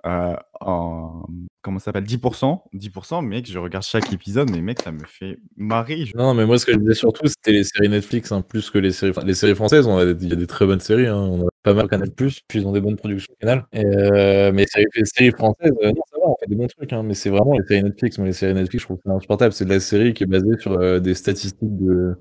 à, 0.04 0.44
en- 0.60 1.24
comment 1.62 1.78
ça 1.78 1.86
s'appelle 1.86 2.04
10%, 2.04 2.62
10%, 2.74 3.22
mec, 3.22 3.50
je 3.50 3.58
regarde 3.58 3.84
chaque 3.84 4.12
épisode, 4.12 4.50
mais 4.50 4.60
mec, 4.60 4.80
ça 4.82 4.92
me 4.92 5.04
fait 5.06 5.38
marrer. 5.56 6.04
Je- 6.06 6.16
Non, 6.16 6.34
mais 6.34 6.44
moi, 6.46 6.58
ce 6.58 6.66
que 6.66 6.72
je 6.72 6.78
disais 6.78 6.94
surtout, 6.94 7.26
c'était 7.26 7.52
les 7.52 7.64
séries 7.64 7.88
Netflix, 7.88 8.30
hein, 8.30 8.42
plus 8.42 8.70
que 8.70 8.78
les 8.78 8.92
séries. 8.92 9.14
les 9.24 9.34
séries 9.34 9.54
françaises, 9.54 9.86
il 10.20 10.28
y 10.28 10.32
a 10.32 10.36
des 10.36 10.46
très 10.46 10.66
bonnes 10.66 10.80
séries. 10.80 11.06
hein, 11.06 11.16
on 11.16 11.46
a 11.46 11.50
pas 11.62 11.72
mal 11.74 11.88
Canal 11.88 12.10
Plus, 12.10 12.40
puis 12.46 12.60
ils 12.60 12.66
ont 12.66 12.72
des 12.72 12.80
bonnes 12.82 12.96
productions 12.96 13.34
Canal. 13.40 13.64
Euh, 13.74 14.52
mais 14.52 14.66
les 14.96 15.04
séries 15.06 15.30
françaises, 15.32 15.72
euh, 15.82 15.88
non, 15.92 16.02
ça 16.12 16.18
va, 16.20 16.28
on 16.28 16.36
fait 16.38 16.46
des 16.48 16.56
bons 16.56 16.66
trucs. 16.66 16.92
hein, 16.92 17.02
mais 17.02 17.14
c'est 17.14 17.30
vraiment 17.30 17.54
les 17.58 17.64
séries 17.66 17.82
Netflix. 17.84 18.18
Moi, 18.18 18.26
les 18.26 18.32
séries 18.34 18.54
Netflix, 18.54 18.82
je 18.82 18.86
trouve 18.86 18.98
que 18.98 19.02
c'est 19.06 19.12
insupportable. 19.12 19.52
C'est 19.54 19.64
de 19.64 19.70
la 19.70 19.80
série 19.80 20.12
qui 20.12 20.24
est 20.24 20.26
basée 20.26 20.58
sur 20.60 20.72
euh, 20.72 21.00
des 21.00 21.14
statistiques 21.14 21.76
de 21.78 22.16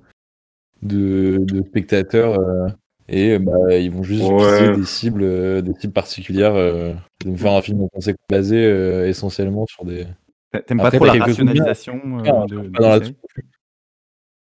de, 0.82 1.40
spectateurs 1.68 2.40
euh, 2.40 2.68
et 3.10 3.38
bah, 3.40 3.76
ils 3.78 3.92
vont 3.92 4.04
juste 4.04 4.24
Ouais. 4.24 4.38
viser 4.70 4.76
des 4.76 4.86
cibles, 4.86 5.24
euh, 5.24 5.62
des 5.62 5.74
cibles 5.74 5.94
particulières. 5.94 6.56
euh, 6.56 6.94
ils 7.26 7.32
vont 7.32 7.38
faire 7.38 7.54
un 7.54 7.62
film 7.62 7.80
dont 7.80 7.90
on 7.94 8.02
sait 8.02 8.16
basé 8.30 8.58
euh, 8.58 9.08
essentiellement 9.08 9.66
sur 9.68 9.86
des. 9.86 10.06
T'a- 10.52 10.62
T'aimes 10.62 10.78
pas 10.80 10.92
trop 10.92 11.06
la 11.06 11.14
rationalisation 11.14 12.02
euh, 12.20 12.24
Ah, 12.26 12.46
de, 12.48 12.70
la 12.80 13.00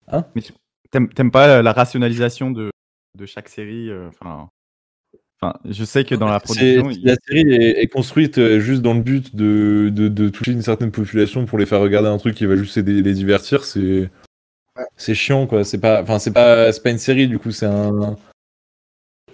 Hein? 0.09 0.25
T'aimes 0.91 1.31
pas 1.31 1.63
la 1.63 1.73
rationalisation 1.73 2.51
de, 2.51 2.71
de 3.19 3.27
chaque 3.27 3.49
série 3.49 3.89
euh, 3.89 4.09
Enfin, 4.09 4.49
enfin, 5.41 5.59
je 5.65 5.85
sais 5.85 6.05
que 6.05 6.15
dans 6.15 6.29
la 6.29 6.41
production, 6.41 6.91
il- 6.91 7.05
La 7.05 7.15
série 7.27 7.51
est, 7.53 7.83
est 7.83 7.87
construite 7.87 8.39
euh, 8.39 8.61
juste 8.61 8.83
dans 8.83 8.95
le 8.95 9.01
but 9.01 9.35
de, 9.35 9.91
de, 9.93 10.09
de 10.09 10.29
toucher 10.29 10.53
une 10.53 10.63
certaine 10.63 10.91
population 10.91 11.47
pour 11.47 11.59
les 11.59 11.67
faire 11.67 11.81
regarder 11.81 12.09
un 12.09 12.19
truc 12.19 12.35
qui 12.35 12.47
va 12.47 12.57
juste 12.57 12.77
les, 12.77 13.01
les 13.01 13.15
divertir. 13.15 13.65
C'est 13.65 14.11
c'est 14.97 15.15
chiant 15.15 15.47
quoi. 15.47 15.65
C'est 15.65 15.81
pas, 15.81 16.03
enfin 16.03 16.19
c'est 16.19 16.33
pas, 16.33 16.73
c'est 16.73 16.83
pas 16.83 16.91
une 16.91 16.99
série 16.99 17.29
du 17.29 17.39
coup. 17.39 17.51
C'est 17.53 17.67
un, 17.67 18.17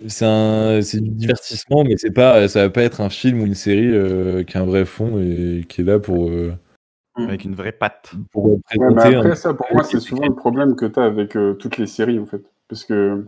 c'est 0.06 0.24
un, 0.24 0.80
c'est 0.82 1.00
du 1.00 1.10
divertissement, 1.10 1.84
mais 1.84 1.96
c'est 1.96 2.12
pas, 2.12 2.46
ça 2.48 2.62
va 2.62 2.70
pas 2.70 2.82
être 2.82 3.00
un 3.00 3.10
film 3.10 3.40
ou 3.42 3.46
une 3.46 3.54
série 3.54 3.90
euh, 3.92 4.44
qui 4.44 4.56
a 4.56 4.62
un 4.62 4.66
vrai 4.66 4.84
fond 4.84 5.18
et 5.20 5.64
qui 5.68 5.80
est 5.80 5.84
là 5.84 5.98
pour 5.98 6.30
euh, 6.30 6.52
avec 7.16 7.44
une 7.44 7.54
vraie 7.54 7.72
patte. 7.72 8.12
pour 8.30 8.46
Ouais, 8.46 8.58
mais 8.76 8.94
présenter. 8.94 9.16
après, 9.16 9.30
un- 9.30 9.34
ça, 9.34 9.54
pour 9.54 9.66
moi, 9.72 9.82
c'est 9.82 10.00
souvent 10.00 10.26
le 10.26 10.34
problème 10.34 10.76
que 10.76 10.86
tu 10.86 11.00
as 11.00 11.04
avec 11.04 11.36
euh, 11.36 11.54
toutes 11.54 11.78
les 11.78 11.86
séries, 11.86 12.18
en 12.18 12.26
fait. 12.26 12.42
Parce 12.68 12.84
que, 12.84 13.26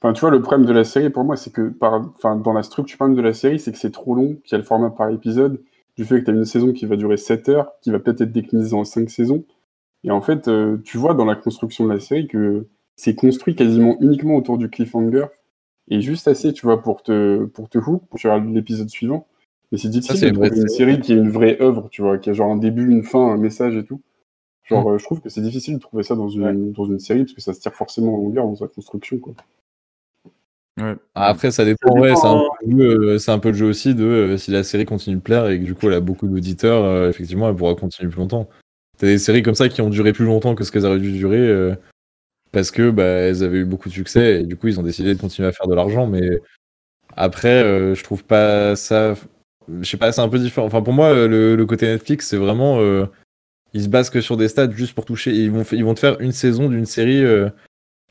enfin, 0.00 0.12
tu 0.12 0.20
vois, 0.20 0.30
le 0.30 0.40
problème 0.40 0.66
de 0.66 0.72
la 0.72 0.84
série, 0.84 1.10
pour 1.10 1.24
moi, 1.24 1.36
c'est 1.36 1.52
que, 1.52 1.68
par, 1.68 1.94
enfin, 2.16 2.36
dans 2.36 2.52
la 2.52 2.62
structure 2.62 3.04
même 3.06 3.16
de 3.16 3.22
la 3.22 3.32
série, 3.32 3.58
c'est 3.58 3.72
que 3.72 3.78
c'est 3.78 3.92
trop 3.92 4.14
long, 4.14 4.36
qu'il 4.44 4.52
y 4.52 4.54
a 4.54 4.58
le 4.58 4.64
format 4.64 4.90
par 4.90 5.10
épisode, 5.10 5.60
du 5.96 6.04
fait 6.04 6.20
que 6.20 6.26
tu 6.26 6.30
as 6.30 6.34
une 6.34 6.44
saison 6.44 6.72
qui 6.72 6.86
va 6.86 6.96
durer 6.96 7.16
7 7.16 7.48
heures, 7.48 7.72
qui 7.82 7.90
va 7.90 7.98
peut-être 7.98 8.20
être 8.20 8.32
déclinisée 8.32 8.74
en 8.76 8.84
5 8.84 9.10
saisons. 9.10 9.44
Et 10.04 10.10
en 10.10 10.20
fait, 10.20 10.48
euh, 10.48 10.76
tu 10.84 10.98
vois 10.98 11.14
dans 11.14 11.24
la 11.24 11.34
construction 11.34 11.86
de 11.86 11.92
la 11.92 12.00
série 12.00 12.28
que 12.28 12.66
c'est 12.96 13.14
construit 13.14 13.56
quasiment 13.56 13.96
uniquement 14.00 14.36
autour 14.36 14.58
du 14.58 14.68
cliffhanger, 14.70 15.26
et 15.88 16.00
juste 16.00 16.28
assez, 16.28 16.52
tu 16.52 16.66
vois, 16.66 16.82
pour 16.82 17.02
te, 17.02 17.44
pour 17.46 17.68
te 17.68 17.78
hook, 17.78 18.02
pour 18.08 18.20
faire 18.20 18.38
l'épisode 18.42 18.88
suivant. 18.88 19.26
Mais 19.72 19.78
c'est 19.78 19.88
difficile 19.88 20.18
c'est 20.18 20.30
de 20.30 20.32
trouver 20.32 20.60
une 20.60 20.68
série 20.68 21.00
qui 21.00 21.12
est 21.12 21.16
une 21.16 21.30
vraie 21.30 21.60
œuvre, 21.60 21.88
tu 21.90 22.02
vois, 22.02 22.18
qui 22.18 22.30
a 22.30 22.32
genre 22.32 22.50
un 22.50 22.56
début, 22.56 22.90
une 22.90 23.02
fin, 23.02 23.32
un 23.32 23.36
message 23.36 23.76
et 23.76 23.84
tout. 23.84 24.00
Genre, 24.64 24.92
euh, 24.92 24.98
je 24.98 25.04
trouve 25.04 25.20
que 25.20 25.28
c'est 25.28 25.42
difficile 25.42 25.74
de 25.74 25.80
trouver 25.80 26.02
ça 26.02 26.14
dans 26.14 26.28
une, 26.28 26.72
dans 26.72 26.86
une 26.86 26.98
série 26.98 27.24
parce 27.24 27.34
que 27.34 27.40
ça 27.40 27.52
se 27.52 27.60
tire 27.60 27.74
forcément 27.74 28.14
en 28.14 28.18
longueur 28.18 28.46
dans 28.46 28.56
sa 28.56 28.68
construction, 28.68 29.18
quoi. 29.18 29.34
Ouais. 30.80 30.96
Ah, 31.14 31.28
Après, 31.28 31.52
ça 31.52 31.64
dépend, 31.64 31.92
ouais, 31.92 32.08
dépend, 32.08 32.20
c'est 32.20 32.26
un, 32.26 32.32
hein. 32.32 32.42
peu 32.60 32.66
le 32.66 32.78
jeu, 32.78 33.00
euh, 33.00 33.18
c'est 33.18 33.30
un 33.30 33.38
peu 33.38 33.48
le 33.50 33.54
jeu 33.54 33.66
aussi 33.66 33.94
de 33.94 34.04
euh, 34.04 34.36
si 34.36 34.50
la 34.50 34.64
série 34.64 34.84
continue 34.84 35.16
de 35.16 35.20
plaire 35.20 35.48
et 35.48 35.60
que 35.60 35.64
du 35.64 35.74
coup 35.74 35.86
elle 35.86 35.94
a 35.94 36.00
beaucoup 36.00 36.26
d'auditeurs, 36.26 36.84
euh, 36.84 37.08
effectivement 37.08 37.48
elle 37.48 37.54
pourra 37.54 37.74
continuer 37.76 38.10
plus 38.10 38.18
longtemps. 38.18 38.48
T'as 38.98 39.06
des 39.06 39.18
séries 39.18 39.42
comme 39.42 39.54
ça 39.54 39.68
qui 39.68 39.82
ont 39.82 39.90
duré 39.90 40.12
plus 40.12 40.24
longtemps 40.24 40.54
que 40.54 40.64
ce 40.64 40.72
qu'elles 40.72 40.86
auraient 40.86 40.98
dû 40.98 41.12
durer 41.12 41.38
euh, 41.38 41.74
parce 42.54 42.70
que 42.70 42.88
bah, 42.90 43.04
elles 43.04 43.42
avaient 43.42 43.58
eu 43.58 43.64
beaucoup 43.66 43.90
de 43.90 43.94
succès 43.94 44.40
et 44.40 44.44
du 44.44 44.56
coup 44.56 44.68
ils 44.68 44.80
ont 44.80 44.82
décidé 44.82 45.14
de 45.14 45.20
continuer 45.20 45.48
à 45.48 45.52
faire 45.52 45.66
de 45.66 45.74
l'argent, 45.74 46.06
mais 46.06 46.40
après 47.16 47.62
euh, 47.62 47.94
je 47.94 48.02
trouve 48.02 48.24
pas 48.24 48.76
ça. 48.76 49.14
Je 49.80 49.88
sais 49.88 49.96
pas, 49.96 50.12
c'est 50.12 50.20
un 50.20 50.28
peu 50.28 50.38
différent. 50.38 50.66
Enfin, 50.66 50.82
pour 50.82 50.92
moi, 50.92 51.06
euh, 51.06 51.26
le, 51.26 51.56
le 51.56 51.66
côté 51.66 51.86
Netflix, 51.86 52.28
c'est 52.28 52.36
vraiment. 52.36 52.80
euh, 52.80 53.06
ils 53.72 53.84
se 53.84 53.88
basent 53.88 54.10
que 54.10 54.20
sur 54.20 54.36
des 54.36 54.48
stats 54.48 54.70
juste 54.70 54.94
pour 54.94 55.06
toucher. 55.06 55.32
Ils 55.32 55.50
vont, 55.50 55.62
ils 55.72 55.82
vont 55.84 55.94
te 55.94 56.00
faire 56.00 56.20
une 56.20 56.32
saison 56.32 56.68
d'une 56.68 56.84
série 56.84 57.24
euh, 57.24 57.48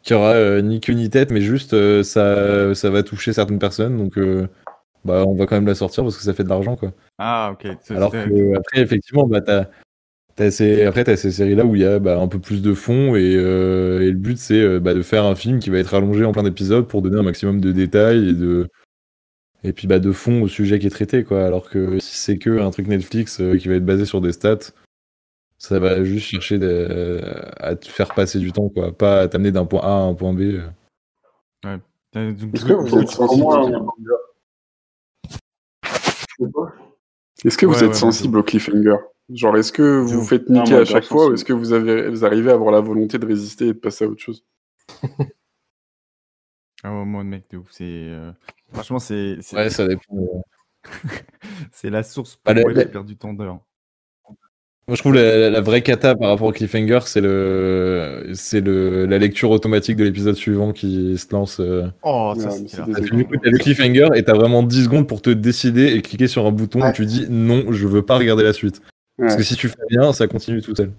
qui 0.02 0.16
aura 0.16 0.62
ni 0.62 0.80
queue 0.82 0.94
ni 0.94 1.12
tête, 1.12 1.30
mais 1.32 1.41
juste 1.41 1.76
ça, 2.02 2.74
ça 2.74 2.89
va 2.89 3.04
toucher 3.04 3.34
certaines 3.34 3.60
personnes. 3.60 3.98
Donc, 3.98 4.18
bah, 5.06 5.24
on 5.28 5.36
va 5.36 5.46
quand 5.46 5.56
même 5.56 5.68
la 5.68 5.76
sortir 5.76 6.04
parce 6.04 6.18
que 6.18 6.24
ça 6.24 6.34
fait 6.34 6.44
de 6.44 6.50
l'argent, 6.50 6.76
quoi. 6.76 6.91
Ah, 7.20 7.54
ok. 7.54 7.68
Alors 7.91 8.12
que, 8.12 8.58
après, 8.58 8.82
effectivement, 8.82 9.28
bah, 9.28 9.41
t'as. 9.41 9.68
Ces, 10.38 10.84
après, 10.84 11.04
t'as 11.04 11.16
ces 11.16 11.32
séries-là 11.32 11.64
où 11.64 11.76
il 11.76 11.82
y 11.82 11.86
a 11.86 12.00
bah, 12.00 12.20
un 12.20 12.28
peu 12.28 12.40
plus 12.40 12.64
de 12.64 12.74
fond 12.74 13.16
et, 13.16 13.36
euh, 13.36 14.02
et 14.02 14.10
le 14.10 14.18
but 14.18 14.38
c'est 14.40 14.60
euh, 14.60 14.80
bah, 14.80 14.96
de 14.96 15.04
faire 15.04 15.26
un 15.26 15.36
film 15.36 15.60
qui 15.60 15.70
va 15.70 15.78
être 15.78 15.94
allongé 15.94 16.26
en 16.26 16.32
plein 16.32 16.42
d'épisodes 16.42 16.88
pour 16.88 17.04
donner 17.04 17.20
un 17.20 17.24
maximum 17.24 17.62
de 17.62 17.72
détails 17.72 18.30
et 18.30 18.34
de 18.34 18.68
et 19.64 19.74
puis 19.74 19.86
bah, 19.88 20.00
de 20.00 20.12
fond 20.12 20.42
au 20.42 20.48
sujet 20.48 20.80
qui 20.80 20.88
est 20.88 20.90
traité 20.90 21.24
quoi. 21.24 21.46
Alors 21.46 21.70
que 21.70 22.00
si 22.00 22.18
c'est 22.18 22.38
que 22.40 22.60
un 22.60 22.72
truc 22.72 22.88
Netflix 22.88 23.42
euh, 23.42 23.58
qui 23.58 23.68
va 23.68 23.76
être 23.76 23.86
basé 23.86 24.06
sur 24.06 24.22
des 24.22 24.32
stats, 24.32 24.72
ça 25.60 25.78
va 25.78 26.04
juste 26.04 26.26
chercher 26.26 26.56
à 27.58 27.76
te 27.76 27.88
faire 27.88 28.16
passer 28.16 28.40
du 28.40 28.52
temps 28.52 28.70
quoi, 28.70 28.92
pas 28.92 29.22
à 29.22 29.28
t'amener 29.28 29.52
d'un 29.52 29.66
point 29.66 29.82
A 29.82 29.88
à 29.88 30.02
un 30.02 30.16
point 30.16 30.34
B. 30.34 30.60
Est-ce 32.16 32.66
que 32.66 32.74
vous 32.74 32.98
êtes 32.98 33.10
sensible, 33.10 33.44
moi, 33.44 33.62
au 33.62 33.66
cliffhanger 33.68 33.88
je 35.84 36.46
sais 36.46 36.52
pas. 36.52 36.74
Est-ce 37.46 37.58
que 37.58 37.66
vous 37.68 37.74
Ouais, 37.74 37.84
êtes 37.84 37.90
ouais, 37.90 37.94
sensible 37.94 38.40
au 38.40 38.44
cliffhanger? 38.44 38.96
Genre, 39.30 39.58
est-ce 39.58 39.72
que 39.72 40.00
vous 40.00 40.20
vous 40.22 40.26
faites 40.28 40.50
niquer 40.50 40.76
à 40.76 40.86
chaque 40.86 41.06
fois 41.06 41.28
ou 41.30 41.34
est-ce 41.34 41.46
que 41.46 41.54
vous, 41.54 41.72
avez, 41.74 42.10
vous 42.10 42.26
arrivez 42.26 42.52
à 42.52 42.56
avoir 42.56 42.72
la 42.72 42.82
volonté 42.82 43.18
de 43.18 43.26
résister 43.26 43.66
et 43.68 43.74
de 43.74 43.80
passer 43.80 44.06
à 44.06 44.08
autre 44.08 44.22
chose? 44.22 44.44
Ah, 46.84 46.92
ouais, 46.92 47.06
moi, 47.06 47.24
mec, 47.24 47.46
de 47.52 47.58
ouf. 47.58 47.70
C'est, 47.72 47.84
euh, 47.86 48.32
Franchement, 48.74 49.00
c'est 49.00 49.38
c'est 49.42 49.56
Ouais, 49.56 49.70
ça 49.70 49.88
dépend. 49.88 50.02
euh. 50.18 50.42
c'est 51.72 51.90
la 51.90 52.04
source 52.04 52.36
Bah, 52.44 52.52
pour 52.52 52.56
la- 52.56 52.62
moi 52.64 52.72
j'ai 52.74 52.80
la- 52.80 52.86
perdu 52.86 53.16
tant 53.16 53.34
d'heures. 53.34 53.60
Moi, 54.90 54.96
je 54.98 55.00
trouve 55.02 55.14
la, 55.14 55.38
la- 55.38 55.50
la 55.50 55.62
vraie 55.62 55.82
cata 55.82 56.14
par 56.14 56.28
rapport 56.28 56.48
au 56.48 56.52
cliffhanger, 56.52 57.00
c'est 57.06 57.22
le, 57.22 58.32
c'est 58.34 58.60
le, 58.60 59.06
la 59.06 59.18
lecture 59.18 59.50
automatique 59.52 59.96
de 59.96 60.04
l'épisode 60.04 60.36
suivant 60.36 60.74
qui 60.74 61.18
se 61.18 61.32
lance. 61.32 61.62
euh. 61.62 61.88
Oh, 62.02 62.34
ça, 62.36 62.42
Ouais, 62.42 62.46
mais 62.48 62.52
c'était 62.52 62.68
c'est 62.68 62.78
la- 62.80 62.86
des 62.88 62.92
Parce 62.94 63.10
que 63.10 63.16
du 63.16 63.26
coup, 63.26 63.38
t'as 63.42 63.50
le 63.50 63.58
cliffhanger 63.60 64.10
et 64.16 64.24
t'as 64.24 64.34
vraiment 64.34 64.62
10 64.62 64.84
secondes 64.84 65.08
pour 65.08 65.22
te 65.22 65.30
décider 65.30 65.94
et 65.94 66.02
cliquer 66.02 66.28
sur 66.28 66.46
un 66.46 66.52
bouton 66.52 66.82
Ouais. 66.82 66.90
où 66.90 66.92
tu 66.92 67.06
dis 67.06 67.28
non, 67.30 67.72
je 67.72 67.88
veux 67.88 68.02
pas 68.06 68.18
regarder 68.18 68.44
la 68.44 68.52
suite. 68.52 68.82
Parce 69.18 69.36
que 69.36 69.43
si 69.43 69.55
tu 69.55 69.70
fais 69.70 69.76
bien, 69.89 70.11
ça 70.14 70.28
continue 70.28 70.61
tout 70.61 70.76
seul. 70.76 70.91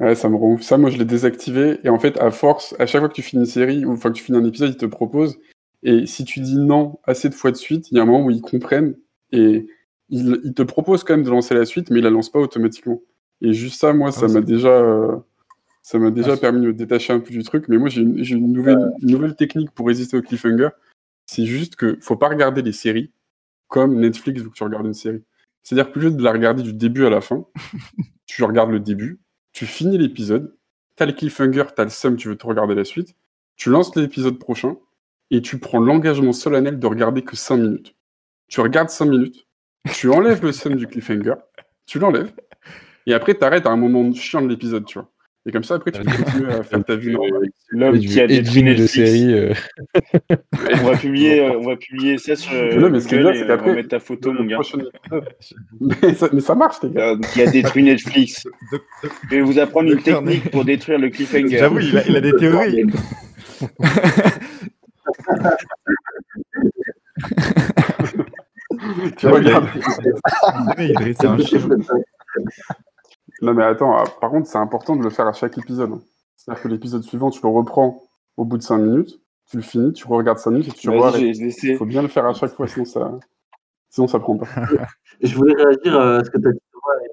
Ouais, 0.00 0.14
ça 0.14 0.28
me 0.28 0.36
rend 0.36 0.52
ouf. 0.54 0.62
Ça, 0.62 0.78
moi, 0.78 0.90
je 0.90 0.98
l'ai 0.98 1.04
désactivé. 1.04 1.78
Et 1.84 1.88
en 1.88 1.98
fait, 1.98 2.18
à 2.18 2.30
force, 2.30 2.74
à 2.78 2.86
chaque 2.86 3.00
fois 3.00 3.08
que 3.08 3.14
tu 3.14 3.22
finis 3.22 3.42
une 3.42 3.46
série 3.48 3.84
ou 3.84 3.92
enfin 3.92 4.10
que 4.10 4.16
tu 4.16 4.24
finis 4.24 4.38
un 4.38 4.44
épisode, 4.44 4.70
ils 4.70 4.76
te 4.76 4.86
proposent. 4.86 5.38
Et 5.82 6.06
si 6.06 6.24
tu 6.24 6.40
dis 6.40 6.56
non 6.56 6.98
assez 7.04 7.28
de 7.28 7.34
fois 7.34 7.50
de 7.50 7.56
suite, 7.56 7.90
il 7.90 7.96
y 7.96 8.00
a 8.00 8.02
un 8.02 8.06
moment 8.06 8.24
où 8.24 8.30
ils 8.30 8.40
comprennent 8.40 8.96
et 9.32 9.66
ils, 10.08 10.40
ils 10.44 10.54
te 10.54 10.62
proposent 10.62 11.04
quand 11.04 11.14
même 11.14 11.24
de 11.24 11.30
lancer 11.30 11.54
la 11.54 11.64
suite, 11.64 11.90
mais 11.90 11.98
ils 12.00 12.04
la 12.04 12.10
lancent 12.10 12.30
pas 12.30 12.38
automatiquement. 12.40 13.00
Et 13.40 13.52
juste 13.52 13.80
ça, 13.80 13.92
moi, 13.92 14.12
ça 14.12 14.22
Ah, 14.24 14.28
m'a 14.28 14.34
c'est- 14.34 14.42
déjà, 14.42 14.68
euh, 14.70 15.16
ça 15.82 15.98
m'a 15.98 16.10
déjà 16.10 16.32
Ah, 16.32 16.36
permis 16.36 16.60
de 16.62 16.66
me 16.68 16.72
détacher 16.72 17.12
un 17.12 17.20
peu 17.20 17.30
du 17.30 17.42
truc. 17.42 17.68
Mais 17.68 17.78
moi, 17.78 17.88
j'ai 17.88 18.02
une, 18.02 18.52
nouvelle, 18.52 18.92
une 19.02 19.10
nouvelle 19.10 19.34
technique 19.36 19.70
pour 19.72 19.86
résister 19.86 20.16
au 20.16 20.22
cliffhanger. 20.22 20.68
C'est 21.26 21.46
juste 21.46 21.76
que 21.76 21.98
faut 22.00 22.16
pas 22.16 22.28
regarder 22.28 22.62
les 22.62 22.72
séries 22.72 23.12
comme 23.68 24.00
Netflix 24.00 24.42
veut 24.42 24.50
que 24.50 24.54
tu 24.54 24.64
regardes 24.64 24.86
une 24.86 24.94
série. 24.94 25.22
C'est-à-dire 25.62 25.92
lieu 25.96 26.10
de 26.10 26.22
la 26.22 26.32
regarder 26.32 26.62
du 26.62 26.72
début 26.72 27.06
à 27.06 27.10
la 27.10 27.20
fin, 27.20 27.46
tu 28.26 28.42
regardes 28.44 28.70
le 28.70 28.80
début, 28.80 29.20
tu 29.52 29.66
finis 29.66 29.98
l'épisode, 29.98 30.56
t'as 30.96 31.06
le 31.06 31.12
cliffhanger, 31.12 31.64
t'as 31.74 31.84
le 31.84 31.90
seum, 31.90 32.16
tu 32.16 32.28
veux 32.28 32.36
te 32.36 32.46
regarder 32.46 32.74
la 32.74 32.84
suite, 32.84 33.14
tu 33.56 33.70
lances 33.70 33.94
l'épisode 33.96 34.38
prochain 34.38 34.76
et 35.30 35.40
tu 35.40 35.58
prends 35.58 35.80
l'engagement 35.80 36.32
solennel 36.32 36.78
de 36.78 36.86
regarder 36.86 37.22
que 37.22 37.36
5 37.36 37.56
minutes. 37.56 37.94
Tu 38.48 38.60
regardes 38.60 38.90
5 38.90 39.06
minutes, 39.06 39.46
tu 39.92 40.10
enlèves 40.10 40.42
le 40.42 40.52
seum 40.52 40.74
du 40.74 40.86
cliffhanger, 40.86 41.34
tu 41.86 41.98
l'enlèves, 41.98 42.32
et 43.06 43.14
après 43.14 43.34
t'arrêtes 43.34 43.66
à 43.66 43.70
un 43.70 43.76
moment 43.76 44.12
chiant 44.12 44.42
de 44.42 44.48
l'épisode, 44.48 44.84
tu 44.84 44.98
vois. 44.98 45.11
Et 45.44 45.50
comme 45.50 45.64
ça, 45.64 45.74
après, 45.74 45.90
tu 45.90 46.00
peux 46.02 46.22
continuer 46.22 46.52
à 46.52 46.62
faire 46.62 46.84
ta 46.84 46.94
vie 46.94 47.10
normale. 47.10 47.48
L'homme 47.70 47.98
qui 47.98 48.20
a 48.20 48.28
détruit 48.28 48.62
de 48.62 48.68
Netflix. 48.68 48.92
série. 48.92 49.34
euh. 49.34 49.52
On 50.74 50.84
va 50.84 50.96
publier, 50.96 51.40
euh, 51.40 51.58
on 51.58 51.66
va 51.66 51.76
publier 51.76 52.16
ça 52.18 52.36
sur 52.36 52.52
euh, 52.52 52.76
Non, 52.76 52.90
mais 52.90 53.00
ce 53.00 53.08
qui 53.08 53.16
est 53.16 53.18
bien, 53.18 53.32
c'est 53.32 53.40
et 53.40 53.42
on 53.44 53.48
va 53.48 53.56
qu'après, 53.56 53.74
mettre 53.74 53.88
ta 53.88 53.98
photo, 53.98 54.32
mon 54.32 54.44
gars. 54.44 54.60
mais, 55.80 56.14
ça, 56.14 56.28
mais 56.32 56.40
ça 56.40 56.54
marche, 56.54 56.76
les 56.84 56.90
gars. 56.90 57.16
Qui 57.32 57.42
a 57.42 57.50
détruit 57.50 57.82
Netflix. 57.82 58.44
Je 59.24 59.36
vais 59.36 59.40
vous 59.42 59.58
apprendre 59.58 59.90
une 59.90 60.00
technique 60.02 60.48
pour 60.52 60.64
détruire 60.64 61.00
le 61.00 61.10
cliffhanger. 61.10 61.58
J'avoue, 61.58 61.80
il 61.80 61.98
a, 61.98 62.06
il 62.06 62.16
a 62.16 62.20
des 62.20 62.32
théories. 62.36 62.84
Tu 69.16 69.26
regardes. 69.26 69.68
il 70.78 70.92
dressait 70.94 71.26
un 71.26 71.38
chien. 71.38 71.60
Non, 73.42 73.54
mais 73.54 73.64
attends, 73.64 73.96
ah, 73.96 74.04
par 74.20 74.30
contre, 74.30 74.46
c'est 74.46 74.58
important 74.58 74.96
de 74.96 75.02
le 75.02 75.10
faire 75.10 75.26
à 75.26 75.32
chaque 75.32 75.58
épisode. 75.58 75.92
hein. 75.92 76.00
C'est-à-dire 76.36 76.62
que 76.62 76.68
l'épisode 76.68 77.02
suivant, 77.02 77.30
tu 77.30 77.40
le 77.42 77.48
reprends 77.48 78.02
au 78.36 78.44
bout 78.44 78.56
de 78.56 78.62
5 78.62 78.78
minutes, 78.78 79.20
tu 79.50 79.56
le 79.56 79.62
finis, 79.62 79.92
tu 79.92 80.06
regardes 80.06 80.38
5 80.38 80.50
minutes 80.52 80.68
et 80.68 80.72
tu 80.72 80.86
Vas-y, 80.88 80.98
vois. 80.98 81.10
j'ai- 81.12 81.34
j'ai 81.34 81.46
essayé. 81.46 81.72
Il 81.74 81.76
faut 81.78 81.84
bien 81.86 82.02
le 82.02 82.08
faire 82.08 82.26
à 82.26 82.32
chaque 82.34 82.52
fois, 82.52 82.66
sinon 82.66 82.84
ça, 82.84 83.12
sinon 83.90 84.06
ça 84.06 84.18
prend 84.20 84.36
pas. 84.36 84.46
Je 85.20 85.34
voulais 85.36 85.54
réagir 85.54 85.98
à 86.00 86.24
ce 86.24 86.30
que 86.30 86.38
tu 86.38 86.48
as 86.48 86.52
dit. 86.52 86.58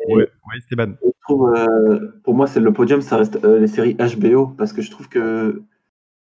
Et- 0.08 0.14
Ouais, 0.16 0.22
ouais. 0.22 0.28
Je 1.04 1.10
trouve, 1.24 1.54
euh, 1.56 2.22
pour 2.24 2.34
moi, 2.34 2.48
c'est 2.48 2.60
le 2.60 2.74
podium, 2.74 3.02
ça 3.02 3.18
reste 3.18 3.44
euh, 3.44 3.60
les 3.60 3.68
séries 3.68 3.96
HBO, 3.96 4.48
parce 4.58 4.74
que 4.74 4.82
je 4.82 4.90
trouve 4.90 5.10
que 5.10 5.62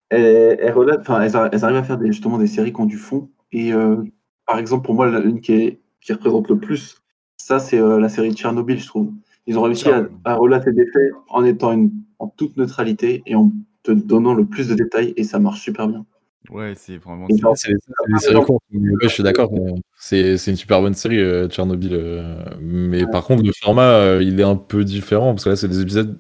elles, 0.10 0.58
elles 0.62 0.72
relatent- 0.74 1.02
enfin, 1.02 1.22
elles, 1.22 1.36
a- 1.36 1.50
elles 1.52 1.66
arrivent 1.66 1.78
à 1.78 1.84
faire 1.84 1.98
des, 1.98 2.08
justement 2.08 2.38
des 2.38 2.48
séries 2.48 2.72
qui 2.72 2.80
ont 2.82 2.86
du 2.86 2.98
fond. 2.98 3.30
Et 3.52 3.74
euh, 3.74 3.98
par 4.46 4.60
exemple, 4.60 4.86
pour 4.86 4.96
moi, 4.96 5.10
la- 5.10 5.20
une 5.20 5.42
qui, 5.42 5.80
qui 6.02 6.14
représente 6.14 6.48
le 6.50 6.58
plus, 6.60 7.02
ça, 7.38 7.60
c'est 7.60 7.80
euh, 7.80 8.00
la 8.00 8.10
série 8.10 8.34
Tchernobyl, 8.34 8.80
je 8.80 8.88
trouve. 8.88 9.12
Ils 9.48 9.58
ont 9.60 9.64
réussi 9.64 9.90
à, 9.90 10.08
à 10.26 10.36
relater 10.36 10.72
des 10.72 10.86
faits 10.86 11.12
en 11.30 11.44
étant 11.44 11.74
une, 11.74 11.92
en 12.20 12.28
toute 12.28 12.56
neutralité 12.58 13.24
et 13.26 13.36
en 13.36 13.52
te 13.84 13.92
donnant 13.92 14.34
le 14.34 14.46
plus 14.46 14.70
de 14.70 14.76
détails, 14.76 15.14
et 15.18 15.24
ça 15.24 15.40
marche 15.40 15.62
super 15.62 15.88
bien. 15.88 16.06
Ouais, 16.50 16.74
c'est 16.76 16.98
vraiment. 16.98 17.28
C'est 17.30 17.38
c'est 17.56 17.74
des 18.08 18.20
séries 18.20 18.44
courtes. 18.46 18.64
mais 18.72 18.90
ouais, 18.92 18.98
je 19.04 19.08
suis 19.08 19.24
d'accord. 19.24 19.50
C'est 19.98 20.38
c'est 20.38 20.52
une 20.52 20.58
super 20.58 20.82
bonne 20.82 20.94
série, 20.94 21.20
euh, 21.20 21.48
Tchernobyl. 21.48 21.94
euh, 21.94 22.44
mais 22.62 23.06
par 23.08 23.24
contre, 23.26 23.44
le 23.44 23.52
format, 23.62 23.84
euh, 23.84 24.24
il 24.24 24.40
est 24.40 24.44
un 24.44 24.56
peu 24.58 24.84
différent. 24.84 25.34
Parce 25.34 25.46
que 25.46 25.50
là, 25.52 25.56
c'est 25.56 25.70
des 25.70 25.82
épisodes 25.82 26.18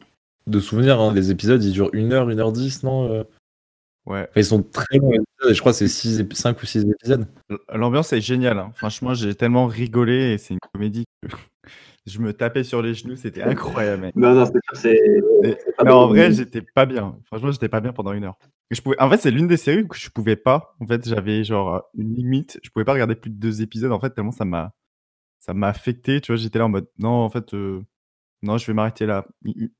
de 0.48 0.60
souvenirs. 0.60 1.00
hein. 1.02 1.14
Les 1.14 1.30
épisodes, 1.32 1.62
ils 1.64 1.72
durent 1.74 1.92
1h, 1.94 2.28
1h10, 2.30 2.84
non 2.84 3.12
euh? 3.12 3.24
Ouais. 4.06 4.22
Enfin, 4.30 4.40
ils 4.42 4.46
sont 4.46 4.64
très 4.64 4.98
longs, 4.98 5.12
je 5.50 5.58
crois 5.62 5.72
que 5.72 5.78
c'est 5.88 5.88
5 5.88 6.62
ou 6.62 6.66
6 6.66 6.86
épisodes. 6.86 7.26
L'ambiance 7.74 8.12
est 8.14 8.20
géniale. 8.22 8.58
hein. 8.60 8.72
Franchement, 8.76 9.14
j'ai 9.14 9.34
tellement 9.36 9.66
rigolé 9.68 10.34
et 10.34 10.38
c'est 10.38 10.54
une 10.54 10.60
comédie 10.74 11.06
que 11.22 11.30
je 12.06 12.20
me 12.20 12.34
tapais 12.34 12.64
sur 12.64 12.82
les 12.82 12.94
genoux. 12.94 13.16
C'était 13.16 13.42
incroyable. 13.44 14.02
mec. 14.04 14.16
Non, 14.16 14.34
non, 14.34 14.46
c'est 14.74 15.00
mais 15.84 15.92
en 15.92 16.08
vrai, 16.08 16.32
j'étais 16.32 16.62
pas 16.62 16.86
bien. 16.86 17.18
Franchement, 17.26 17.52
j'étais 17.52 17.70
pas 17.70 17.82
bien 17.82 17.94
pendant 17.94 18.14
une 18.14 18.24
heure. 18.24 18.38
Je 18.72 18.82
pouvais... 18.82 19.00
En 19.02 19.10
fait, 19.10 19.18
c'est 19.18 19.32
l'une 19.32 19.48
des 19.48 19.58
séries 19.58 19.84
où 19.84 19.94
je 19.94 20.10
pouvais 20.10 20.36
pas. 20.36 20.76
En 20.80 20.88
fait, 20.88 21.08
j'avais 21.08 21.44
genre 21.44 21.84
une 21.98 22.16
limite. 22.16 22.60
Je 22.64 22.70
pouvais 22.70 22.86
pas 22.86 22.94
regarder 22.94 23.16
plus 23.16 23.30
de 23.30 23.36
deux 23.36 23.62
épisodes. 23.62 23.92
En 23.92 24.00
fait, 24.00 24.12
tellement 24.12 24.32
ça 24.32 24.46
m'a, 24.46 24.74
ça 25.40 25.54
m'a 25.54 25.68
affecté. 25.68 26.22
Tu 26.22 26.32
vois, 26.32 26.38
j'étais 26.42 26.60
là 26.60 26.66
en 26.66 26.70
mode, 26.70 26.88
non, 27.00 27.10
en 27.10 27.30
fait, 27.30 27.54
euh, 27.54 27.82
non, 28.42 28.58
je 28.58 28.68
vais 28.68 28.74
m'arrêter 28.74 29.06
là. 29.06 29.26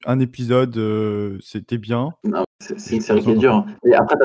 Un 0.06 0.20
épisode, 0.20 0.78
euh, 0.78 1.38
c'était 1.42 1.78
bien. 1.78 2.12
Non, 2.24 2.44
c'est 2.60 2.96
une 2.96 3.02
série 3.02 3.22
qui 3.22 3.32
est 3.32 3.36
dure. 3.38 3.56
hein. 3.56 3.66
Et 3.86 3.94
après, 3.94 4.16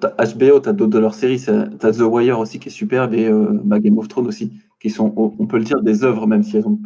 t'as 0.00 0.34
HBO, 0.34 0.60
t'as 0.60 0.72
d'autres 0.72 0.90
de 0.92 0.98
leurs 0.98 1.14
séries. 1.14 1.44
T'as 1.44 1.92
The 1.92 2.00
Wire 2.00 2.38
aussi 2.38 2.58
qui 2.58 2.68
est 2.68 2.72
superbe 2.72 3.14
et 3.14 3.26
euh, 3.26 3.60
bah, 3.64 3.78
Game 3.78 3.98
of 3.98 4.08
Thrones 4.08 4.26
aussi, 4.26 4.52
qui 4.80 4.90
sont, 4.90 5.12
on 5.16 5.34
on 5.38 5.46
peut 5.46 5.58
le 5.58 5.64
dire, 5.64 5.80
des 5.82 6.02
œuvres, 6.04 6.26
même 6.26 6.42
si 6.42 6.56
elles 6.56 6.66
ont 6.66 6.80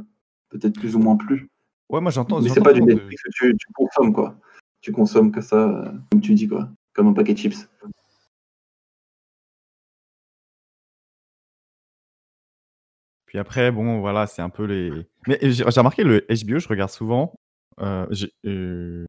peut-être 0.48 0.74
plus 0.78 0.94
ou 0.96 0.98
moins 0.98 1.16
plu. 1.16 1.48
Ouais, 1.90 2.00
moi 2.00 2.10
j'entends. 2.10 2.40
Mais 2.40 2.48
c'est 2.48 2.62
pas 2.62 2.72
du 2.72 2.80
de- 2.80 2.86
Netflix 2.86 3.22
que 3.22 3.30
tu, 3.32 3.56
tu 3.56 3.66
consommes, 3.74 4.12
quoi. 4.12 4.36
Tu 4.80 4.92
consommes 4.92 5.32
que 5.32 5.40
ça, 5.40 5.56
euh, 5.68 5.92
comme 6.10 6.20
tu 6.20 6.34
dis, 6.34 6.48
quoi. 6.48 6.68
Comme 6.92 7.08
un 7.08 7.12
paquet 7.12 7.34
de 7.34 7.38
chips. 7.38 7.68
Puis 13.26 13.38
après, 13.38 13.70
bon, 13.70 14.00
voilà, 14.00 14.26
c'est 14.26 14.42
un 14.42 14.48
peu 14.48 14.64
les. 14.64 14.90
Mais 15.26 15.38
j'ai 15.42 15.62
remarqué 15.64 16.02
le 16.02 16.24
HBO, 16.28 16.58
je 16.58 16.68
regarde 16.68 16.90
souvent. 16.90 17.34
euh, 17.80 18.06
euh, 18.46 19.04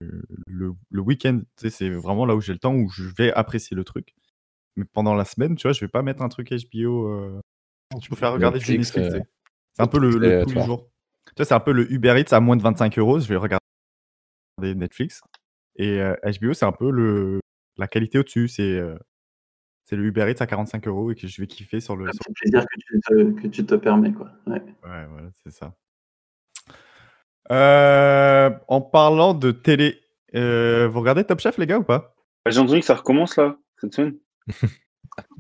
le, 0.48 0.74
le 0.92 1.02
week-end, 1.02 1.40
tu 1.40 1.46
sais, 1.58 1.70
c'est 1.70 1.90
vraiment 1.90 2.26
là 2.26 2.36
où 2.36 2.42
j'ai 2.42 2.54
le 2.54 2.60
temps, 2.60 2.76
où 2.76 2.90
je 2.90 3.04
vais 3.18 3.32
apprécier 3.32 3.76
le 3.76 3.84
truc. 3.84 4.14
Mais 4.76 4.86
pendant 4.86 5.16
la 5.16 5.26
semaine, 5.26 5.56
tu 5.56 5.64
vois, 5.64 5.74
je 5.74 5.80
vais 5.80 5.88
pas 5.88 6.02
mettre 6.04 6.22
un 6.22 6.30
truc 6.30 6.52
HBO. 6.52 7.08
euh, 7.08 7.40
je 8.00 8.08
préfère 8.08 8.34
regarder 8.34 8.60
du 8.60 8.78
Netflix, 8.78 8.96
Netflix. 8.96 9.16
euh, 9.16 9.20
tu 9.20 9.24
sais. 9.26 9.30
c'est 9.74 9.84
un 9.84 9.88
peu 9.88 10.00
le, 10.00 10.10
le 10.18 10.44
tous 10.44 10.52
les 10.52 10.62
jours. 10.66 10.90
Tu 11.30 11.34
vois, 11.38 11.46
c'est 11.46 11.54
un 11.54 11.60
peu 11.60 11.72
le 11.72 11.92
Uber 11.92 12.16
Eats 12.20 12.34
à 12.34 12.40
moins 12.40 12.56
de 12.58 12.62
25 12.64 12.98
euros. 13.00 13.20
Je 13.20 13.28
vais 13.28 13.36
regarder 13.38 13.60
Netflix. 14.62 15.22
Et 15.76 16.00
euh, 16.02 16.16
HBO, 16.24 16.54
c'est 16.54 16.66
un 16.66 16.72
peu 16.72 16.92
le, 16.92 17.40
la 17.78 17.88
qualité 17.88 18.20
au-dessus. 18.20 18.48
C'est 18.48 18.64
euh, 18.64 18.96
c'est 19.86 19.96
le 19.96 20.04
Uber 20.06 20.30
Eats 20.30 20.42
à 20.44 20.48
45 20.48 20.88
euros 20.88 21.12
et 21.12 21.16
que 21.16 21.28
je 21.28 21.42
vais 21.42 21.48
kiffer 21.48 21.80
sur 21.80 21.96
le. 21.96 22.08
Un 22.10 22.12
sur- 22.12 22.20
petit 22.26 22.34
plaisir 22.34 22.66
que 22.66 22.80
tu 22.80 23.00
te, 23.00 23.42
que 23.42 23.48
tu 23.48 23.66
te 23.66 23.76
permets, 23.76 24.12
quoi. 24.14 24.30
Ouais. 24.48 24.62
Ouais, 24.84 25.06
voilà, 25.08 25.30
c'est 25.44 25.52
ça. 25.52 25.74
Euh, 27.52 28.52
en 28.68 28.82
parlant 28.82 29.34
de 29.34 29.52
télé, 29.52 30.00
euh, 30.36 30.88
vous 30.88 31.00
regardez 31.00 31.24
Top 31.24 31.40
Chef, 31.40 31.58
les 31.58 31.66
gars, 31.66 31.80
ou 31.80 31.84
pas? 31.84 32.14
Bah, 32.46 32.52
J'ai 32.52 32.60
entendu 32.60 32.80
que 32.82 32.86
ça 32.86 32.96
recommence 32.96 33.36
là, 33.38 33.58
cette 33.78 33.94
semaine. 33.94 34.18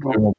Ouais, 0.01 0.17
ouais. 0.17 0.33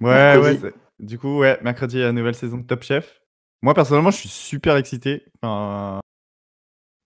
Mercredi. 0.00 0.58
c'est- 0.60 0.74
Du 1.04 1.18
coup, 1.18 1.38
ouais, 1.38 1.58
mercredi, 1.62 1.98
la 2.00 2.12
nouvelle 2.12 2.34
saison 2.34 2.58
de 2.58 2.66
Top 2.66 2.82
Chef. 2.82 3.20
Moi, 3.62 3.74
personnellement, 3.74 4.10
je 4.10 4.18
suis 4.18 4.28
super 4.28 4.76
excité. 4.76 5.24
Enfin, 5.42 6.00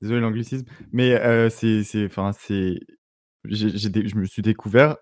désolé 0.00 0.20
l'anglicisme, 0.20 0.66
mais 0.92 1.14
euh, 1.14 1.48
c'est, 1.48 1.82
enfin, 2.04 2.32
c'est, 2.32 2.80
je 3.44 4.16
me 4.16 4.24
suis 4.24 4.42
découvert 4.42 4.96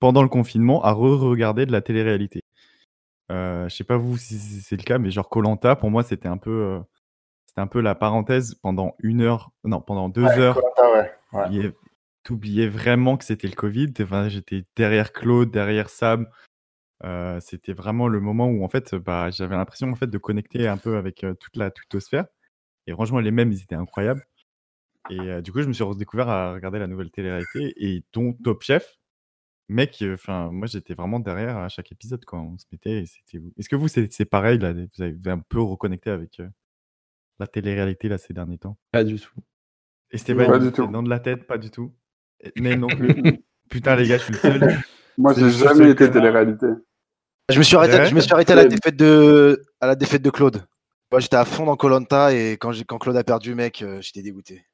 pendant 0.00 0.22
le 0.22 0.28
confinement 0.28 0.82
à 0.84 0.92
re-regarder 0.92 1.66
de 1.66 1.72
la 1.72 1.80
télé-réalité. 1.80 2.40
Euh, 3.30 3.68
je 3.68 3.76
sais 3.76 3.84
pas 3.84 3.96
vous 3.96 4.16
si 4.16 4.38
c'est 4.38 4.76
le 4.76 4.82
cas, 4.82 4.98
mais 4.98 5.10
genre 5.10 5.28
Colanta, 5.28 5.76
pour 5.76 5.90
moi, 5.90 6.02
c'était 6.02 6.28
un 6.28 6.38
peu, 6.38 6.50
euh, 6.50 6.80
c'était 7.46 7.60
un 7.60 7.66
peu 7.66 7.80
la 7.80 7.94
parenthèse 7.94 8.54
pendant 8.54 8.94
une 9.00 9.20
heure, 9.22 9.50
non, 9.64 9.80
pendant 9.80 10.08
deux 10.08 10.24
Ouais, 10.24 10.38
heures. 10.38 10.60
Ouais. 11.32 11.58
ouais. 11.58 11.72
T'oubliais 12.24 12.68
vraiment 12.68 13.16
que 13.16 13.24
c'était 13.24 13.48
le 13.48 13.54
Covid. 13.54 13.92
Enfin, 14.02 14.28
j'étais 14.28 14.64
derrière 14.76 15.12
Claude, 15.12 15.50
derrière 15.50 15.88
Sam. 15.88 16.26
Euh, 17.04 17.38
c'était 17.40 17.72
vraiment 17.72 18.08
le 18.08 18.20
moment 18.20 18.48
où 18.48 18.64
en 18.64 18.68
fait, 18.68 18.94
bah, 18.94 19.30
j'avais 19.30 19.56
l'impression 19.56 19.88
en 19.90 19.94
fait 19.94 20.08
de 20.08 20.18
connecter 20.18 20.66
un 20.66 20.76
peu 20.76 20.96
avec 20.96 21.22
euh, 21.24 21.34
toute 21.34 21.56
la 21.56 21.70
tutosphère. 21.70 22.26
Et 22.86 22.92
franchement, 22.92 23.20
les 23.20 23.30
mêmes, 23.30 23.52
ils 23.52 23.62
étaient 23.62 23.74
incroyables. 23.74 24.24
Et 25.10 25.20
euh, 25.20 25.40
du 25.40 25.52
coup, 25.52 25.62
je 25.62 25.68
me 25.68 25.72
suis 25.72 25.84
redécouvert 25.84 26.28
à 26.28 26.52
regarder 26.54 26.78
la 26.78 26.86
nouvelle 26.86 27.10
télé-réalité 27.10 27.72
et 27.76 28.04
dont 28.12 28.32
Top 28.32 28.62
Chef. 28.62 28.96
Mec, 29.68 29.98
euh, 30.02 30.14
enfin, 30.14 30.50
moi, 30.50 30.66
j'étais 30.66 30.94
vraiment 30.94 31.20
derrière 31.20 31.56
à 31.58 31.68
chaque 31.68 31.92
épisode 31.92 32.24
quand 32.24 32.42
on 32.42 32.58
se 32.58 32.64
mettait. 32.72 33.02
et 33.02 33.06
c'était- 33.06 33.44
Est-ce 33.58 33.68
que 33.68 33.76
vous, 33.76 33.88
c'est 33.88 34.12
c'est 34.12 34.24
pareil 34.24 34.58
là 34.58 34.72
Vous 34.72 35.02
avez 35.02 35.30
un 35.30 35.38
peu 35.40 35.60
reconnecté 35.60 36.10
avec 36.10 36.40
euh, 36.40 36.48
la 37.38 37.46
télé-réalité 37.46 38.08
là 38.08 38.18
ces 38.18 38.32
derniers 38.34 38.58
temps? 38.58 38.78
Pas 38.90 39.04
du 39.04 39.20
tout. 39.20 39.30
Esteban, 40.10 40.46
Pas 40.46 40.56
il 40.56 40.62
du 40.64 40.72
tout. 40.72 40.86
non 40.88 41.02
de 41.02 41.10
la 41.10 41.20
tête, 41.20 41.46
pas 41.46 41.58
du 41.58 41.70
tout. 41.70 41.94
Et 42.40 42.52
Nel 42.60 42.80
non 42.80 42.88
plus. 42.88 43.08
Putain, 43.70 43.96
les 43.96 44.08
gars, 44.08 44.16
je 44.16 44.24
suis 44.24 44.32
le 44.32 44.38
seul. 44.38 44.78
Moi, 45.18 45.34
j'ai 45.34 45.50
jamais 45.50 45.90
été 45.90 46.10
télé-réalité. 46.10 46.66
Je 47.50 47.58
me 47.58 47.62
suis 47.62 47.76
arrêté, 47.76 47.96
Ouais. 47.96 48.06
je 48.06 48.14
me 48.14 48.20
suis 48.20 48.32
arrêté 48.32 48.52
à 48.52 48.56
la 48.56 48.64
défaite 48.66 48.96
de, 48.96 49.62
à 49.80 49.86
la 49.86 49.94
défaite 49.94 50.22
de 50.22 50.30
Claude. 50.30 50.64
Moi, 51.10 51.20
j'étais 51.20 51.36
à 51.36 51.44
fond 51.46 51.64
dans 51.64 51.76
Colanta 51.76 52.34
et 52.34 52.52
quand, 52.58 52.72
j'ai- 52.72 52.84
quand 52.84 52.98
Claude 52.98 53.16
a 53.16 53.24
perdu, 53.24 53.54
mec, 53.54 53.80
euh, 53.82 53.98
j'étais 54.02 54.20
dégoûté. 54.22 54.64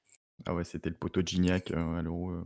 Ah 0.46 0.54
ouais, 0.54 0.64
c'était 0.64 0.88
le 0.88 0.96
poteau 0.96 1.22
de 1.22 1.28
Gignac 1.28 1.70
euh, 1.70 1.98
à 1.98 2.02
l'euro. 2.02 2.30
euh. 2.30 2.42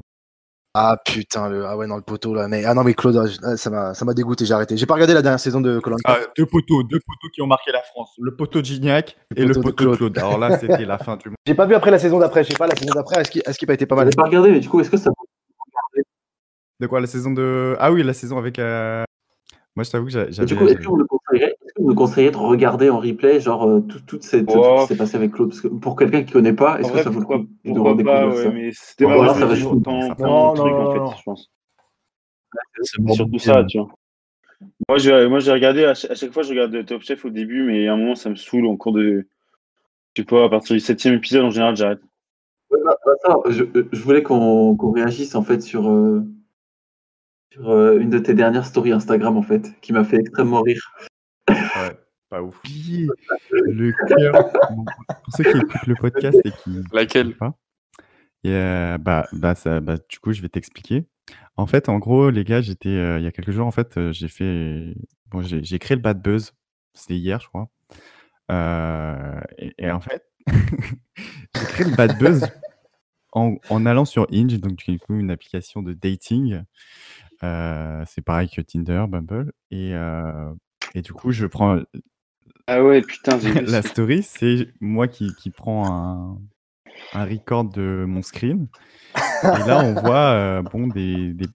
Ah 0.75 0.99
putain, 1.05 1.49
le, 1.49 1.65
ah 1.65 1.77
ouais, 1.79 1.87
non, 1.87 1.97
le 1.97 2.03
poteau 2.03 2.35
là. 2.35 2.47
Mais, 2.47 2.65
ah 2.67 2.75
non, 2.75 2.85
mais 2.85 2.93
Claude, 2.93 3.17
ah, 3.17 3.25
ah, 3.43 3.57
ça 3.57 3.71
m'a 3.71 3.95
ça 3.95 4.05
m'a 4.05 4.13
dégoûté, 4.13 4.45
j'ai 4.45 4.53
arrêté. 4.53 4.77
J'ai 4.77 4.85
pas 4.85 4.95
regardé 4.95 5.15
la 5.15 5.23
dernière 5.23 5.41
saison 5.41 5.63
de 5.63 5.81
Colanta. 5.81 6.03
Ah, 6.07 6.19
deux 6.37 6.45
poteaux, 6.45 6.83
deux 6.83 7.01
poteaux 7.01 7.29
qui 7.35 7.41
ont 7.41 7.47
marqué 7.47 7.73
la 7.73 7.81
France. 7.83 8.11
Le 8.21 8.37
poteau 8.37 8.61
de 8.61 8.67
Gignac 8.67 9.17
Le 9.35 9.43
et 9.43 9.47
le 9.47 9.55
poteau 9.55 9.61
de 9.63 9.65
poteau 9.71 9.85
de 9.93 9.97
Claude. 9.97 10.13
Claude. 10.13 10.19
Alors 10.19 10.39
là, 10.39 10.59
c'était 10.59 10.85
la 10.85 10.99
fin 10.99 11.17
du 11.17 11.31
monde. 11.31 11.37
J'ai 11.47 11.55
pas 11.55 11.65
vu 11.65 11.75
après 11.75 11.91
la 11.91 11.99
saison 11.99 12.19
d'après. 12.19 12.45
Je 12.45 12.51
sais 12.51 12.59
pas, 12.59 12.67
la 12.67 12.77
saison 12.77 12.93
d'après, 12.95 13.23
est-ce 13.23 13.31
qu'il 13.31 13.43
est-ce 13.47 13.59
qu'il 13.59 13.67
a 13.67 13.71
pas 13.71 13.75
été 13.75 13.87
pas 13.87 13.97
mal? 13.97 14.05
l'ai 14.09 14.15
pas 14.15 14.25
regardé, 14.25 14.51
mais 14.51 14.61
du 14.61 14.69
coup, 14.69 14.79
est-ce 14.81 14.91
que 14.91 14.99
ça 14.99 15.11
De 16.79 16.87
quoi 16.87 17.01
La 17.01 17.07
saison 17.07 17.31
de. 17.33 17.75
Ah 17.81 17.91
oui, 17.91 18.03
la 18.03 18.13
saison 18.13 18.37
avec. 18.37 18.59
euh, 18.59 19.03
Moi, 19.79 19.85
je 19.85 19.91
t'avoue 19.93 20.07
que 20.07 20.11
j'avais. 20.11 20.31
du 20.45 20.57
coup, 20.57 20.67
est-ce 20.67 20.75
que 20.75 20.89
vous 20.89 20.97
me 20.97 21.05
conseillerez, 21.07 21.51
est-ce 21.65 21.73
que 21.75 21.83
vous 21.83 21.89
me 21.91 21.95
conseilleriez 21.95 22.33
de 22.33 22.37
regarder 22.37 22.91
en 22.91 22.99
replay, 22.99 23.39
genre, 23.39 23.65
euh, 23.69 23.79
tout, 23.79 24.01
toute 24.01 24.25
cette, 24.25 24.49
tout 24.49 24.55
Oh. 24.59 24.79
ce 24.79 24.83
qui 24.83 24.89
s'est 24.89 24.97
passé 24.99 25.17
avec 25.17 25.31
Claude? 25.31 25.51
Parce 25.51 25.61
que 25.61 25.69
pour 25.69 25.95
quelqu'un 25.95 26.25
qui 26.25 26.33
connaît 26.33 26.53
pas, 26.53 26.81
est-ce 26.81 26.89
que 26.89 26.95
vrai, 26.95 27.03
ça 27.05 27.11
vaut 27.11 27.21
le 27.21 27.27
pourquoi, 27.27 27.39
coup 27.45 27.73
de 27.73 27.79
redécouvrir 27.79 28.27
ouais, 28.27 28.43
ça? 28.43 28.51
mais 28.51 28.71
c'était 28.73 29.05
pas 29.05 29.15
voilà, 29.17 29.35
ça 29.35 29.47
va 29.47 29.55
juste- 29.55 29.69
temps, 29.85 30.01
non, 30.01 30.15
temps 30.17 30.27
non, 30.27 30.53
du 30.55 30.59
truc, 30.59 30.73
non, 30.73 30.81
en 30.81 30.93
fait, 30.95 30.99
non. 30.99 31.11
je 31.17 31.23
pense. 31.23 31.51
C'est 32.83 33.13
surtout 33.13 33.39
ça, 33.39 33.63
tu 33.69 33.79
vois. 33.79 33.89
Moi, 34.89 34.99
j'ai, 34.99 35.29
moi, 35.29 35.39
j'ai 35.39 35.53
regardé, 35.53 35.85
à 35.85 35.95
chaque, 35.95 36.11
à 36.11 36.15
chaque 36.17 36.33
fois, 36.33 36.43
je 36.43 36.51
regarde 36.51 36.85
Top 36.85 37.03
Chef 37.03 37.25
au 37.25 37.31
début, 37.31 37.63
mais 37.63 37.87
à 37.87 37.93
un 37.93 37.97
moment, 37.97 38.17
ça 38.17 38.31
me 38.31 38.35
saoule 38.35 38.67
en 38.67 38.77
cours 38.77 38.93
de. 38.95 39.29
Je 40.17 40.23
sais 40.23 40.27
pas, 40.27 40.45
à 40.45 40.49
partir 40.49 40.75
du 40.75 40.81
septième 40.81 41.15
épisode, 41.15 41.45
en 41.45 41.51
général, 41.51 41.77
j'arrête. 41.77 42.01
Ouais, 42.73 42.81
bah, 42.85 42.97
bah, 43.07 43.13
ça, 43.25 43.37
je, 43.51 43.63
je 43.93 44.03
voulais 44.03 44.25
qu'on 44.25 44.75
qu'on 44.77 44.91
réagisse 44.91 45.37
en 45.37 45.43
fait 45.43 45.61
sur, 45.61 45.89
euh, 45.89 46.25
sur 47.53 47.71
euh, 47.71 47.99
une 47.99 48.11
de 48.11 48.19
tes 48.19 48.35
dernières 48.35 48.67
stories 48.67 48.93
Instagram 48.93 49.37
en 49.37 49.43
fait, 49.43 49.81
qui 49.81 49.93
m'a 49.93 50.05
fait 50.05 50.19
extrêmement 50.19 50.63
rire. 50.63 50.93
Ouais, 51.49 51.99
pas 52.29 52.43
ouf. 52.43 52.61
Le 53.51 53.93
cœur. 54.07 54.51
Bon, 54.71 54.85
pour 54.85 55.37
ceux 55.37 55.45
qui 55.45 55.57
écoutent 55.57 55.87
le 55.87 55.95
podcast 55.95 56.39
et 56.45 56.51
qui. 56.51 56.83
Laquelle? 56.93 57.37
pas, 57.37 57.55
et, 58.45 58.53
euh, 58.53 58.99
bah, 58.99 59.27
bah, 59.33 59.55
ça, 59.55 59.81
bah, 59.81 59.97
du 60.09 60.19
coup, 60.21 60.33
je 60.33 60.43
vais 60.43 60.49
t'expliquer. 60.49 61.07
En 61.57 61.67
fait, 61.67 61.89
en 61.89 61.99
gros, 61.99 62.31
les 62.31 62.45
gars, 62.45 62.61
j'étais 62.61 62.89
euh, 62.89 63.19
il 63.19 63.25
y 63.25 63.27
a 63.27 63.33
quelques 63.33 63.51
jours, 63.51 63.67
en 63.67 63.73
fait, 63.73 63.97
euh, 63.99 64.13
j'ai 64.13 64.29
fait. 64.29 64.95
Bon, 65.27 65.43
j'ai 65.43 65.63
j'ai 65.65 65.79
créé 65.79 65.97
le 65.97 66.03
Bad 66.03 66.23
Buzz. 66.23 66.53
C'était 66.95 67.17
hier, 67.17 67.41
je 67.41 67.49
crois. 67.49 67.69
Euh, 68.51 69.41
et, 69.59 69.75
et 69.79 69.91
en 69.91 70.01
fait, 70.01 70.25
j'ai 70.47 71.65
créé 71.67 71.87
le 71.87 71.97
Bad 71.97 72.19
Buzz 72.19 72.47
en, 73.33 73.57
en 73.71 73.87
allant 73.87 74.05
sur 74.05 74.27
Hinge, 74.33 74.59
donc 74.61 74.77
du 74.77 74.99
coup, 74.99 75.15
une 75.15 75.31
application 75.31 75.83
de 75.83 75.93
dating. 75.93 76.63
Euh, 77.45 78.03
c'est 78.07 78.23
pareil 78.23 78.49
que 78.49 78.61
Tinder, 78.61 79.05
Bumble. 79.09 79.53
Et, 79.71 79.95
euh, 79.95 80.53
et 80.95 81.03
du 81.03 81.13
coup, 81.13 81.31
je 81.33 81.47
prends 81.47 81.79
Ah 82.67 82.83
ouais, 82.83 83.01
putain, 83.03 83.39
j'ai 83.39 83.53
la 83.61 83.83
story, 83.83 84.23
c'est 84.23 84.69
moi 84.81 85.09
qui, 85.09 85.35
qui 85.35 85.51
prends 85.51 85.87
un, 85.93 86.39
un 87.15 87.25
record 87.25 87.65
de 87.65 88.05
mon 88.07 88.23
screen. 88.23 88.67
Et 89.43 89.67
là, 89.67 89.83
on 89.85 89.95
voit 89.95 90.33
euh, 90.33 90.63
bon, 90.63 90.89
des, 90.89 91.33
des, 91.33 91.47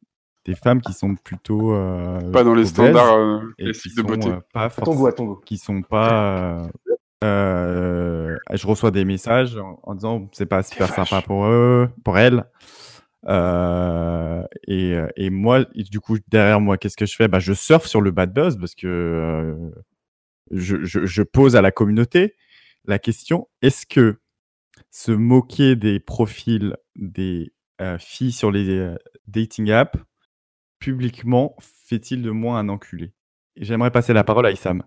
des 0.46 0.56
femmes 0.56 0.82
qui 0.82 0.94
sont 0.94 1.16
plutôt. 1.16 1.74
euh, 1.74 2.20
Pas 2.32 2.44
dans 2.44 2.56
les 2.56 2.66
standards 2.66 3.16
euh, 3.18 3.40
classiques 3.60 3.96
de 3.98 4.02
beauté. 4.04 4.30
pas 4.54 4.70
ton 4.70 5.26
goût. 5.26 5.42
qui 5.46 5.58
sont 5.58 5.82
pas. 5.82 6.60
euh, 6.62 6.68
euh, 7.24 8.38
je 8.52 8.68
reçois 8.68 8.92
des 8.92 9.06
messages 9.06 9.58
en, 9.58 9.80
en 9.84 9.96
disant 9.96 10.28
c'est 10.34 10.46
pas 10.46 10.62
super 10.64 10.94
sympa 10.94 11.22
pour 11.22 11.46
eux, 11.46 11.90
pour 12.04 12.18
elles. 12.18 12.44
Euh, 13.28 14.44
et, 14.68 14.96
et 15.16 15.30
moi, 15.30 15.66
du 15.76 16.00
coup, 16.00 16.18
derrière 16.28 16.60
moi, 16.60 16.78
qu'est-ce 16.78 16.98
que 16.98 17.06
je 17.06 17.16
fais? 17.16 17.28
Bah, 17.28 17.40
Je 17.40 17.54
surfe 17.54 17.86
sur 17.86 18.02
le 18.02 18.12
bad 18.12 18.34
buzz 18.34 18.58
parce 18.58 18.76
que 18.76 18.88
euh, 18.88 19.72
je, 20.52 20.84
je, 20.84 21.24
pose 21.24 21.56
à 21.56 21.62
la 21.62 21.72
communauté 21.72 22.36
la 22.86 23.00
question 23.00 23.48
est-ce 23.62 23.86
que 23.86 24.20
se 24.92 25.12
moquer 25.12 25.76
des 25.76 26.00
profils 26.00 26.76
des 26.96 27.54
euh, 27.82 27.98
filles 27.98 28.34
sur 28.34 28.52
les 28.52 28.94
dating 29.28 29.72
apps 29.72 30.00
publiquement 30.80 31.56
fait-il 31.60 32.22
de 32.22 32.32
moi 32.32 32.60
un 32.60 32.70
enculé? 32.70 33.14
J'aimerais 33.56 33.92
passer 33.92 34.14
la 34.14 34.24
parole 34.24 34.46
à 34.46 34.52
Issam. 34.52 34.84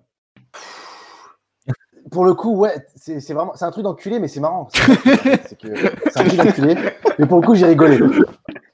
Pour 2.11 2.25
le 2.25 2.35
coup, 2.35 2.57
ouais, 2.57 2.75
c'est 2.95 3.33
vraiment, 3.33 3.53
c'est 3.57 3.65
un 3.65 3.71
truc 3.71 3.85
d'enculé, 3.85 4.19
mais 4.19 4.29
c'est 4.29 4.41
marrant. 4.41 4.69
C'est 4.73 6.17
un 6.17 6.25
truc 6.25 6.37
d'enculé, 6.37 6.77
mais 7.19 7.27
pour 7.27 7.41
le 7.41 7.47
coup, 7.47 7.55
j'ai 7.55 7.67
rigolé. 7.67 7.99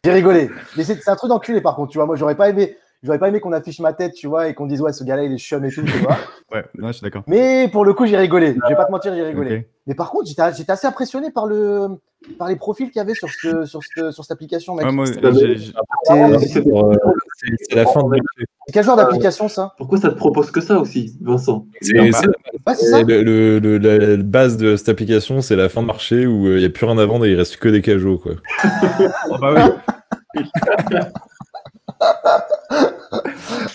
J'ai 0.04 0.12
rigolé. 0.12 0.50
Mais 0.76 0.84
c'est 0.84 1.08
un 1.08 1.16
truc 1.16 1.30
d'enculé 1.30 1.60
par 1.60 1.74
contre, 1.76 1.92
tu 1.92 1.98
vois. 1.98 2.06
Moi, 2.06 2.16
j'aurais 2.16 2.34
pas 2.34 2.50
aimé, 2.50 2.76
j'aurais 3.02 3.18
pas 3.18 3.28
aimé 3.28 3.40
qu'on 3.40 3.52
affiche 3.52 3.80
ma 3.80 3.92
tête, 3.92 4.12
tu 4.12 4.26
vois, 4.26 4.48
et 4.48 4.54
qu'on 4.54 4.66
dise 4.66 4.82
ouais, 4.82 4.92
ce 4.92 5.02
gars-là, 5.04 5.24
il 5.24 5.32
est 5.32 5.38
chum 5.38 5.64
et 5.64 5.70
tout, 5.70 5.82
tu 5.82 5.98
vois. 5.98 6.16
Ouais, 6.52 6.64
non, 6.76 6.88
je 6.88 6.92
suis 6.92 7.02
d'accord. 7.02 7.22
Mais 7.26 7.68
pour 7.68 7.84
le 7.84 7.94
coup, 7.94 8.04
j'ai 8.04 8.18
rigolé. 8.18 8.54
Je 8.62 8.68
vais 8.68 8.76
pas 8.76 8.84
te 8.84 8.92
mentir, 8.92 9.14
j'ai 9.14 9.22
rigolé. 9.22 9.66
Mais 9.86 9.94
par 9.94 10.10
contre, 10.10 10.26
j'étais 10.26 10.72
assez 10.72 10.86
impressionné 10.86 11.30
par 11.30 11.46
le 11.46 11.88
par 12.38 12.48
les 12.48 12.56
profils 12.56 12.86
qu'il 12.90 12.98
y 12.98 13.00
avait 13.00 13.14
sur 13.14 13.28
ce, 13.28 13.64
sur 13.64 13.80
ce- 13.82 14.10
sur 14.10 14.24
cette 14.24 14.32
application, 14.32 14.74
mec. 14.74 14.86
Ouais, 14.86 15.06
C'est- 15.06 15.14
C'est 15.14 15.20
Euh, 16.66 16.94
C'est 17.68 17.74
la 17.74 17.86
fin 17.86 18.02
de 18.02 18.16
C'est 18.66 18.72
quel 18.72 18.84
genre 18.84 18.96
d'application 18.96 19.48
ça? 19.48 19.74
Pourquoi 19.76 19.98
ça 19.98 20.08
te 20.10 20.14
propose 20.14 20.50
que 20.50 20.60
ça 20.60 20.78
aussi, 20.78 21.16
Vincent? 21.20 21.66
C'est 21.80 21.92
le- 21.94 23.58
le- 23.58 23.78
la, 23.78 24.16
base 24.22 24.56
de 24.56 24.76
cette 24.76 24.88
application, 24.88 25.40
c'est 25.40 25.56
la 25.56 25.68
fin 25.68 25.82
de 25.82 25.86
marché 25.88 26.26
où 26.26 26.46
il 26.46 26.58
n'y 26.58 26.64
a 26.64 26.70
plus 26.70 26.86
rien 26.86 26.98
à 26.98 27.06
vendre 27.06 27.26
et 27.26 27.32
il 27.32 27.36
reste 27.36 27.56
que 27.56 27.68
des 27.68 27.82
cajots. 27.82 28.18
Quoi. 28.18 28.32
Oh, 29.30 29.36
bah 29.40 29.54
oui. 30.34 30.34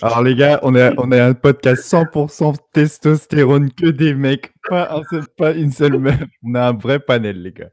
Alors 0.02 0.22
les 0.22 0.34
gars, 0.34 0.58
on 0.62 0.74
est, 0.74 0.92
on 0.98 1.10
est 1.12 1.20
un 1.20 1.34
podcast 1.34 1.82
100% 1.84 2.54
testostérone, 2.72 3.70
que 3.72 3.86
des 3.86 4.14
mecs, 4.14 4.52
pas, 4.68 4.88
un 4.96 5.02
seul- 5.10 5.26
pas 5.36 5.52
une 5.52 5.70
seule 5.72 5.98
meuf. 5.98 6.18
On 6.44 6.54
a 6.54 6.68
un 6.68 6.72
vrai 6.72 6.98
panel 7.00 7.42
les 7.42 7.52
gars. 7.52 7.68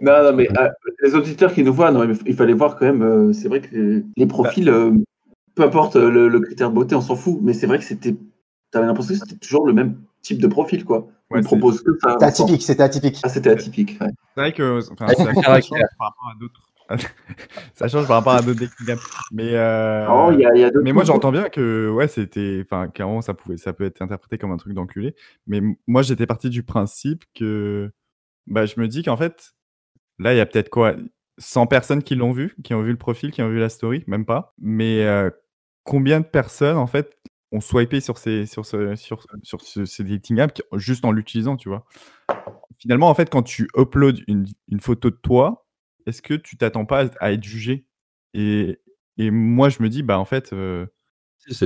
Non, 0.00 0.22
non, 0.24 0.32
mais 0.34 0.48
euh, 0.58 0.68
les 1.02 1.14
auditeurs 1.14 1.52
qui 1.52 1.62
nous 1.62 1.74
voient, 1.74 1.90
non, 1.90 2.10
il 2.26 2.34
fallait 2.34 2.54
voir 2.54 2.76
quand 2.76 2.86
même. 2.86 3.02
euh, 3.02 3.32
c'est 3.32 3.48
vrai 3.48 3.60
que 3.60 3.74
les, 3.74 4.02
les 4.16 4.26
profils, 4.26 4.68
euh, 4.68 4.92
peu 5.54 5.62
importe 5.62 5.96
euh, 5.96 6.10
le, 6.10 6.28
le 6.28 6.40
critère 6.40 6.70
beauté, 6.70 6.94
on 6.94 7.02
s'en 7.02 7.16
fout. 7.16 7.38
Mais 7.42 7.52
c'est 7.52 7.66
vrai 7.66 7.78
que 7.78 7.84
c'était. 7.84 8.14
T'avais 8.70 8.86
l'impression 8.86 9.12
que 9.14 9.20
c'était 9.20 9.36
toujours 9.36 9.66
le 9.66 9.72
même 9.74 9.96
type 10.22 10.40
de 10.40 10.46
profil, 10.46 10.84
quoi. 10.84 11.08
On 11.30 11.36
Ouais, 11.36 11.42
propose 11.42 11.82
que 11.82 11.90
ça. 12.02 12.12
C'était 12.12 12.24
atypique, 12.24 12.62
c'était 12.62 12.82
atypique. 12.82 13.18
Ah, 13.22 13.28
c'était 13.28 13.50
atypique. 13.50 13.98
ouais. 14.00 14.08
C'est 14.34 14.40
vrai 14.40 14.52
que 14.52 14.78
enfin, 14.92 15.06
ça, 15.14 15.60
change 15.60 15.80
par 15.98 16.08
rapport 16.08 16.32
à 16.34 16.38
d'autres. 16.40 16.62
ça 17.74 17.88
change 17.88 18.06
par 18.06 18.16
rapport 18.16 18.32
à 18.34 18.42
d'autres. 18.42 18.62
Mais, 19.32 19.54
euh, 19.54 20.06
Non, 20.06 20.32
il 20.32 20.40
y 20.40 20.46
a, 20.46 20.54
il 20.54 20.60
y 20.60 20.64
a 20.64 20.70
d'autres 20.70 20.84
mais 20.84 20.92
moi 20.92 21.04
j'entends 21.04 21.30
bien 21.30 21.48
que 21.48 21.88
ouais 21.90 22.08
c'était 22.08 22.60
enfin 22.64 22.88
clairement 22.88 23.20
ça 23.20 23.34
pouvait 23.34 23.56
ça 23.58 23.72
peut 23.72 23.84
être 23.84 24.02
interprété 24.02 24.38
comme 24.38 24.50
un 24.50 24.56
truc 24.56 24.72
d'enculé. 24.72 25.14
Mais 25.46 25.58
m- 25.58 25.74
moi 25.86 26.02
j'étais 26.02 26.26
parti 26.26 26.48
du 26.50 26.62
principe 26.62 27.24
que 27.34 27.90
bah 28.50 28.66
je 28.66 28.78
me 28.80 28.88
dis 28.88 29.02
qu'en 29.02 29.16
fait 29.16 29.52
là 30.18 30.34
il 30.34 30.36
y 30.36 30.40
a 30.40 30.46
peut-être 30.46 30.70
quoi 30.70 30.94
100 31.38 31.66
personnes 31.66 32.02
qui 32.02 32.14
l'ont 32.16 32.32
vu, 32.32 32.54
qui 32.64 32.74
ont 32.74 32.82
vu 32.82 32.90
le 32.92 32.98
profil, 32.98 33.30
qui 33.30 33.42
ont 33.42 33.48
vu 33.48 33.58
la 33.58 33.70
story, 33.70 34.04
même 34.06 34.26
pas. 34.26 34.54
Mais 34.58 35.04
euh, 35.06 35.30
combien 35.84 36.20
de 36.20 36.26
personnes 36.26 36.76
en 36.76 36.86
fait 36.86 37.18
ont 37.52 37.60
swipé 37.60 38.00
sur 38.00 38.18
ces 38.18 38.46
sur 38.46 38.66
ce 38.66 38.94
sur 38.96 39.24
sur 39.42 39.60
ce- 39.62 39.84
ces 39.86 40.04
dating 40.04 40.38
apps 40.40 40.62
juste 40.74 41.04
en 41.04 41.12
l'utilisant, 41.12 41.56
tu 41.56 41.68
vois? 41.70 41.86
Finalement 42.78 43.08
en 43.08 43.14
fait 43.14 43.30
quand 43.30 43.42
tu 43.42 43.68
uploads 43.76 44.20
une, 44.28 44.46
une 44.68 44.80
photo 44.80 45.10
de 45.10 45.16
toi, 45.16 45.66
est-ce 46.06 46.22
que 46.22 46.34
tu 46.34 46.56
t'attends 46.56 46.86
pas 46.86 47.06
à, 47.20 47.32
être 47.32 47.44
jugé? 47.44 47.86
Et, 48.34 48.78
et 49.18 49.30
moi 49.30 49.68
je 49.68 49.82
me 49.82 49.88
dis 49.88 50.02
bah 50.02 50.18
en 50.18 50.24
fait 50.24 50.52
euh, 50.52 50.86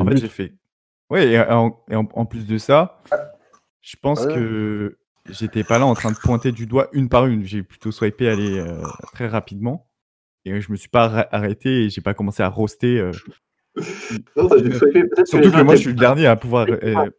en 0.00 0.04
fait 0.06 0.16
j'ai 0.16 0.28
fait 0.28 0.54
ouais 1.10 1.28
et, 1.32 1.40
en, 1.40 1.84
et 1.90 1.96
en- 1.96 2.08
en 2.14 2.26
plus 2.26 2.46
de 2.46 2.58
ça 2.58 3.02
je 3.82 3.96
pense 4.00 4.24
Ouais. 4.26 4.34
que 4.34 4.98
j'étais 5.30 5.64
pas 5.64 5.78
là 5.78 5.86
en 5.86 5.94
train 5.94 6.12
de 6.12 6.16
pointer 6.18 6.52
du 6.52 6.66
doigt 6.66 6.88
une 6.92 7.08
par 7.08 7.26
une 7.26 7.44
j'ai 7.44 7.62
plutôt 7.62 7.90
swipé 7.92 8.28
aller 8.28 8.58
euh, 8.58 8.82
très 9.12 9.26
rapidement 9.28 9.88
et 10.44 10.60
je 10.60 10.70
me 10.70 10.76
suis 10.76 10.88
pas 10.88 11.08
arr- 11.08 11.28
arrêté 11.32 11.84
et 11.84 11.90
j'ai 11.90 12.00
pas 12.00 12.14
commencé 12.14 12.42
à 12.42 12.48
roaster 12.48 12.98
euh, 12.98 13.12
Non, 14.36 14.48
t'as 14.48 14.62
juste 14.62 14.78
swipé, 14.78 15.04
peut-être 15.04 15.26
surtout 15.26 15.50
que 15.50 15.62
moi 15.62 15.74
je 15.76 15.80
suis 15.80 15.90
le 15.90 15.94
dernier 15.96 16.26
à 16.26 16.36
pouvoir 16.36 16.66
euh, 16.70 17.10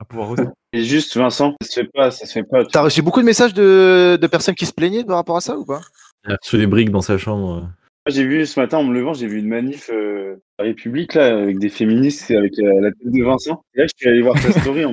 à 0.00 0.04
pouvoir 0.04 0.28
roaster 0.28 0.46
Et 0.72 0.82
juste, 0.82 1.16
Vincent, 1.16 1.54
ça 1.62 1.68
se 1.68 1.80
fait 1.80 1.88
pas, 1.92 2.10
ça 2.10 2.26
se 2.26 2.32
fait 2.32 2.42
pas. 2.42 2.64
T'as 2.64 2.82
reçu 2.82 3.00
beaucoup 3.00 3.20
de 3.20 3.26
messages 3.26 3.54
de, 3.54 4.18
de 4.20 4.26
personnes 4.26 4.56
qui 4.56 4.66
se 4.66 4.72
plaignaient 4.72 5.04
par 5.04 5.16
rapport 5.16 5.36
à 5.36 5.40
ça 5.40 5.56
ou 5.56 5.64
pas? 5.64 5.80
Il 6.26 6.32
a 6.32 6.36
reçu 6.42 6.58
des 6.58 6.66
briques 6.66 6.90
dans 6.90 7.00
sa 7.00 7.16
chambre. 7.16 7.60
Moi, 7.60 7.70
J'ai 8.08 8.26
vu 8.26 8.44
ce 8.44 8.58
matin 8.58 8.78
en 8.78 8.84
me 8.84 8.92
levant, 8.92 9.14
j'ai 9.14 9.28
vu 9.28 9.38
une 9.38 9.46
manif 9.48 9.90
euh, 9.92 10.34
à 10.58 10.62
la 10.64 10.68
République 10.70 11.14
là 11.14 11.38
avec 11.38 11.58
des 11.60 11.68
féministes 11.68 12.28
et 12.30 12.36
avec 12.36 12.52
la, 12.58 12.80
la 12.80 12.90
tête 12.90 13.12
de 13.12 13.22
Vincent. 13.22 13.62
Et 13.74 13.80
là, 13.80 13.86
je 13.86 13.92
suis 13.96 14.08
allé 14.08 14.20
voir 14.20 14.34
ta 14.34 14.50
story. 14.60 14.84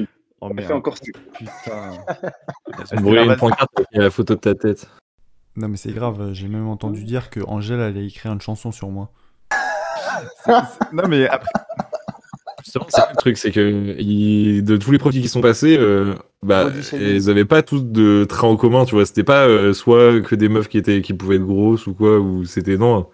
Oh 0.42 0.50
fait 0.58 0.74
encore. 0.74 0.96
putain 1.34 1.92
brûlé 3.02 3.24
une 3.24 3.36
pancarte 3.36 3.70
avec 3.78 3.88
la 3.94 4.10
photo 4.10 4.36
de 4.36 4.40
ta 4.40 4.56
tête. 4.56 4.90
Non 5.56 5.68
mais 5.68 5.78
c'est 5.78 5.92
grave, 5.92 6.32
j'ai 6.34 6.48
même 6.48 6.68
entendu 6.68 7.04
dire 7.04 7.30
que 7.30 7.40
Angèle 7.46 7.82
allait 7.82 8.06
écrire 8.06 8.32
une 8.34 8.42
chanson 8.42 8.72
sur 8.72 8.90
moi. 8.90 9.12
Non 10.94 11.08
mais 11.08 11.28
après 11.28 11.50
Justement, 12.64 12.86
c'est 12.90 13.02
le 13.10 13.16
truc, 13.18 13.38
c'est 13.40 13.52
que 13.52 13.96
il- 14.00 14.64
de 14.64 14.78
tous 14.78 14.92
les 14.92 15.00
profils 15.00 15.22
qui 15.22 15.28
sont 15.28 15.42
passés, 15.42 15.76
euh, 15.80 16.14
bah, 16.44 16.70
ils 16.94 17.28
avaient 17.30 17.44
pas 17.46 17.64
tous 17.64 17.84
de 17.84 18.24
traits 18.26 18.44
en 18.44 18.56
commun, 18.56 18.86
tu 18.86 18.94
vois. 18.94 19.06
C'était 19.08 19.24
pas 19.24 19.48
euh, 19.48 19.74
soit 19.74 20.22
que 20.22 20.36
des 20.36 20.48
meufs 20.48 20.68
qui 20.68 20.78
étaient 20.78 21.02
qui 21.02 21.14
pouvaient 21.16 21.38
être 21.38 21.46
grosses 21.46 21.88
ou 21.88 21.96
quoi, 21.96 22.20
ou 22.20 22.46
c'était 22.46 22.78
non. 22.78 23.08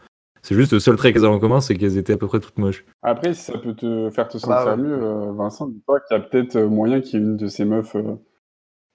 C'est 0.48 0.56
juste 0.56 0.72
le 0.72 0.80
seul 0.80 0.96
trait 0.96 1.12
qu'elles 1.12 1.26
avaient 1.26 1.34
en 1.36 1.40
commun, 1.40 1.60
c'est 1.60 1.76
qu'elles 1.76 1.98
étaient 1.98 2.14
à 2.14 2.18
peu 2.18 2.28
près 2.28 2.40
toutes 2.40 2.58
moches. 2.58 2.86
Après, 3.02 3.34
si 3.34 3.42
ça 3.52 3.58
peut 3.58 3.74
te 3.76 4.10
faire 4.12 4.30
te 4.30 4.38
Bah 4.48 4.64
sentir 4.64 4.78
ouais. 4.78 4.78
mieux, 4.78 4.94
euh, 5.04 5.34
Vincent, 5.34 5.68
dis-toi 5.68 6.00
qu'il 6.00 6.16
y 6.16 6.20
a 6.22 6.24
peut-être 6.24 6.56
euh, 6.56 6.70
moyen 6.70 7.02
qu'il 7.02 7.20
y 7.20 7.22
ait 7.22 7.26
une 7.26 7.36
de 7.36 7.48
ces 7.48 7.66
meufs 7.66 7.98
euh, 7.98 8.16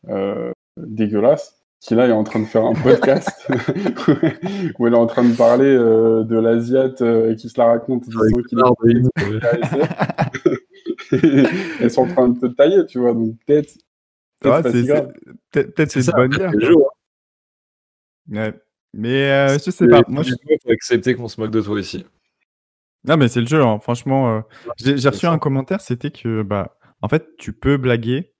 euh, 0.09 0.51
dégueulasses 0.79 1.63
qui 1.81 1.95
là 1.95 2.07
est 2.07 2.13
en 2.13 2.25
train 2.25 2.41
de 2.41 2.47
faire 2.47 2.65
un 2.65 2.73
podcast 2.83 3.29
où 4.79 4.87
elle 4.87 4.95
est 4.95 4.97
en 4.97 5.05
train 5.07 5.25
de 5.29 5.37
parler 5.37 5.67
euh, 5.67 6.25
de 6.25 6.39
l'Asiate 6.39 7.03
euh, 7.03 7.33
et 7.33 7.37
qui 7.37 7.51
se 7.51 7.61
la 7.61 7.67
raconte 7.67 8.05
Elles 11.81 11.91
sont 11.91 12.03
en 12.05 12.15
train 12.15 12.29
de 12.31 12.41
te 12.41 12.47
tailler, 12.47 12.87
tu 12.87 12.99
vois, 12.99 13.13
donc 13.13 13.35
peut-être. 13.47 13.75
peut-être 14.41 14.65
ouais, 14.65 14.73
c'est- 14.73 14.85
si 14.85 14.89
peut-être 15.51 15.91
c'est 15.91 16.01
une 16.01 16.07
ça, 16.07 16.13
bonne 16.13 16.31
guerre 16.31 16.51
hein. 16.51 16.77
Ouais. 18.31 18.55
Mais 18.93 19.31
euh, 19.31 19.59
je 19.65 19.71
sais 19.71 19.87
pas 19.89 20.03
moi 20.09 20.23
je- 20.23 20.35
Il 20.49 20.59
faut 20.63 20.71
accepter 20.71 21.15
qu'on 21.15 21.29
se 21.29 21.41
moque 21.41 21.51
de 21.51 21.61
toi 21.61 21.75
aussi. 21.75 22.05
Non, 23.05 23.17
mais 23.17 23.29
c'est 23.29 23.41
le 23.41 23.47
jeu, 23.47 23.63
hein. 23.63 23.79
franchement. 23.81 24.37
euh, 24.37 24.41
J'ai 24.79 25.09
reçu 25.09 25.27
un 25.27 25.39
commentaire, 25.39 25.81
c'était 25.81 26.11
que, 26.13 26.43
bah, 26.43 26.77
en 27.01 27.09
fait, 27.09 27.37
tu 27.37 27.53
peux 27.53 27.77
blaguer 27.77 28.33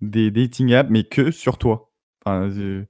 des 0.00 0.30
dating 0.30 0.72
apps, 0.74 0.90
mais 0.90 1.02
que 1.04 1.30
sur 1.32 1.58
toi. 1.58 1.90
Enfin, 2.24 2.48
euh, 2.50 2.84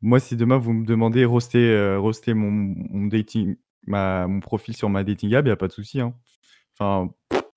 moi, 0.00 0.20
si 0.20 0.36
demain 0.36 0.56
vous 0.56 0.72
me 0.72 0.86
demandez 0.86 1.24
roaster, 1.24 1.70
euh, 1.70 1.98
roaster 1.98 2.34
mon, 2.34 2.50
mon 2.50 3.06
dating, 3.08 3.56
ma, 3.86 4.28
mon 4.28 4.38
profil 4.38 4.76
sur 4.76 4.88
ma 4.88 5.02
dating 5.02 5.34
app, 5.34 5.44
il 5.44 5.48
n'y 5.48 5.52
a 5.52 5.56
pas 5.56 5.66
de 5.66 5.72
souci. 5.72 6.00
Hein. 6.00 6.14
Enfin, 6.78 7.10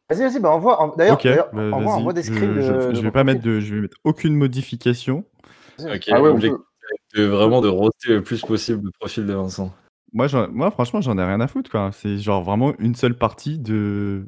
Vas-y, 0.10 0.22
vas-y, 0.24 0.40
bah 0.42 0.50
envoie. 0.50 0.82
en- 0.82 0.96
D'ailleurs, 0.96 1.18
ok, 1.18 1.24
d'ailleurs, 1.24 1.50
bah, 1.54 1.70
envoie, 1.72 1.94
envoie 1.94 2.14
des 2.14 2.24
je, 2.24 2.34
screens 2.34 2.56
de. 2.56 2.62
je- 2.62 2.90
de 2.90 2.96
je 2.96 3.02
vais 3.02 3.12
pas 3.12 3.24
mettre 3.24 3.42
de, 3.42 3.60
je 3.60 3.76
vais 3.76 3.82
mettre 3.82 3.98
aucune 4.04 4.36
modification. 4.36 5.26
Ok, 5.80 6.10
Ah 6.12 6.22
ouais, 6.22 6.52
c'est 7.14 7.26
vraiment 7.26 7.62
de 7.62 7.68
roster 7.68 8.10
le 8.14 8.24
plus 8.24 8.42
possible 8.42 8.86
le 8.86 8.92
profil 9.00 9.26
de 9.26 9.34
Vincent. 9.34 9.72
Moi, 10.14 10.28
moi, 10.52 10.72
franchement, 10.72 11.02
j'en 11.02 11.18
ai 11.18 11.24
rien 11.24 11.40
à 11.40 11.48
foutre, 11.48 11.70
quoi. 11.72 11.92
C'est 11.94 12.18
genre 12.18 12.44
vraiment 12.44 12.74
une 12.80 12.96
seule 12.96 13.18
partie 13.18 13.58
de 13.60 14.28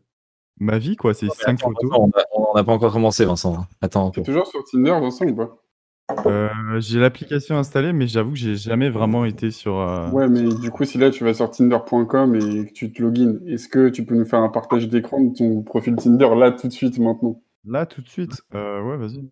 ma 0.59 0.77
vie, 0.77 0.95
quoi. 0.95 1.13
C'est 1.13 1.29
cinq 1.29 1.59
Attends, 1.61 1.71
photos. 1.71 1.91
Vincent, 1.91 2.25
on 2.35 2.53
n'a 2.55 2.63
pas 2.63 2.71
encore 2.71 2.93
commencé, 2.93 3.25
Vincent. 3.25 3.65
Attends 3.81 4.07
un 4.07 4.11
peu. 4.11 4.21
T'es 4.21 4.31
toujours 4.31 4.47
sur 4.47 4.63
Tinder, 4.63 4.91
Vincent, 4.99 5.25
ou 5.25 5.35
pas? 5.35 5.57
Euh, 6.25 6.49
j'ai 6.79 6.99
l'application 6.99 7.57
installée, 7.57 7.93
mais 7.93 8.07
j'avoue 8.07 8.31
que 8.31 8.37
j'ai 8.37 8.55
jamais 8.55 8.89
vraiment 8.89 9.25
été 9.25 9.51
sur. 9.51 9.79
euh, 9.79 10.09
Ouais, 10.11 10.27
mais 10.27 10.53
du 10.53 10.69
coup, 10.69 10.83
si 10.83 10.97
là 10.97 11.09
tu 11.09 11.23
vas 11.23 11.33
sur 11.33 11.49
Tinder.com 11.49 12.35
et 12.35 12.67
que 12.67 12.73
tu 12.73 12.91
te 12.91 13.01
login, 13.01 13.39
est-ce 13.47 13.67
que 13.69 13.89
tu 13.89 14.05
peux 14.05 14.15
nous 14.15 14.25
faire 14.25 14.39
un 14.39 14.49
partage 14.49 14.87
d'écran 14.89 15.21
de 15.21 15.33
ton 15.33 15.61
profil 15.63 15.95
Tinder 15.95 16.29
là 16.35 16.51
tout 16.51 16.67
de 16.67 16.73
suite 16.73 16.99
maintenant? 16.99 17.41
Là, 17.65 17.85
tout 17.85 18.01
de 18.01 18.09
suite? 18.09 18.41
Euh, 18.53 18.81
ouais, 18.83 18.97
vas-y. 18.97 19.29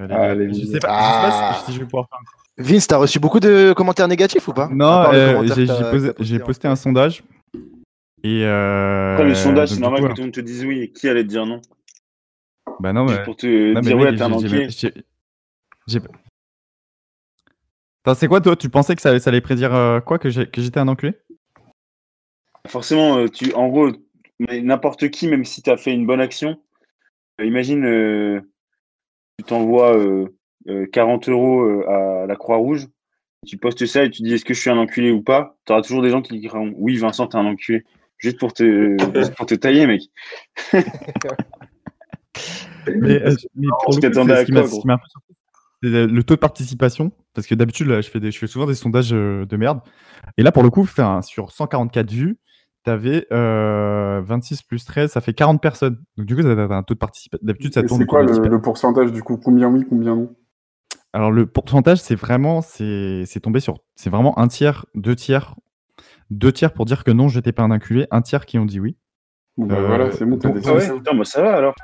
Allez, 0.00 0.14
Allez, 0.14 0.48
je 0.48 0.52
vas-y. 0.54 0.66
sais 0.66 0.78
pas, 0.78 0.98
je 1.00 1.12
sais 1.12 1.20
pas 1.20 1.52
si 1.54 1.72
je 1.72 1.78
vais 1.80 1.84
pouvoir 1.84 2.06
faire. 2.08 2.20
Vince, 2.58 2.86
t'as 2.86 2.96
reçu 2.96 3.18
beaucoup 3.18 3.40
de 3.40 3.72
commentaires 3.76 4.08
négatifs 4.08 4.46
ou 4.48 4.52
pas? 4.52 4.68
Non, 4.68 5.12
euh, 5.12 5.42
j'ai 5.54 5.66
t'as- 5.66 6.38
t'as 6.38 6.44
posté 6.44 6.68
un 6.68 6.76
sondage. 6.76 7.22
Et 8.24 8.44
euh, 8.44 9.14
Après, 9.14 9.28
le 9.28 9.34
sondage, 9.34 9.68
c'est 9.70 9.80
normal 9.80 10.02
coup, 10.02 10.08
que 10.08 10.12
tout 10.14 10.20
le 10.20 10.24
monde 10.26 10.34
te 10.34 10.40
dise 10.40 10.64
oui. 10.64 10.80
Et 10.82 10.90
qui 10.90 11.08
allait 11.08 11.22
te 11.22 11.28
dire 11.28 11.46
non? 11.46 11.60
Bah 12.80 12.92
non, 12.92 13.04
mais. 13.04 13.22
pour 13.24 13.36
te 13.36 13.46
non, 13.46 13.74
mais 13.74 13.80
dire 13.82 13.96
mec, 13.96 14.04
ouais, 14.06 14.16
t'es 14.16 14.22
un 14.22 14.68
j'ai- 14.70 14.94
j'ai 15.86 16.00
c'est 18.14 18.28
quoi 18.28 18.40
toi? 18.40 18.56
Tu 18.56 18.68
pensais 18.70 18.94
que 18.96 19.02
ça, 19.02 19.18
ça 19.18 19.30
allait 19.30 19.40
prédire 19.40 19.74
euh, 19.74 20.00
quoi? 20.00 20.18
Que 20.18 20.30
j'étais 20.30 20.78
un 20.80 20.88
enculé? 20.88 21.14
Forcément, 22.66 23.28
tu, 23.28 23.52
en 23.54 23.68
gros, 23.68 23.90
mais 24.38 24.60
n'importe 24.60 25.08
qui, 25.10 25.26
même 25.26 25.44
si 25.44 25.62
tu 25.62 25.70
as 25.70 25.76
fait 25.76 25.92
une 25.92 26.06
bonne 26.06 26.20
action, 26.20 26.60
imagine, 27.42 27.84
euh, 27.84 28.40
tu 29.38 29.44
t'envoies 29.44 29.96
euh, 29.96 30.26
euh, 30.68 30.86
40 30.92 31.28
euros 31.28 31.62
euh, 31.62 31.88
à 31.88 32.26
la 32.26 32.36
Croix-Rouge, 32.36 32.88
tu 33.46 33.56
postes 33.56 33.86
ça 33.86 34.04
et 34.04 34.10
tu 34.10 34.22
dis 34.22 34.34
est-ce 34.34 34.44
que 34.44 34.54
je 34.54 34.60
suis 34.60 34.70
un 34.70 34.78
enculé 34.78 35.10
ou 35.10 35.22
pas, 35.22 35.56
tu 35.64 35.72
auras 35.72 35.82
toujours 35.82 36.02
des 36.02 36.10
gens 36.10 36.22
qui 36.22 36.38
diront 36.38 36.72
oui, 36.76 36.96
Vincent, 36.96 37.26
t'es 37.26 37.36
un 37.36 37.46
enculé. 37.46 37.84
Juste 38.18 38.38
pour 38.38 38.52
te, 38.52 38.96
juste 39.14 39.34
pour 39.36 39.46
te 39.46 39.54
tailler, 39.54 39.86
mec. 39.86 40.02
Mais, 42.86 43.22
euh, 43.22 43.34
pour 43.84 43.94
ce 43.94 44.00
qui 44.00 44.08
m'a 44.08 44.24
quoi, 44.24 44.44
qui 44.44 44.52
c'est 45.82 46.06
le, 46.06 46.22
taux 46.22 46.34
de 46.34 46.40
participation. 46.40 47.12
Parce 47.34 47.46
que 47.46 47.54
d'habitude, 47.54 47.86
là, 47.86 48.00
je 48.00 48.10
fais, 48.10 48.18
des, 48.18 48.32
je 48.32 48.38
fais 48.38 48.46
souvent 48.46 48.66
des 48.66 48.74
sondages 48.74 49.12
euh, 49.12 49.46
de 49.46 49.56
merde. 49.56 49.80
Et 50.36 50.42
là, 50.42 50.50
pour 50.50 50.62
le 50.62 50.70
coup, 50.70 50.82
enfin, 50.82 51.22
sur 51.22 51.52
144 51.52 52.10
vues, 52.10 52.38
tu 52.88 52.92
avais 52.92 53.26
26 53.30 54.62
plus 54.62 54.84
13, 54.84 55.10
ça 55.10 55.20
fait 55.20 55.34
40 55.34 55.60
personnes. 55.60 55.98
Donc, 56.16 56.26
du 56.26 56.36
coup, 56.36 56.42
ça 56.42 56.50
a 56.50 56.74
un 56.74 56.82
taux 56.82 56.94
de 56.94 56.98
participation. 56.98 57.44
D'habitude, 57.46 57.74
ça 57.74 57.82
tourne 57.82 58.00
C'est 58.00 58.06
quoi 58.06 58.22
le, 58.22 58.32
10 58.32 58.40
le 58.40 58.60
pourcentage 58.60 59.12
du 59.12 59.22
coup? 59.22 59.36
Combien 59.36 59.68
oui, 59.68 59.84
combien 59.88 60.14
non? 60.16 60.34
Alors 61.12 61.30
le 61.30 61.46
pourcentage, 61.46 62.00
c'est 62.00 62.14
vraiment, 62.14 62.60
c'est 62.60 63.24
c'est 63.24 63.40
tombé 63.40 63.60
sur, 63.60 63.78
c'est 63.96 64.10
vraiment 64.10 64.38
un 64.38 64.46
tiers, 64.46 64.84
deux 64.94 65.16
tiers, 65.16 65.54
deux 66.30 66.52
tiers 66.52 66.72
pour 66.72 66.84
dire 66.84 67.02
que 67.02 67.10
non, 67.10 67.28
j'étais 67.28 67.52
pas 67.52 67.62
un 67.62 67.70
inculé, 67.70 68.06
un 68.10 68.20
tiers 68.20 68.44
qui 68.44 68.58
ont 68.58 68.66
dit 68.66 68.78
oui. 68.78 68.96
Bon, 69.56 69.66
bah, 69.66 69.76
Euh, 69.76 69.86
voilà, 69.86 70.10
c'est 70.12 70.26
bon, 70.26 70.38
t'as 70.38 70.50
des 70.50 70.60
Ah 70.66 70.74
ouais, 70.74 70.92
putain, 70.98 71.16
bah 71.16 71.24
ça 71.24 71.42
va 71.42 71.56
alors. 71.56 71.74